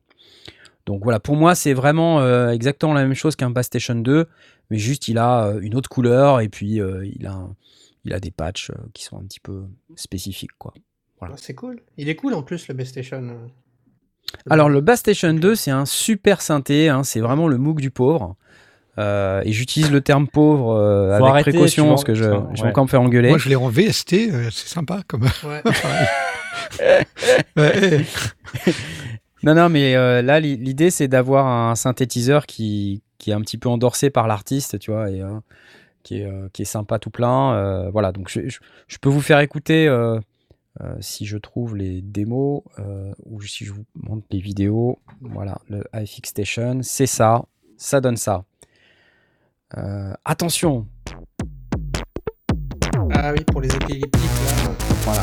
Donc 0.87 1.03
voilà, 1.03 1.19
pour 1.19 1.35
moi, 1.35 1.53
c'est 1.53 1.73
vraiment 1.73 2.49
exactement 2.49 2.93
la 2.93 3.03
même 3.03 3.13
chose 3.13 3.35
qu'un 3.35 3.51
Bass 3.51 3.67
Station 3.67 3.95
2, 3.95 4.25
mais 4.71 4.77
juste 4.77 5.07
il 5.09 5.19
a 5.19 5.53
une 5.61 5.75
autre 5.75 5.89
couleur 5.89 6.39
et 6.39 6.49
puis 6.49 6.79
il, 6.79 7.27
a 7.27 7.47
il 8.05 8.13
a 8.13 8.19
des 8.19 8.31
patchs 8.31 8.71
qui 8.93 9.03
sont 9.03 9.19
un 9.19 9.23
petit 9.23 9.41
peu 9.41 9.65
spécifiques. 9.95 10.57
quoi. 10.57 10.73
Voilà. 11.21 11.35
Ah, 11.37 11.41
C'est 11.41 11.55
cool. 11.55 11.79
Il 11.97 12.09
est 12.09 12.15
cool 12.15 12.33
en 12.33 12.43
plus 12.43 12.67
le 12.67 12.73
Best 12.73 12.91
Station. 12.91 13.21
euh. 13.21 13.47
Alors 14.49 14.67
le 14.69 14.81
Bass 14.81 14.99
Station 14.99 15.33
2, 15.33 15.55
c'est 15.55 15.71
un 15.71 15.85
super 15.85 16.41
synthé, 16.41 16.89
hein, 16.89 17.03
c'est 17.03 17.19
vraiment 17.21 17.47
le 17.47 17.57
MOOC 17.57 17.79
du 17.79 17.91
pauvre. 17.91 18.35
Euh, 18.97 19.41
et 19.45 19.51
j'utilise 19.53 19.89
le 19.89 20.01
terme 20.01 20.27
pauvre 20.27 20.71
euh, 20.75 21.13
avec 21.13 21.27
arrêter, 21.29 21.51
précaution 21.51 21.87
parce 21.89 22.03
que 22.03 22.13
je, 22.13 22.23
je 22.23 22.27
vais 22.63 22.69
encore 22.69 22.83
me 22.83 22.89
faire 22.89 23.01
engueuler. 23.01 23.29
Moi, 23.29 23.37
je 23.37 23.47
l'ai 23.49 23.55
en 23.55 23.69
VST, 23.69 24.13
euh, 24.31 24.49
c'est 24.51 24.67
sympa 24.67 25.01
comme. 25.07 25.23
Ouais. 25.23 25.61
Ouais, 27.55 28.01
Non, 29.43 29.55
non, 29.55 29.69
mais 29.69 29.95
euh, 29.95 30.21
là, 30.21 30.39
l'i- 30.39 30.57
l'idée, 30.57 30.91
c'est 30.91 31.07
d'avoir 31.07 31.47
un 31.47 31.75
synthétiseur 31.75 32.45
qui, 32.45 33.01
qui 33.17 33.31
est 33.31 33.33
un 33.33 33.41
petit 33.41 33.57
peu 33.57 33.69
endorsé 33.69 34.09
par 34.09 34.27
l'artiste, 34.27 34.77
tu 34.79 34.91
vois, 34.91 35.09
et 35.09 35.21
euh, 35.21 35.39
qui, 36.03 36.21
est, 36.21 36.25
euh, 36.25 36.47
qui 36.53 36.61
est 36.61 36.65
sympa 36.65 36.99
tout 36.99 37.09
plein. 37.09 37.53
euh, 37.55 37.89
voilà, 37.89 38.11
donc 38.11 38.29
je, 38.29 38.47
je- 38.49 38.59
je 38.87 38.97
peux 38.99 39.09
vous 39.09 39.21
faire 39.21 39.39
écouter 39.39 39.87
euh, 40.79 40.95
si 41.01 41.25
je 41.25 41.37
trouve 41.37 41.75
les 41.75 42.01
démos 42.01 42.63
euh, 42.79 43.13
ou 43.25 43.41
si 43.41 43.65
je 43.65 43.73
vous 43.73 43.85
montre 43.95 44.25
les 44.31 44.39
vidéos. 44.39 44.99
Voilà, 45.19 45.59
le 45.69 45.83
iFix 45.93 46.29
Station, 46.29 46.79
c'est 46.81 47.07
ça, 47.07 47.43
ça 47.77 47.99
donne 47.99 48.17
ça. 48.17 48.45
Euh, 49.77 50.13
attention, 50.23 50.87
Ah 53.13 53.33
oui, 53.33 53.43
pour 53.45 53.61
les 53.61 53.73
épileptiques, 53.75 54.13
là. 54.21 54.71
voilà. 55.03 55.21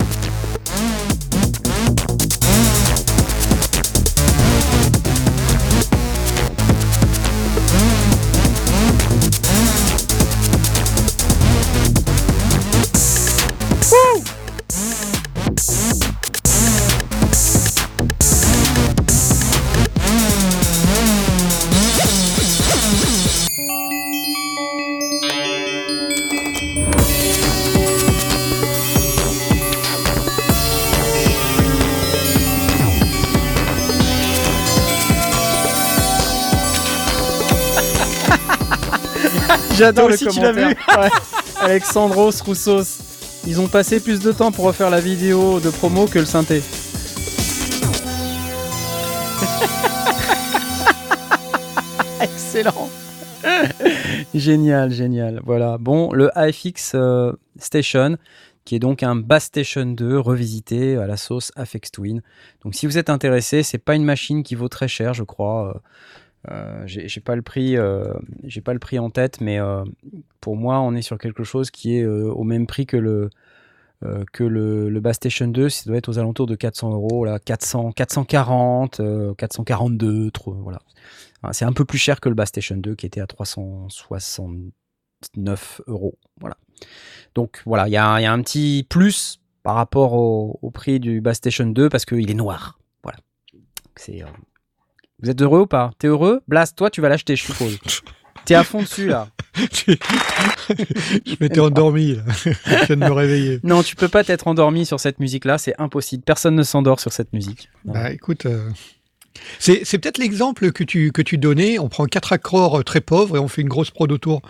J'adore 39.78 40.08
le 40.08 40.14
aussi, 40.14 40.26
tu 40.26 40.40
l'as 40.40 40.52
commentaire. 40.52 40.98
Ouais. 40.98 41.08
Alexandros 41.60 42.40
Roussos. 42.44 42.98
Ils 43.46 43.60
ont 43.60 43.68
passé 43.68 44.00
plus 44.00 44.18
de 44.18 44.32
temps 44.32 44.50
pour 44.50 44.64
refaire 44.64 44.90
la 44.90 45.00
vidéo 45.00 45.60
de 45.60 45.70
promo 45.70 46.06
que 46.06 46.18
le 46.18 46.24
synthé. 46.24 46.60
Excellent. 52.20 52.90
génial, 54.34 54.90
génial. 54.90 55.40
Voilà. 55.44 55.78
Bon, 55.78 56.12
le 56.12 56.36
AFX 56.36 56.96
euh, 56.96 57.30
Station, 57.60 58.16
qui 58.64 58.74
est 58.74 58.80
donc 58.80 59.04
un 59.04 59.14
Bass 59.14 59.44
Station 59.44 59.86
2 59.86 60.18
revisité 60.18 60.96
à 60.96 61.06
la 61.06 61.16
sauce 61.16 61.52
Afex 61.54 61.92
Twin. 61.92 62.20
Donc, 62.64 62.74
si 62.74 62.86
vous 62.86 62.98
êtes 62.98 63.10
intéressé, 63.10 63.62
c'est 63.62 63.78
pas 63.78 63.94
une 63.94 64.04
machine 64.04 64.42
qui 64.42 64.56
vaut 64.56 64.68
très 64.68 64.88
cher, 64.88 65.14
je 65.14 65.22
crois. 65.22 65.68
Euh, 65.68 65.74
euh, 66.50 66.82
j'ai 66.86 67.20
pas 67.20 67.36
le 67.36 67.42
prix, 67.42 67.76
euh, 67.76 68.14
j'ai 68.44 68.60
pas 68.60 68.72
le 68.72 68.78
prix 68.78 68.98
en 68.98 69.10
tête, 69.10 69.40
mais 69.40 69.60
euh, 69.60 69.84
pour 70.40 70.56
moi, 70.56 70.80
on 70.80 70.94
est 70.94 71.02
sur 71.02 71.18
quelque 71.18 71.44
chose 71.44 71.70
qui 71.70 71.96
est 71.96 72.06
au 72.06 72.44
même 72.44 72.66
prix 72.66 72.86
que 72.86 72.96
le 72.96 73.28
que 74.32 74.44
le, 74.44 74.88
le 74.90 75.00
Bass 75.00 75.16
Station 75.16 75.48
2. 75.48 75.68
Ça 75.68 75.82
doit 75.86 75.96
être 75.96 76.08
aux 76.08 76.20
alentours 76.20 76.46
de 76.46 76.54
400 76.54 76.92
euros, 76.92 77.24
là, 77.24 77.40
400, 77.40 77.90
440, 77.92 79.00
euh, 79.00 79.34
442, 79.34 80.30
trop, 80.30 80.54
voilà. 80.54 80.78
C'est 81.52 81.64
un 81.64 81.72
peu 81.72 81.84
plus 81.84 81.98
cher 81.98 82.20
que 82.20 82.28
le 82.28 82.36
Bass 82.36 82.50
Station 82.50 82.76
2 82.76 82.94
qui 82.94 83.06
était 83.06 83.20
à 83.20 83.26
369 83.26 85.80
euros, 85.88 86.16
voilà. 86.40 86.56
Donc 87.34 87.60
voilà, 87.66 87.88
il 87.88 87.90
y 87.90 87.94
y 87.94 87.96
a 87.96 88.32
un 88.32 88.42
petit 88.42 88.86
plus 88.88 89.40
par 89.64 89.74
rapport 89.74 90.12
au, 90.14 90.70
prix 90.70 91.00
du 91.00 91.20
Bass 91.20 91.38
Station 91.38 91.66
2 91.66 91.88
parce 91.88 92.04
qu'il 92.04 92.30
est 92.30 92.34
noir, 92.34 92.78
voilà. 93.02 93.18
C'est 93.96 94.22
vous 95.22 95.30
êtes 95.30 95.40
heureux 95.42 95.60
ou 95.60 95.66
pas? 95.66 95.90
T'es 95.98 96.08
heureux? 96.08 96.40
Blast, 96.48 96.76
toi 96.76 96.90
tu 96.90 97.00
vas 97.00 97.08
l'acheter, 97.08 97.36
je 97.36 97.44
suppose. 97.44 97.78
T'es 98.44 98.54
à 98.54 98.64
fond 98.64 98.80
dessus 98.82 99.08
là. 99.08 99.28
Je 99.58 101.34
m'étais 101.40 101.60
endormi, 101.60 102.16
là. 102.16 102.22
je 102.44 102.50
viens 102.86 102.96
de 102.96 103.04
me 103.04 103.10
réveiller. 103.12 103.60
Non, 103.62 103.82
tu 103.82 103.96
peux 103.96 104.08
pas 104.08 104.24
t'être 104.24 104.46
endormi 104.48 104.86
sur 104.86 105.00
cette 105.00 105.18
musique-là, 105.18 105.58
c'est 105.58 105.74
impossible. 105.78 106.22
Personne 106.22 106.54
ne 106.54 106.62
s'endort 106.62 107.00
sur 107.00 107.12
cette 107.12 107.32
musique. 107.32 107.68
Non. 107.84 107.92
Bah, 107.94 108.10
écoute, 108.12 108.46
euh, 108.46 108.70
c'est 109.58 109.82
c'est 109.84 109.98
peut-être 109.98 110.18
l'exemple 110.18 110.72
que 110.72 110.84
tu, 110.84 111.12
que 111.12 111.20
tu 111.22 111.36
donnais. 111.38 111.78
On 111.78 111.88
prend 111.88 112.06
quatre 112.06 112.32
accords 112.32 112.78
euh, 112.80 112.82
très 112.82 113.00
pauvres 113.00 113.36
et 113.36 113.40
on 113.40 113.48
fait 113.48 113.62
une 113.62 113.68
grosse 113.68 113.90
prod 113.90 114.10
autour. 114.12 114.40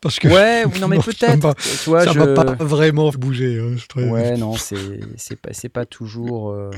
Parce 0.00 0.18
que 0.18 0.28
Ouais, 0.28 0.64
oui, 0.72 0.80
non 0.80 0.88
mais 0.88 1.00
ça 1.00 1.02
peut-être. 1.04 1.60
ça 1.60 2.12
je... 2.12 2.18
va 2.18 2.26
pas 2.34 2.44
vraiment 2.64 3.10
bouger. 3.10 3.58
hein, 3.60 3.76
Ouais, 4.00 4.36
non, 4.36 4.54
c'est 4.56 5.00
c'est 5.16 5.36
pas 5.36 5.50
c'est 5.52 5.68
pas 5.68 5.86
toujours. 5.86 6.50
euh, 6.50 6.70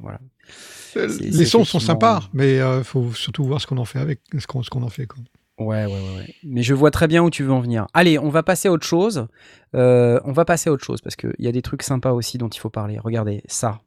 Voilà. 0.00 0.18
c'est- 0.48 1.06
Les 1.20 1.44
sons 1.44 1.64
sont 1.64 1.80
sympas, 1.80 2.22
mais 2.32 2.56
il 2.56 2.84
faut 2.84 3.12
surtout 3.12 3.44
voir 3.44 3.60
ce 3.60 3.66
qu'on 3.66 3.78
en 3.78 3.84
fait 3.84 3.98
avec, 3.98 4.20
ce 4.38 4.46
qu'on 4.46 4.82
en 4.82 4.88
fait. 4.88 5.06
Quoi. 5.06 5.22
Ouais, 5.58 5.84
ouais, 5.84 5.92
ouais, 5.92 6.16
ouais. 6.16 6.34
Mais 6.42 6.62
je 6.62 6.72
vois 6.72 6.90
très 6.90 7.06
bien 7.06 7.22
où 7.22 7.28
tu 7.30 7.42
veux 7.42 7.52
en 7.52 7.60
venir. 7.60 7.86
Allez, 7.92 8.18
on 8.18 8.30
va 8.30 8.42
passer 8.42 8.68
à 8.68 8.72
autre 8.72 8.86
chose. 8.86 9.26
Euh, 9.74 10.18
on 10.24 10.32
va 10.32 10.44
passer 10.46 10.70
à 10.70 10.72
autre 10.72 10.84
chose 10.84 11.00
parce 11.02 11.16
qu'il 11.16 11.34
y 11.38 11.46
a 11.48 11.52
des 11.52 11.60
trucs 11.62 11.82
sympas 11.82 12.12
aussi 12.12 12.38
dont 12.38 12.48
il 12.48 12.58
faut 12.58 12.70
parler. 12.70 12.98
Regardez 12.98 13.42
ça. 13.46 13.80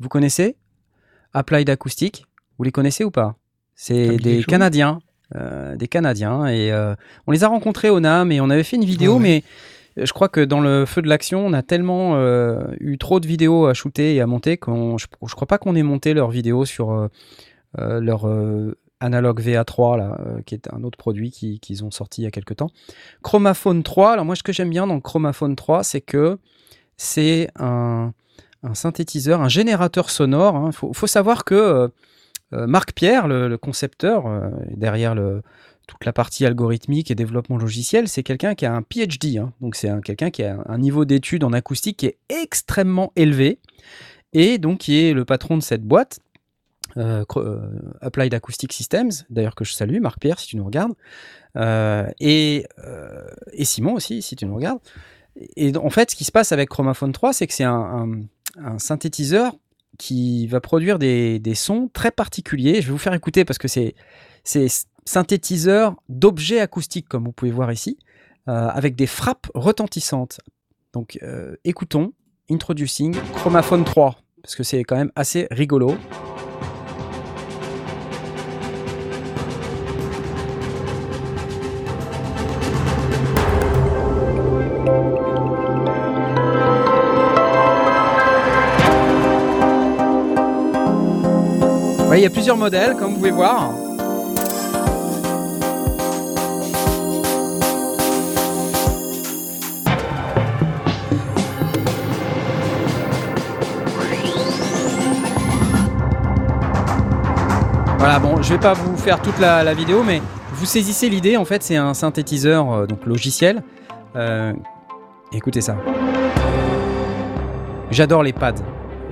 Vous 0.00 0.08
connaissez 0.08 0.56
Applied 1.34 1.68
Acoustic? 1.68 2.24
Vous 2.56 2.64
les 2.64 2.72
connaissez 2.72 3.04
ou 3.04 3.10
pas? 3.10 3.36
C'est 3.74 4.16
dit 4.16 4.22
des. 4.22 4.44
Canadiens. 4.44 5.00
euh, 5.36 5.76
des 5.76 5.88
Canadiens. 5.88 6.46
Et 6.46 6.72
euh, 6.72 6.94
on 7.26 7.32
les 7.32 7.44
a 7.44 7.48
rencontrés 7.48 7.90
au 7.90 8.00
NAM 8.00 8.32
et 8.32 8.40
on 8.40 8.48
avait 8.48 8.64
fait 8.64 8.76
une 8.76 8.84
vidéo, 8.86 9.12
Ah 9.12 9.16
ouais. 9.16 9.22
mais 9.22 9.36
euh, 9.44 9.77
je 10.04 10.12
crois 10.12 10.28
que 10.28 10.40
dans 10.40 10.60
le 10.60 10.84
feu 10.86 11.02
de 11.02 11.08
l'action, 11.08 11.44
on 11.46 11.52
a 11.52 11.62
tellement 11.62 12.16
euh, 12.16 12.60
eu 12.80 12.98
trop 12.98 13.20
de 13.20 13.26
vidéos 13.26 13.66
à 13.66 13.74
shooter 13.74 14.14
et 14.14 14.20
à 14.20 14.26
monter 14.26 14.56
qu'on 14.56 14.98
je, 14.98 15.06
je 15.26 15.34
crois 15.34 15.46
pas 15.46 15.58
qu'on 15.58 15.74
ait 15.74 15.82
monté 15.82 16.14
leurs 16.14 16.30
vidéos 16.30 16.64
sur 16.64 16.92
euh, 16.92 17.08
euh, 17.78 18.00
leur 18.00 18.26
euh, 18.26 18.76
Analog 19.00 19.40
VA3 19.40 19.96
là, 19.96 20.18
qui 20.44 20.54
est 20.56 20.68
un 20.72 20.82
autre 20.82 20.98
produit 20.98 21.30
qui- 21.30 21.60
qu'ils 21.60 21.84
ont 21.84 21.92
sorti 21.92 22.22
il 22.22 22.24
y 22.24 22.26
a 22.26 22.32
quelques 22.32 22.56
temps. 22.56 22.70
Chromaphone 23.22 23.84
3, 23.84 24.12
alors 24.14 24.24
moi 24.24 24.34
ce 24.34 24.42
que 24.42 24.52
j'aime 24.52 24.70
bien 24.70 24.88
dans 24.88 24.98
Chromaphone 25.00 25.54
3, 25.54 25.84
c'est 25.84 26.00
que 26.00 26.38
c'est 26.96 27.48
un, 27.60 28.12
synthétiseur, 28.74 29.40
un 29.40 29.48
générateur 29.48 30.10
sonore. 30.10 30.64
Il 30.66 30.72
faut, 30.72 30.92
faut 30.92 31.06
savoir 31.06 31.44
que 31.44 31.88
Marc 32.50 32.92
Pierre, 32.92 33.28
le, 33.28 33.56
concepteur, 33.56 34.24
derrière 34.74 35.14
le, 35.14 35.42
toute 35.88 36.04
la 36.04 36.12
partie 36.12 36.46
algorithmique 36.46 37.10
et 37.10 37.16
développement 37.16 37.56
logiciel, 37.56 38.06
c'est 38.06 38.22
quelqu'un 38.22 38.54
qui 38.54 38.64
a 38.66 38.72
un 38.72 38.82
PhD. 38.82 39.38
hein. 39.38 39.52
donc 39.60 39.74
c'est 39.74 39.88
un- 39.88 40.00
quelqu'un 40.00 40.30
qui 40.30 40.44
a 40.44 40.62
un 40.66 40.78
niveau 40.78 41.04
d'études 41.04 41.42
en 41.42 41.52
acoustique 41.52 41.96
qui 41.96 42.06
est 42.06 42.18
extrêmement 42.28 43.12
élevé 43.16 43.58
et 44.32 44.58
donc 44.58 44.78
qui 44.78 45.02
est 45.04 45.12
le 45.14 45.24
patron 45.24 45.56
de 45.56 45.62
cette 45.62 45.82
boîte. 45.82 46.20
euh, 46.96 47.24
euh, 47.36 47.60
Applied 48.00 48.32
Acoustic 48.34 48.72
Systems, 48.72 49.10
d'ailleurs 49.30 49.54
que 49.54 49.64
je 49.64 49.72
salue, 49.74 50.00
Marc 50.00 50.18
Pierre, 50.20 50.38
si 50.40 50.46
tu 50.48 50.56
nous 50.56 50.64
regardes, 50.64 50.94
Euh, 51.56 52.08
et, 52.20 52.64
Simon 53.62 53.94
aussi, 53.94 54.22
si 54.22 54.36
tu 54.36 54.46
nous 54.46 54.54
regardes. 54.54 54.78
Et 55.56 55.76
en 55.76 55.90
fait, 55.90 56.10
ce 56.10 56.16
qui 56.16 56.24
se 56.24 56.32
passe 56.32 56.50
avec 56.52 56.68
Chromaphone 56.70 57.12
3, 57.12 57.32
c'est 57.32 57.46
que 57.46 57.52
c'est 57.54 57.64
un, 57.64 58.08
synthétiseur 58.78 59.54
qui 59.98 60.46
va 60.46 60.60
produire 60.60 60.98
des, 60.98 61.38
des 61.38 61.54
sons 61.54 61.90
très 61.92 62.10
particuliers. 62.10 62.80
Je 62.80 62.86
vais 62.86 62.92
vous 62.92 62.98
faire 62.98 63.14
écouter 63.14 63.44
parce 63.44 63.58
que 63.58 63.68
c'est 63.68 63.94
synthétiseur 65.08 65.96
d'objets 66.10 66.60
acoustiques, 66.60 67.08
comme 67.08 67.24
vous 67.24 67.32
pouvez 67.32 67.50
voir 67.50 67.72
ici, 67.72 67.98
euh, 68.48 68.68
avec 68.68 68.94
des 68.94 69.06
frappes 69.06 69.48
retentissantes. 69.54 70.40
Donc, 70.92 71.18
euh, 71.22 71.56
écoutons 71.64 72.12
Introducing 72.50 73.14
Chromaphone 73.34 73.84
3, 73.84 74.16
parce 74.42 74.54
que 74.54 74.62
c'est 74.62 74.84
quand 74.84 74.96
même 74.96 75.12
assez 75.16 75.48
rigolo. 75.50 75.96
Il 92.14 92.22
y 92.22 92.26
a 92.26 92.30
plusieurs 92.30 92.56
modèles, 92.56 92.96
comme 92.96 93.12
vous 93.12 93.18
pouvez 93.18 93.30
voir. 93.30 93.87
Voilà, 108.10 108.20
bon, 108.20 108.40
je 108.40 108.54
vais 108.54 108.58
pas 108.58 108.72
vous 108.72 108.96
faire 108.96 109.20
toute 109.20 109.38
la, 109.38 109.74
vidéo, 109.74 110.02
mais 110.02 110.22
vous 110.54 110.64
saisissez 110.64 111.10
l'idée. 111.10 111.36
En 111.36 111.44
fait, 111.44 111.62
c'est 111.62 111.76
un 111.76 111.92
synthétiseur 111.92 112.72
euh, 112.72 112.86
donc 112.86 113.04
logiciel. 113.04 113.62
Euh, 114.16 114.54
écoutez 115.30 115.60
ça. 115.60 115.76
J'adore 117.90 118.22
les 118.22 118.32
pads 118.32 118.54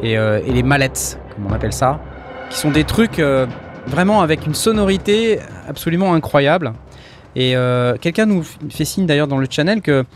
et, 0.02 0.16
euh, 0.16 0.40
et 0.46 0.50
les 0.50 0.62
mallettes, 0.62 1.20
comme 1.34 1.44
on 1.44 1.52
appelle 1.52 1.74
ça, 1.74 2.00
qui 2.48 2.56
sont 2.56 2.70
des 2.70 2.84
trucs 2.84 3.20
vraiment 3.86 4.22
avec 4.22 4.46
une 4.46 4.54
sonorité 4.54 5.40
absolument 5.68 6.14
incroyable. 6.14 6.72
Et 7.34 7.54
quelqu'un 8.00 8.24
nous 8.24 8.44
fait 8.70 8.86
signe 8.86 9.04
d'ailleurs 9.04 9.28
dans 9.28 9.36
le 9.36 9.46
channel 9.50 9.82
que 9.82 10.06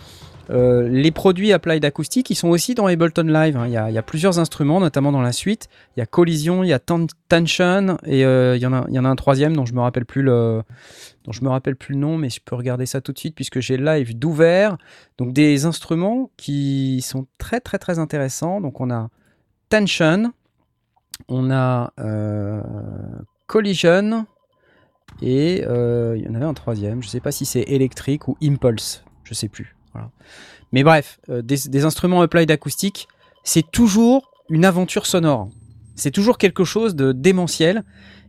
euh, 0.51 0.89
les 0.89 1.13
produits 1.13 1.53
Applied 1.53 1.85
Acoustic, 1.85 2.29
ils 2.31 2.35
sont 2.35 2.49
aussi 2.49 2.75
dans 2.75 2.87
Ableton 2.87 3.23
Live. 3.23 3.57
hein. 3.57 3.67
Il 3.67 3.73
y, 3.73 3.77
a, 3.77 4.03
plusieurs 4.03 4.39
instruments, 4.39 4.81
notamment 4.81 5.13
dans 5.13 5.23
la 5.23 5.33
suite. 5.33 5.69
Il 5.97 6.01
y 6.01 6.03
a 6.03 6.07
Collision, 6.07 6.65
il 6.65 6.69
y 6.69 6.73
a 6.73 6.81
Ten- 6.81 7.07
Tension, 7.29 7.99
et 8.05 8.25
euh, 8.25 8.57
il, 8.57 8.63
y 8.63 8.67
en 8.67 8.73
a, 8.73 8.83
en 8.83 9.05
un 9.05 9.17
troisième 9.17 9.55
dont 9.55 9.65
je 9.65 9.75
me 9.75 9.81
rappelle 9.81 10.05
plus 10.05 10.23
le, 10.23 10.63
dont 11.25 11.33
je 11.33 11.45
me 11.45 11.49
rappelle 11.49 11.77
plus 11.77 11.95
le 11.95 12.01
nom, 12.01 12.19
mais 12.19 12.31
je 12.31 12.41
peux 12.45 12.57
regarder 12.57 12.87
ça 12.87 13.01
tout 13.01 13.13
de 13.13 13.19
suite 13.19 13.35
puisque 13.35 13.61
j'ai 13.61 13.77
live 13.77 14.19
d'ouvert. 14.19 14.77
Donc 15.19 15.33
des 15.33 15.67
instruments 15.67 16.31
qui 16.37 17.01
sont 17.03 17.27
très 17.39 17.61
très 17.61 17.79
très 17.79 17.99
intéressants. 17.99 18.61
Donc 18.61 18.81
on 18.81 18.91
a 18.91 19.09
Tension, 19.69 20.33
on 21.29 21.51
a 21.53 21.93
euh, 22.01 22.61
Collision, 23.47 24.27
et 25.23 25.61
il 25.61 26.23
y 26.25 26.29
en 26.29 26.35
avait 26.35 26.45
un 26.45 26.55
troisième. 26.55 27.03
Je 27.05 27.09
sais 27.09 27.21
pas 27.21 27.31
si 27.31 27.45
c'est 27.47 27.63
électrique 27.63 28.27
ou 28.27 28.37
Impulse, 28.43 29.05
je 29.23 29.35
sais 29.35 29.49
plus. 29.49 29.77
Mais 30.72 30.84
bref, 30.84 31.20
euh, 31.28 31.43
des, 31.43 31.84
instruments 31.84 32.22
applied 32.22 32.51
acoustique, 32.51 33.09
c'est 33.45 33.68
toujours 33.70 34.30
une 34.49 34.64
aventure 34.64 35.07
sonore. 35.07 35.49
C'est 35.97 36.11
toujours 36.11 36.38
quelque 36.38 36.64
chose 36.64 36.95
de 36.95 37.12
démentiel 37.12 37.84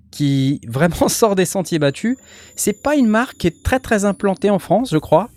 qui 0.09 0.62
vraiment 0.68 1.07
sort 1.07 1.36
des 1.36 1.45
sentiers 1.45 1.80
battus. 1.80 2.18
C'est 2.55 2.82
pas 2.82 2.95
une 2.95 3.07
marque 3.07 3.38
qui 3.38 3.47
est 3.47 3.64
très 3.64 3.80
très 3.80 4.05
implantée 4.05 4.49
en 4.49 4.59
France, 4.59 4.89
je 4.91 4.97
crois. 4.97 5.30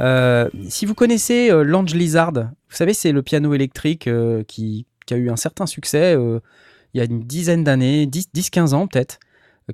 Euh, 0.00 0.48
si 0.68 0.86
vous 0.86 0.94
connaissez 0.94 1.50
euh, 1.50 1.62
Lange 1.62 1.94
Lizard, 1.94 2.32
vous 2.32 2.76
savez, 2.76 2.94
c'est 2.94 3.12
le 3.12 3.22
piano 3.22 3.54
électrique 3.54 4.08
qui, 4.46 4.86
a 5.10 5.16
eu 5.16 5.30
un 5.30 5.36
certain 5.36 5.64
succès 5.64 6.14
il 6.94 6.98
y 6.98 7.00
a 7.00 7.04
une 7.04 7.22
dizaine 7.22 7.64
d'années, 7.64 8.06
10-15 8.06 8.74
ans 8.74 8.86
peut-être, 8.86 9.18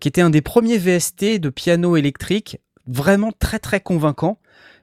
qui 0.00 0.06
était 0.06 0.20
un 0.20 0.30
des 0.30 0.42
premiers 0.42 0.78
VST 0.78 1.40
de 1.40 1.48
piano 1.48 1.96
électrique 1.96 2.60
vraiment 2.86 3.32
très 3.32 3.58
très 3.58 3.80
convaincant 3.80 4.38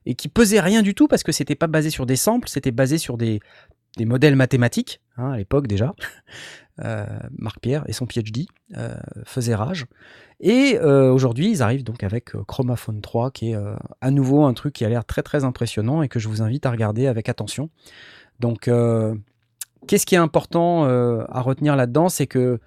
et 0.06 0.16
qui 0.16 0.28
pesait 0.28 0.60
rien 0.60 0.82
du 0.82 0.96
tout 0.96 1.08
parce 1.08 1.24
que 1.24 1.32
c'était 1.32 1.56
pas 1.56 1.68
basé 1.68 1.90
sur 1.90 2.06
des 2.06 2.16
samples, 2.16 2.50
c'était 2.50 2.72
basé 2.72 2.98
sur 2.98 3.18
des, 3.18 3.40
modèles 4.00 4.36
mathématiques, 4.36 5.02
hein, 5.18 5.32
à 5.32 5.38
l'époque 5.38 5.68
déjà. 5.68 5.94
Euh, 6.80 7.06
Marc 7.38 7.60
Pierre 7.60 7.84
et 7.88 7.94
son 7.94 8.08
PhD 8.08 8.48
euh, 8.76 8.96
faisaient 9.24 9.54
rage. 9.54 9.86
Et 10.40 10.80
euh, 10.80 11.12
aujourd'hui, 11.12 11.52
ils 11.52 11.62
arrivent 11.62 11.84
donc 11.84 12.02
avec 12.02 12.34
euh, 12.34 12.44
Chromaphone 12.46 13.02
3, 13.02 13.30
qui 13.30 13.52
est 13.52 13.58
à 14.00 14.10
nouveau 14.10 14.46
un 14.46 14.54
truc 14.54 14.74
qui 14.74 14.86
a 14.86 14.90
l'air 14.90 15.06
très 15.06 15.22
très 15.22 15.44
impressionnant 15.44 16.02
et 16.02 16.08
que 16.08 16.18
je 16.18 16.28
vous 16.28 16.42
invite 16.42 16.66
à 16.66 16.72
regarder 16.72 17.06
avec 17.08 17.30
attention. 17.30 17.70
Donc, 18.40 18.70
qu'est-ce 19.88 20.06
qui 20.08 20.16
est 20.16 20.20
important 20.20 20.86
à 20.86 21.42
retenir 21.42 21.76
là-dedans? 21.76 22.10
C'est 22.10 22.26
que 22.26 22.60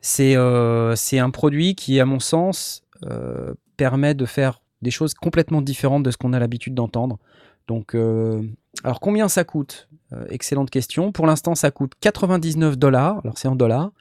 c'est 0.00 0.36
un 0.36 1.30
produit 1.30 1.74
qui, 1.74 1.98
à 1.98 2.04
mon 2.04 2.20
sens, 2.20 2.84
permet 3.76 4.14
de 4.14 4.26
faire 4.26 4.59
des 4.82 4.90
choses 4.90 5.14
complètement 5.14 5.62
différentes 5.62 6.02
de 6.02 6.10
ce 6.10 6.16
qu'on 6.16 6.32
a 6.32 6.38
l'habitude 6.38 6.74
d'entendre. 6.74 7.18
Donc, 7.68 7.94
euh, 7.94 8.42
alors 8.84 9.00
combien 9.00 9.28
ça 9.28 9.44
coûte? 9.44 9.88
Euh, 10.12 10.26
Excellente 10.30 10.70
question. 10.70 11.12
Pour 11.12 11.26
l'instant, 11.26 11.54
ça 11.54 11.70
coûte 11.70 11.92
99 12.00 12.76
dollars. 12.78 13.20
Alors 13.24 13.38
c'est 13.38 13.48
en 13.48 13.56
dollars. 13.56 13.92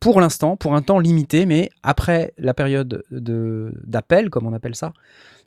Pour 0.00 0.20
l'instant, 0.20 0.56
pour 0.56 0.74
un 0.74 0.82
temps 0.82 0.98
limité, 0.98 1.46
mais 1.46 1.70
après 1.82 2.34
la 2.36 2.52
période 2.52 3.04
de- 3.10 3.72
d'appel, 3.84 4.28
comme 4.28 4.46
on 4.46 4.52
appelle 4.52 4.74
ça, 4.74 4.92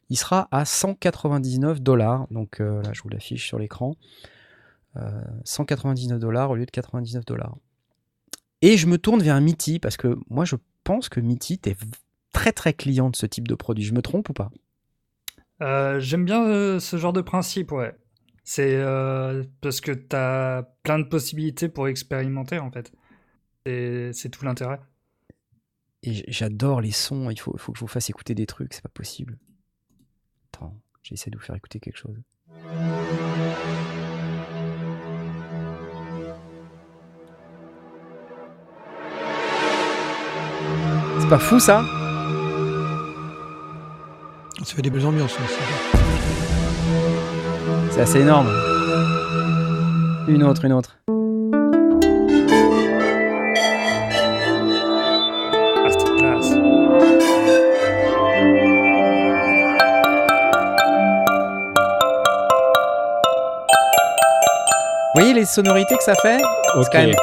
il 0.09 0.15
sera 0.17 0.47
à 0.51 0.65
199 0.65 1.81
dollars. 1.81 2.27
Donc 2.31 2.59
euh, 2.61 2.81
là, 2.81 2.91
je 2.93 3.01
vous 3.03 3.09
l'affiche 3.09 3.45
sur 3.45 3.59
l'écran. 3.59 3.95
Euh, 4.95 5.11
199 5.43 6.17
dollars 6.19 6.49
au 6.49 6.55
lieu 6.55 6.65
de 6.65 6.71
99 6.71 7.25
dollars. 7.25 7.55
Et 8.63 8.77
je 8.77 8.87
me 8.87 8.97
tourne 8.97 9.21
vers 9.21 9.39
Mitty 9.41 9.77
parce 9.79 9.97
que 9.97 10.17
moi, 10.29 10.45
je 10.45 10.55
pense 10.83 11.09
que 11.09 11.19
Mitty 11.19 11.59
est 11.65 11.77
très 12.33 12.51
très 12.51 12.73
client 12.73 13.11
de 13.11 13.15
ce 13.15 13.27
type 13.27 13.47
de 13.47 13.53
produit. 13.53 13.83
Je 13.83 13.93
me 13.93 14.01
trompe 14.01 14.29
ou 14.29 14.33
pas? 14.33 14.49
Euh, 15.61 15.99
J'aime 15.99 16.25
bien 16.25 16.45
euh, 16.45 16.79
ce 16.79 16.97
genre 16.97 17.13
de 17.13 17.21
principe, 17.21 17.71
ouais. 17.71 17.95
C'est 18.43 18.75
euh, 18.75 19.43
parce 19.61 19.81
que 19.81 19.91
t'as 19.91 20.63
plein 20.83 20.99
de 20.99 21.03
possibilités 21.03 21.67
pour 21.69 21.87
expérimenter, 21.87 22.59
en 22.59 22.71
fait. 22.71 22.91
C'est 23.65 24.29
tout 24.29 24.45
l'intérêt. 24.45 24.79
Et 26.03 26.23
j'adore 26.31 26.79
les 26.79 26.91
sons. 26.91 27.29
Il 27.29 27.37
faut, 27.37 27.57
faut 27.57 27.73
que 27.73 27.77
je 27.77 27.81
vous 27.83 27.87
fasse 27.89 28.09
écouter 28.09 28.33
des 28.33 28.45
trucs. 28.45 28.73
C'est 28.73 28.83
pas 28.83 28.87
possible. 28.87 29.37
Attends, 30.53 30.79
j'essaie 31.03 31.29
de 31.29 31.37
vous 31.37 31.43
faire 31.43 31.55
écouter 31.55 31.81
quelque 31.81 31.97
chose. 31.97 32.15
C'est 41.19 41.29
pas 41.29 41.39
fou 41.39 41.59
ça? 41.59 41.83
Ça 44.67 44.75
fait 44.75 44.81
des 44.81 44.89
belles 44.89 45.05
ambiances. 45.05 45.33
aussi. 45.33 45.59
C'est 47.91 48.01
assez 48.01 48.19
énorme. 48.19 48.47
Une 50.27 50.43
autre, 50.43 50.65
une 50.65 50.73
autre. 50.73 50.97
C'est 55.89 56.17
classe. 56.17 56.53
Vous 65.15 65.21
voyez 65.21 65.33
les 65.33 65.45
sonorités 65.45 65.95
que 65.95 66.03
ça 66.03 66.13
fait? 66.15 66.37
Ok. 66.75 66.85
quand 66.91 66.99
même- 66.99 67.15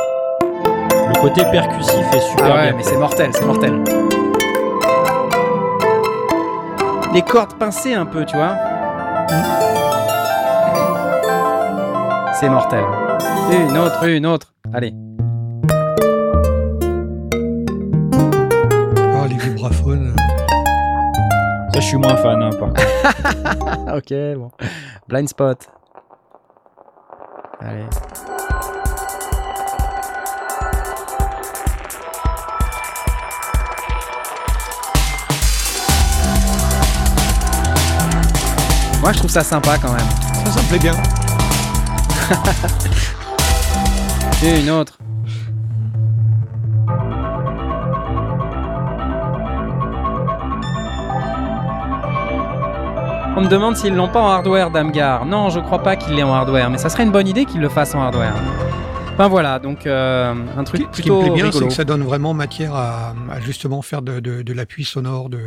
Le 1.09 1.20
côté 1.20 1.42
percussif 1.53 1.95
est 2.14 2.20
super 2.20 2.45
Ah 2.47 2.55
ouais, 2.57 2.62
bien. 2.68 2.74
mais 2.76 2.82
c'est 2.82 2.97
mortel, 2.97 3.30
c'est 3.34 3.45
mortel. 3.45 3.82
Les 7.14 7.22
cordes 7.22 7.54
pincées 7.58 7.94
un 7.94 8.06
peu, 8.06 8.24
tu 8.26 8.36
vois. 8.36 8.56
C'est 12.34 12.48
mortel. 12.48 12.84
Une 13.52 13.78
autre, 13.78 14.04
une 14.08 14.26
autre. 14.26 14.52
Allez. 14.72 14.92
Ah, 18.98 19.28
les 19.28 19.36
vibraphones. 19.36 20.16
Ça, 21.72 21.80
je 21.80 21.86
suis 21.86 21.96
moins 21.96 22.16
fan, 22.16 22.42
hein, 22.42 22.50
par 22.50 22.68
contre. 22.68 22.82
Ok, 23.96 24.12
bon. 24.36 24.50
Blind 25.06 25.28
spot. 25.28 25.68
Allez. 27.60 27.84
Moi, 39.05 39.12
je 39.12 39.18
trouve 39.18 39.30
ça 39.30 39.44
sympa 39.44 39.76
quand 39.76 39.92
même. 39.92 40.09
Ça, 40.46 40.52
ça 40.52 40.62
me 40.62 40.68
plaît 40.68 40.78
bien. 40.78 40.94
Et 44.42 44.61
une 44.62 44.70
autre. 44.70 44.96
On 53.36 53.40
me 53.42 53.48
demande 53.48 53.76
s'ils 53.76 53.94
l'ont 53.94 54.09
pas 54.09 54.20
en 54.20 54.28
hardware, 54.28 54.70
Damgar. 54.70 55.26
Non, 55.26 55.50
je 55.50 55.59
crois 55.59 55.82
pas 55.82 55.96
qu'il 55.96 56.14
l'ait 56.14 56.22
en 56.22 56.32
hardware, 56.32 56.70
mais 56.70 56.78
ça 56.78 56.88
serait 56.88 57.02
une 57.02 57.11
bonne 57.11 57.26
idée 57.26 57.44
qu'il 57.46 57.61
le 57.61 57.68
fasse 57.68 57.94
en 57.94 58.00
hardware. 58.00 58.34
Enfin 59.14 59.28
voilà, 59.28 59.59
donc 59.59 59.86
euh, 59.86 60.34
un 60.57 60.64
truc 60.64 60.80
qui, 60.82 60.86
ce 60.86 61.02
qui 61.02 61.02
plutôt 61.02 61.18
me 61.20 61.26
plaît 61.26 61.42
bien, 61.42 61.52
c'est 61.52 61.66
que 61.66 61.72
ça 61.72 61.84
donne 61.84 62.02
vraiment 62.02 62.32
matière 62.34 62.74
à, 62.74 63.14
à 63.30 63.40
justement 63.40 63.80
faire 63.82 64.02
de, 64.02 64.18
de- 64.20 64.42
de 64.42 64.52
l'appui 64.52 64.84
sonore, 64.84 65.28
de, 65.30 65.38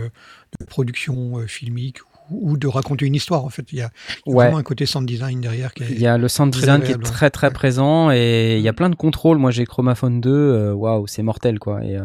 de 0.60 0.66
production 0.66 1.38
euh, 1.38 1.47
filmique 1.47 1.97
ou, 2.32 2.57
de 2.57 2.67
raconter 2.67 3.05
une 3.05 3.15
histoire. 3.15 3.45
En 3.45 3.49
fait, 3.49 3.65
il 3.71 3.80
y 3.80 3.82
a, 3.82 3.89
il 4.25 4.32
y 4.32 4.34
a 4.34 4.36
Ouais. 4.38 4.45
vraiment 4.45 4.57
un 4.57 4.63
côté 4.63 4.86
sound 4.86 5.07
design 5.07 5.39
derrière 5.41 5.73
qui 5.73 5.84
est. 5.84 5.88
Il 5.91 5.99
y 6.01 6.07
a 6.07 6.17
le 6.17 6.28
sound 6.28 6.51
design 6.53 6.78
qui 6.82 6.88
est 6.91 6.95
agréable, 6.95 7.03
très 7.03 7.30
très 7.30 7.47
ouais. 7.47 7.53
présent 7.53 8.11
et 8.11 8.55
il 8.57 8.61
y 8.63 8.67
a 8.67 8.73
plein 8.73 8.89
de 8.89 8.95
contrôles. 8.95 9.38
Moi 9.38 9.51
j'ai 9.51 9.65
Chromaphone 9.65 10.21
2, 10.21 10.30
euh, 10.32 10.73
waouh, 10.73 11.07
c'est 11.07 11.23
mortel 11.23 11.59
quoi. 11.59 11.84
Et, 11.84 11.97
euh, 11.97 12.03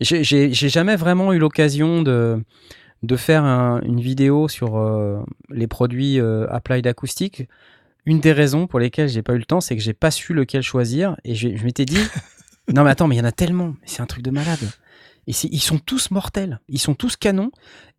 j'ai- 0.00 0.52
jamais 0.52 0.96
vraiment 0.96 1.32
eu 1.32 1.38
l'occasion 1.38 2.02
de, 2.02 2.42
de 3.02 3.16
faire 3.16 3.44
un- 3.44 3.80
une 3.82 4.00
vidéo 4.00 4.48
sur 4.48 4.76
euh, 4.76 5.20
les 5.50 5.66
produits 5.66 6.20
euh, 6.20 6.46
Applied 6.50 6.86
Acoustic. 6.86 7.48
Une 8.04 8.20
des 8.20 8.32
raisons 8.32 8.66
pour 8.68 8.78
lesquelles 8.78 9.08
j'ai 9.08 9.22
pas 9.22 9.32
eu 9.34 9.38
le 9.38 9.44
temps, 9.44 9.60
c'est 9.60 9.74
que 9.76 9.82
j'ai 9.82 9.92
pas 9.94 10.12
su 10.12 10.32
lequel 10.32 10.62
choisir 10.62 11.16
et 11.24 11.34
je, 11.34 11.56
je 11.56 11.64
m'étais 11.64 11.84
dit 11.84 11.98
non 12.72 12.84
mais 12.84 12.90
attends, 12.90 13.08
mais 13.08 13.16
il 13.16 13.18
y 13.18 13.22
en 13.22 13.24
a 13.24 13.32
tellement, 13.32 13.74
c'est 13.84 14.00
un 14.02 14.06
truc 14.06 14.22
de 14.22 14.30
malade. 14.30 14.58
Et 15.28 15.32
ils 15.50 15.60
sont 15.60 15.78
tous 15.78 16.12
mortels, 16.12 16.60
ils 16.68 16.78
sont 16.78 16.94
tous 16.94 17.16
canons 17.16 17.50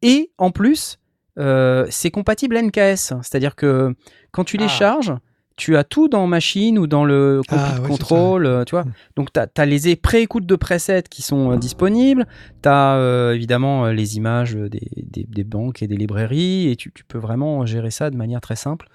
et 0.02 0.32
en 0.38 0.52
plus 0.52 0.98
euh, 1.38 1.86
c'est 1.90 2.12
compatible 2.12 2.58
NKS, 2.58 3.14
c'est-à-dire 3.22 3.56
que 3.56 3.96
quand 4.32 4.44
tu 4.44 4.58
les 4.58 4.66
Ah. 4.66 4.70
charges, 4.70 5.14
tu 5.56 5.76
as 5.76 5.84
tout 5.84 6.08
dans 6.08 6.28
machine 6.28 6.78
ou 6.78 6.86
dans 6.86 7.04
le 7.04 7.42
Ah, 7.50 7.80
ouais, 7.82 7.88
control, 7.88 8.46
euh, 8.46 8.64
tu 8.64 8.72
vois. 8.76 8.84
Mm. 8.86 8.92
Donc 9.16 9.30
tu 9.34 9.40
as, 9.62 9.66
les 9.66 9.96
préécoutes 9.96 10.46
de 10.46 10.56
presets 10.56 11.04
qui 11.10 11.22
sont 11.24 11.52
euh, 11.54 11.58
disponibles, 11.58 12.28
tu 12.62 12.70
as 12.70 13.32
évidemment 13.34 13.88
les 13.88 14.18
images 14.18 14.54
des, 14.56 14.88
des- 14.96 15.24
des 15.28 15.44
banques 15.44 15.82
et 15.82 15.88
des 15.88 15.98
librairies, 15.98 16.70
et 16.70 16.76
tu, 16.76 16.92
tu 16.94 17.04
peux 17.04 17.18
vraiment 17.18 17.66
gérer 17.66 17.90
ça 17.92 18.10
de 18.12 18.16
manière 18.18 18.42
très 18.42 18.56
simple. 18.56 18.88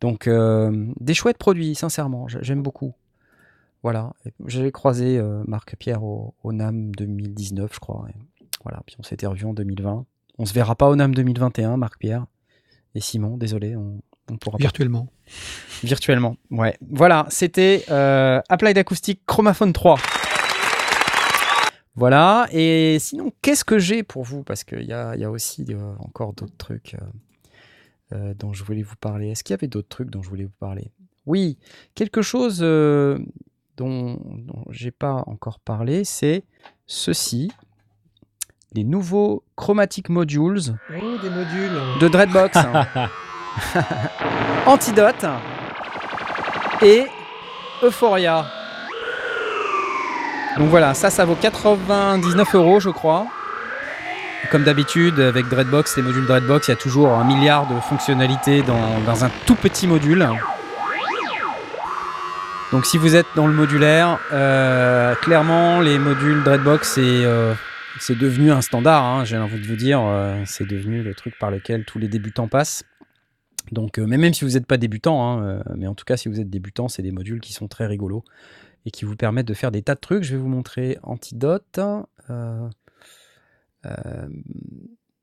Donc 0.00 0.26
euh, 0.28 0.86
des 1.00 1.12
chouettes 1.14 1.38
produits, 1.38 1.74
sincèrement, 1.74 2.26
j'ai- 2.28 2.38
j'aime 2.42 2.62
beaucoup. 2.62 2.94
Voilà, 3.82 4.12
j'ai 4.46 4.72
croisé 4.72 5.20
Marc 5.46 5.76
Pierre 5.76 6.02
au, 6.02 6.34
au 6.42 6.52
NAM 6.52 6.90
2019, 6.96 7.70
je 7.74 7.78
crois. 7.80 8.06
et 8.08 8.14
voilà, 8.64 8.80
puis 8.86 8.96
on 8.98 9.02
s'était 9.04 9.26
revu 9.26 9.44
en 9.46 9.54
2020. 9.54 10.04
On 10.38 10.44
se 10.46 10.52
verra 10.52 10.74
pas 10.76 10.88
au 10.88 10.96
NAM 10.96 11.14
2021, 11.14 11.76
Marc 11.76 11.98
Pierre 11.98 12.26
et 12.94 13.00
Simon, 13.00 13.36
désolé, 13.36 13.76
on, 13.76 14.00
on 14.30 14.36
pourra 14.36 14.56
pas- 14.58 14.62
Virtuellement. 14.62 15.08
virtuellement. 15.82 16.36
Ouais. 16.50 16.76
Voilà, 16.90 17.26
c'était 17.28 17.84
euh, 17.90 18.40
Applied 18.48 18.78
Acoustic 18.78 19.24
Chromaphone 19.26 19.72
3. 19.72 19.98
Voilà, 21.94 22.46
et 22.52 22.98
sinon, 23.00 23.32
qu'est-ce 23.42 23.64
que 23.64 23.78
j'ai 23.80 24.04
pour 24.04 24.22
vous? 24.22 24.44
Parce 24.44 24.62
qu'il 24.62 24.84
y 24.84 24.92
a, 24.92 25.16
il 25.16 25.20
y 25.20 25.24
a 25.24 25.30
aussi 25.30 25.66
euh, 25.70 25.94
encore 25.98 26.32
d'autres 26.32 26.56
trucs 26.56 26.94
euh, 28.12 28.34
dont 28.34 28.52
je 28.52 28.62
voulais 28.62 28.82
vous 28.82 28.94
parler. 28.96 29.30
Est-ce 29.30 29.42
qu'il 29.42 29.52
y 29.52 29.58
avait 29.58 29.66
d'autres 29.66 29.88
trucs 29.88 30.08
dont 30.10 30.22
je 30.22 30.28
voulais 30.28 30.44
vous 30.44 30.54
parler? 30.60 30.92
Oui, 31.26 31.58
quelque 31.96 32.22
chose 32.22 32.60
dont, 32.60 33.18
dont 33.76 34.64
j'ai 34.70 34.92
pas 34.92 35.24
encore 35.26 35.58
parlé, 35.58 36.04
c'est 36.04 36.44
ceci 36.86 37.50
les 38.74 38.84
nouveaux 38.84 39.42
Chromatic 39.56 40.08
Modules 40.08 40.60
Oh, 40.90 41.16
des 41.22 41.30
modules. 41.30 41.70
de 42.00 42.08
Dreadbox. 42.08 42.56
Antidote 44.66 45.24
et 46.82 47.06
Euphoria. 47.82 48.46
Donc 50.58 50.68
voilà, 50.68 50.94
ça, 50.94 51.10
ça 51.10 51.24
vaut 51.24 51.36
99 51.40 52.54
euros, 52.54 52.80
je 52.80 52.90
crois. 52.90 53.26
Comme 54.50 54.64
d'habitude, 54.64 55.18
avec 55.20 55.48
Dreadbox, 55.48 55.96
les 55.96 56.02
modules 56.02 56.26
Dreadbox, 56.26 56.68
il 56.68 56.70
y 56.72 56.74
a 56.74 56.76
toujours 56.76 57.12
un 57.12 57.24
milliard 57.24 57.66
de 57.66 57.78
fonctionnalités 57.80 58.62
dans, 58.62 59.00
dans 59.06 59.24
un 59.24 59.30
tout 59.46 59.54
petit 59.54 59.86
module. 59.86 60.28
Donc 62.70 62.84
si 62.84 62.98
vous 62.98 63.16
êtes 63.16 63.26
dans 63.34 63.46
le 63.46 63.54
modulaire, 63.54 64.18
euh, 64.32 65.14
clairement, 65.16 65.80
les 65.80 65.98
modules 65.98 66.42
Dreadbox, 66.44 66.92
c'est 66.94 67.24
euh, 67.24 67.54
c'est 68.00 68.18
devenu 68.18 68.50
un 68.50 68.60
standard, 68.60 69.04
hein, 69.04 69.24
j'ai 69.24 69.38
envie 69.38 69.60
de 69.60 69.66
vous 69.66 69.76
dire. 69.76 70.00
euh, 70.02 70.42
c'est 70.46 70.66
devenu 70.66 71.02
le 71.02 71.14
truc 71.14 71.38
par 71.38 71.50
lequel 71.50 71.84
tous 71.84 71.98
les 71.98 72.08
débutants 72.08 72.48
passent. 72.48 72.84
Donc, 73.72 73.98
euh, 73.98 74.06
mais 74.06 74.16
même 74.16 74.32
si 74.34 74.44
vous 74.44 74.52
n'êtes 74.52 74.66
pas 74.66 74.78
débutant, 74.78 75.22
hein, 75.22 75.42
euh, 75.44 75.62
mais 75.76 75.86
en 75.86 75.94
tout 75.94 76.04
cas, 76.04 76.16
si 76.16 76.28
vous 76.28 76.40
êtes 76.40 76.50
débutant, 76.50 76.88
c'est 76.88 77.02
des 77.02 77.12
modules 77.12 77.40
qui 77.40 77.52
sont 77.52 77.68
très 77.68 77.86
rigolos 77.86 78.24
et 78.86 78.90
qui 78.90 79.04
vous 79.04 79.16
permettent 79.16 79.48
de 79.48 79.54
faire 79.54 79.70
des 79.70 79.82
tas 79.82 79.94
de 79.94 80.00
trucs. 80.00 80.22
Je 80.22 80.32
vais 80.32 80.40
vous 80.40 80.48
montrer 80.48 80.98
Antidote. 81.02 81.80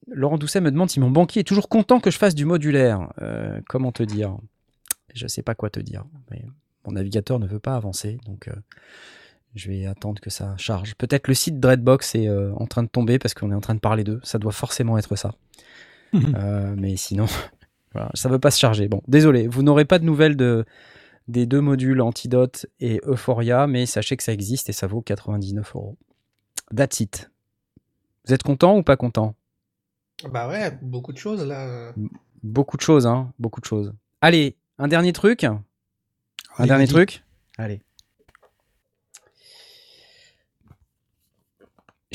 Laurent 0.07 0.37
Doucet 0.37 0.61
me 0.61 0.71
demande 0.71 0.89
si 0.89 0.99
mon 0.99 1.09
banquier 1.09 1.39
est 1.41 1.45
toujours 1.45 1.67
content 1.67 1.99
que 1.99 2.11
je 2.11 2.17
fasse 2.17 2.35
du 2.35 2.45
modulaire. 2.45 3.11
Comment 3.67 3.91
te 3.91 4.03
dire? 4.03 4.37
Je 5.13 5.23
ne 5.23 5.29
sais 5.29 5.41
pas 5.41 5.55
quoi 5.55 5.69
te 5.69 5.79
dire. 5.79 6.05
Mais 6.29 6.45
mon 6.85 6.91
navigateur 6.91 7.39
ne 7.39 7.47
veut 7.47 7.59
pas 7.59 7.75
avancer, 7.75 8.19
donc 8.27 8.49
je 9.55 9.69
vais 9.69 9.85
attendre 9.85 10.21
que 10.21 10.29
ça 10.29 10.55
charge. 10.57 10.95
Peut-être 10.95 11.27
le 11.27 11.33
site 11.33 11.59
Dreadbox 11.59 12.15
est 12.15 12.27
euh, 12.27 12.53
en 12.55 12.67
train 12.67 12.83
de 12.83 12.89
tomber 12.89 13.19
parce 13.19 13.33
qu'on 13.33 13.51
est 13.51 13.55
en 13.55 13.61
train 13.61 13.75
de 13.75 13.79
parler 13.79 14.03
d'eux. 14.03 14.19
Ça 14.23 14.37
doit 14.37 14.51
forcément 14.51 14.97
être 14.97 15.15
ça. 15.15 15.33
Euh, 16.13 16.75
mais 16.77 16.95
sinon, 16.95 17.25
voilà, 17.93 18.09
ça 18.13 18.29
ne 18.29 18.33
veut 18.33 18.39
pas 18.39 18.51
se 18.51 18.59
charger. 18.59 18.87
Bon, 18.87 19.01
désolé, 19.07 19.47
vous 19.47 19.63
n'aurez 19.63 19.85
pas 19.85 19.99
de 19.99 20.05
nouvelles 20.05 20.37
de, 20.37 20.65
des 21.27 21.45
deux 21.45 21.61
modules 21.61 22.01
Antidote 22.01 22.67
et 22.79 23.01
Euphoria, 23.05 23.67
mais 23.67 23.85
sachez 23.85 24.15
que 24.15 24.23
ça 24.23 24.33
existe 24.33 24.69
et 24.69 24.73
ça 24.73 24.87
vaut 24.87 25.01
99 25.01 25.75
euros. 25.75 25.97
That's 26.75 26.99
it. 26.99 27.31
Vous 28.25 28.33
êtes 28.33 28.43
content 28.43 28.77
ou 28.77 28.83
pas 28.83 28.97
content? 28.97 29.35
Bah 30.31 30.47
ouais, 30.47 30.77
beaucoup 30.81 31.11
de 31.11 31.17
choses 31.17 31.45
là. 31.45 31.93
Beaucoup 32.43 32.77
de 32.77 32.81
choses, 32.81 33.07
hein, 33.07 33.33
beaucoup 33.39 33.59
de 33.59 33.65
choses. 33.65 33.93
Allez, 34.21 34.55
un 34.77 34.87
dernier 34.87 35.13
truc. 35.13 35.43
Un 35.43 35.63
Allez, 36.57 36.67
dernier 36.69 36.87
truc. 36.87 37.23
Allez. 37.57 37.81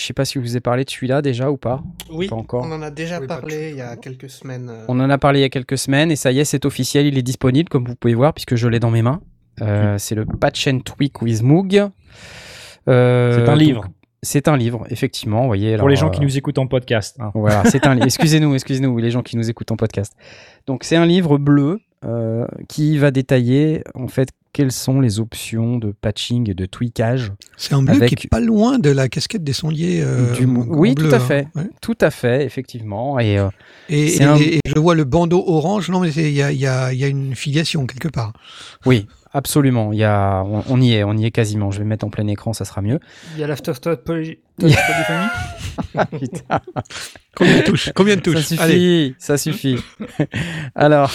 Je 0.01 0.07
sais 0.07 0.13
pas 0.15 0.25
si 0.25 0.35
je 0.35 0.41
vous 0.41 0.57
ai 0.57 0.61
parlé 0.61 0.85
de 0.85 0.91
celui-là 0.91 1.21
déjà 1.23 1.51
ou 1.51 1.57
pas. 1.59 1.83
Oui, 2.11 2.29
Pas 2.29 2.37
encore. 2.37 2.65
on 2.67 2.73
en 2.73 2.81
a 2.83 2.91
déjà 2.91 3.21
Oui, 3.21 3.27
parlé 3.27 3.71
il 3.71 3.77
y 3.77 3.83
a 3.83 3.97
quelques 3.97 4.31
semaines. 4.31 4.69
euh. 4.71 4.85
On 4.89 4.99
en 4.99 5.11
a 5.11 5.19
parlé 5.19 5.41
il 5.41 5.43
y 5.43 5.45
a 5.45 5.49
quelques 5.51 5.77
semaines 5.79 6.11
et 6.11 6.17
ça 6.17 6.33
y 6.33 6.39
est, 6.41 6.45
c'est 6.45 6.65
officiel, 6.65 7.07
il 7.07 7.19
est 7.19 7.23
disponible 7.23 7.69
comme 7.69 7.85
vous 7.85 7.95
pouvez 7.97 8.15
voir 8.15 8.33
puisque 8.33 8.55
je 8.57 8.67
l'ai 8.69 8.81
dans 8.81 8.91
mes 8.91 9.03
mains. 9.03 9.21
Euh, 9.61 9.99
C'est 9.99 10.15
le 10.15 10.25
Patch 10.25 10.67
and 10.69 10.81
Tweak 10.81 11.21
with 11.21 11.43
Moog. 11.43 11.89
Euh, 12.89 13.35
C'est 13.37 13.43
un 13.49 13.53
donc, 13.53 13.59
livre. 13.61 13.85
C'est 14.23 14.49
un 14.49 14.57
livre, 14.57 14.87
effectivement. 14.91 15.41
vous 15.43 15.47
Voyez, 15.47 15.77
Pour 15.79 15.89
les 15.89 15.97
gens 15.97 16.11
qui 16.11 16.21
nous 16.21 16.37
écoutent 16.37 16.59
en 16.59 16.67
podcast. 16.67 17.17
hein. 17.21 17.31
Voilà, 17.35 17.65
c'est 17.65 17.87
un. 17.87 17.95
li- 17.95 18.03
Excusez-nous, 18.05 18.55
excusez-nous, 18.55 18.97
les 18.99 19.11
gens 19.11 19.23
qui 19.23 19.37
nous 19.37 19.49
écoutent 19.49 19.71
en 19.73 19.77
podcast. 19.77 20.15
Donc 20.67 20.85
c'est 20.85 20.97
un 20.97 21.07
livre 21.07 21.39
bleu 21.39 21.81
euh, 22.05 22.47
qui 22.69 22.99
va 22.99 23.11
détailler 23.11 23.83
en 23.95 24.09
fait 24.09 24.29
quelles 24.53 24.73
sont 24.73 25.01
les 25.01 25.21
options 25.21 25.77
de 25.79 25.93
patching 25.93 26.51
et 26.51 26.55
de 26.55 26.67
tweakage. 26.67 27.33
C'est 27.57 27.75
un 27.75 27.83
bleu 27.83 27.95
Avec- 27.95 28.17
qui 28.17 28.27
est 28.27 28.29
pas 28.31 28.41
loin 28.41 28.79
de 28.79 28.91
la 28.91 29.09
casquette 29.09 29.45
des 29.45 29.53
sondiers. 29.53 30.03
euh, 30.03 30.33
Du 30.35 30.45
oui, 30.45 30.95
bleu, 30.95 31.09
tout 31.09 31.15
à 31.15 31.19
hein. 31.19 31.21
fait. 31.21 31.49
Ouais. 31.55 31.69
Tout 31.81 31.97
à 32.01 32.11
fait, 32.11 32.45
effectivement. 32.45 33.19
Et 33.21 33.39
euh, 33.39 33.49
Et, 33.89 34.09
C'est 34.09 34.23
et- 34.25 34.27
un- 34.27 34.37
et 34.37 34.61
je 34.67 34.79
vois 34.79 34.95
le 34.95 35.05
bandeau 35.05 35.43
orange. 35.47 35.89
Non, 35.91 36.01
mais 36.01 36.11
il 36.11 36.31
y 36.33 36.43
a, 36.43 36.51
il 36.53 36.59
y 36.59 36.67
a- 36.67 36.93
il 36.93 36.99
y 36.99 37.05
a 37.05 37.09
une 37.09 37.35
filiation 37.37 37.87
quelque 37.87 38.09
part. 38.09 38.33
oui, 38.87 39.07
absolument. 39.33 39.93
Il 39.93 39.99
y 40.01 40.05
a, 40.05 40.43
on, 40.45 40.65
on 40.69 40.81
y 40.81 40.95
est, 40.95 41.05
on 41.05 41.17
y 41.17 41.25
est 41.27 41.31
quasiment. 41.31 41.71
Je 41.71 41.79
vais 41.79 41.85
le 41.85 41.89
mettre 41.89 42.05
en 42.05 42.11
plein 42.11 42.27
écran, 42.27 42.53
ça 42.53 42.65
sera 42.65 42.83
mieux. 42.83 42.99
Il 43.37 43.41
y 43.41 43.45
a 43.45 43.47
l'Afterthought 43.47 44.03
Poly-. 44.05 44.39
Putain, 46.19 46.61
Combien 47.35 47.59
de 47.59 47.63
touches 47.65 47.93
Combien 47.95 48.17
de 48.17 48.33
ça 48.33 48.43
suffit, 48.43 48.61
Allez. 48.63 49.15
ça 49.19 49.39
suffit. 49.39 49.77
Alors, 50.75 51.13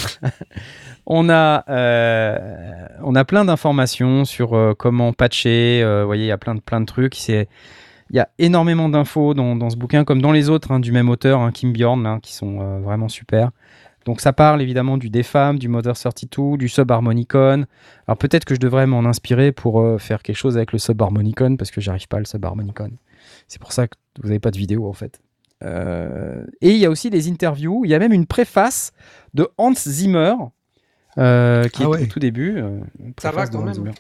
on 1.05 1.29
a, 1.29 1.63
euh, 1.69 2.87
on 3.03 3.15
a 3.15 3.25
plein 3.25 3.45
d'informations 3.45 4.25
sur 4.25 4.53
euh, 4.53 4.73
comment 4.77 5.13
patcher. 5.13 5.81
euh, 5.83 6.01
vous 6.01 6.07
voyez, 6.07 6.25
il 6.25 6.27
y 6.27 6.31
a 6.31 6.37
plein 6.37 6.55
de, 6.55 6.61
plein 6.61 6.81
de 6.81 6.85
trucs. 6.85 7.15
C'est, 7.15 7.47
il 8.09 8.15
y 8.15 8.19
a 8.19 8.29
énormément 8.39 8.89
d'infos 8.89 9.33
dans, 9.33 9.55
dans 9.55 9.69
ce 9.69 9.77
bouquin, 9.77 10.03
comme 10.03 10.21
dans 10.21 10.31
les 10.31 10.49
autres 10.49 10.71
hein, 10.71 10.79
du 10.79 10.91
même 10.91 11.09
auteur, 11.09 11.41
hein, 11.41 11.51
Kim 11.51 11.73
Bjorn, 11.73 12.05
hein, 12.05 12.19
qui 12.21 12.33
sont 12.33 12.79
vraiment 12.81 13.09
super. 13.09 13.51
Donc 14.05 14.21
ça 14.21 14.33
parle 14.33 14.61
évidemment 14.61 14.97
du 14.97 15.09
DFAM, 15.09 15.57
du 15.57 15.67
Mother 15.67 15.95
32, 15.97 16.57
du 16.57 16.69
Subharmonicon. 16.69 17.65
Alors 18.07 18.17
peut-être 18.19 18.45
que 18.45 18.53
je 18.53 18.59
devrais 18.59 18.85
m'en 18.85 19.03
inspirer 19.03 19.51
pour 19.51 19.81
euh, 19.81 19.97
faire 19.97 20.21
quelque 20.21 20.35
chose 20.35 20.57
avec 20.57 20.71
le 20.73 20.77
Subharmonicon, 20.79 21.57
parce 21.57 21.71
que 21.71 21.81
j'arrive 21.81 22.07
pas 22.07 22.17
à 22.17 22.19
le 22.19 22.25
Subharmonicon. 22.25 22.91
C'est 23.47 23.59
pour 23.61 23.71
ça 23.71 23.87
que 23.87 23.95
vous 24.21 24.27
n'avez 24.27 24.39
pas 24.39 24.51
de 24.51 24.57
vidéo 24.57 24.87
en 24.87 24.93
fait. 24.93 25.19
Euh, 25.63 26.43
et 26.61 26.71
il 26.71 26.77
y 26.77 26.85
a 26.85 26.89
aussi 26.89 27.09
des 27.09 27.29
interviews. 27.29 27.85
Il 27.85 27.91
y 27.91 27.95
a 27.95 27.99
même 27.99 28.11
une 28.13 28.25
préface 28.25 28.91
de 29.33 29.47
Hans 29.57 29.73
Zimmer, 29.73 30.33
euh, 31.17 31.67
qui 31.69 31.81
Ah 31.83 31.85
est 31.85 31.87
ouais. 31.87 32.03
au 32.03 32.05
tout 32.07 32.19
début. 32.19 32.57
euh, 32.57 32.79
Ça 33.19 33.31
va 33.31 33.47
quand 33.47 33.61
même. 33.63 33.91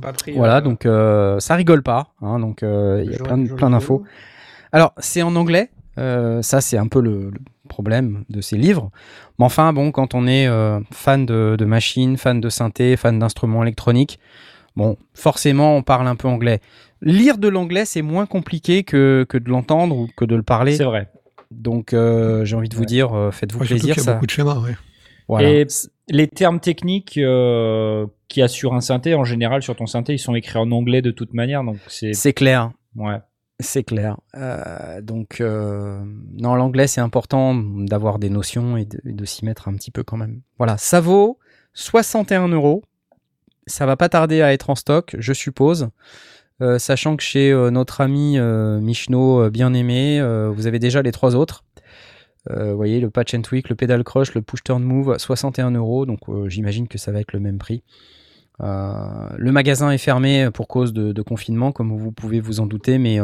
Pas 0.00 0.12
pris, 0.12 0.32
Voilà, 0.32 0.58
euh, 0.58 0.60
donc 0.60 0.84
euh, 0.84 1.38
ça 1.40 1.54
rigole 1.54 1.82
pas. 1.82 2.08
hein, 2.20 2.38
donc 2.38 2.62
euh, 2.62 3.02
il 3.04 3.10
y 3.10 3.14
a 3.14 3.18
plein, 3.18 3.70
d'infos. 3.70 4.04
Alors, 4.72 4.92
c'est 4.98 5.22
en 5.22 5.34
anglais. 5.36 5.70
euh, 5.98 6.42
ça, 6.42 6.60
c'est 6.60 6.76
un 6.76 6.86
peu 6.88 7.00
le, 7.00 7.30
le 7.30 7.38
problème 7.68 8.24
de 8.28 8.42
ces 8.42 8.56
livres. 8.58 8.90
Mais 9.38 9.44
enfin, 9.46 9.72
bon, 9.72 9.92
quand 9.92 10.14
on 10.14 10.26
est 10.26 10.46
euh, 10.48 10.80
fan 10.92 11.24
de, 11.24 11.56
de 11.58 11.64
machines, 11.64 12.18
fan 12.18 12.40
de 12.40 12.48
synthé, 12.50 12.96
fan 12.98 13.18
d'instruments 13.18 13.62
électroniques, 13.62 14.18
bon, 14.76 14.98
forcément, 15.14 15.76
on 15.76 15.82
parle 15.82 16.08
un 16.08 16.16
peu 16.16 16.28
anglais. 16.28 16.60
Lire 17.02 17.38
de 17.38 17.48
l'anglais, 17.48 17.84
c'est 17.84 18.02
moins 18.02 18.26
compliqué 18.26 18.82
que, 18.84 19.26
que 19.28 19.38
de 19.38 19.48
l'entendre 19.50 19.96
ou 19.96 20.08
que 20.16 20.24
de 20.24 20.34
le 20.34 20.42
parler. 20.42 20.76
C'est 20.76 20.84
vrai. 20.84 21.10
Donc, 21.50 21.92
euh, 21.92 22.44
j'ai 22.44 22.56
envie 22.56 22.68
de 22.68 22.74
vous 22.74 22.80
Ouais. 22.80 22.86
dire, 22.86 23.12
euh, 23.14 23.30
faites-vous 23.30 23.60
Ouais, 23.60 23.66
plaisir. 23.66 23.94
qu'il 23.94 23.98
y 23.98 24.00
a 24.00 24.04
Ça, 24.04 24.14
beaucoup 24.14 24.26
de 24.26 24.30
schémas. 24.30 24.58
ouais. 24.60 24.76
voilà. 25.28 25.48
Et 25.50 25.66
les 26.08 26.26
termes 26.28 26.58
techniques 26.60 27.18
euh, 27.18 28.06
qu'il 28.28 28.40
y 28.40 28.44
a 28.44 28.48
sur 28.48 28.74
un 28.74 28.80
synthé, 28.80 29.14
en 29.14 29.24
général, 29.24 29.62
sur 29.62 29.76
ton 29.76 29.86
synthé, 29.86 30.14
ils 30.14 30.18
sont 30.18 30.34
écrits 30.34 30.58
en 30.58 30.70
anglais 30.72 31.02
de 31.02 31.10
toute 31.10 31.34
manière. 31.34 31.62
Donc 31.64 31.78
c'est. 31.88 32.12
C'est 32.14 32.32
clair. 32.32 32.70
Ouais. 32.96 33.18
C'est 33.60 33.84
clair. 33.84 34.18
Euh, 34.34 35.00
donc, 35.00 35.40
euh, 35.40 35.98
non, 36.34 36.54
l'anglais, 36.56 36.86
c'est 36.86 37.00
important 37.00 37.54
d'avoir 37.54 38.18
des 38.18 38.28
notions 38.28 38.76
et 38.76 38.84
de, 38.84 39.00
et 39.06 39.12
de 39.12 39.24
s'y 39.24 39.44
mettre 39.44 39.68
un 39.68 39.74
petit 39.74 39.90
peu 39.90 40.02
quand 40.02 40.16
même. 40.18 40.40
Voilà, 40.58 40.76
ça 40.76 41.00
vaut 41.00 41.38
61 41.74 42.48
euros. 42.48 42.82
Ça 43.66 43.86
va 43.86 43.96
pas 43.96 44.08
tarder 44.08 44.42
à 44.42 44.52
être 44.52 44.70
en 44.70 44.74
stock, 44.74 45.16
je 45.18 45.32
suppose. 45.32 45.88
Euh, 46.62 46.78
sachant 46.78 47.16
que 47.16 47.22
chez 47.22 47.52
euh, 47.52 47.70
notre 47.70 48.00
ami 48.00 48.38
euh, 48.38 48.80
Michno, 48.80 49.42
euh, 49.42 49.50
bien 49.50 49.74
aimé, 49.74 50.18
euh, 50.20 50.50
vous 50.50 50.66
avez 50.66 50.78
déjà 50.78 51.02
les 51.02 51.12
trois 51.12 51.34
autres. 51.34 51.64
Vous 52.48 52.76
voyez, 52.76 53.00
le 53.00 53.10
patch 53.10 53.34
and 53.34 53.42
tweak, 53.42 53.68
le 53.68 53.74
pedal 53.74 54.04
crush, 54.04 54.32
le 54.34 54.40
push 54.40 54.62
turn 54.62 54.80
move, 54.80 55.18
61 55.18 55.72
euros. 55.72 56.06
Donc, 56.06 56.20
j'imagine 56.46 56.86
que 56.86 56.96
ça 56.96 57.10
va 57.10 57.18
être 57.18 57.32
le 57.32 57.40
même 57.40 57.58
prix. 57.58 57.82
Le 58.60 59.50
magasin 59.50 59.90
est 59.90 59.98
fermé 59.98 60.48
pour 60.54 60.68
cause 60.68 60.92
de, 60.92 61.22
confinement, 61.22 61.72
comme 61.72 61.98
vous 61.98 62.12
pouvez 62.12 62.38
vous 62.38 62.60
en 62.60 62.66
douter, 62.66 62.98
mais 62.98 63.18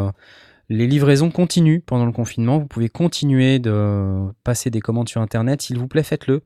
les 0.68 0.88
livraisons 0.88 1.30
continuent 1.30 1.82
pendant 1.86 2.04
le 2.04 2.10
confinement. 2.10 2.58
Vous 2.58 2.66
pouvez 2.66 2.88
continuer 2.88 3.60
de 3.60 4.24
passer 4.42 4.70
des 4.70 4.80
commandes 4.80 5.08
sur 5.08 5.20
Internet. 5.20 5.62
S'il 5.62 5.78
vous 5.78 5.86
plaît, 5.86 6.02
faites-le. 6.02 6.42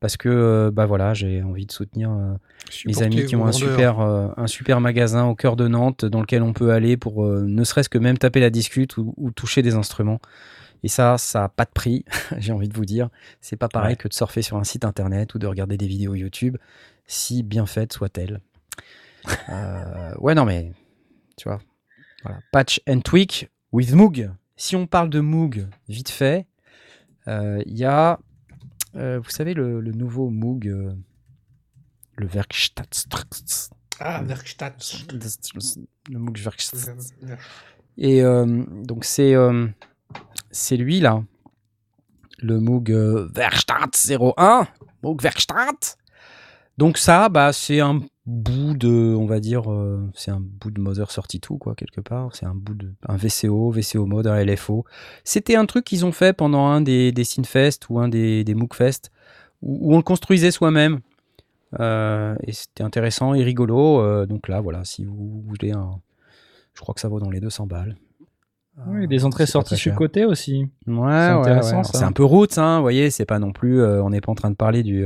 Parce 0.00 0.16
que 0.16 0.28
euh, 0.30 0.70
bah 0.72 0.86
voilà, 0.86 1.12
j'ai 1.12 1.42
envie 1.42 1.66
de 1.66 1.72
soutenir 1.72 2.10
euh, 2.10 2.32
mes 2.86 3.02
amis 3.02 3.26
qui 3.26 3.36
ont 3.36 3.44
un 3.44 3.52
super, 3.52 4.00
euh, 4.00 4.28
un 4.38 4.46
super 4.46 4.80
magasin 4.80 5.26
au 5.26 5.34
cœur 5.34 5.56
de 5.56 5.68
Nantes 5.68 6.06
dans 6.06 6.20
lequel 6.22 6.42
on 6.42 6.54
peut 6.54 6.72
aller 6.72 6.96
pour 6.96 7.26
ne 7.26 7.64
serait-ce 7.64 7.90
que 7.90 7.98
même 7.98 8.16
taper 8.16 8.40
la 8.40 8.48
discute 8.48 8.96
ou, 8.96 9.12
ou 9.18 9.30
toucher 9.30 9.60
des 9.60 9.74
instruments. 9.74 10.20
Et 10.82 10.88
ça, 10.88 11.18
ça 11.18 11.40
n'a 11.40 11.48
pas 11.50 11.66
de 11.66 11.70
prix, 11.70 12.06
j'ai 12.38 12.52
envie 12.52 12.68
de 12.68 12.74
vous 12.74 12.86
dire. 12.86 13.10
C'est 13.42 13.56
pas 13.56 13.68
pareil 13.68 13.90
Ouais. 13.90 13.96
que 13.96 14.08
de 14.08 14.14
surfer 14.14 14.40
sur 14.40 14.56
un 14.56 14.64
site 14.64 14.86
internet 14.86 15.34
ou 15.34 15.38
de 15.38 15.46
regarder 15.46 15.76
des 15.76 15.86
vidéos 15.86 16.14
YouTube, 16.14 16.56
si 17.06 17.42
bien 17.42 17.66
faites 17.66 17.92
soient-elles. 17.92 18.40
Euh, 19.50 20.14
ouais, 20.18 20.34
non, 20.34 20.46
mais 20.46 20.72
tu 21.36 21.46
vois. 21.46 21.58
Voilà. 22.22 22.38
Patch 22.52 22.80
and 22.88 23.00
tweak 23.00 23.50
with 23.70 23.92
Moog. 23.92 24.30
Si 24.56 24.76
on 24.76 24.86
parle 24.86 25.10
de 25.10 25.20
Moog, 25.20 25.66
vite 25.90 26.08
fait, 26.08 26.46
euh, 27.28 27.62
il 27.66 27.76
y 27.76 27.84
a 27.84 28.18
euh, 29.00 29.18
vous 29.22 29.30
savez, 29.30 29.54
le, 29.54 29.80
le 29.80 29.92
nouveau 29.92 30.28
Moog, 30.28 30.68
euh, 30.68 30.92
le 32.16 32.26
Werkstatt. 32.26 33.06
Ah, 33.98 34.22
Werkstatt. 34.22 35.06
Le 36.10 36.18
Moog 36.18 36.38
Werkstatt. 36.38 36.98
Et 37.96 38.22
euh, 38.22 38.64
donc, 38.84 39.04
c'est 39.04 39.34
c'est 40.50 40.76
lui, 40.76 41.00
là. 41.00 41.22
Le 42.38 42.60
Moog 42.60 42.90
Werkstatt 42.90 44.08
01. 44.08 44.66
Moog 45.02 45.22
Werkstatt. 45.22 45.96
Donc, 46.76 46.98
ça, 46.98 47.28
bah, 47.28 47.52
c'est 47.52 47.80
un 47.80 48.00
bout 48.30 48.74
de, 48.74 49.14
on 49.14 49.26
va 49.26 49.40
dire, 49.40 49.70
euh, 49.70 50.08
c'est 50.14 50.30
un 50.30 50.40
bout 50.40 50.70
de 50.70 50.80
Mother 50.80 51.08
32, 51.08 51.56
quoi, 51.58 51.74
quelque 51.74 52.00
part. 52.00 52.34
C'est 52.34 52.46
un 52.46 52.54
bout 52.54 52.74
de, 52.74 52.92
un 53.06 53.16
VCO, 53.16 53.70
VCO 53.70 54.06
mode, 54.06 54.28
un 54.28 54.42
LFO. 54.42 54.84
C'était 55.24 55.56
un 55.56 55.66
truc 55.66 55.84
qu'ils 55.84 56.06
ont 56.06 56.12
fait 56.12 56.32
pendant 56.32 56.66
un 56.66 56.80
des, 56.80 57.12
des 57.12 57.24
Synfest 57.24 57.80
ou 57.88 57.98
un 57.98 58.08
des, 58.08 58.44
des 58.44 58.54
Moogfest, 58.54 59.10
où, 59.62 59.90
où 59.90 59.94
on 59.94 59.96
le 59.96 60.02
construisait 60.02 60.52
soi-même. 60.52 61.00
Euh, 61.78 62.34
et 62.46 62.52
c'était 62.52 62.82
intéressant 62.84 63.34
et 63.34 63.42
rigolo. 63.42 64.00
euh, 64.00 64.26
donc 64.26 64.48
là, 64.48 64.60
voilà, 64.60 64.84
si 64.84 65.04
vous 65.04 65.42
voulez 65.46 65.72
un. 65.72 65.90
Je 66.74 66.80
crois 66.80 66.94
que 66.94 67.00
ça 67.00 67.08
vaut 67.08 67.20
dans 67.20 67.30
les 67.30 67.40
200 67.40 67.66
balles. 67.66 67.96
Oui, 68.86 69.06
des 69.08 69.24
entrées 69.24 69.46
sorties 69.46 69.76
sur 69.76 69.94
côté 69.94 70.24
aussi. 70.24 70.62
Ouais, 70.62 70.68
C'est 70.86 70.94
ouais, 70.96 71.04
intéressant, 71.04 71.78
ouais. 71.78 71.84
ça. 71.84 71.98
C'est 71.98 72.04
un 72.04 72.12
peu 72.12 72.24
roots, 72.24 72.56
hein, 72.56 72.76
vous 72.76 72.82
voyez, 72.82 73.10
c'est 73.10 73.26
pas 73.26 73.38
non 73.38 73.52
plus. 73.52 73.84
on 73.84 74.08
n'est 74.10 74.22
pas 74.22 74.32
en 74.32 74.36
train 74.36 74.50
de 74.50 74.56
parler 74.56 74.82
du, 74.82 75.04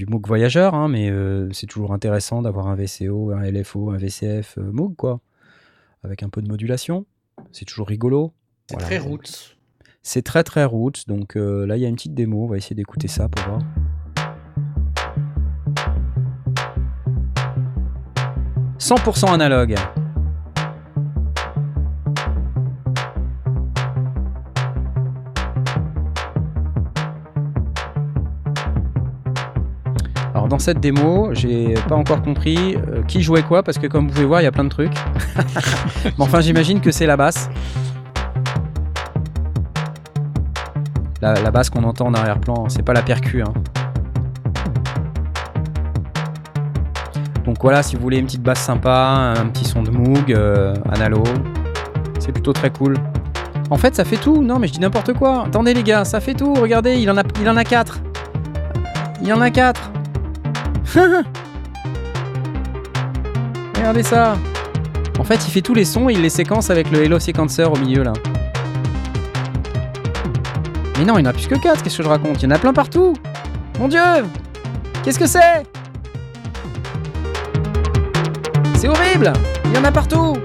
du 0.00 0.06
MOOC 0.06 0.26
voyageur, 0.26 0.74
hein, 0.74 0.88
mais 0.88 1.10
euh, 1.10 1.50
c'est 1.52 1.66
toujours 1.66 1.92
intéressant 1.92 2.40
d'avoir 2.40 2.68
un 2.68 2.74
VCO, 2.74 3.32
un 3.32 3.42
LFO, 3.42 3.90
un 3.90 3.98
VCF 3.98 4.56
euh, 4.56 4.72
MOOC, 4.72 4.96
quoi. 4.96 5.20
Avec 6.04 6.22
un 6.22 6.30
peu 6.30 6.40
de 6.40 6.48
modulation. 6.48 7.04
C'est 7.52 7.66
toujours 7.66 7.86
rigolo. 7.86 8.32
C'est 8.66 8.76
Voilà. 8.76 8.86
très 8.86 8.96
roots. 8.98 9.56
C'est 10.02 10.22
très 10.22 10.42
très 10.42 10.64
roots, 10.64 11.06
donc 11.06 11.36
euh, 11.36 11.66
là 11.66 11.76
il 11.76 11.82
y 11.82 11.84
a 11.84 11.88
une 11.88 11.96
petite 11.96 12.14
démo, 12.14 12.44
on 12.44 12.46
va 12.48 12.56
essayer 12.56 12.74
d'écouter 12.74 13.08
ça 13.08 13.28
pour 13.28 13.44
voir. 13.46 13.60
«100% 18.78 19.34
analogue. 19.34 19.74
Dans 30.50 30.58
cette 30.58 30.80
démo, 30.80 31.30
j'ai 31.32 31.74
pas 31.88 31.94
encore 31.94 32.22
compris 32.22 32.74
euh, 32.76 33.02
qui 33.06 33.22
jouait 33.22 33.42
quoi 33.42 33.62
parce 33.62 33.78
que 33.78 33.86
comme 33.86 34.08
vous 34.08 34.12
pouvez 34.12 34.26
voir, 34.26 34.40
il 34.40 34.44
y 34.44 34.48
a 34.48 34.52
plein 34.52 34.64
de 34.64 34.68
trucs. 34.68 34.92
Mais 36.04 36.12
enfin, 36.18 36.40
j'imagine 36.40 36.80
que 36.80 36.90
c'est 36.90 37.06
la 37.06 37.16
basse. 37.16 37.48
La, 41.22 41.34
la 41.34 41.50
basse 41.52 41.70
qu'on 41.70 41.84
entend 41.84 42.08
en 42.08 42.14
arrière-plan, 42.14 42.68
c'est 42.68 42.82
pas 42.82 42.92
la 42.92 43.02
percu. 43.02 43.42
hein. 43.42 43.52
Donc 47.44 47.58
voilà, 47.62 47.82
si 47.84 47.94
vous 47.94 48.02
voulez 48.02 48.18
une 48.18 48.26
petite 48.26 48.42
basse 48.42 48.60
sympa, 48.60 49.34
un 49.38 49.46
petit 49.46 49.64
son 49.64 49.82
de 49.84 49.90
Moog, 49.90 50.32
euh, 50.32 50.74
analogue, 50.92 51.28
c'est 52.18 52.32
plutôt 52.32 52.52
très 52.52 52.70
cool. 52.70 52.96
En 53.70 53.76
fait, 53.76 53.94
ça 53.94 54.04
fait 54.04 54.16
tout. 54.16 54.42
Non, 54.42 54.58
mais 54.58 54.66
je 54.66 54.72
dis 54.72 54.80
n'importe 54.80 55.12
quoi. 55.12 55.44
Attendez 55.46 55.74
les 55.74 55.84
gars, 55.84 56.04
ça 56.04 56.18
fait 56.18 56.34
tout. 56.34 56.54
Regardez, 56.54 56.96
il 56.96 57.08
en 57.08 57.16
a, 57.16 57.22
il 57.40 57.48
en 57.48 57.56
a 57.56 57.62
quatre. 57.62 58.00
Il 59.22 59.32
en 59.32 59.40
a 59.40 59.50
quatre. 59.50 59.92
Regardez 63.76 64.02
ça. 64.02 64.36
En 65.18 65.24
fait, 65.24 65.46
il 65.46 65.50
fait 65.50 65.60
tous 65.60 65.74
les 65.74 65.84
sons 65.84 66.08
et 66.08 66.14
il 66.14 66.22
les 66.22 66.30
séquence 66.30 66.70
avec 66.70 66.90
le 66.90 67.04
Hello 67.04 67.18
Sequencer 67.18 67.64
au 67.64 67.76
milieu 67.76 68.02
là. 68.02 68.12
Mais 70.98 71.04
non, 71.04 71.18
il 71.18 71.24
y 71.24 71.26
en 71.26 71.30
a 71.30 71.32
plus 71.32 71.46
que 71.46 71.54
4, 71.54 71.82
qu'est-ce 71.82 71.96
que 71.96 72.02
je 72.02 72.08
raconte? 72.08 72.42
Il 72.42 72.44
y 72.44 72.48
en 72.48 72.50
a 72.54 72.58
plein 72.58 72.72
partout. 72.72 73.14
Mon 73.78 73.88
dieu! 73.88 74.00
Qu'est-ce 75.02 75.18
que 75.18 75.26
c'est? 75.26 75.64
C'est 78.74 78.88
horrible! 78.88 79.32
Il 79.66 79.74
y 79.74 79.78
en 79.78 79.84
a 79.84 79.92
partout! 79.92 80.36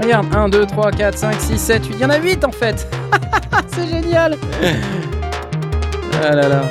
Regarde, 0.00 0.26
1, 0.34 0.48
2, 0.48 0.66
3, 0.66 0.90
4, 0.92 1.18
5, 1.18 1.34
6, 1.38 1.58
7, 1.58 1.86
8, 1.86 1.94
il 1.94 2.00
y 2.00 2.04
en 2.04 2.10
a 2.10 2.18
8 2.18 2.44
en 2.44 2.52
fait! 2.52 2.88
C'est 3.68 3.88
génial 3.88 4.36
Ah 6.22 6.34
là 6.34 6.48
là 6.48 6.62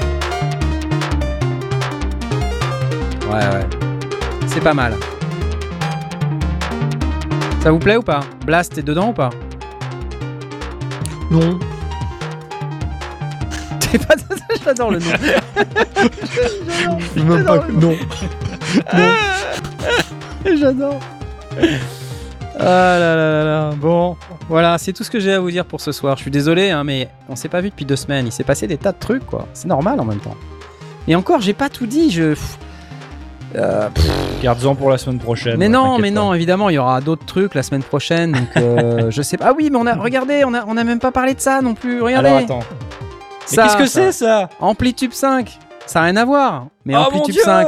Ouais, 3.29 3.33
ouais. 3.55 3.67
C'est 4.47 4.61
pas 4.61 4.73
mal. 4.73 4.93
Ça 7.61 7.71
vous 7.71 7.79
plaît 7.79 7.97
ou 7.97 8.01
pas? 8.01 8.21
Blast, 8.45 8.73
t'es 8.75 8.81
dedans 8.81 9.09
ou 9.09 9.13
pas? 9.13 9.29
Non. 11.31 11.59
T'es 13.79 13.97
pas 13.99 14.15
J'adore 14.65 14.91
le 14.91 14.99
nom. 14.99 15.11
Pas 17.45 17.59
que- 17.67 17.71
non. 17.71 17.95
J'adore. 20.59 20.99
Ah 22.59 22.97
là 22.99 23.15
là 23.15 23.15
là 23.15 23.43
là. 23.43 23.69
Bon, 23.77 24.15
voilà, 24.49 24.77
c'est 24.77 24.93
tout 24.93 25.03
ce 25.03 25.11
que 25.11 25.19
j'ai 25.19 25.33
à 25.33 25.39
vous 25.39 25.51
dire 25.51 25.65
pour 25.65 25.79
ce 25.81 25.91
soir. 25.91 26.15
Je 26.17 26.23
suis 26.23 26.31
désolé, 26.31 26.71
hein, 26.71 26.83
mais 26.83 27.09
on 27.29 27.35
s'est 27.35 27.49
pas 27.49 27.61
vu 27.61 27.69
depuis 27.69 27.85
deux 27.85 27.95
semaines. 27.95 28.25
Il 28.25 28.31
s'est 28.31 28.43
passé 28.43 28.65
des 28.67 28.77
tas 28.77 28.91
de 28.91 28.97
trucs, 28.99 29.25
quoi. 29.25 29.47
C'est 29.53 29.67
normal 29.67 29.99
en 29.99 30.05
même 30.05 30.19
temps. 30.19 30.35
Et 31.07 31.15
encore, 31.15 31.39
j'ai 31.41 31.53
pas 31.53 31.69
tout 31.69 31.85
dit. 31.85 32.09
Je. 32.11 32.33
euh, 33.55 33.89
Garde-en 34.41 34.75
pour 34.75 34.89
la 34.89 34.97
semaine 34.97 35.19
prochaine. 35.19 35.57
mais 35.57 35.69
non, 35.69 35.99
mais 35.99 36.09
pas. 36.11 36.15
non, 36.19 36.33
évidemment, 36.33 36.69
il 36.69 36.73
y 36.73 36.77
aura 36.77 36.99
d'autres 37.01 37.25
trucs 37.25 37.53
la 37.55 37.63
semaine 37.63 37.83
prochaine. 37.83 38.31
Donc, 38.33 38.47
euh, 38.57 39.07
je 39.11 39.21
sais 39.21 39.37
pas. 39.37 39.47
Ah 39.49 39.53
oui, 39.55 39.69
mais 39.71 39.77
on 39.77 39.85
a. 39.85 39.95
Regardez, 39.95 40.43
on 40.45 40.53
a, 40.53 40.65
on 40.67 40.77
a 40.77 40.83
même 40.83 40.99
pas 40.99 41.11
parlé 41.11 41.33
de 41.33 41.39
ça 41.39 41.61
non 41.61 41.73
plus. 41.75 42.01
Regardez. 42.01 42.27
Alors 42.29 42.39
attends. 42.41 42.59
Qu'est-ce 43.49 43.77
que 43.77 43.85
c'est 43.85 44.11
ça? 44.11 44.49
Amplitude 44.59 45.13
5. 45.13 45.57
Ça 45.85 45.99
n'a 45.99 46.05
rien 46.07 46.15
à 46.17 46.25
voir. 46.25 46.67
Mais 46.85 46.95
Oh, 46.95 47.01
Amplitude 47.07 47.35
Dieu 47.35 47.43
5. 47.43 47.67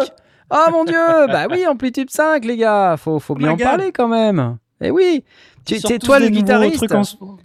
Oh 0.51 0.71
mon 0.71 0.83
dieu 0.83 0.97
Bah 1.27 1.45
oui, 1.49 1.65
Amplitude 1.67 2.09
5, 2.09 2.43
les 2.43 2.57
gars. 2.57 2.95
Faut, 2.97 3.19
faut 3.19 3.35
bien 3.35 3.51
en 3.51 3.55
God. 3.55 3.63
parler 3.63 3.91
quand 3.93 4.07
même. 4.09 4.57
Eh 4.81 4.91
oui. 4.91 5.23
T'es 5.65 5.79
tous 5.79 5.97
toi 5.99 6.19
le 6.19 6.29
guitariste. 6.29 6.85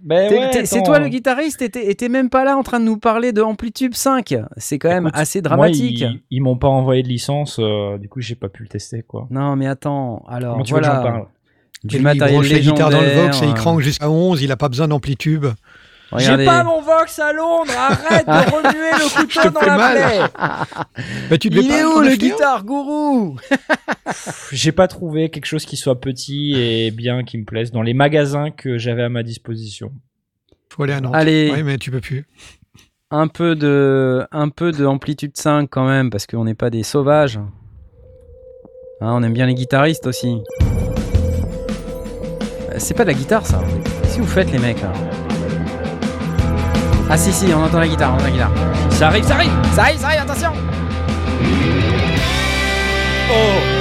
Ben 0.01 0.31
ouais, 0.31 0.65
c'est 0.65 0.83
toi 0.83 0.99
le 0.99 1.09
guitariste 1.09 1.61
et 1.61 1.69
t'es 1.95 2.09
même 2.09 2.29
pas 2.29 2.43
là 2.43 2.57
en 2.57 2.63
train 2.63 2.79
de 2.79 2.85
nous 2.85 2.97
parler 2.97 3.33
de 3.33 3.41
Amplitude 3.41 3.95
5. 3.95 4.35
C'est 4.57 4.79
quand 4.79 4.89
même 4.89 5.07
Écoute, 5.07 5.19
assez 5.19 5.41
moi, 5.41 5.49
dramatique. 5.49 5.99
ils, 5.99 6.21
ils 6.31 6.41
m'ont 6.41 6.57
pas 6.57 6.67
envoyé 6.67 7.03
de 7.03 7.07
licence, 7.07 7.57
euh, 7.59 7.97
du 7.97 8.09
coup 8.09 8.21
j'ai 8.21 8.35
pas 8.35 8.49
pu 8.49 8.63
le 8.63 8.69
tester 8.69 9.03
quoi. 9.03 9.27
Non 9.29 9.55
mais 9.55 9.67
attends, 9.67 10.23
alors 10.27 10.61
tu 10.63 10.73
veux 10.73 10.79
que 10.79 10.85
voilà. 10.85 11.01
parle? 11.01 11.25
Du 11.83 11.97
il 11.97 12.01
matériel 12.01 12.35
branche 12.35 12.49
les 12.49 12.61
guitares 12.61 12.89
dans 12.89 13.01
le 13.01 13.09
Vox 13.09 13.41
et 13.43 13.45
il 13.45 13.53
crank 13.53 13.79
jusqu'à 13.79 14.09
11, 14.09 14.41
il 14.41 14.51
a 14.51 14.57
pas 14.57 14.69
besoin 14.69 14.87
d'amplitude. 14.87 15.53
Regardez. 16.11 16.45
mon 16.63 16.81
Vox 16.81 17.19
à 17.19 17.33
Londres, 17.33 17.71
arrête 17.77 18.25
de 18.25 18.51
remuer 18.55 18.91
le 18.91 19.07
Je 19.29 19.49
te 19.49 19.59
fais 19.59 19.75
mal. 19.77 20.29
Mais 21.29 21.37
tu 21.37 21.49
devais 21.49 21.63
Il 21.63 21.67
pas 21.69 21.77
est 21.79 21.83
où 21.83 21.99
le 21.99 22.15
guitare 22.15 22.63
gourou 22.63 23.37
J'ai 24.51 24.71
pas 24.71 24.87
trouvé 24.87 25.29
quelque 25.29 25.45
chose 25.45 25.65
qui 25.65 25.77
soit 25.77 25.99
petit 25.99 26.53
et 26.55 26.91
bien 26.91 27.23
qui 27.23 27.37
me 27.37 27.45
plaise 27.45 27.71
dans 27.71 27.81
les 27.81 27.93
magasins 27.93 28.51
que 28.51 28.77
j'avais 28.77 29.03
à 29.03 29.09
ma 29.09 29.23
disposition. 29.23 29.91
Faut 30.69 30.83
aller 30.83 30.93
à 30.93 31.01
Nantes. 31.01 31.15
Allez. 31.15 31.51
Ouais, 31.51 31.63
mais 31.63 31.77
tu 31.77 31.89
peux 31.91 32.01
plus. 32.01 32.25
un 33.11 33.27
peu 33.27 33.55
de 33.55 34.25
un 34.31 34.49
peu 34.49 34.71
de 34.71 34.85
amplitude 34.85 35.35
5 35.37 35.69
quand 35.69 35.87
même 35.87 36.09
parce 36.09 36.27
qu'on 36.27 36.43
n'est 36.45 36.55
pas 36.55 36.69
des 36.69 36.83
sauvages. 36.83 37.37
Hein, 39.01 39.11
on 39.13 39.23
aime 39.23 39.33
bien 39.33 39.45
les 39.45 39.55
guitaristes 39.55 40.07
aussi. 40.07 40.41
Euh, 42.69 42.75
C'est 42.77 42.93
pas 42.93 43.03
de 43.03 43.09
la 43.09 43.13
guitare 43.15 43.45
ça. 43.45 43.61
Qu'est-ce 44.03 44.17
que 44.17 44.21
vous 44.21 44.27
faites 44.27 44.51
les 44.51 44.59
mecs 44.59 44.81
là? 44.81 44.91
Ah 47.09 47.17
si 47.17 47.31
si, 47.31 47.53
on 47.53 47.63
entend 47.63 47.79
la 47.79 47.87
guitare, 47.87 48.11
on 48.11 48.15
entend 48.15 48.25
la 48.25 48.31
guitare. 48.31 48.51
Ça 48.89 49.07
arrive, 49.07 49.23
ça 49.23 49.35
arrive. 49.35 49.51
Ça 49.73 49.83
arrive, 49.83 49.99
ça 49.99 50.07
arrive, 50.07 50.21
attention. 50.21 50.51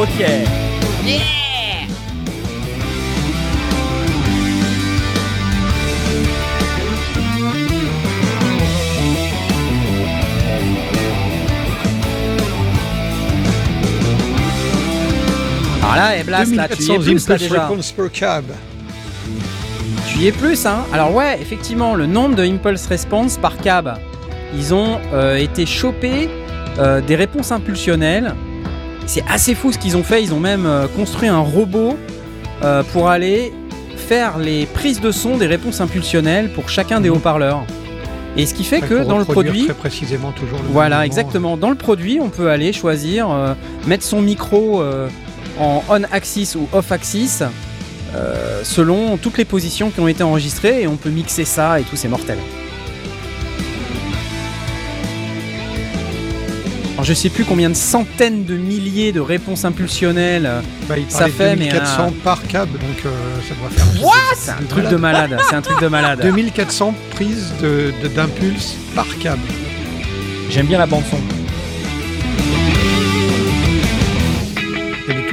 Ok. 0.00 0.24
Alors 1.10 1.37
là, 15.98 16.16
et 16.16 16.22
Blast, 16.24 16.54
là, 16.54 16.68
tu 16.68 16.82
y 16.82 16.92
es 16.92 16.98
2400 16.98 17.36
plus 17.36 17.54
là 17.54 17.68
déjà. 17.68 17.92
per 17.96 18.10
cab. 18.12 18.44
Tu 20.08 20.18
y 20.18 20.26
es 20.28 20.32
plus, 20.32 20.66
hein 20.66 20.84
Alors 20.92 21.14
ouais, 21.14 21.38
effectivement, 21.40 21.94
le 21.94 22.06
nombre 22.06 22.34
de 22.34 22.44
impulse 22.44 22.86
response 22.86 23.36
par 23.36 23.56
cab, 23.58 23.98
ils 24.54 24.72
ont 24.74 24.98
euh, 25.12 25.36
été 25.36 25.66
chopés 25.66 26.28
euh, 26.78 27.00
des 27.00 27.16
réponses 27.16 27.52
impulsionnelles. 27.52 28.34
C'est 29.06 29.24
assez 29.28 29.54
fou 29.54 29.72
ce 29.72 29.78
qu'ils 29.78 29.96
ont 29.96 30.02
fait. 30.02 30.22
Ils 30.22 30.34
ont 30.34 30.40
même 30.40 30.66
euh, 30.66 30.86
construit 30.86 31.28
un 31.28 31.40
robot 31.40 31.96
pour 32.92 33.08
aller 33.08 33.52
faire 33.96 34.36
les 34.36 34.66
prises 34.66 35.00
de 35.00 35.12
son 35.12 35.36
des 35.36 35.46
réponses 35.46 35.80
impulsionnelles 35.80 36.50
pour 36.52 36.68
chacun 36.68 37.00
des 37.00 37.08
haut-parleurs. 37.08 37.62
Et 38.38 38.46
ce 38.46 38.54
qui 38.54 38.62
fait 38.62 38.80
que 38.80 39.02
dans 39.04 39.18
le 39.18 39.24
produit, 39.24 39.64
très 39.64 39.74
précisément 39.74 40.30
toujours 40.30 40.60
le 40.62 40.68
voilà, 40.68 41.04
exactement. 41.04 41.56
Dans 41.56 41.70
le 41.70 41.76
produit, 41.76 42.20
on 42.22 42.28
peut 42.28 42.50
aller 42.50 42.72
choisir, 42.72 43.30
euh, 43.30 43.54
mettre 43.86 44.04
son 44.04 44.20
micro 44.22 44.80
euh, 44.80 45.08
en 45.58 45.82
on-axis 45.88 46.54
ou 46.56 46.68
off-axis 46.72 47.42
euh, 48.14 48.60
selon 48.64 49.16
toutes 49.16 49.36
les 49.38 49.44
positions 49.44 49.90
qui 49.90 50.00
ont 50.00 50.08
été 50.08 50.22
enregistrées 50.22 50.82
et 50.82 50.86
on 50.86 50.96
peut 50.96 51.10
mixer 51.10 51.44
ça 51.44 51.78
et 51.80 51.82
tout, 51.84 51.96
c'est 51.96 52.08
mortel. 52.08 52.38
Alors, 56.94 57.04
je 57.04 57.14
sais 57.14 57.28
plus 57.28 57.44
combien 57.44 57.68
de 57.70 57.74
centaines 57.76 58.44
de 58.44 58.56
milliers 58.56 59.12
de 59.12 59.20
réponses 59.20 59.64
impulsionnelles. 59.64 60.46
euh, 60.46 60.60
Bah, 60.88 60.96
il 60.98 61.08
ça 61.08 61.28
fait, 61.28 61.54
de 61.54 61.60
mais 61.60 61.68
2400 61.68 62.06
un- 62.08 62.10
par 62.24 62.42
câble, 62.48 62.72
donc 62.72 63.06
euh, 63.06 63.10
ça 63.48 63.54
doit 63.54 63.70
faire. 63.70 64.02
What? 64.04 64.14
C'est 64.36 64.50
un 64.50 64.66
truc 64.68 64.88
de 64.88 64.96
malade. 64.96 65.38
C'est 65.48 65.54
un 65.54 65.62
truc 65.62 65.80
de 65.80 65.86
malade. 65.86 66.20
2400 66.22 66.94
prises 67.10 67.52
de- 67.62 67.92
de- 68.02 68.08
d'impulse 68.08 68.74
par 68.96 69.06
câble. 69.20 69.42
J'aime 70.50 70.66
bien 70.66 70.78
la 70.78 70.86
bande 70.86 71.04
son. 71.08 71.18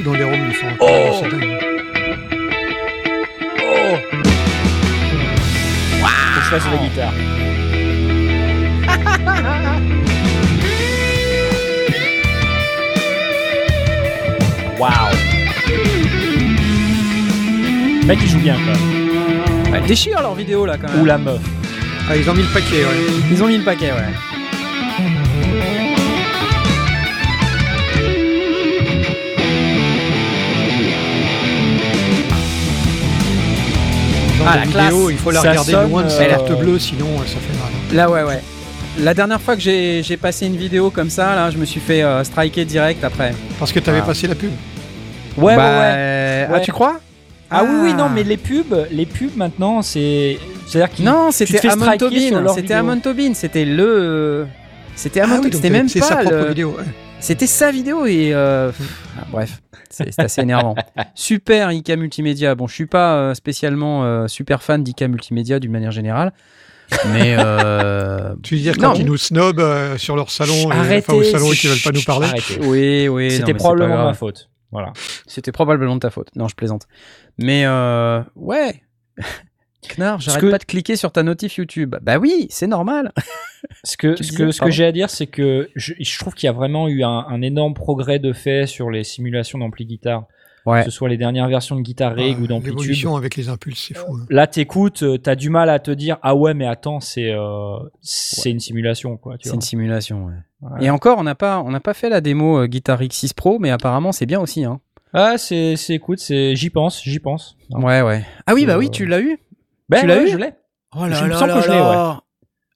Dans 0.05 0.13
les 0.13 0.23
ROM, 0.23 0.33
ils 0.47 0.53
font. 0.53 0.67
Oh 0.79 1.19
c'est 1.19 1.29
dingue. 1.29 1.41
Faut 5.99 6.39
que 6.39 6.45
je 6.45 6.49
fasse 6.49 6.65
la 6.71 6.77
guitare. 6.77 7.13
Waouh 14.79 14.91
Mec, 18.05 18.19
il 18.21 18.29
joue 18.29 18.39
bien 18.39 18.55
quand 18.55 18.65
même. 18.65 19.73
Ouais, 19.73 19.81
déchire 19.87 20.21
leur 20.21 20.35
vidéo 20.35 20.67
là 20.67 20.77
quand 20.77 20.87
même. 20.87 21.01
Ou 21.01 21.05
la 21.05 21.17
meuf. 21.17 21.41
Ah, 22.07 22.15
ils 22.15 22.29
ont 22.29 22.35
mis 22.35 22.43
le 22.43 22.53
paquet, 22.53 22.85
ouais. 22.85 22.95
Ils 23.31 23.41
ont 23.43 23.47
mis 23.47 23.57
le 23.57 23.63
paquet, 23.63 23.91
ouais. 23.91 24.13
Ah, 34.47 34.67
classe. 34.67 34.85
vidéo, 34.91 35.09
il 35.09 35.17
faut 35.17 35.31
la 35.31 35.41
Ça 35.41 35.49
regarder 35.51 35.71
loin 35.89 36.03
de 36.03 36.09
sa 36.09 36.23
euh, 36.23 36.29
carte 36.29 36.59
bleue, 36.59 36.79
sinon 36.79 37.05
euh, 37.05 37.25
ça 37.25 37.37
fait 37.39 37.57
mal. 37.57 37.95
Là, 37.95 38.09
ouais, 38.09 38.23
ouais. 38.23 38.41
La 38.99 39.13
dernière 39.13 39.41
fois 39.41 39.55
que 39.55 39.61
j'ai 39.61 40.17
passé 40.21 40.45
une 40.45 40.55
vidéo 40.55 40.89
comme 40.89 41.09
ça, 41.09 41.35
là, 41.35 41.51
je 41.51 41.57
me 41.57 41.65
suis 41.65 41.79
fait 41.81 42.01
euh, 42.03 42.23
striker 42.23 42.63
direct 42.65 43.03
après. 43.03 43.33
Parce 43.59 43.71
que 43.71 43.79
tu 43.79 43.89
avais 43.89 43.99
Ah. 43.99 44.07
passé 44.07 44.27
la 44.27 44.35
pub. 44.35 44.51
Ouais, 45.37 45.55
Bah, 45.55 45.63
ouais, 45.63 45.77
ouais. 45.79 45.93
euh, 45.95 46.45
Ah, 46.49 46.53
Ouais. 46.53 46.61
tu 46.61 46.71
crois? 46.71 46.99
Ah, 47.51 47.63
oui, 47.63 47.75
oui, 47.83 47.93
non, 47.93 48.09
mais 48.09 48.23
les 48.23 48.37
pubs, 48.37 48.87
les 48.91 49.05
pubs 49.05 49.35
maintenant, 49.35 49.81
c'est. 49.81 50.37
C'est-à-dire 50.67 50.93
qu'ils. 50.95 51.05
Non, 51.05 51.29
c'était 51.31 51.67
Amon 51.67 51.97
Tobin. 51.97 52.53
C'était. 52.55 52.73
Amon 52.73 52.99
Tobin. 52.99 53.33
C'était 53.33 53.65
le. 53.65 54.47
C'était 54.95 55.21
Amon 55.21 55.35
Ah 55.35 55.39
oui, 55.43 55.43
Tobin. 55.51 55.55
C'était 55.57 55.69
même 55.69 55.89
c'est 55.89 55.99
pas 55.99 56.05
sa 56.07 56.15
propre 56.17 56.35
le- 56.35 56.47
vidéo. 56.47 56.75
ouais. 56.77 56.83
C'était 57.25 57.47
sa 57.47 57.71
vidéo 57.71 58.05
et 58.05 58.35
euh, 58.35 58.71
ah, 59.17 59.25
bref, 59.31 59.59
c'est 59.89 60.13
assez 60.19 60.41
énervant. 60.41 60.75
Super 61.15 61.71
IK 61.71 61.89
Multimédia. 61.97 62.53
Bon, 62.53 62.67
je 62.67 62.75
suis 62.75 62.85
pas 62.85 63.15
euh, 63.15 63.33
spécialement 63.33 64.03
euh, 64.03 64.27
super 64.27 64.61
fan 64.61 64.83
d'IK 64.83 65.01
Multimédia 65.01 65.59
d'une 65.59 65.71
manière 65.71 65.89
générale, 65.89 66.33
mais 67.13 67.35
euh, 67.39 68.35
Tu 68.43 68.57
veux 68.57 68.61
dire 68.61 68.75
Non. 68.77 68.89
quand 68.89 68.99
ils 68.99 69.07
nous 69.07 69.17
snobent 69.17 69.59
euh, 69.59 69.97
sur 69.97 70.15
leur 70.15 70.29
salon, 70.29 70.53
Chut, 70.53 70.67
et, 70.67 70.71
arrêtez, 70.71 71.05
enfin 71.11 71.17
au 71.17 71.23
salon 71.23 71.51
et 71.51 71.55
qu'ils 71.55 71.71
veulent 71.71 71.79
pas 71.83 71.91
nous 71.97 72.03
parler 72.03 72.27
arrêtez. 72.27 72.59
oui, 72.61 73.07
oui. 73.07 73.29
non, 73.29 73.35
C'était 73.37 73.55
probablement 73.55 74.03
ma 74.03 74.13
faute. 74.13 74.51
Voilà. 74.71 74.93
C'était 75.25 75.51
probablement 75.51 75.95
de 75.95 76.01
ta 76.01 76.11
faute. 76.11 76.29
Non, 76.35 76.47
je 76.47 76.53
plaisante. 76.53 76.85
Mais 77.39 77.63
euh, 77.65 78.21
ouais. 78.35 78.83
Knarr, 79.87 80.19
j'arrête 80.19 80.41
que- 80.41 80.51
pas 80.51 80.57
de 80.57 80.63
cliquer 80.65 80.95
sur 80.95 81.11
ta 81.11 81.23
notif 81.23 81.55
YouTube. 81.57 81.95
Bah 82.01 82.17
oui, 82.17 82.47
c'est 82.49 82.67
normal. 82.67 83.11
Ce 83.83 83.97
que, 83.97 84.13
Tu 84.15 84.23
ce 84.23 84.29
disais, 84.31 84.43
que, 84.45 84.51
ce 84.51 84.57
que 84.57 84.59
pardon. 84.61 84.71
j'ai 84.73 84.85
à 84.85 84.91
dire, 84.91 85.09
c'est 85.09 85.25
que 85.27 85.69
je, 85.75 85.93
je 85.99 86.19
trouve 86.19 86.33
qu'il 86.35 86.45
y 86.47 86.49
a 86.49 86.53
vraiment 86.53 86.87
eu 86.87 87.03
un, 87.03 87.25
un 87.27 87.41
énorme 87.41 87.73
progrès 87.73 88.19
de 88.19 88.31
fait 88.31 88.67
sur 88.67 88.91
les 88.91 89.03
simulations 89.03 89.57
d'ampli 89.59 89.85
guitare. 89.85 90.25
Ouais. 90.67 90.79
Que 90.79 90.85
ce 90.85 90.91
soit 90.91 91.09
les 91.09 91.17
dernières 91.17 91.47
versions 91.47 91.75
de 91.75 91.81
Guitar 91.81 92.15
Rig 92.15 92.35
Ah, 92.39 92.41
ou 92.41 92.47
d'Amplitude. 92.47 92.79
L'évolution 92.79 93.15
avec 93.15 93.35
les 93.35 93.49
impulses, 93.49 93.85
c'est 93.87 93.93
fou. 93.95 94.15
hein. 94.19 94.25
Là, 94.31 94.47
t'écoutes, 94.47 95.03
euh, 95.03 95.17
t'as 95.19 95.35
du 95.35 95.51
mal 95.51 95.69
à 95.69 95.77
te 95.77 95.91
dire 95.91 96.17
ah 96.23 96.35
ouais, 96.35 96.55
mais 96.55 96.65
attends, 96.65 96.99
c'est 96.99 97.29
euh, 97.29 97.77
c'est 98.01 98.49
une 98.49 98.59
simulation 98.59 99.15
quoi. 99.17 99.35
C'est 99.39 99.53
une 99.53 99.61
simulation. 99.61 100.25
ouais. 100.25 100.33
Ouais. 100.61 100.85
Et 100.85 100.89
encore, 100.89 101.19
on 101.19 101.23
n'a 101.23 101.35
pas, 101.35 101.59
on 101.61 101.69
n'a 101.69 101.79
pas 101.81 101.93
fait 101.93 102.09
la 102.09 102.19
démo 102.19 102.57
euh, 102.61 102.65
Guitar 102.67 102.97
Rig 102.97 103.13
6 103.13 103.33
Pro, 103.33 103.59
mais 103.59 103.69
apparemment 103.69 104.11
c'est 104.11 104.25
bien 104.25 104.39
aussi. 104.39 104.63
Hein. 104.63 104.79
Ah, 105.13 105.37
c'est, 105.37 105.75
c'est, 105.77 105.93
écoute, 105.93 106.17
c'est, 106.19 106.55
j'y 106.55 106.69
pense, 106.71 107.01
j'y 107.03 107.19
pense. 107.19 107.55
Ouais, 107.69 108.01
ouais. 108.01 108.25
Ah 108.47 108.53
oui, 108.55 108.65
bah 108.65 108.77
oui, 108.79 108.89
tu 108.89 109.05
l'as 109.05 109.21
eu? 109.21 109.37
Ben, 109.89 110.01
Tu 110.01 110.07
l'as 110.07 110.17
ouais, 110.17 110.23
eu 110.23 110.27
Je 110.29 110.37
l'ai. 110.37 110.53
Oh 110.95 111.05
là 111.05 111.21
me 111.21 111.27
là 111.29 111.39
que 111.39 111.45
là 111.45 111.61
je 111.61 111.67
l'ai, 111.69 111.75
là. 111.77 112.21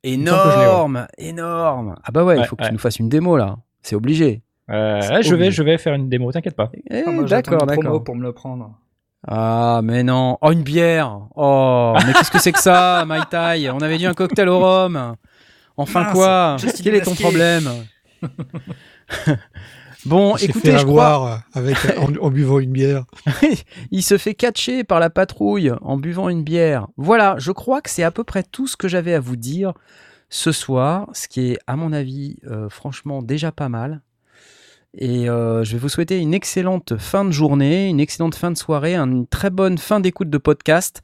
Énorme, 0.04 0.22
me 0.22 0.28
semble 0.28 0.44
que 0.44 0.52
je 0.52 0.56
l'ai, 0.60 0.62
ouais. 0.62 0.68
énorme, 0.68 1.08
énorme. 1.18 1.96
Ah 2.04 2.12
bah 2.12 2.24
ouais, 2.24 2.36
il 2.36 2.40
Ouais, 2.40 2.46
faut 2.48 2.56
que 2.56 2.62
ouais. 2.64 2.68
tu 2.70 2.74
nous 2.74 2.80
fasses 2.80 3.00
une 3.00 3.10
démo 3.10 3.38
là. 3.38 3.58
C'est 3.82 3.96
obligé. 3.96 4.42
Euh, 4.70 5.22
je 5.22 5.36
vais, 5.36 5.52
je 5.52 5.64
vais 5.64 5.78
faire 5.78 5.94
une 5.96 6.10
démo, 6.10 6.32
t'inquiète 6.32 6.56
pas. 6.56 6.70
Eh, 6.92 7.04
Ah, 7.08 7.12
d'accord, 7.24 7.54
une 7.62 7.68
promo 7.68 7.82
d'accord. 7.84 8.04
pour 8.04 8.16
me 8.16 8.22
le 8.24 8.34
prendre. 8.34 8.72
Ah 9.28 9.82
mais 9.84 10.04
non. 10.04 10.38
Oh 10.42 10.52
une 10.52 10.64
bière. 10.64 11.20
Oh 11.36 11.94
mais 12.06 12.14
qu'est-ce 12.14 12.32
que 12.32 12.40
c'est 12.40 12.52
que 12.54 12.60
ça, 12.62 13.04
Mai 13.08 13.20
Tai? 13.30 13.70
On 13.72 13.80
avait 13.80 13.98
dit 13.98 14.06
un 14.06 14.14
cocktail 14.14 14.48
au 14.48 14.60
rhum. 14.60 15.16
Enfin 15.76 16.04
Mince, 16.04 16.14
quoi? 16.14 16.58
Quel 16.84 16.96
est 16.96 17.02
ton 17.02 17.12
masqué. 17.12 17.24
problème? 17.24 17.70
Bon, 20.06 20.38
Il 20.38 20.50
écoutez, 20.50 20.72
fait 20.72 20.80
je 20.80 20.86
crois, 20.86 21.44
euh, 21.56 21.60
avec, 21.60 21.78
en, 21.98 22.14
en 22.26 22.30
buvant 22.30 22.60
une 22.60 22.72
bière. 22.72 23.06
il 23.92 24.02
se 24.04 24.18
fait 24.18 24.34
catcher 24.34 24.84
par 24.84 25.00
la 25.00 25.10
patrouille 25.10 25.72
en 25.82 25.98
buvant 25.98 26.30
une 26.30 26.44
bière. 26.44 26.88
Voilà, 26.98 27.36
je 27.38 27.52
crois 27.52 27.82
que 27.82 27.90
c'est 27.90 28.04
à 28.04 28.12
peu 28.12 28.24
près 28.24 28.44
tout 28.44 28.68
ce 28.68 28.78
que 28.78 28.88
j'avais 28.88 29.14
à 29.14 29.20
vous 29.20 29.36
dire 29.36 29.74
ce 30.30 30.52
soir, 30.52 31.10
ce 31.14 31.28
qui 31.28 31.52
est 31.52 31.60
à 31.68 31.76
mon 31.76 31.92
avis 31.92 32.38
euh, 32.48 32.70
franchement 32.70 33.22
déjà 33.22 33.52
pas 33.52 33.68
mal. 33.68 34.02
Et 34.98 35.30
euh, 35.30 35.64
je 35.64 35.74
vais 35.74 35.78
vous 35.78 35.90
souhaiter 35.90 36.18
une 36.18 36.34
excellente 36.34 36.98
fin 36.98 37.24
de 37.24 37.32
journée, 37.32 37.88
une 37.90 38.00
excellente 38.00 38.36
fin 38.36 38.52
de 38.52 38.58
soirée, 38.58 38.96
une 38.96 39.28
très 39.28 39.52
bonne 39.52 39.78
fin 39.78 40.00
d'écoute 40.00 40.30
de 40.30 40.38
podcast. 40.38 41.02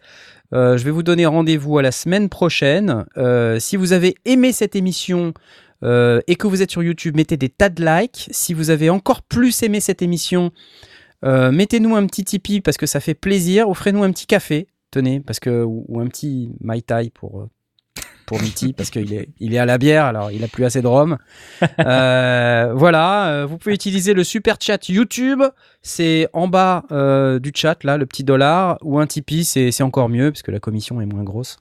Euh, 0.53 0.77
je 0.77 0.84
vais 0.84 0.91
vous 0.91 1.03
donner 1.03 1.26
rendez-vous 1.26 1.77
à 1.77 1.81
la 1.81 1.91
semaine 1.91 2.30
prochaine. 2.30 3.05
Euh, 3.17 3.59
si 3.59 3.77
vous 3.77 3.93
avez 3.93 4.15
aimé 4.26 4.53
cette 4.53 4.76
émission 4.76 5.34
euh, 5.86 6.20
et 6.28 6.36
que 6.36 6.48
vous 6.48 6.62
êtes 6.62 6.72
sur 6.72 6.84
YouTube, 6.84 7.16
mettez 7.16 7.38
des 7.38 7.49
tas 7.49 7.70
de 7.70 7.86
likes. 7.86 8.28
Si 8.32 8.53
vous 8.53 8.70
avez 8.70 8.90
encore 8.90 9.22
plus 9.22 9.64
aimé 9.64 9.80
cette 9.80 10.02
émission, 10.02 10.52
euh, 11.24 11.52
mettez-nous 11.52 11.95
un 11.95 12.06
petit 12.07 12.26
Tipeee 12.26 12.60
parce 12.60 12.78
que 12.78 12.86
ça 12.86 12.99
fait 12.99 13.14
plaisir. 13.14 13.70
Offrez-nous 13.70 14.03
un 14.03 14.12
petit 14.12 14.28
café, 14.28 14.68
tenez, 14.91 15.22
parce 15.22 15.40
que 15.40 15.64
ou, 15.64 15.86
ou 15.88 15.99
un 15.99 16.07
petit 16.07 16.52
Mai 16.60 16.82
Tai 16.82 17.10
pour 17.12 17.41
euh, 17.41 17.49
pour 18.26 18.41
Mitty 18.41 18.74
parce 18.74 18.90
qu'il 18.90 19.14
est 19.14 19.30
il 19.40 19.53
est 19.53 19.57
à 19.57 19.66
la 19.66 19.78
bière 19.78 20.06
alors 20.06 20.32
il 20.32 20.44
a 20.44 20.48
plus 20.48 20.66
assez 20.66 20.82
de 20.82 20.88
rhum. 20.88 21.18
Euh, 21.80 22.74
voilà, 22.76 23.28
euh, 23.28 23.45
vous 23.45 23.57
pouvez 23.57 23.76
utiliser 23.76 24.14
le 24.14 24.24
super 24.24 24.57
chat 24.60 24.90
YouTube, 24.90 25.44
c'est 25.82 26.28
en 26.34 26.48
bas 26.48 26.84
euh, 26.91 27.38
du 27.38 27.52
chat 27.53 27.84
là 27.84 27.98
le 27.98 28.06
petit 28.06 28.24
dollar 28.24 28.78
ou 28.82 28.99
un 28.99 29.07
Tipeee 29.07 29.44
c'est 29.44 29.72
c'est 29.72 29.84
encore 29.84 30.10
mieux 30.10 30.32
parce 30.32 30.41
que 30.41 30.52
la 30.52 30.60
commission 30.60 30.99
est 31.02 31.06
moins 31.06 31.24
grosse. 31.24 31.57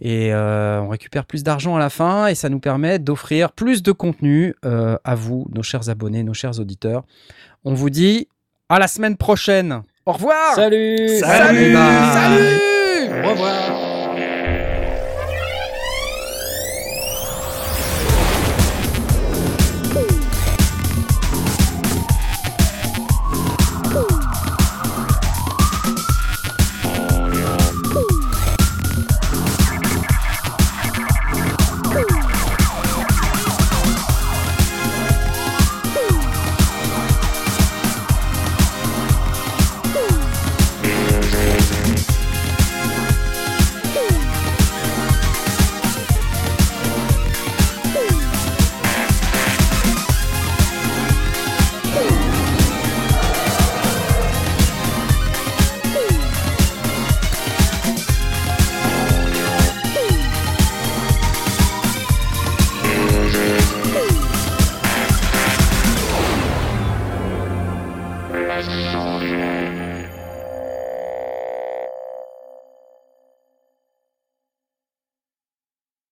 Et 0.00 0.32
euh, 0.32 0.80
on 0.80 0.88
récupère 0.88 1.24
plus 1.24 1.42
d'argent 1.42 1.76
à 1.76 1.78
la 1.78 1.90
fin 1.90 2.28
et 2.28 2.34
ça 2.34 2.48
nous 2.48 2.60
permet 2.60 2.98
d'offrir 2.98 3.52
plus 3.52 3.82
de 3.82 3.92
contenu 3.92 4.54
euh, 4.64 4.96
à 5.04 5.14
vous, 5.14 5.46
nos 5.52 5.62
chers 5.62 5.88
abonnés, 5.88 6.22
nos 6.22 6.34
chers 6.34 6.60
auditeurs. 6.60 7.04
On 7.64 7.74
vous 7.74 7.90
dit 7.90 8.28
à 8.68 8.78
la 8.78 8.86
semaine 8.86 9.16
prochaine. 9.16 9.82
Au 10.06 10.12
revoir. 10.12 10.54
Salut 10.54 11.08
Salut. 11.18 11.72
Bye. 11.72 12.12
Salut. 12.12 13.24
Au 13.24 13.30
revoir. 13.30 13.87